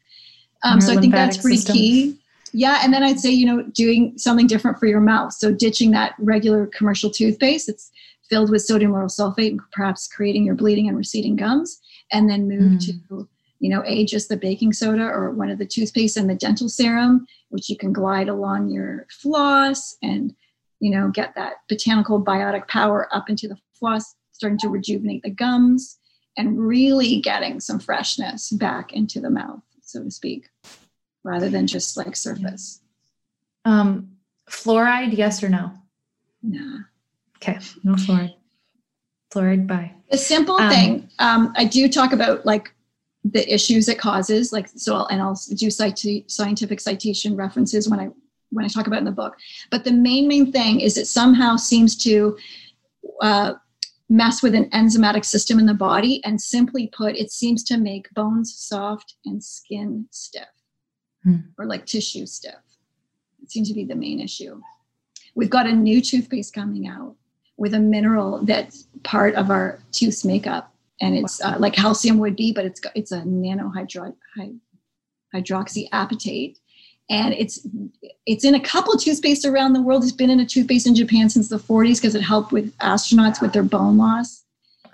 Um, 0.64 0.82
so 0.82 0.94
I 0.94 0.98
think 0.98 1.14
that's 1.14 1.38
pretty 1.38 1.58
system. 1.58 1.76
key. 1.76 2.18
Yeah, 2.54 2.80
and 2.84 2.94
then 2.94 3.04
I'd 3.04 3.20
say 3.20 3.30
you 3.30 3.46
know 3.46 3.64
doing 3.74 4.18
something 4.18 4.48
different 4.48 4.80
for 4.80 4.86
your 4.88 5.02
mouth. 5.02 5.34
So 5.34 5.54
ditching 5.54 5.92
that 5.92 6.16
regular 6.18 6.68
commercial 6.68 7.10
toothpaste 7.10 7.68
that's 7.68 7.92
filled 8.30 8.50
with 8.50 8.62
sodium 8.64 8.92
lauryl 8.92 9.06
sulfate, 9.12 9.52
and 9.52 9.62
perhaps 9.72 10.08
creating 10.08 10.46
your 10.46 10.56
bleeding 10.56 10.88
and 10.88 10.98
receding 10.98 11.36
gums, 11.36 11.80
and 12.12 12.30
then 12.30 12.48
move 12.48 12.74
Mm. 12.82 12.86
to 13.10 13.28
you 13.60 13.70
know 13.70 13.84
a 13.86 14.06
just 14.06 14.30
the 14.30 14.38
baking 14.38 14.72
soda 14.74 15.04
or 15.04 15.32
one 15.32 15.50
of 15.50 15.58
the 15.60 15.66
toothpaste 15.66 16.18
and 16.18 16.30
the 16.30 16.36
dental 16.36 16.70
serum, 16.70 17.26
which 17.50 17.70
you 17.70 17.78
can 17.78 17.92
glide 17.94 18.30
along 18.30 18.70
your 18.70 19.06
floss 19.10 19.96
and 20.02 20.34
you 20.80 20.90
know 20.92 21.10
get 21.10 21.36
that 21.36 21.54
botanical 21.70 22.24
biotic 22.24 22.68
power 22.68 23.08
up 23.14 23.30
into 23.30 23.48
the 23.48 23.58
floss, 23.74 24.16
starting 24.32 24.58
to 24.60 24.70
rejuvenate 24.70 25.22
the 25.24 25.30
gums, 25.30 25.98
and 26.38 26.58
really 26.60 27.20
getting 27.20 27.60
some 27.60 27.80
freshness 27.80 28.50
back 28.52 28.94
into 28.94 29.20
the 29.20 29.30
mouth, 29.30 29.62
so 29.88 30.04
to 30.04 30.12
speak, 30.12 30.50
rather 31.24 31.50
than 31.50 31.66
just 31.66 31.96
like 31.98 32.16
surface. 32.16 32.82
Um, 33.66 34.18
fluoride, 34.50 35.16
yes 35.18 35.42
or 35.44 35.50
no? 35.50 35.72
Nah. 36.44 36.80
Okay, 37.38 37.58
no 37.84 37.94
fluoride. 37.94 38.36
Fluoride, 39.34 39.66
bye. 39.68 39.94
The 40.12 40.18
simple 40.18 40.56
Um, 40.56 40.70
thing, 40.70 41.10
um, 41.20 41.54
I 41.56 41.66
do 41.66 41.88
talk 41.90 42.12
about 42.14 42.46
like 42.46 42.74
the 43.24 43.52
issues 43.54 43.88
it 43.90 43.98
causes, 44.00 44.52
like 44.54 44.68
so, 44.70 44.96
I'll, 44.96 45.08
and 45.08 45.22
I'll 45.22 45.40
do 45.56 45.70
cite- 45.70 46.30
scientific 46.32 46.80
citation 46.80 47.36
references 47.36 47.90
when 47.90 48.00
I 48.00 48.10
when 48.50 48.64
I 48.64 48.70
talk 48.70 48.88
about 48.88 49.00
in 49.00 49.06
the 49.06 49.12
book. 49.12 49.36
But 49.72 49.84
the 49.84 49.92
main 49.92 50.28
main 50.28 50.52
thing 50.52 50.80
is 50.80 50.98
it 50.98 51.08
somehow 51.08 51.58
seems 51.58 51.98
to 51.98 52.38
uh, 53.22 53.54
mess 54.10 54.42
with 54.42 54.56
an 54.56 54.70
enzymatic 54.72 55.26
system 55.26 55.60
in 55.60 55.66
the 55.66 55.74
body. 55.74 56.22
And 56.24 56.42
simply 56.42 56.88
put, 56.96 57.16
it 57.16 57.32
seems 57.32 57.64
to 57.66 57.78
make 57.78 58.10
bones 58.14 58.56
soft 58.56 59.16
and 59.26 59.44
skin 59.44 60.08
stiff 60.12 60.48
Hmm. 61.24 61.38
or 61.58 61.66
like 61.66 61.86
tissue 61.86 62.26
stiff. 62.26 62.54
It 63.42 63.52
seems 63.52 63.68
to 63.68 63.74
be 63.74 63.84
the 63.84 63.96
main 63.96 64.20
issue. 64.20 64.62
We've 65.36 65.50
got 65.50 65.68
a 65.68 65.74
new 65.74 66.00
toothpaste 66.02 66.54
coming 66.54 66.88
out 66.88 67.16
with 67.58 67.74
a 67.74 67.80
mineral 67.80 68.46
that's 68.46 68.88
part 69.04 69.36
of 69.36 69.50
our 69.50 69.80
tooth 69.92 70.24
makeup. 70.24 70.74
And 71.02 71.16
it's 71.16 71.42
uh, 71.44 71.58
like 71.60 71.74
calcium 71.74 72.18
would 72.20 72.36
be, 72.36 72.54
but 72.54 72.66
it's 72.66 72.80
got, 72.80 72.94
it's 72.96 73.12
a 73.12 73.20
hy- 73.20 74.54
hydroxyapatite 75.36 76.58
and 77.10 77.34
it's 77.34 77.66
it's 78.26 78.44
in 78.44 78.56
a 78.56 78.60
couple 78.60 78.98
toothpaste 78.98 79.46
around 79.46 79.74
the 79.74 79.82
world. 79.82 80.04
It's 80.04 80.12
been 80.12 80.30
in 80.30 80.40
a 80.42 80.46
toothpaste 80.46 80.88
in 80.88 80.96
Japan 80.96 81.30
since 81.30 81.48
the 81.48 81.58
40s 81.58 81.96
because 82.02 82.16
it 82.16 82.22
helped 82.22 82.52
with 82.52 82.76
astronauts 82.80 83.42
with 83.42 83.54
their 83.54 83.64
bone 83.64 83.98
loss. 83.98 84.44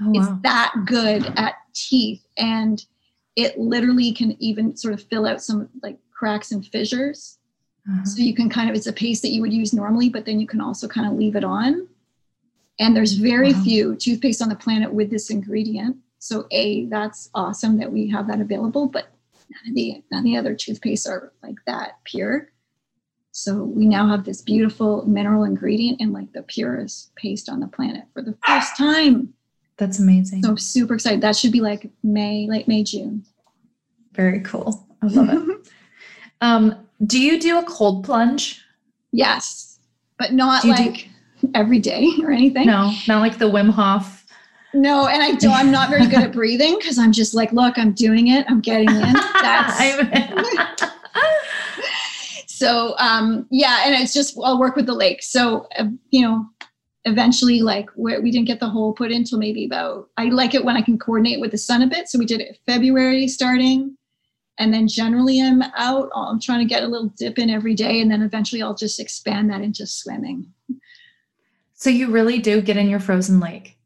Oh, 0.01 0.11
It's 0.13 0.27
wow. 0.27 0.39
that 0.43 0.73
good 0.85 1.25
at 1.37 1.55
teeth, 1.73 2.25
and 2.37 2.83
it 3.35 3.57
literally 3.57 4.11
can 4.11 4.35
even 4.39 4.75
sort 4.77 4.93
of 4.93 5.01
fill 5.03 5.25
out 5.25 5.41
some 5.41 5.69
like 5.81 5.97
cracks 6.11 6.51
and 6.51 6.65
fissures. 6.65 7.39
Uh-huh. 7.89 8.05
So 8.05 8.21
you 8.21 8.33
can 8.35 8.49
kind 8.49 8.69
of 8.69 8.75
it's 8.75 8.87
a 8.87 8.93
paste 8.93 9.23
that 9.23 9.31
you 9.31 9.41
would 9.41 9.53
use 9.53 9.73
normally, 9.73 10.09
but 10.09 10.25
then 10.25 10.39
you 10.39 10.47
can 10.47 10.61
also 10.61 10.87
kind 10.87 11.07
of 11.07 11.13
leave 11.13 11.35
it 11.35 11.43
on. 11.43 11.87
And 12.79 12.95
there's 12.95 13.13
very 13.13 13.53
Wow. 13.53 13.61
few 13.63 13.95
toothpaste 13.95 14.41
on 14.41 14.49
the 14.49 14.55
planet 14.55 14.91
with 14.93 15.09
this 15.09 15.29
ingredient. 15.29 15.97
So 16.19 16.47
a 16.51 16.85
that's 16.85 17.29
awesome 17.35 17.77
that 17.79 17.91
we 17.91 18.07
have 18.09 18.27
that 18.27 18.39
available, 18.39 18.87
but 18.87 19.07
none 19.53 19.69
of 19.71 19.75
the 19.75 20.03
none 20.11 20.19
of 20.19 20.25
the 20.25 20.37
other 20.37 20.55
toothpastes 20.55 21.07
are 21.07 21.33
like 21.41 21.55
that 21.67 22.03
pure. 22.03 22.49
So 23.31 23.63
we 23.63 23.87
now 23.87 24.07
have 24.07 24.25
this 24.25 24.41
beautiful 24.41 25.05
mineral 25.07 25.43
ingredient 25.43 25.99
in 25.99 26.13
like 26.13 26.31
the 26.33 26.43
purest 26.43 27.15
paste 27.15 27.49
on 27.49 27.59
the 27.59 27.67
planet 27.67 28.03
for 28.13 28.21
the 28.21 28.35
first 28.45 28.77
time. 28.77 29.33
That's 29.77 29.97
amazing. 29.99 30.43
So 30.43 30.49
I'm 30.49 30.57
super 30.57 30.93
excited. 30.93 31.21
That 31.21 31.35
should 31.35 31.51
be 31.51 31.59
like 31.61 31.89
May, 32.03 32.45
late 32.47 32.67
May, 32.67 32.83
June. 32.83 33.25
Very 34.13 34.41
cool. 34.41 34.87
I 35.01 35.07
love 35.07 35.29
it. 35.49 35.67
Um, 36.41 36.75
do 37.05 37.21
you 37.21 37.39
do 37.39 37.57
a 37.59 37.63
cold 37.63 38.03
plunge? 38.03 38.61
yes, 39.13 39.79
but 40.19 40.33
not 40.33 40.65
you 40.65 40.75
do- 40.75 40.83
like 40.83 41.07
every 41.55 41.79
day 41.79 42.09
or 42.21 42.31
anything. 42.31 42.67
No, 42.67 42.91
not 43.07 43.21
like 43.21 43.37
the 43.37 43.49
Wim 43.49 43.69
Hof. 43.69 44.22
No, 44.73 45.07
and 45.07 45.21
I 45.21 45.33
don't. 45.33 45.53
I'm 45.53 45.71
not 45.71 45.89
very 45.89 46.07
good 46.07 46.19
at 46.19 46.31
breathing 46.33 46.77
because 46.79 46.97
I'm 46.97 47.11
just 47.11 47.33
like, 47.35 47.51
look, 47.53 47.77
I'm 47.77 47.93
doing 47.93 48.29
it. 48.29 48.45
I'm 48.49 48.59
getting 48.59 48.89
in. 48.89 49.13
That's 49.41 49.79
so. 52.47 52.95
Um, 52.97 53.45
yeah, 53.51 53.83
and 53.85 54.01
it's 54.01 54.13
just 54.13 54.37
I'll 54.43 54.59
work 54.59 54.75
with 54.75 54.87
the 54.87 54.93
lake. 54.93 55.21
So 55.21 55.67
uh, 55.77 55.85
you 56.09 56.23
know, 56.23 56.47
eventually, 57.05 57.61
like 57.61 57.87
we 57.95 58.17
we 58.19 58.31
didn't 58.31 58.47
get 58.47 58.59
the 58.59 58.69
hole 58.69 58.93
put 58.93 59.11
in 59.11 59.17
until 59.17 59.37
maybe 59.37 59.65
about. 59.65 60.09
I 60.17 60.25
like 60.25 60.55
it 60.55 60.65
when 60.65 60.75
I 60.75 60.81
can 60.81 60.97
coordinate 60.97 61.39
with 61.39 61.51
the 61.51 61.57
sun 61.57 61.83
a 61.83 61.87
bit. 61.87 62.07
So 62.07 62.17
we 62.17 62.25
did 62.25 62.41
it 62.41 62.57
February 62.65 63.27
starting, 63.27 63.95
and 64.57 64.73
then 64.73 64.87
generally 64.87 65.39
I'm 65.39 65.61
out. 65.77 66.09
I'm 66.15 66.41
trying 66.41 66.59
to 66.59 66.73
get 66.73 66.81
a 66.81 66.87
little 66.87 67.09
dip 67.09 67.37
in 67.37 67.51
every 67.51 67.75
day, 67.75 68.01
and 68.01 68.09
then 68.09 68.23
eventually 68.23 68.63
I'll 68.63 68.75
just 68.75 68.99
expand 68.99 69.51
that 69.51 69.61
into 69.61 69.85
swimming. 69.85 70.51
so 71.75 71.91
you 71.91 72.09
really 72.09 72.39
do 72.39 72.59
get 72.59 72.75
in 72.75 72.89
your 72.89 72.99
frozen 72.99 73.39
lake. 73.39 73.77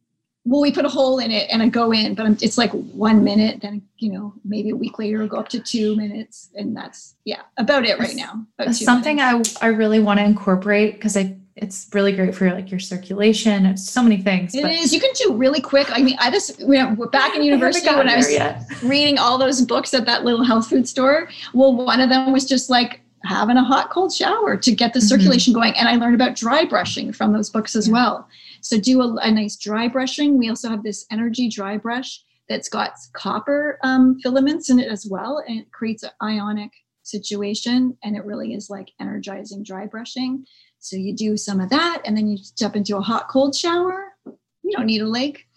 Well, 0.47 0.61
we 0.61 0.71
put 0.71 0.85
a 0.85 0.89
hole 0.89 1.19
in 1.19 1.29
it 1.29 1.49
and 1.51 1.61
I 1.61 1.67
go 1.67 1.91
in, 1.91 2.15
but 2.15 2.25
I'm, 2.25 2.37
it's 2.41 2.57
like 2.57 2.71
one 2.71 3.23
minute. 3.23 3.61
Then 3.61 3.81
you 3.97 4.11
know, 4.13 4.33
maybe 4.45 4.69
a 4.69 4.75
week 4.75 4.97
later, 4.97 5.21
I'll 5.21 5.27
go 5.27 5.37
up 5.37 5.49
to 5.49 5.59
two 5.59 5.95
minutes, 5.97 6.49
and 6.55 6.75
that's 6.75 7.15
yeah, 7.25 7.41
about 7.57 7.85
it 7.85 7.99
right 7.99 8.15
now. 8.15 8.45
Something 8.71 9.17
minutes. 9.17 9.57
I 9.61 9.65
I 9.67 9.69
really 9.69 9.99
want 9.99 10.19
to 10.19 10.25
incorporate 10.25 10.93
because 10.95 11.17
I 11.17 11.35
it's 11.57 11.89
really 11.91 12.11
great 12.13 12.33
for 12.35 12.49
like 12.53 12.69
your 12.71 12.79
circulation. 12.79 13.65
It's 13.65 13.89
so 13.89 14.01
many 14.03 14.17
things. 14.21 14.55
It 14.55 14.63
is. 14.65 14.93
You 14.93 15.01
can 15.01 15.09
do 15.15 15.33
really 15.33 15.59
quick. 15.59 15.89
I 15.91 16.01
mean, 16.01 16.15
I 16.19 16.31
just 16.31 16.59
you 16.59 16.67
know, 16.67 16.95
back 17.11 17.35
in 17.35 17.41
I 17.43 17.45
university 17.45 17.87
when 17.93 18.07
I 18.07 18.15
was 18.15 18.31
yet. 18.31 18.63
reading 18.83 19.17
all 19.17 19.37
those 19.37 19.61
books 19.61 19.93
at 19.93 20.05
that 20.05 20.23
little 20.23 20.43
health 20.45 20.69
food 20.69 20.87
store. 20.87 21.27
Well, 21.53 21.75
one 21.75 21.99
of 21.99 22.09
them 22.09 22.31
was 22.31 22.45
just 22.45 22.69
like 22.69 23.01
having 23.23 23.57
a 23.57 23.63
hot 23.63 23.89
cold 23.89 24.13
shower 24.13 24.55
to 24.55 24.71
get 24.71 24.93
the 24.93 24.99
Mhm. 24.99 25.09
circulation 25.09 25.51
going, 25.53 25.73
and 25.77 25.89
I 25.89 25.95
learned 25.95 26.15
about 26.15 26.35
dry 26.35 26.63
brushing 26.63 27.11
from 27.11 27.33
those 27.33 27.49
books 27.49 27.75
as 27.75 27.87
Yeah. 27.87 27.93
well. 27.93 28.27
So 28.61 28.79
do 28.79 29.01
a, 29.01 29.15
a 29.21 29.31
nice 29.31 29.55
dry 29.55 29.87
brushing. 29.87 30.37
We 30.37 30.49
also 30.49 30.69
have 30.69 30.83
this 30.83 31.05
energy 31.11 31.49
dry 31.49 31.77
brush 31.77 32.21
that's 32.49 32.69
got 32.69 32.93
copper 33.13 33.77
um, 33.83 34.19
filaments 34.21 34.69
in 34.69 34.79
it 34.79 34.89
as 34.89 35.05
well, 35.09 35.43
and 35.47 35.59
it 35.59 35.71
creates 35.71 36.03
an 36.03 36.11
ionic 36.21 36.71
situation, 37.03 37.97
and 38.03 38.15
it 38.15 38.25
really 38.25 38.53
is 38.53 38.69
like 38.69 38.91
energizing 38.99 39.63
dry 39.63 39.85
brushing. 39.85 40.45
So 40.79 40.95
you 40.95 41.13
do 41.15 41.37
some 41.37 41.59
of 41.59 41.69
that, 41.69 42.01
and 42.05 42.15
then 42.15 42.27
you 42.27 42.37
step 42.37 42.75
into 42.75 42.97
a 42.97 43.01
hot 43.01 43.27
cold 43.29 43.55
shower. 43.55 44.13
You 44.25 44.71
don't 44.71 44.85
need 44.85 45.01
a 45.01 45.07
lake. 45.07 45.47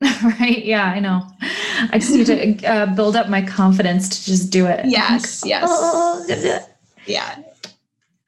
right? 0.22 0.64
Yeah, 0.64 0.84
I 0.84 1.00
know. 1.00 1.26
I 1.90 1.98
just 1.98 2.12
need 2.12 2.26
to 2.26 2.66
uh, 2.66 2.86
build 2.94 3.16
up 3.16 3.28
my 3.28 3.42
confidence 3.42 4.08
to 4.08 4.24
just 4.24 4.52
do 4.52 4.66
it. 4.66 4.86
Yes, 4.86 5.42
yes. 5.44 5.64
Oh, 5.66 6.24
Yeah. 7.06 7.42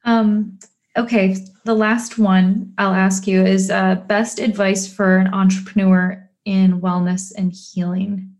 Um, 0.05 0.59
okay, 0.97 1.37
the 1.65 1.75
last 1.75 2.19
one 2.19 2.73
I'll 2.79 2.95
ask 2.95 3.27
you 3.27 3.45
is 3.45 3.71
uh, 3.71 3.97
best 4.07 4.39
advice 4.39 4.93
for 4.93 5.19
an 5.19 5.29
entrepreneur 5.29 6.29
in 6.45 6.81
wellness 6.81 7.33
and 7.37 7.53
healing. 7.53 8.35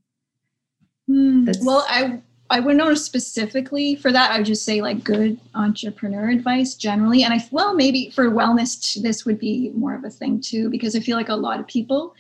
That's- 1.09 1.65
Well, 1.65 1.85
I 1.89 2.23
I 2.53 2.59
wouldn't 2.59 2.79
know 2.79 2.95
specifically 2.95 3.95
for 3.95 4.11
that. 4.11 4.33
I 4.33 4.39
would 4.39 4.47
just 4.47 4.65
say 4.65 4.83
like 4.83 5.05
good 5.05 5.39
entrepreneur 5.55 6.31
advice 6.31 6.75
generally. 6.75 7.23
And 7.23 7.33
I 7.33 7.47
well 7.53 7.75
maybe 7.75 8.11
for 8.11 8.31
wellness 8.31 9.01
this 9.01 9.25
would 9.25 9.39
be 9.39 9.71
more 9.75 9.95
of 9.95 10.05
a 10.05 10.11
thing 10.11 10.41
too 10.41 10.69
because 10.69 10.97
I 10.97 11.01
feel 11.01 11.17
like 11.17 11.29
a 11.29 11.35
lot 11.37 11.61
of 11.61 11.67
people 11.69 12.15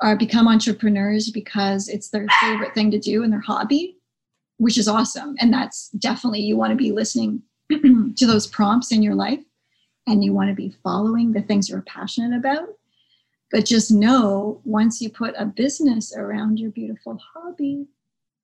are 0.00 0.16
become 0.16 0.48
entrepreneurs 0.48 1.30
because 1.30 1.88
it's 1.88 2.10
their 2.10 2.26
favorite 2.40 2.74
thing 2.74 2.90
to 2.90 2.98
do 2.98 3.22
and 3.22 3.32
their 3.32 3.40
hobby, 3.40 3.96
which 4.58 4.76
is 4.76 4.88
awesome. 4.88 5.36
And 5.40 5.52
that's 5.52 5.88
definitely 5.90 6.40
you 6.40 6.56
want 6.56 6.72
to 6.72 6.76
be 6.76 6.90
listening 6.92 7.42
to 7.70 8.26
those 8.26 8.46
prompts 8.46 8.92
in 8.92 9.02
your 9.02 9.14
life 9.14 9.40
and 10.06 10.24
you 10.24 10.32
want 10.32 10.48
to 10.48 10.54
be 10.54 10.74
following 10.82 11.32
the 11.32 11.42
things 11.42 11.68
you're 11.68 11.82
passionate 11.82 12.36
about. 12.36 12.68
But 13.50 13.64
just 13.64 13.90
know 13.90 14.60
once 14.64 15.00
you 15.00 15.10
put 15.10 15.34
a 15.38 15.44
business 15.44 16.14
around 16.16 16.58
your 16.58 16.70
beautiful 16.70 17.18
hobby, 17.34 17.86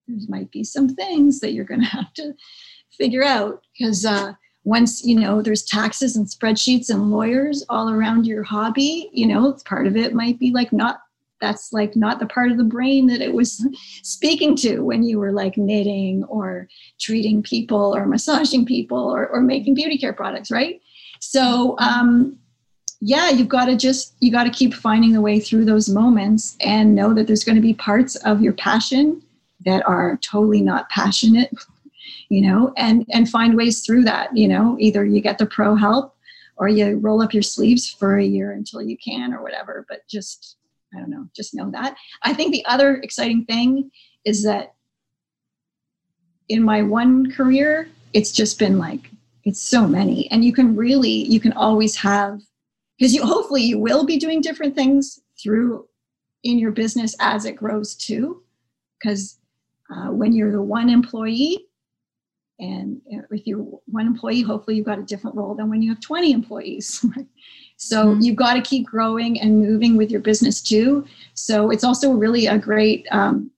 there 0.06 0.18
might 0.28 0.50
be 0.50 0.64
some 0.64 0.88
things 0.88 1.40
that 1.40 1.52
you're 1.52 1.64
going 1.64 1.80
to 1.82 1.86
have 1.86 2.12
to 2.14 2.34
figure 2.96 3.24
out 3.24 3.62
because 3.76 4.04
uh, 4.04 4.32
once 4.64 5.04
you 5.04 5.18
know 5.18 5.42
there's 5.42 5.64
taxes 5.64 6.16
and 6.16 6.26
spreadsheets 6.26 6.90
and 6.90 7.10
lawyers 7.10 7.64
all 7.68 7.90
around 7.90 8.26
your 8.26 8.42
hobby 8.42 9.10
you 9.12 9.26
know 9.26 9.56
part 9.64 9.86
of 9.86 9.96
it 9.96 10.14
might 10.14 10.38
be 10.38 10.52
like 10.52 10.72
not 10.72 11.00
that's 11.40 11.72
like 11.72 11.96
not 11.96 12.20
the 12.20 12.26
part 12.26 12.52
of 12.52 12.58
the 12.58 12.64
brain 12.64 13.06
that 13.06 13.20
it 13.20 13.32
was 13.32 13.66
speaking 14.02 14.54
to 14.54 14.80
when 14.80 15.02
you 15.02 15.18
were 15.18 15.32
like 15.32 15.56
knitting 15.56 16.22
or 16.24 16.68
treating 17.00 17.42
people 17.42 17.94
or 17.96 18.06
massaging 18.06 18.64
people 18.64 18.98
or, 18.98 19.26
or 19.28 19.40
making 19.40 19.74
beauty 19.74 19.98
care 19.98 20.12
products 20.12 20.50
right 20.50 20.80
so 21.22 21.76
um, 21.78 22.36
yeah 23.00 23.30
you've 23.30 23.48
got 23.48 23.66
to 23.66 23.76
just 23.76 24.14
you 24.20 24.30
got 24.30 24.44
to 24.44 24.50
keep 24.50 24.74
finding 24.74 25.12
the 25.12 25.20
way 25.20 25.38
through 25.38 25.64
those 25.64 25.88
moments 25.88 26.56
and 26.60 26.94
know 26.94 27.14
that 27.14 27.26
there's 27.26 27.44
going 27.44 27.56
to 27.56 27.62
be 27.62 27.74
parts 27.74 28.16
of 28.16 28.42
your 28.42 28.52
passion 28.54 29.22
that 29.64 29.86
are 29.86 30.18
totally 30.20 30.60
not 30.60 30.88
passionate 30.90 31.50
you 32.28 32.40
know 32.40 32.72
and 32.76 33.06
and 33.10 33.28
find 33.28 33.56
ways 33.56 33.86
through 33.86 34.02
that 34.02 34.36
you 34.36 34.48
know 34.48 34.76
either 34.80 35.04
you 35.04 35.20
get 35.20 35.38
the 35.38 35.46
pro 35.46 35.76
help 35.76 36.16
or 36.56 36.68
you 36.68 36.96
roll 36.98 37.22
up 37.22 37.32
your 37.32 37.42
sleeves 37.42 37.88
for 37.88 38.18
a 38.18 38.24
year 38.24 38.52
until 38.52 38.82
you 38.82 38.96
can 38.98 39.32
or 39.32 39.42
whatever 39.42 39.86
but 39.88 40.00
just 40.08 40.56
i 40.94 40.98
don't 40.98 41.10
know 41.10 41.26
just 41.36 41.54
know 41.54 41.70
that. 41.70 41.94
I 42.22 42.34
think 42.34 42.52
the 42.52 42.64
other 42.66 42.96
exciting 42.96 43.44
thing 43.44 43.90
is 44.24 44.42
that 44.42 44.74
in 46.48 46.62
my 46.62 46.82
one 46.82 47.30
career 47.30 47.88
it's 48.12 48.32
just 48.32 48.58
been 48.58 48.76
like 48.76 49.10
it's 49.44 49.60
so 49.60 49.86
many. 49.86 50.30
And 50.30 50.44
you 50.44 50.52
can 50.52 50.76
really 50.76 51.10
you 51.10 51.40
can 51.40 51.52
always 51.52 51.96
have 51.96 52.40
because 52.98 53.14
you 53.14 53.24
hopefully 53.24 53.62
you 53.62 53.78
will 53.78 54.04
be 54.04 54.16
doing 54.18 54.40
different 54.40 54.74
things 54.74 55.20
through 55.42 55.88
in 56.44 56.58
your 56.58 56.72
business 56.72 57.16
as 57.20 57.44
it 57.44 57.56
grows 57.56 57.94
too. 57.94 58.42
Because 58.98 59.38
uh, 59.90 60.08
when 60.10 60.32
you're 60.32 60.52
the 60.52 60.62
one 60.62 60.88
employee 60.88 61.66
and 62.60 63.00
uh, 63.12 63.22
if 63.30 63.46
you're 63.46 63.66
one 63.86 64.06
employee 64.06 64.42
hopefully 64.42 64.76
you've 64.76 64.86
got 64.86 64.98
a 64.98 65.02
different 65.02 65.34
role 65.36 65.54
than 65.54 65.68
when 65.68 65.82
you 65.82 65.90
have 65.90 66.00
20 66.00 66.32
employees 66.32 67.04
so 67.76 68.14
Mhm. 68.14 68.22
you've 68.22 68.36
got 68.36 68.54
to 68.54 68.60
keep 68.62 68.86
growing 68.86 69.40
and 69.40 69.58
moving 69.58 69.96
with 69.96 70.10
your 70.10 70.20
business 70.20 70.60
too. 70.62 71.04
So 71.34 71.70
it's 71.70 71.82
also 71.82 72.12
really 72.12 72.46
a 72.46 72.58
great 72.58 73.06
um, 73.10 73.50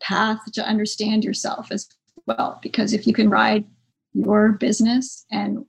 path 0.00 0.40
to 0.52 0.62
understand 0.64 1.24
yourself 1.24 1.72
as 1.72 1.88
well 2.26 2.60
because 2.62 2.92
if 2.92 3.06
you 3.06 3.12
can 3.12 3.28
ride 3.28 3.64
your 4.14 4.52
business 4.52 5.24
and 5.30 5.64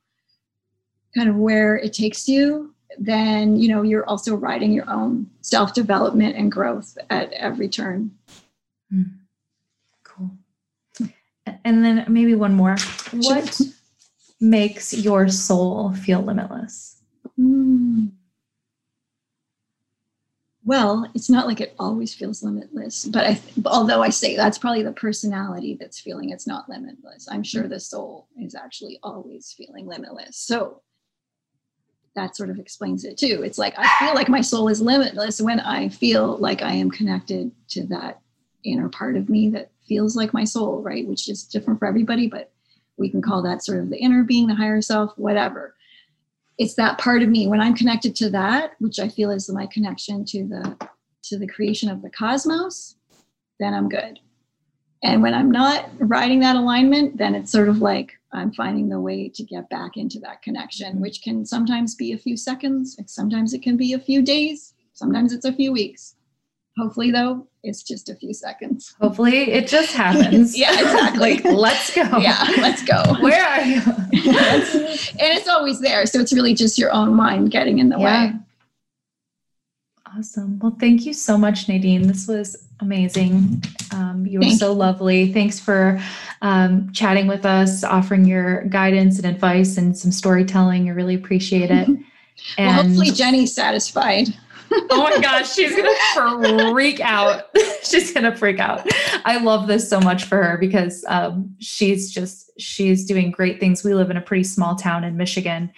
kind 1.15 1.29
of 1.29 1.35
where 1.35 1.77
it 1.77 1.93
takes 1.93 2.27
you 2.27 2.73
then 2.99 3.55
you 3.55 3.67
know 3.67 3.81
you're 3.81 4.05
also 4.05 4.35
riding 4.35 4.71
your 4.71 4.87
own 4.89 5.27
self-development 5.41 6.35
and 6.35 6.51
growth 6.51 6.95
at 7.09 7.31
every 7.33 7.67
turn 7.67 8.11
Cool. 10.03 10.31
And 11.65 11.83
then 11.83 12.05
maybe 12.07 12.35
one 12.35 12.53
more. 12.53 12.75
What 13.11 13.59
makes 14.39 14.93
your 14.93 15.29
soul 15.29 15.93
feel 15.93 16.21
limitless? 16.21 17.01
Hmm. 17.35 18.07
Well, 20.65 21.09
it's 21.13 21.29
not 21.29 21.45
like 21.45 21.59
it 21.59 21.75
always 21.77 22.13
feels 22.13 22.41
limitless, 22.41 23.05
but 23.05 23.25
I, 23.25 23.41
although 23.65 24.01
I 24.01 24.09
say 24.09 24.35
that's 24.35 24.57
probably 24.57 24.83
the 24.83 24.93
personality 24.93 25.77
that's 25.79 25.99
feeling 25.99 26.29
it's 26.29 26.47
not 26.47 26.69
limitless, 26.69 27.27
I'm 27.29 27.43
sure 27.43 27.63
mm-hmm. 27.63 27.71
the 27.71 27.79
soul 27.79 28.27
is 28.39 28.55
actually 28.55 28.99
always 29.03 29.53
feeling 29.57 29.87
limitless. 29.87 30.37
So 30.37 30.81
that 32.15 32.35
sort 32.35 32.49
of 32.49 32.59
explains 32.59 33.03
it 33.03 33.17
too. 33.17 33.41
It's 33.43 33.57
like 33.57 33.73
I 33.77 33.87
feel 33.99 34.13
like 34.13 34.29
my 34.29 34.41
soul 34.41 34.69
is 34.69 34.81
limitless 34.81 35.41
when 35.41 35.59
I 35.59 35.89
feel 35.89 36.37
like 36.37 36.61
I 36.61 36.73
am 36.73 36.91
connected 36.91 37.51
to 37.69 37.85
that 37.87 38.21
inner 38.63 38.87
part 38.87 39.17
of 39.17 39.29
me 39.29 39.49
that 39.49 39.71
feels 39.87 40.15
like 40.15 40.33
my 40.33 40.43
soul, 40.43 40.81
right? 40.81 41.05
Which 41.07 41.27
is 41.27 41.43
different 41.43 41.79
for 41.79 41.87
everybody, 41.87 42.27
but 42.27 42.51
we 42.97 43.09
can 43.09 43.21
call 43.21 43.41
that 43.41 43.63
sort 43.63 43.79
of 43.79 43.89
the 43.89 43.97
inner 43.97 44.23
being, 44.23 44.47
the 44.47 44.55
higher 44.55 44.81
self, 44.81 45.17
whatever. 45.17 45.75
It's 46.57 46.75
that 46.75 46.97
part 46.97 47.23
of 47.23 47.29
me 47.29 47.47
when 47.47 47.61
I'm 47.61 47.75
connected 47.75 48.15
to 48.17 48.29
that, 48.31 48.73
which 48.79 48.99
I 48.99 49.09
feel 49.09 49.31
is 49.31 49.49
my 49.49 49.67
connection 49.67 50.23
to 50.25 50.47
the 50.47 50.89
to 51.23 51.39
the 51.39 51.47
creation 51.47 51.89
of 51.89 52.01
the 52.01 52.09
cosmos, 52.09 52.95
then 53.59 53.73
I'm 53.73 53.87
good. 53.87 54.19
And 55.03 55.21
when 55.21 55.33
I'm 55.33 55.51
not 55.51 55.89
riding 55.99 56.39
that 56.41 56.55
alignment, 56.55 57.17
then 57.17 57.35
it's 57.35 57.51
sort 57.51 57.69
of 57.69 57.79
like 57.79 58.13
I'm 58.31 58.51
finding 58.53 58.89
the 58.89 58.99
way 58.99 59.29
to 59.29 59.43
get 59.43 59.69
back 59.69 59.97
into 59.97 60.19
that 60.19 60.41
connection, 60.41 60.93
mm-hmm. 60.93 61.01
which 61.01 61.21
can 61.21 61.45
sometimes 61.45 61.95
be 61.95 62.13
a 62.13 62.17
few 62.17 62.37
seconds, 62.37 62.97
sometimes 63.07 63.53
it 63.53 63.61
can 63.61 63.77
be 63.77 63.93
a 63.93 63.99
few 63.99 64.21
days, 64.21 64.73
sometimes 64.93 65.33
it's 65.33 65.45
a 65.45 65.53
few 65.53 65.71
weeks. 65.71 66.15
Hopefully, 66.77 67.11
though, 67.11 67.47
it's 67.61 67.83
just 67.83 68.09
a 68.09 68.15
few 68.15 68.33
seconds. 68.33 68.95
Hopefully, 68.99 69.51
it 69.51 69.67
just 69.67 69.93
happens. 69.95 70.57
yeah, 70.57 70.73
exactly. 70.73 71.35
like, 71.35 71.45
let's 71.45 71.93
go. 71.95 72.17
Yeah, 72.17 72.45
let's 72.57 72.83
go. 72.83 73.01
Where 73.21 73.43
are 73.43 73.61
you? 73.61 73.81
and 73.85 75.19
it's 75.21 75.47
always 75.47 75.79
there. 75.79 76.05
So 76.05 76.19
it's 76.19 76.33
really 76.33 76.53
just 76.53 76.77
your 76.77 76.91
own 76.91 77.13
mind 77.13 77.51
getting 77.51 77.79
in 77.79 77.89
the 77.89 77.99
yeah. 77.99 78.25
way. 78.25 78.33
Awesome. 80.15 80.59
Well, 80.59 80.75
thank 80.79 81.05
you 81.05 81.13
so 81.13 81.37
much, 81.37 81.67
Nadine. 81.67 82.07
This 82.07 82.27
was 82.27 82.67
amazing. 82.81 83.63
Um, 83.91 84.25
you 84.27 84.39
were 84.39 84.45
Thank 84.45 84.59
so 84.59 84.71
you. 84.71 84.77
lovely. 84.77 85.33
Thanks 85.33 85.59
for 85.59 85.99
um, 86.43 86.91
chatting 86.91 87.25
with 87.25 87.45
us, 87.45 87.83
offering 87.83 88.25
your 88.25 88.63
guidance 88.65 89.17
and 89.17 89.25
advice 89.25 89.77
and 89.77 89.97
some 89.97 90.11
storytelling. 90.11 90.87
I 90.87 90.93
really 90.93 91.15
appreciate 91.15 91.71
it. 91.71 91.87
And 91.87 91.99
well, 92.57 92.83
hopefully, 92.83 93.11
Jenny's 93.11 93.53
satisfied. 93.55 94.27
Oh 94.89 95.09
my 95.09 95.19
gosh, 95.21 95.53
she's 95.53 95.75
gonna 95.75 96.71
freak 96.71 96.99
out. 96.99 97.45
she's 97.83 98.13
gonna 98.13 98.35
freak 98.35 98.59
out. 98.59 98.87
I 99.25 99.37
love 99.37 99.67
this 99.67 99.89
so 99.89 99.99
much 99.99 100.25
for 100.25 100.41
her 100.41 100.57
because 100.57 101.03
um, 101.07 101.55
she's 101.59 102.11
just 102.11 102.51
she's 102.59 103.05
doing 103.05 103.31
great 103.31 103.59
things. 103.59 103.83
We 103.83 103.93
live 103.93 104.11
in 104.11 104.17
a 104.17 104.21
pretty 104.21 104.43
small 104.43 104.75
town 104.75 105.03
in 105.03 105.17
Michigan, 105.17 105.71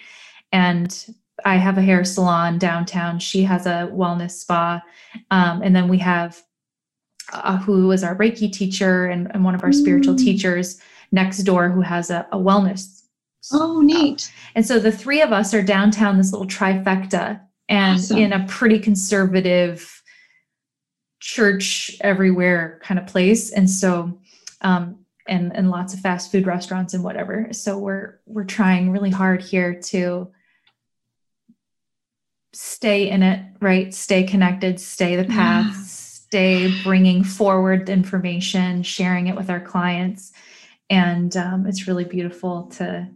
and 0.52 1.16
I 1.44 1.56
have 1.56 1.78
a 1.78 1.82
hair 1.82 2.04
salon 2.04 2.58
downtown. 2.58 3.18
She 3.18 3.42
has 3.42 3.66
a 3.66 3.90
wellness 3.92 4.32
spa. 4.32 4.82
Um, 5.30 5.62
and 5.62 5.76
then 5.76 5.88
we 5.88 5.98
have 5.98 6.42
uh, 7.32 7.58
who 7.58 7.90
is 7.90 8.04
our 8.04 8.16
Reiki 8.16 8.52
teacher 8.52 9.06
and, 9.06 9.30
and 9.34 9.44
one 9.44 9.54
of 9.54 9.62
our 9.62 9.70
mm. 9.70 9.74
spiritual 9.74 10.16
teachers 10.16 10.80
next 11.12 11.38
door 11.38 11.68
who 11.68 11.80
has 11.80 12.10
a, 12.10 12.26
a 12.32 12.38
wellness. 12.38 13.02
Oh, 13.52 13.80
neat. 13.80 14.32
And 14.54 14.66
so 14.66 14.78
the 14.78 14.90
three 14.90 15.22
of 15.22 15.32
us 15.32 15.54
are 15.54 15.62
downtown, 15.62 16.18
this 16.18 16.32
little 16.32 16.48
trifecta, 16.48 17.40
and 17.68 17.98
awesome. 17.98 18.18
in 18.18 18.32
a 18.32 18.46
pretty 18.46 18.78
conservative 18.78 20.02
church 21.20 21.96
everywhere 22.00 22.80
kind 22.82 22.98
of 23.00 23.06
place. 23.06 23.50
And 23.50 23.68
so, 23.68 24.18
um, 24.60 24.98
and 25.28 25.54
and 25.56 25.70
lots 25.70 25.92
of 25.92 26.00
fast 26.00 26.30
food 26.30 26.46
restaurants 26.46 26.94
and 26.94 27.02
whatever. 27.02 27.48
So 27.52 27.78
we're 27.78 28.20
we're 28.26 28.44
trying 28.44 28.90
really 28.90 29.10
hard 29.10 29.42
here 29.42 29.74
to 29.74 30.30
stay 32.52 33.10
in 33.10 33.22
it, 33.22 33.44
right? 33.60 33.92
Stay 33.92 34.22
connected, 34.22 34.80
stay 34.80 35.16
the 35.16 35.24
path, 35.24 35.66
yeah. 35.66 35.82
stay 35.82 36.82
bringing 36.84 37.24
forward 37.24 37.86
the 37.86 37.92
information, 37.92 38.82
sharing 38.82 39.26
it 39.26 39.36
with 39.36 39.50
our 39.50 39.60
clients. 39.60 40.32
And 40.88 41.36
um, 41.36 41.66
it's 41.66 41.88
really 41.88 42.04
beautiful 42.04 42.64
to 42.76 43.08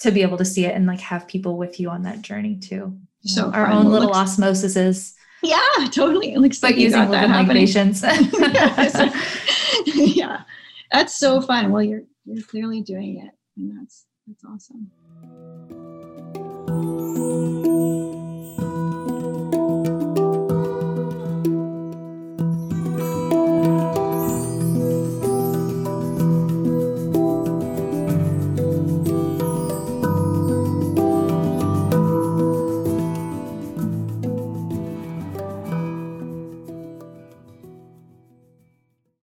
to 0.00 0.10
be 0.12 0.22
able 0.22 0.36
to 0.38 0.44
see 0.44 0.64
it 0.64 0.74
and 0.74 0.86
like 0.86 1.00
have 1.00 1.26
people 1.26 1.56
with 1.56 1.80
you 1.80 1.90
on 1.90 2.02
that 2.02 2.22
journey 2.22 2.56
too. 2.56 2.96
You 3.22 3.30
so 3.34 3.50
our 3.50 3.68
own 3.68 3.86
little 3.86 4.08
looks- 4.08 4.36
osmoses. 4.36 5.14
Yeah, 5.42 5.58
totally. 5.92 6.34
It 6.34 6.40
looks 6.40 6.62
like 6.62 6.76
using 6.76 7.10
that 7.10 7.46
patients. 7.48 8.02
yeah, 9.94 10.42
that's 10.90 11.14
so 11.14 11.40
fun. 11.40 11.70
Well, 11.70 11.82
you're 11.82 12.02
you're 12.24 12.44
clearly 12.44 12.82
doing 12.82 13.18
it, 13.24 13.30
and 13.56 13.78
that's 13.78 14.06
that's 14.26 14.44
awesome. 14.44 14.90